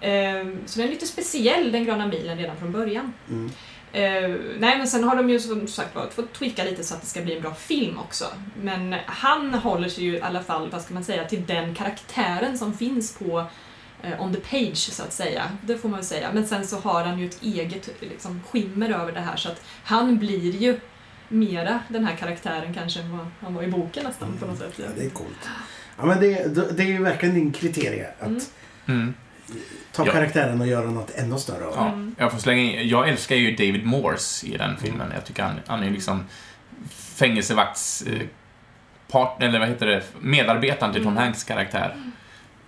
Eh, 0.00 0.46
så 0.66 0.78
den 0.78 0.88
är 0.88 0.92
lite 0.92 1.06
speciell, 1.06 1.72
Den 1.72 1.84
gröna 1.84 2.06
milen, 2.06 2.38
redan 2.38 2.56
från 2.56 2.72
början. 2.72 3.12
Mm. 3.30 3.50
Eh, 3.92 4.36
nej, 4.58 4.78
men 4.78 4.88
sen 4.88 5.04
har 5.04 5.16
de 5.16 5.30
ju 5.30 5.40
som 5.40 5.68
sagt 5.68 5.94
var 5.94 6.06
fått 6.06 6.32
tweaka 6.32 6.64
lite 6.64 6.84
så 6.84 6.94
att 6.94 7.00
det 7.00 7.06
ska 7.06 7.20
bli 7.20 7.36
en 7.36 7.42
bra 7.42 7.54
film 7.54 7.98
också. 7.98 8.24
Men 8.62 8.94
han 9.06 9.54
håller 9.54 9.88
sig 9.88 10.04
ju 10.04 10.16
i 10.16 10.20
alla 10.20 10.42
fall, 10.42 10.70
vad 10.70 10.82
ska 10.82 10.94
man 10.94 11.04
säga, 11.04 11.24
till 11.24 11.46
den 11.46 11.74
karaktären 11.74 12.58
som 12.58 12.74
finns 12.74 13.14
på 13.14 13.46
on 14.18 14.34
the 14.34 14.40
page, 14.40 14.76
så 14.76 15.02
att 15.02 15.12
säga. 15.12 15.42
Det 15.62 15.78
får 15.78 15.88
man 15.88 15.98
väl 15.98 16.06
säga. 16.06 16.28
Men 16.32 16.46
sen 16.46 16.66
så 16.66 16.78
har 16.80 17.04
han 17.04 17.18
ju 17.18 17.26
ett 17.26 17.42
eget 17.42 17.88
liksom, 18.00 18.40
skimmer 18.50 18.90
över 18.90 19.12
det 19.12 19.20
här 19.20 19.36
så 19.36 19.48
att 19.48 19.62
han 19.84 20.18
blir 20.18 20.56
ju 20.56 20.80
mera 21.28 21.80
den 21.88 22.04
här 22.04 22.16
karaktären 22.16 22.74
kanske 22.74 23.00
än 23.00 23.16
vad 23.18 23.26
han 23.40 23.54
var 23.54 23.62
i 23.62 23.66
boken 23.68 24.04
nästan 24.04 24.36
på 24.40 24.46
något 24.46 24.58
sätt. 24.58 24.72
Ja, 24.76 24.84
det 24.96 25.04
är 25.04 25.10
coolt. 25.10 25.48
Ja, 25.98 26.06
men 26.06 26.20
det, 26.20 26.54
det 26.76 26.82
är 26.82 26.86
ju 26.86 27.02
verkligen 27.02 27.34
din 27.34 27.52
kriterie. 27.52 28.08
Att 28.20 28.26
Mm. 28.26 28.40
Mm. 28.86 29.14
ta 29.92 30.06
Ja. 30.06 30.12
karaktären 30.12 30.60
och 30.60 30.66
göra 30.66 30.90
något 30.90 31.10
ännu 31.14 31.38
större 31.38 31.64
av. 31.66 31.74
Ja, 31.76 31.86
Mm. 31.88 32.14
jag 32.18 32.32
får 32.32 32.38
slänga 32.38 32.62
in, 32.62 32.88
jag 32.88 33.08
älskar 33.08 33.36
ju 33.36 33.50
David 33.56 33.86
Morse 33.86 34.46
i 34.46 34.56
den 34.56 34.76
filmen. 34.76 35.10
Jag 35.14 35.24
tycker 35.24 35.42
han, 35.42 35.60
han 35.66 35.82
är 35.82 35.90
liksom 35.90 36.24
fängelsevakts... 36.90 38.02
Eh, 38.02 38.20
part, 39.10 39.42
eller 39.42 39.58
vad 39.58 39.68
heter 39.68 39.86
det? 39.86 40.02
Medarbetaren 40.20 40.92
till 40.92 41.02
Tom 41.02 41.12
Mm. 41.12 41.22
Hanks 41.24 41.44
karaktär. 41.44 41.96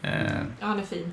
Eh, 0.03 0.11
Ja, 0.61 0.67
han 0.67 0.79
är 0.79 0.83
fin. 0.85 1.13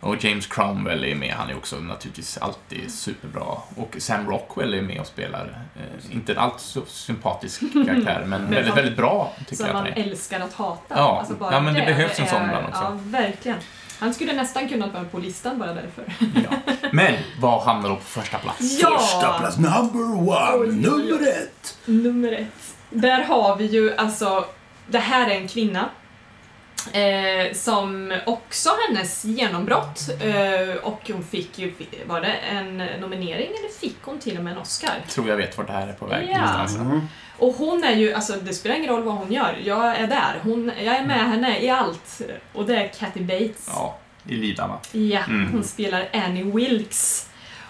och 0.00 0.24
James 0.24 0.46
Cromwell 0.46 1.04
är 1.04 1.14
med. 1.14 1.34
Han 1.34 1.50
är 1.50 1.56
också 1.56 1.76
naturligtvis 1.76 2.38
alltid 2.38 2.92
superbra. 2.92 3.44
Och 3.76 3.96
Sam 3.98 4.30
Rockwell 4.30 4.74
är 4.74 4.82
med 4.82 5.00
och 5.00 5.06
spelar. 5.06 5.62
Eh, 5.76 6.14
inte 6.14 6.32
en 6.32 6.38
allt 6.38 6.60
så 6.60 6.80
sympatisk 6.86 7.60
karaktär, 7.72 8.24
men 8.26 8.50
väldigt, 8.50 8.66
fan- 8.66 8.76
väldigt 8.76 8.96
bra 8.96 9.32
tycker 9.38 9.56
Som 9.56 9.66
jag 9.66 9.74
man 9.74 9.86
älskar 9.86 10.40
att 10.40 10.52
hata. 10.54 10.94
Ja, 10.96 11.18
Alltså 11.18 11.34
bara 11.34 11.52
ja, 11.52 11.60
men 11.60 11.74
det 11.74 11.80
behövs 11.86 12.20
en 12.20 12.26
sån 12.26 12.44
ibland 12.44 12.66
också. 12.66 12.82
Ja, 12.82 12.98
verkligen. 13.04 13.58
Han 13.98 14.14
skulle 14.14 14.32
nästan 14.32 14.68
kunnat 14.68 14.92
vara 14.92 15.04
på 15.04 15.18
listan 15.18 15.58
bara 15.58 15.74
därför. 15.74 16.04
Ja. 16.34 16.72
Men 16.92 17.14
vad 17.40 17.62
hamnar 17.62 17.88
då 17.88 17.96
på 17.96 18.02
första 18.02 18.38
plats? 18.38 18.78
Ja! 18.82 18.98
Första 18.98 19.38
plats, 19.38 19.58
number 19.58 20.18
one, 20.28 20.52
oj. 20.58 20.76
nummer 20.76 21.28
ett. 21.28 21.78
Nummer 21.84 22.32
ett. 22.32 22.74
Där 22.90 23.22
har 23.24 23.56
vi 23.56 23.64
ju 23.66 23.96
alltså, 23.96 24.44
det 24.86 24.98
här 24.98 25.30
är 25.30 25.34
en 25.34 25.48
kvinna. 25.48 25.88
Eh, 26.92 27.52
som 27.54 28.12
också 28.26 28.70
hennes 28.88 29.24
genombrott 29.24 30.08
eh, 30.20 30.74
och 30.82 31.10
hon 31.12 31.24
fick 31.24 31.58
ju, 31.58 31.72
var 32.06 32.20
det 32.20 32.32
en 32.32 32.76
nominering 32.76 33.48
eller 33.58 33.78
fick 33.80 33.96
hon 34.02 34.18
till 34.18 34.38
och 34.38 34.44
med 34.44 34.52
en 34.52 34.58
Oscar? 34.58 34.94
Tror 35.08 35.28
jag 35.28 35.36
vet 35.36 35.58
vart 35.58 35.66
det 35.66 35.72
här 35.72 35.88
är 35.88 35.92
på 35.92 36.06
väg 36.06 36.28
Ja. 36.32 36.66
Mm. 36.74 37.00
Och 37.38 37.52
hon 37.54 37.84
är 37.84 37.96
ju, 37.96 38.12
alltså 38.12 38.32
det 38.32 38.54
spelar 38.54 38.76
ingen 38.76 38.90
roll 38.90 39.02
vad 39.02 39.14
hon 39.14 39.32
gör, 39.32 39.58
jag 39.64 39.96
är 39.96 40.06
där. 40.06 40.40
Hon, 40.42 40.72
jag 40.84 40.96
är 40.96 41.06
med 41.06 41.28
henne 41.30 41.60
i 41.60 41.70
allt. 41.70 42.20
Och 42.52 42.66
det 42.66 42.76
är 42.76 42.88
Kathy 42.88 43.20
Bates. 43.20 43.68
Ja, 43.68 43.98
i 44.28 44.34
Lidarna. 44.34 44.78
Ja, 44.92 45.20
Mm. 45.28 45.52
hon 45.52 45.64
spelar 45.64 46.08
Annie 46.12 46.42
Wilkes. 46.42 47.26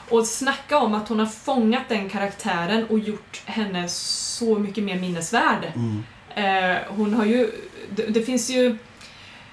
Och 0.08 0.26
snacka 0.26 0.78
om 0.78 0.94
att 0.94 1.08
hon 1.08 1.18
har 1.18 1.26
fångat 1.26 1.82
den 1.88 2.08
karaktären 2.10 2.86
och 2.86 2.98
gjort 2.98 3.42
henne 3.44 3.88
så 3.88 4.58
mycket 4.58 4.84
mer 4.84 4.96
minnesvärd. 4.98 5.72
Mm. 5.74 6.04
Eh, 6.34 6.78
hon 6.88 7.14
har 7.14 7.24
ju, 7.24 7.50
det, 7.90 8.06
det 8.06 8.22
finns 8.22 8.50
ju 8.50 8.76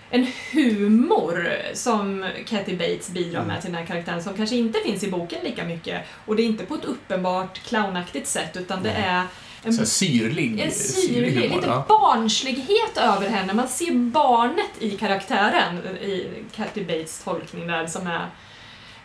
en 0.10 0.28
humor 0.52 1.50
som 1.74 2.26
Kathy 2.48 2.76
Bates 2.76 3.10
bidrar 3.10 3.46
med 3.46 3.62
till 3.62 3.72
den 3.72 3.80
här 3.80 3.86
karaktären 3.86 4.24
som 4.24 4.34
kanske 4.34 4.56
inte 4.56 4.80
finns 4.80 5.04
i 5.04 5.12
boken 5.12 5.40
lika 5.44 5.66
mycket. 5.66 6.02
Och 6.26 6.36
det 6.36 6.42
är 6.42 6.46
inte 6.46 6.66
på 6.66 6.76
ett 6.76 6.86
uppenbart 6.86 7.60
clownaktigt 7.64 8.28
sätt 8.28 8.58
utan 8.58 8.84
det 8.84 8.92
är 8.92 9.24
en 9.64 9.74
Så 9.74 9.86
syrlig, 9.86 10.60
en 10.60 10.72
syrlig, 10.72 11.32
humor, 11.32 11.56
lite 11.56 11.68
ja. 11.68 11.86
barnslighet 11.90 12.98
över 12.98 13.30
henne. 13.30 13.54
Man 13.54 13.68
ser 13.68 13.94
barnet 13.94 14.72
i 14.80 14.92
karaktären 14.92 15.78
i 16.02 16.28
Kathy 16.56 16.84
Bates 16.84 17.24
tolkning 17.24 17.68
där 17.68 17.88
som 17.88 18.08
är 18.08 18.28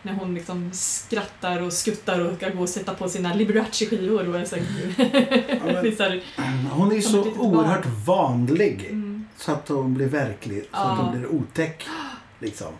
när 0.01 0.13
hon 0.13 0.35
liksom 0.35 0.69
skrattar 0.73 1.61
och 1.61 1.73
skuttar 1.73 2.19
och 2.19 2.37
ska 2.37 2.49
gå 2.49 2.61
och 2.61 2.69
sätta 2.69 2.93
på 2.93 3.09
sina 3.09 3.33
Liberace-skivor 3.33 4.29
och 4.29 4.39
är 4.39 4.45
så, 4.45 4.55
men- 5.65 5.83
visar, 5.83 6.21
Hon 6.71 6.91
är 6.91 7.01
Som 7.01 7.23
så 7.23 7.31
oerhört 7.39 7.85
vanlig. 8.05 9.02
Så 9.37 9.51
att 9.51 9.67
hon 9.69 9.93
blir 9.93 10.07
verklig. 10.07 10.65
Så 10.71 10.77
att 10.77 10.97
hon 10.97 11.11
blir 11.19 11.27
otäck. 11.27 11.85
Liksom. 12.39 12.73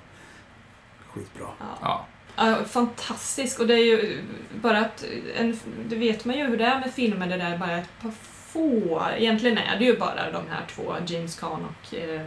Skitbra. 1.14 1.48
ja. 1.82 2.06
Ja. 2.36 2.56
Fantastisk 2.66 3.60
och 3.60 3.68
det 3.68 3.74
är 3.74 3.86
ju 3.86 4.22
bara 4.62 4.80
att, 4.80 5.06
en, 5.38 5.60
det 5.90 5.96
vet 5.96 6.26
man 6.26 6.38
ju 6.38 6.46
hur 6.48 6.58
det 6.58 6.66
är 6.66 6.80
med 6.80 6.94
filmer, 6.94 7.28
det 7.28 7.38
där 7.38 7.52
är 7.52 7.58
bara 7.58 7.78
ett 7.78 7.90
par 8.02 8.12
få, 8.48 9.04
egentligen 9.18 9.58
är 9.58 9.80
det 9.80 9.86
ju 9.86 9.98
bara 9.98 10.32
de 10.32 10.44
här 10.50 10.66
två, 10.76 10.96
James 11.06 11.40
Caan 11.40 11.66
och 11.66 11.94
eh, 11.96 12.22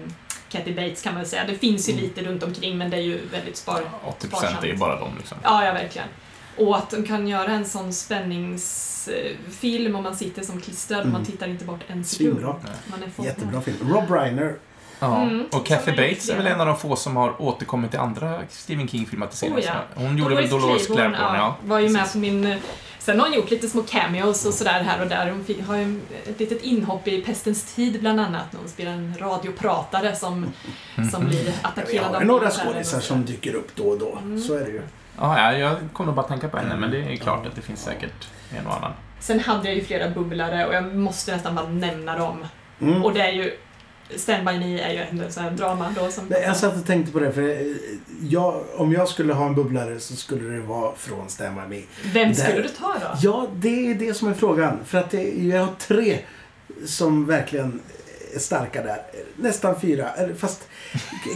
Kathy 0.49 0.75
Bates 0.75 1.03
kan 1.03 1.13
man 1.15 1.21
väl 1.23 1.31
säga. 1.31 1.45
Det 1.47 1.55
finns 1.59 1.89
ju 1.89 1.93
Mm. 1.93 2.05
lite 2.05 2.23
runt 2.23 2.43
omkring 2.43 2.79
men 2.79 2.91
det 2.91 2.97
är 2.97 3.01
ju 3.03 3.21
väldigt 3.33 3.57
spar, 3.57 3.83
80% 4.21 4.63
är 4.63 4.67
ju 4.67 4.77
bara 4.77 5.01
dem 5.01 5.13
liksom. 5.19 5.39
Ja, 5.43 5.65
ja 5.65 5.73
verkligen. 5.73 6.09
Och 6.57 6.77
att 6.77 6.91
de 6.91 7.03
kan 7.03 7.29
göra 7.29 7.51
en 7.51 7.65
sån 7.65 7.93
spänningsfilm 7.93 9.97
och 9.97 10.03
man 10.03 10.17
sitter 10.17 10.43
som 10.43 10.61
klistrad 10.61 11.01
och 11.01 11.07
man 11.07 11.15
Mm. 11.15 11.27
tittar 11.27 11.49
inte 11.49 11.65
bort 11.65 11.81
en 11.87 12.05
sekund. 12.05 12.35
Svinbra. 12.35 12.57
Jättebra 13.25 13.61
film. 13.61 13.77
Rob 13.89 14.11
Reiner. 14.11 14.55
Ja. 14.99 15.23
Mm, 15.23 15.47
och 15.53 15.67
Kathy 15.67 15.91
har 15.91 15.97
Bates 15.97 16.29
är 16.29 16.37
väl 16.37 16.47
en 16.47 16.61
av 16.61 16.67
de 16.67 16.77
få 16.79 16.97
som 16.97 17.17
har 17.17 17.43
återkommit 17.43 17.91
till 17.91 18.01
andra 18.01 18.41
Stephen 18.51 18.89
King-filmatiseringar. 18.89 19.59
Oh, 19.59 19.65
ja. 19.65 19.75
Hon 19.95 20.19
gjorde 20.19 20.35
väl 20.35 20.49
Dolores 20.49 20.87
Claiborne, 20.87 21.17
ja. 21.19 21.57
var 21.65 21.79
ju 21.79 21.89
med 21.89 22.13
på 22.13 22.19
min... 22.19 22.57
Sen 22.99 23.21
har 23.21 23.27
hon 23.27 23.37
gjort 23.37 23.51
lite 23.51 23.69
små 23.69 23.83
cameos 23.83 24.47
och 24.47 24.55
sådär 24.55 24.83
här 24.83 25.03
och 25.03 25.09
där. 25.09 25.31
Hon 25.31 25.45
fick, 25.45 25.67
har 25.67 25.77
ju 25.77 26.01
ett 26.27 26.41
litet 26.41 26.63
inhopp 26.63 27.09
i 27.09 27.23
Pestens 27.23 27.75
tid 27.75 28.01
bland 28.01 28.21
annat 28.21 28.53
när 28.53 28.61
hon 28.61 28.69
spelar 28.69 28.93
en 28.93 29.15
radiopratare 29.19 30.17
som, 30.17 30.47
som 31.13 31.25
blir 31.27 31.45
Vi 31.45 31.55
attackerad 31.63 32.07
har 32.07 32.15
av 32.15 32.25
några 32.25 32.41
militären 32.41 32.69
och 32.69 32.73
skådisar 32.75 33.01
som 33.01 33.25
dyker 33.25 33.55
upp 33.55 33.77
då 33.77 33.83
och 33.83 33.99
då. 33.99 34.19
Mm. 34.23 34.41
Så 34.41 34.55
är 34.55 34.65
det 34.65 34.71
ju. 34.71 34.83
Ja, 35.19 35.39
ja, 35.53 35.59
jag 35.59 35.77
kommer 35.93 36.13
bara 36.13 36.27
tänka 36.27 36.49
på 36.49 36.57
henne, 36.57 36.77
men 36.77 36.91
det 36.91 36.99
är 36.99 37.17
klart 37.17 37.47
att 37.47 37.55
det 37.55 37.61
finns 37.63 37.83
säkert 37.83 38.29
en 38.59 38.67
och 38.67 38.77
annan. 38.77 38.93
Sen 39.21 39.41
hade 39.41 39.69
jag 39.69 39.75
ju 39.75 39.85
flera 39.85 40.11
bubblare 40.11 40.67
och 40.67 40.75
jag 40.75 40.95
måste 40.97 41.33
nästan 41.33 41.55
bara 41.55 41.69
nämna 41.69 42.19
dem. 42.19 42.45
Mm. 42.81 43.05
Och 43.05 43.15
det 43.15 43.21
är 43.21 43.33
ju 43.33 43.53
Stand 44.17 44.47
By 44.47 44.59
Me 44.59 44.81
är 44.81 44.93
ju 44.93 44.99
ändå 44.99 45.25
en 45.25 45.33
sån 45.33 45.43
här 45.43 45.51
drama 45.51 45.95
då 46.01 46.11
som... 46.11 46.25
Nej, 46.29 46.43
Jag 46.43 46.57
satt 46.57 46.77
och 46.77 46.87
tänkte 46.87 47.13
på 47.13 47.19
det, 47.21 47.33
för 47.33 47.43
eh, 47.49 47.57
jag, 48.23 48.63
om 48.77 48.93
jag 48.93 49.09
skulle 49.09 49.33
ha 49.33 49.47
en 49.47 49.55
bubblare 49.55 50.01
så 50.01 50.17
skulle 50.17 50.49
det 50.49 50.61
vara 50.61 50.93
från 50.97 51.29
Stand 51.29 51.55
By 51.57 51.77
Me. 51.77 51.83
Vem 52.13 52.29
Där- 52.29 52.35
skulle 52.35 52.63
du 52.63 52.69
ta 52.69 52.93
då? 53.01 53.07
Ja, 53.23 53.47
det 53.55 53.91
är 53.91 53.95
det 53.95 54.15
som 54.15 54.29
är 54.29 54.35
frågan. 54.35 54.79
För 54.85 54.99
att 54.99 55.11
det, 55.11 55.23
jag 55.45 55.61
har 55.61 55.73
tre 55.79 56.19
som 56.87 57.27
verkligen 57.27 57.81
är 58.35 58.39
starka 58.39 58.83
där. 58.83 59.03
Nästan 59.37 59.81
fyra. 59.81 60.09
Eller, 60.11 60.35
Fast 60.35 60.69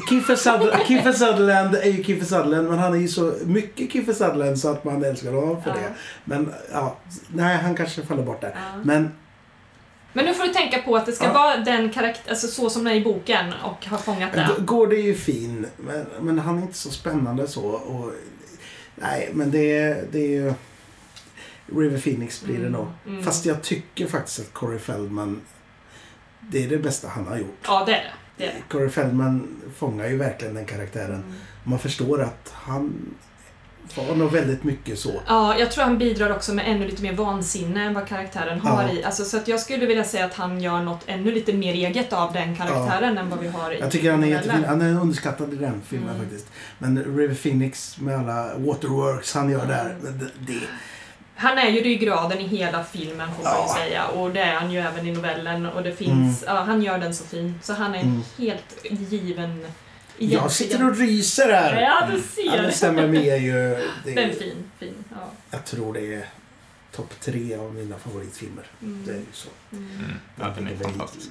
Kiefer 0.09 0.36
Sutherland, 0.36 0.86
Kiefer 0.86 1.12
Sutherland 1.12 1.74
är 1.74 1.85
ju 1.90 2.05
Kiefer 2.05 2.24
Sutherland, 2.27 2.68
men 2.68 2.78
han 2.78 2.93
är 2.94 2.98
ju 2.98 3.09
så 3.09 3.35
mycket 3.44 3.93
Kiefer 3.93 4.12
Sutherland 4.12 4.59
så 4.59 4.68
att 4.68 4.85
man 4.85 5.05
älskar 5.05 5.32
honom 5.32 5.62
för 5.62 5.70
Ja. 5.70 5.77
det. 5.77 5.93
Men 6.24 6.52
ja, 6.72 6.97
nej, 7.28 7.56
han 7.56 7.74
kanske 7.77 8.02
faller 8.02 8.22
bort 8.22 8.40
där. 8.40 8.52
Ja. 8.55 8.81
Men 8.85 9.12
Men 10.12 10.24
nu 10.24 10.35
får 10.35 10.44
du 10.44 10.52
tänka 10.52 10.82
på 10.82 10.97
att 10.97 11.06
det 11.06 11.12
ska 11.12 11.24
Ja. 11.24 11.32
vara 11.32 11.56
den 11.56 11.90
karaktär, 11.90 12.31
alltså 12.31 12.47
så 12.47 12.70
som 12.70 12.85
den 12.85 12.93
är 12.93 12.97
i 13.01 13.05
boken 13.05 13.52
och 13.64 13.86
har 13.86 13.98
fångat 13.98 14.32
det. 14.32 14.48
G- 14.59 14.62
Gård 14.64 14.93
är 14.93 14.97
ju 15.02 15.14
fin, 15.14 15.66
men, 15.77 16.06
men 16.20 16.39
han 16.39 16.59
är 16.59 16.62
inte 16.62 16.78
så 16.78 16.90
spännande 16.90 17.48
så. 17.48 17.62
Och, 17.64 18.12
nej, 18.94 19.31
men 19.32 19.51
det, 19.51 19.78
är- 19.78 20.05
det 20.12 20.18
är 20.18 20.28
ju... 20.28 20.52
River 21.77 21.98
Phoenix 21.98 22.43
blir 22.43 22.55
det 22.55 22.60
Mm, 22.66 22.72
nog. 22.72 22.86
mm. 23.06 23.22
Fast 23.22 23.47
jag 23.47 23.62
tycker 23.62 24.06
faktiskt 24.06 24.40
att 24.40 24.52
Corey 24.52 24.78
Feldman, 24.78 25.40
det 26.40 26.64
är 26.64 26.68
det 26.68 26.78
bästa 26.78 27.09
han 27.09 27.27
har 27.27 27.36
gjort. 27.39 27.59
Ja, 27.66 27.82
det 27.86 27.93
är 27.93 28.05
det. 28.05 28.12
Det. 28.41 28.53
Corey 28.69 28.89
Feldman 28.89 29.57
fångar 29.77 30.07
ju 30.09 30.17
verkligen 30.17 30.55
den 30.55 30.65
karaktären. 30.67 31.15
Mm. 31.15 31.33
Man 31.65 31.79
förstår 31.79 32.23
att 32.23 32.53
han 32.55 32.93
var 34.09 34.15
nog 34.17 34.33
väldigt 34.33 34.65
mycket 34.65 34.99
så. 34.99 35.12
Ja, 35.27 35.59
jag 35.59 35.71
tror 35.71 35.85
han 35.85 35.99
bidrar 35.99 36.31
också 36.37 36.55
med 36.55 36.65
ännu 36.69 36.87
lite 36.87 37.03
mer 37.03 37.12
vansinne 37.12 37.85
än 37.85 37.95
vad 37.95 38.07
karaktären 38.07 38.61
har 38.61 38.83
Ja. 38.83 38.93
i. 38.93 39.05
Alltså, 39.05 39.25
så 39.25 39.37
att 39.37 39.49
jag 39.49 39.61
skulle 39.61 39.87
vilja 39.87 40.05
säga 40.05 40.25
att 40.25 40.35
han 40.35 40.61
gör 40.61 40.83
något 40.83 41.01
ännu 41.07 41.33
lite 41.33 41.53
mer 41.53 41.75
eget 41.75 42.12
av 42.12 42.33
den 42.33 42.57
karaktären 42.57 43.19
än 43.19 43.31
vad 43.31 43.39
vi 43.39 43.49
har 43.49 43.73
i 43.73 43.79
Jag 43.81 43.91
tycker 43.91 44.11
han 44.11 44.25
är 44.25 44.29
jättefin. 44.29 44.65
Han 44.65 44.81
är 44.83 45.01
underskattad 45.01 45.53
i 45.53 45.57
den 45.57 45.81
filmen 45.87 46.09
Mm. 46.09 46.21
faktiskt. 46.23 46.47
Men 46.79 47.17
River 47.17 47.35
Phoenix 47.35 48.01
med 48.01 48.19
alla 48.19 48.59
waterworks 48.59 49.35
han 49.35 49.51
gör 49.51 49.65
Mm. 49.65 49.69
där. 49.69 49.97
Det, 50.03 50.53
det, 50.53 50.61
Han 51.41 51.59
är 51.59 51.69
ju 51.71 51.81
ryggraden 51.83 52.39
i 52.41 52.47
hela 52.47 52.85
filmen 52.85 53.35
får 53.35 53.45
man 53.45 53.53
ju 53.53 53.59
Ja. 53.59 53.75
säga 53.79 54.07
och 54.07 54.31
det 54.31 54.41
är 54.41 54.55
han 54.55 54.71
ju 54.71 54.79
även 54.81 55.07
i 55.07 55.12
novellen 55.12 55.67
och 55.67 55.83
det 55.83 55.93
finns, 55.97 56.45
ja, 56.47 56.53
han 56.62 56.83
gör 56.83 56.99
den 56.99 57.15
så 57.15 57.25
fin. 57.25 57.59
Så 57.62 57.73
han 57.75 57.95
är 57.95 58.01
Mm. 58.03 58.23
helt 58.39 58.85
given 59.12 59.67
jag 60.19 60.53
sitter 60.53 60.87
och 60.87 60.97
ryser 60.97 61.53
här. 61.53 61.81
Ja, 61.81 62.07
du 62.11 62.17
Ja, 62.45 62.53
ser. 62.57 62.62
det 62.62 62.73
stämmer 62.73 63.07
med 63.09 63.25
är 63.27 63.37
ju... 63.37 63.53
Det, 64.05 64.15
Den 64.15 64.31
är 64.31 64.35
fin, 64.35 64.71
fin. 64.79 64.95
Ja. 65.11 65.31
jag 65.51 65.65
tror 65.65 65.95
det 65.95 66.15
är 66.15 66.27
topp 66.93 67.21
tre 67.21 67.55
av 67.57 67.75
mina 67.75 67.99
favoritfilmer. 67.99 68.67
Mm. 68.83 69.03
Det 69.07 69.12
är 69.12 69.17
ju 69.17 69.25
så. 69.33 69.49
Mm. 69.73 69.91
Mm. 69.99 70.12
Ja, 70.41 70.53
den 70.57 70.69
är 70.69 70.77
fantastisk. 70.77 71.29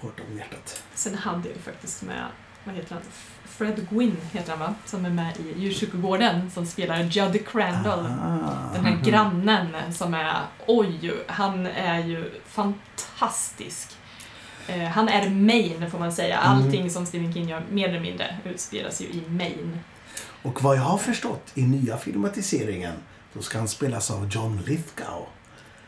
Hårt 0.00 0.20
om 0.30 0.38
hjärtat. 0.38 0.82
Sen 0.94 1.14
hade 1.14 1.48
jag 1.48 1.56
ju 1.56 1.62
faktiskt 1.62 2.02
med, 2.02 2.24
vad 2.64 2.74
heter 2.74 2.94
han? 2.94 3.02
Fred 3.50 3.86
Gwynn 3.90 4.16
heter 4.32 4.50
han 4.50 4.60
va? 4.60 4.74
Som 4.86 5.04
är 5.04 5.10
med 5.10 5.34
i 5.36 5.60
Djurkyrkogården 5.60 6.50
som 6.50 6.66
spelar 6.66 7.02
Juddy 7.02 7.38
Crandall. 7.38 8.06
Ah. 8.06 8.74
Den 8.74 8.84
här 8.84 9.04
grannen 9.04 9.92
som 9.92 10.14
är, 10.14 10.34
oj, 10.66 11.12
han 11.26 11.66
är 11.66 11.98
ju 11.98 12.30
fantastisk. 12.46 13.96
Eh, 14.66 14.88
han 14.88 15.08
är 15.08 15.30
Maine 15.30 15.90
får 15.90 15.98
man 15.98 16.12
säga. 16.12 16.40
Mm. 16.40 16.56
Allting 16.56 16.90
som 16.90 17.06
Stephen 17.06 17.32
King 17.32 17.48
gör 17.48 17.62
mer 17.70 17.88
eller 17.88 18.00
mindre 18.00 18.36
utspelas 18.44 19.00
ju 19.00 19.04
i 19.04 19.22
Maine. 19.28 19.78
Och 20.42 20.62
vad 20.62 20.76
jag 20.76 20.82
har 20.82 20.98
förstått 20.98 21.52
i 21.54 21.62
nya 21.62 21.96
filmatiseringen 21.96 22.94
då 23.32 23.42
ska 23.42 23.58
han 23.58 23.68
spelas 23.68 24.10
av 24.10 24.28
John 24.30 24.62
Lithgow. 24.66 25.26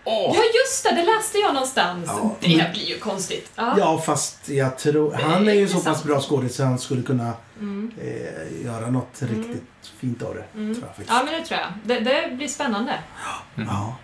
Åh! 0.04 0.32
Ja 0.36 0.42
just 0.64 0.84
det, 0.84 0.90
det 0.94 1.02
läste 1.16 1.38
jag 1.38 1.54
någonstans. 1.54 2.04
Ja. 2.08 2.36
Det 2.40 2.70
blir 2.72 2.84
ju 2.88 2.98
konstigt. 2.98 3.50
Ja. 3.54 3.74
Ja, 3.78 3.98
fast 3.98 4.48
jag 4.48 4.78
tror... 4.78 5.12
Han 5.14 5.48
är 5.48 5.52
ju 5.52 5.68
så 5.68 5.80
pass 5.80 6.04
bra 6.04 6.20
skådis 6.20 6.56
så 6.56 6.64
han 6.64 6.78
skulle 6.78 7.02
kunna 7.02 7.32
Mm. 7.60 7.92
eh, 8.00 8.64
göra 8.66 8.90
något 8.90 9.22
Mm. 9.22 9.38
riktigt 9.42 9.62
fint 9.98 10.22
av 10.22 10.34
det. 10.34 10.44
Mm. 10.58 10.74
Tror 10.74 10.86
jag 10.86 10.96
faktiskt. 10.96 11.10
ja 11.10 11.22
men 11.24 11.40
det 11.40 11.46
tror 11.46 11.60
jag. 11.60 11.68
Det, 11.84 12.00
det 12.10 12.36
blir 12.36 12.48
spännande. 12.48 12.92
Ja. 13.54 13.96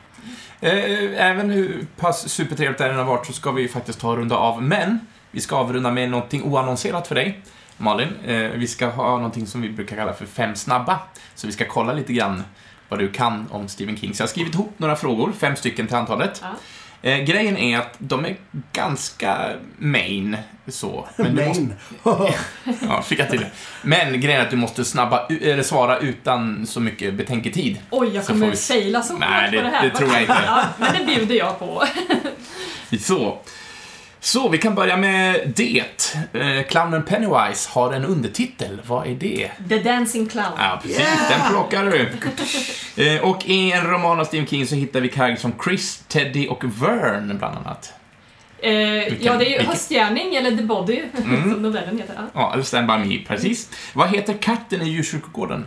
Eh, 0.60 1.26
Även 1.30 1.50
hur 1.50 1.86
pass 1.96 2.28
supertrevligt 2.28 2.78
det 2.78 2.86
än 2.88 2.96
har 2.96 3.04
varit 3.04 3.26
så 3.26 3.32
ska 3.32 3.50
vi 3.50 3.62
ju 3.62 3.68
faktiskt 3.68 4.00
ta 4.00 4.10
och 4.10 4.16
runda 4.16 4.36
av. 4.36 4.62
Men 4.62 5.00
vi 5.30 5.40
ska 5.40 5.56
avrunda 5.56 5.90
med 5.90 6.10
någonting 6.10 6.42
oannonserat 6.44 7.06
för 7.08 7.14
dig, 7.14 7.40
Malin. 7.76 8.08
Eh, 8.26 8.34
Vi 8.50 8.66
ska 8.66 8.86
ha 8.86 9.16
någonting 9.16 9.46
som 9.46 9.60
vi 9.62 9.70
brukar 9.70 9.96
kalla 9.96 10.12
för 10.12 10.26
fem 10.26 10.54
snabba. 10.56 10.98
Så 11.34 11.46
vi 11.46 11.52
ska 11.52 11.64
kolla 11.64 11.92
lite 11.92 12.12
grann 12.12 12.44
vad 12.88 12.98
du 12.98 13.08
kan 13.12 13.46
om 13.50 13.68
Stephen 13.68 13.96
King. 13.96 14.14
Så 14.14 14.20
jag 14.22 14.26
har 14.26 14.30
skrivit 14.30 14.54
ihop 14.54 14.74
några 14.76 14.96
frågor, 14.96 15.32
fem 15.40 15.56
stycken 15.56 15.86
till 15.86 15.96
antalet. 15.96 16.42
Ja. 16.42 16.48
Eh, 17.10 17.18
grejen 17.18 17.56
är 17.56 17.78
att 17.78 17.94
de 17.98 18.24
är 18.24 18.36
ganska 18.72 19.50
main, 19.78 20.36
så. 20.68 21.08
Men 21.16 21.36
du 21.36 21.46
måste, 21.48 21.62
Main. 21.62 21.74
ja, 22.88 23.02
fick 23.02 23.18
jag 23.18 23.30
till 23.30 23.40
det. 23.40 23.50
Men 23.82 24.20
grejen 24.20 24.40
är 24.40 24.44
att 24.44 24.50
du 24.50 24.56
måste 24.56 24.84
snabba, 24.84 25.26
eller 25.26 25.62
svara 25.62 25.98
utan 25.98 26.66
så 26.66 26.80
mycket 26.80 27.14
betänketid. 27.14 27.78
Oj, 27.90 28.08
jag 28.14 28.26
kommer 28.26 28.50
vi- 28.50 28.56
faila 28.56 29.02
så 29.02 29.18
Nej, 29.18 29.42
hårt 29.42 29.50
det- 29.52 29.56
på 29.58 29.62
det 29.64 29.70
här. 29.70 29.82
det 29.88 29.96
tror 29.96 30.10
jag 30.12 30.20
inte. 30.20 30.38
Ja, 30.46 30.64
men 30.78 30.94
det 30.98 31.14
bjuder 31.14 31.34
jag 31.34 31.58
på. 31.58 31.84
Så. 33.00 33.38
Så, 34.20 34.48
vi 34.48 34.58
kan 34.58 34.74
börja 34.74 34.96
med 34.96 35.52
det. 35.56 35.84
Eh, 36.32 36.62
Clownen 36.68 37.02
Pennywise 37.02 37.70
har 37.72 37.92
en 37.92 38.04
undertitel. 38.04 38.80
Vad 38.86 39.06
är 39.06 39.14
det? 39.14 39.50
The 39.68 39.78
Dancing 39.78 40.28
Clown. 40.28 40.46
Ja, 40.58 40.78
precis. 40.82 41.06
Den 41.30 41.40
plockar 41.50 41.84
du. 41.84 42.08
Eh, 43.04 43.20
och 43.20 43.46
i 43.46 43.72
en 43.72 43.84
roman 43.86 44.20
av 44.20 44.24
Stephen 44.24 44.46
King 44.46 44.66
så 44.66 44.74
hittar 44.74 45.00
vi 45.00 45.08
karaktärer 45.08 45.36
som 45.40 45.52
Chris, 45.64 46.04
Teddy 46.08 46.46
och 46.48 46.64
Vern, 46.64 47.38
bland 47.38 47.56
annat. 47.56 47.92
Eh, 48.58 48.72
ja, 48.72 49.08
det 49.22 49.28
är 49.28 49.38
ju 49.38 49.44
vilken- 49.44 49.66
Höstgärning, 49.66 50.34
eller 50.34 50.50
The 50.56 50.62
Body, 50.62 51.02
Mm. 51.24 51.52
som 51.52 51.62
novellen 51.62 51.98
heter. 51.98 52.14
Ja. 52.16 52.22
Ja, 52.34 52.52
eller 52.52 52.62
Stand 52.62 52.86
By 52.86 53.08
Me, 53.08 53.24
precis. 53.28 53.70
Vad 53.92 54.08
heter 54.10 54.34
katten 54.34 54.82
i 54.82 54.88
djurkyrkogården? 54.88 55.66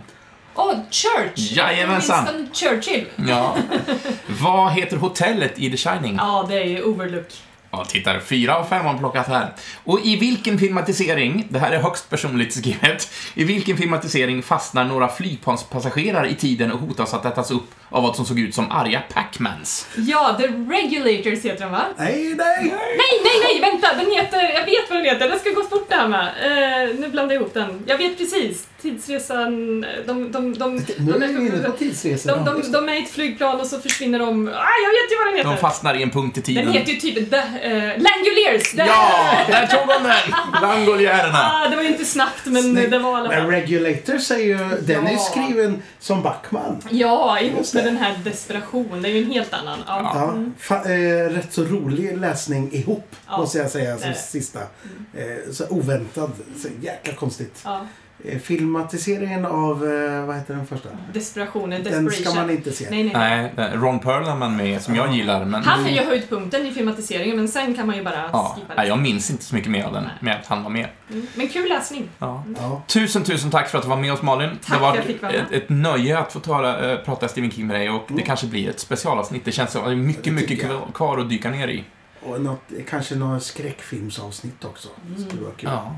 Åh, 0.55 0.73
Church! 0.91 1.51
Jajamensan. 1.51 2.25
Winston 2.25 2.49
Churchill. 2.53 3.05
Ja. 3.27 3.55
Vad 4.41 4.71
heter 4.73 4.97
hotellet 4.97 5.59
i 5.59 5.71
The 5.71 5.77
Shining? 5.77 6.15
Ja, 6.15 6.45
det 6.49 6.55
är 6.55 6.65
ju 6.65 6.83
Overlook. 6.83 7.27
Ja, 7.71 7.85
tittar. 7.85 8.19
Fyra 8.19 8.55
av 8.55 8.63
fem 8.65 8.85
har 8.85 8.97
plockat 8.97 9.27
här. 9.27 9.53
Och 9.83 9.99
i 10.05 10.15
vilken 10.15 10.59
filmatisering, 10.59 11.45
det 11.49 11.59
här 11.59 11.71
är 11.71 11.81
högst 11.81 12.09
personligt 12.09 12.53
skrivet, 12.53 13.11
i 13.33 13.43
vilken 13.43 13.77
filmatisering 13.77 14.43
fastnar 14.43 14.85
några 14.85 15.07
flygplanspassagerare 15.07 16.29
i 16.29 16.35
tiden 16.35 16.71
och 16.71 16.79
hotas 16.79 17.13
att 17.13 17.25
ätas 17.25 17.51
upp 17.51 17.71
av 17.89 18.03
vad 18.03 18.15
som 18.15 18.25
såg 18.25 18.39
ut 18.39 18.55
som 18.55 18.71
arga 18.71 19.01
Pacmans? 19.13 19.87
Ja, 19.95 20.37
The 20.39 20.47
Regulators 20.47 21.45
heter 21.45 21.59
den 21.59 21.71
va? 21.71 21.85
Nej, 21.97 22.35
nej! 22.37 22.63
Nej, 22.63 23.21
nej, 23.23 23.61
nej, 23.61 23.71
vänta! 23.71 23.95
Den 23.95 24.11
heter, 24.11 24.41
jag 24.41 24.65
vet 24.65 24.89
vad 24.89 24.97
den 24.99 25.05
heter, 25.05 25.29
det 25.29 25.39
ska 25.39 25.49
gå 25.49 25.63
fort 25.63 25.89
det 25.89 25.95
här 25.95 26.07
med. 26.07 26.27
Eh, 26.27 26.95
nu 26.99 27.09
blandar 27.09 27.35
jag 27.35 27.41
ihop 27.41 27.53
den. 27.53 27.83
Jag 27.85 27.97
vet 27.97 28.17
precis. 28.17 28.67
Tidsresan, 28.81 29.81
de, 30.07 30.31
de, 30.31 30.53
de, 30.53 30.75
Nu 30.75 31.11
de, 31.11 31.23
är 31.23 31.27
vi 31.27 31.33
inne 31.47 31.51
på 31.51 31.67
de, 31.71 31.77
tidsresor. 31.77 32.29
de, 32.35 32.45
de, 32.61 32.71
de 32.71 32.89
är 32.89 32.93
i 32.93 33.03
ett 33.03 33.09
flygplan 33.09 33.59
och 33.59 33.67
så 33.67 33.79
försvinner 33.79 34.19
de. 34.19 34.47
Ah, 34.47 34.51
jag 34.51 34.89
vet 34.89 35.11
ju 35.11 35.17
vad 35.17 35.27
den 35.27 35.35
heter! 35.37 35.49
De 35.49 35.57
fastnar 35.57 35.95
i 35.95 36.03
en 36.03 36.09
punkt 36.09 36.37
i 36.37 36.41
tiden. 36.41 36.65
den 36.65 36.73
heter 36.73 36.91
ju 36.91 36.99
typ 36.99 37.15
The, 37.29 37.35
uh, 37.37 37.81
Langoliers! 37.83 38.71
Det- 38.73 38.85
Ja, 38.85 39.37
där 39.47 39.67
tog 39.67 39.87
de 39.87 40.03
den! 40.09 40.61
Langoljärerna. 40.61 41.37
Ah, 41.39 41.69
det 41.69 41.75
var 41.75 41.83
ju 41.83 41.89
inte 41.89 42.05
snabbt, 42.05 42.45
men 42.45 42.63
Snyggt. 42.63 42.91
det 42.91 42.99
var 42.99 43.17
alla 43.17 43.29
Men. 43.29 43.47
Regulators 43.51 44.31
är 44.31 44.37
ju... 44.37 44.57
Den 44.81 45.07
är 45.07 45.11
Ja. 45.13 45.17
skriven 45.19 45.81
som 45.99 46.21
Backman. 46.23 46.81
Ja, 46.89 47.39
ihop 47.39 47.73
med 47.73 47.85
den 47.85 47.97
här 47.97 48.15
desperation. 48.23 49.01
Det 49.01 49.09
är 49.09 49.13
ju 49.13 49.23
en 49.23 49.31
helt 49.31 49.53
annan. 49.53 49.79
Ja. 49.87 50.11
Ja, 50.15 50.23
Mm. 50.31 50.53
fa- 50.61 50.85
eh, 51.25 51.29
rätt 51.29 51.53
så 51.53 51.63
rolig 51.63 52.17
läsning 52.17 52.73
ihop, 52.73 53.15
Ja, 53.29 53.37
måste 53.37 53.57
jag 53.57 53.71
säga, 53.71 53.91
som 53.93 54.01
det 54.01 54.07
är 54.07 54.09
det. 54.13 54.19
sista. 54.19 54.59
Eh, 54.59 55.51
så 55.51 55.65
oväntad. 55.69 56.31
Så 56.61 56.67
jäkla 56.81 57.13
konstigt. 57.13 57.61
ja. 57.63 57.85
Eh, 58.25 58.39
filmatiseringen 58.39 59.45
av, 59.45 59.87
eh, 59.87 60.25
vad 60.25 60.35
heter 60.35 60.53
den 60.55 60.65
första? 60.67 60.89
Desperation, 61.13 61.69
Den 61.69 62.11
ska 62.11 62.33
man 62.33 62.49
inte 62.49 62.71
se. 62.71 62.87
Nej, 62.89 63.03
nej, 63.03 63.13
nej. 63.15 63.53
Nej, 63.55 63.71
Ron 63.75 63.99
Perlman 63.99 64.55
med, 64.57 64.81
som 64.81 64.95
jag 64.95 65.13
gillar, 65.15 65.45
men... 65.45 65.63
Han 65.63 65.85
är 65.85 65.89
ju 65.91 66.05
höjdpunkten 66.05 66.65
i 66.65 66.71
filmatiseringen, 66.71 67.35
men 67.35 67.47
sen 67.47 67.75
kan 67.75 67.87
man 67.87 67.95
ju 67.97 68.03
bara 68.03 68.29
Ja, 68.33 68.53
skippa 68.55 68.73
nej, 68.75 68.85
det. 68.85 68.89
jag 68.89 68.99
minns 68.99 69.31
inte 69.31 69.43
så 69.43 69.55
mycket 69.55 69.71
mer 69.71 69.83
av 69.85 69.93
den, 69.93 70.09
med 70.19 70.35
att 70.39 70.47
han 70.47 70.63
var 70.63 70.69
med. 70.69 70.87
Mm. 71.11 71.27
Men 71.35 71.47
kul 71.47 71.69
läsning. 71.69 72.09
Ja. 72.19 72.43
Ja. 72.57 72.81
Tusen, 72.87 73.23
tusen 73.23 73.51
tack 73.51 73.69
för 73.69 73.77
att 73.77 73.83
du 73.83 73.89
var 73.89 73.97
med 73.97 74.13
oss 74.13 74.21
Malin. 74.21 74.49
Tack 74.65 74.75
det 74.77 74.81
var 74.81 74.95
jag 74.95 75.05
fick 75.05 75.21
vara 75.21 75.31
med. 75.31 75.41
ett, 75.41 75.51
ett 75.51 75.69
nöje 75.69 76.17
att 76.19 76.33
få 76.33 76.39
tala, 76.39 76.91
äh, 76.93 76.97
prata 76.99 77.27
Stephen 77.27 77.51
King 77.51 77.67
med 77.67 77.75
dig 77.75 77.89
och 77.89 78.03
det 78.07 78.13
Mm. 78.13 78.25
kanske 78.25 78.47
blir 78.47 78.69
ett 78.69 78.79
specialavsnitt. 78.79 79.45
Det 79.45 79.51
känns 79.51 79.71
som 79.71 79.81
att 79.81 79.87
det 79.87 79.93
är 79.93 79.95
mycket, 79.95 80.23
Det 80.23 80.31
mycket 80.31 80.63
jag. 80.63 80.93
kvar- 80.93 81.17
att 81.17 81.29
dyka 81.29 81.49
ner 81.49 81.67
i. 81.67 81.83
Och 82.23 82.41
något, 82.41 82.61
kanske 82.89 83.15
några 83.15 83.39
skräckfilmsavsnitt 83.39 84.65
också. 84.65 84.89
Mm. 85.07 85.25
Skulle 85.29 85.41
vara 85.41 85.53
kul. 85.57 85.69
Ja. 85.73 85.95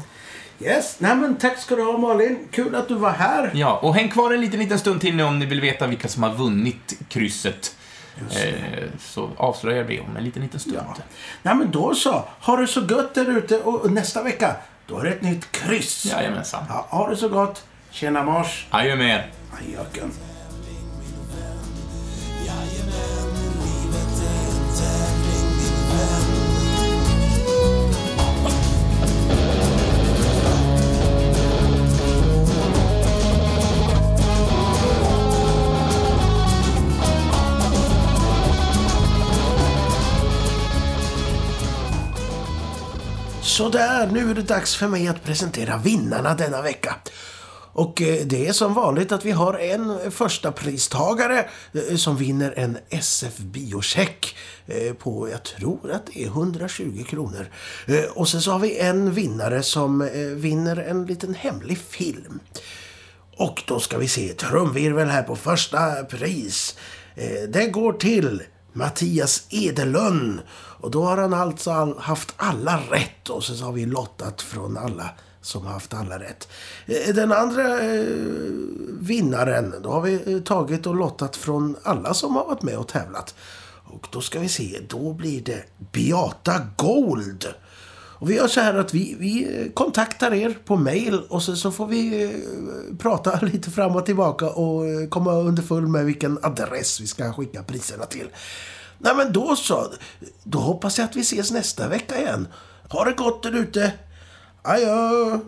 Yes, 0.60 0.96
nej 1.00 1.16
men 1.16 1.36
tack 1.36 1.58
ska 1.58 1.76
du 1.76 1.84
ha 1.84 1.98
Malin. 1.98 2.48
Kul 2.52 2.76
att 2.76 2.88
du 2.88 2.96
var 2.96 3.12
här. 3.12 3.52
ja, 3.54 3.80
och 3.82 3.96
häng 3.96 4.10
kvar 4.10 4.32
en 4.32 4.42
liten, 4.42 4.60
liten 4.60 4.80
stund 4.80 5.02
till 5.02 5.16
nu 5.16 5.24
om 5.24 5.40
ni 5.40 5.46
vill 5.46 5.62
veta 5.62 5.88
vilka 5.88 6.08
som 6.08 6.24
har 6.24 6.34
vunnit 6.34 6.94
krysset. 7.10 7.76
Eh, 8.32 8.54
så 9.00 9.30
avslöjar 9.38 9.84
vi 9.84 10.00
om 10.00 10.18
en 10.18 10.24
liten, 10.24 10.42
liten 10.42 10.60
stund. 10.60 10.78
Ja. 10.78 10.96
Nej 11.44 11.56
men 11.56 11.72
då 11.72 11.96
så. 11.96 12.24
Ha 12.42 12.58
det 12.58 12.68
så 12.68 12.82
gött 12.82 13.14
där 13.14 13.38
ute 13.38 13.60
och 13.60 13.92
nästa 13.92 14.24
vecka 14.24 14.56
då 14.88 15.00
är 15.00 15.04
det 15.04 15.10
ett 15.10 15.22
nytt 15.22 15.52
kryss. 15.52 16.06
Jajamensan. 16.06 16.64
Ja, 16.70 16.88
ha 16.90 17.10
det 17.10 17.16
så 17.16 17.30
gott. 17.30 17.66
Tjena 17.92 18.24
mors. 18.24 18.68
Adjö 18.70 18.96
med 18.96 19.08
er. 19.16 19.32
Ajöken. 19.52 20.12
Jajamän, 22.46 23.13
Sådär, 43.54 44.08
nu 44.08 44.32
är 44.32 44.36
det 44.36 44.42
dags 44.42 44.76
för 44.76 44.88
mig 44.88 45.08
att 45.08 45.24
presentera 45.24 45.78
vinnarna 45.78 46.34
denna 46.36 46.62
vecka. 46.62 46.96
Och 47.74 48.02
eh, 48.02 48.26
det 48.26 48.48
är 48.48 48.54
som 48.54 48.74
vanligt 48.74 49.12
att 49.12 49.26
vi 49.26 49.32
har 49.32 49.54
en 49.54 50.12
första 50.12 50.52
pristagare 50.52 51.50
eh, 51.74 51.96
som 51.96 52.18
vinner 52.18 52.54
en 52.58 52.78
SF 52.90 53.38
biocheck 53.38 54.36
eh, 54.66 54.94
på, 54.94 55.30
jag 55.30 55.44
tror 55.44 55.92
att 55.92 56.06
det 56.06 56.24
är 56.24 56.28
120 56.28 57.04
kronor. 57.08 57.48
Och 58.14 58.30
sen 58.30 58.42
så 58.42 58.52
har 58.52 58.60
vi 58.60 58.80
en 58.80 59.12
vinnare 59.12 59.64
som 59.64 60.10
vinner 60.36 60.78
en 60.78 61.06
liten 61.06 61.34
hemlig 61.34 61.78
film. 61.78 62.40
Och 63.38 63.64
då 63.68 63.80
ska 63.80 63.98
vi 63.98 64.08
se 64.08 64.28
trumvirvel 64.28 65.08
här 65.08 65.24
på 65.24 65.36
första 65.36 66.04
pris. 66.04 66.76
Det 67.50 67.68
går 67.68 67.94
till 67.94 68.44
Mattias 68.74 69.48
Edelund. 69.50 70.40
Och 70.84 70.92
då 70.92 71.04
har 71.04 71.18
han 71.18 71.34
alltså 71.34 71.96
haft 72.00 72.34
alla 72.38 72.78
rätt 72.78 73.30
och 73.30 73.44
så 73.44 73.66
har 73.66 73.72
vi 73.72 73.86
lottat 73.86 74.42
från 74.42 74.78
alla 74.78 75.10
som 75.42 75.66
har 75.66 75.74
haft 75.74 75.94
alla 75.94 76.20
rätt. 76.20 76.48
Eh, 76.86 77.16
den 77.16 77.32
andra 77.32 77.82
eh, 77.82 78.06
vinnaren, 79.00 79.76
då 79.84 79.92
har 79.92 80.02
vi 80.02 80.34
eh, 80.34 80.40
tagit 80.40 80.88
och 80.88 80.96
lottat 80.96 81.36
från 81.36 81.76
alla 81.84 82.14
som 82.14 82.36
har 82.36 82.46
varit 82.46 82.62
med 82.62 82.78
och 82.78 82.88
tävlat. 82.88 83.36
Och 83.84 84.08
då 84.12 84.22
ska 84.22 84.40
vi 84.40 84.50
se, 84.50 84.80
då 84.90 85.14
blir 85.14 85.42
det 85.42 85.64
Beata 85.92 86.68
Gold. 86.78 87.48
Och 87.94 88.30
vi 88.30 88.36
gör 88.36 88.48
så 88.48 88.60
här 88.60 88.74
att 88.74 88.94
vi, 88.94 89.16
vi 89.20 89.62
eh, 89.62 89.72
kontaktar 89.72 90.34
er 90.34 90.58
på 90.66 90.76
mail 90.76 91.22
och 91.30 91.44
så, 91.44 91.56
så 91.56 91.72
får 91.72 91.88
vi 91.88 92.32
prata 93.00 93.40
lite 93.46 93.72
fram 93.72 93.96
och 93.96 94.06
tillbaka 94.06 94.50
och 94.50 95.10
komma 95.10 95.34
underfull 95.34 95.88
med 95.88 96.06
vilken 96.06 96.40
adress 96.42 97.02
vi 97.02 97.08
ska 97.08 97.34
skicka 97.34 97.64
priserna 97.64 98.06
till. 98.06 98.30
Nej 99.04 99.16
men 99.16 99.34
då 99.34 99.56
så. 99.56 99.94
Då 100.44 100.60
hoppas 100.60 100.98
jag 100.98 101.06
att 101.06 101.16
vi 101.16 101.22
ses 101.22 101.52
nästa 101.52 101.88
vecka 101.88 102.20
igen. 102.20 102.48
Ha 102.90 103.06
det 103.06 103.12
gott 103.12 103.44
där 103.44 103.56
ute. 103.56 103.94
Adjö! 104.62 105.40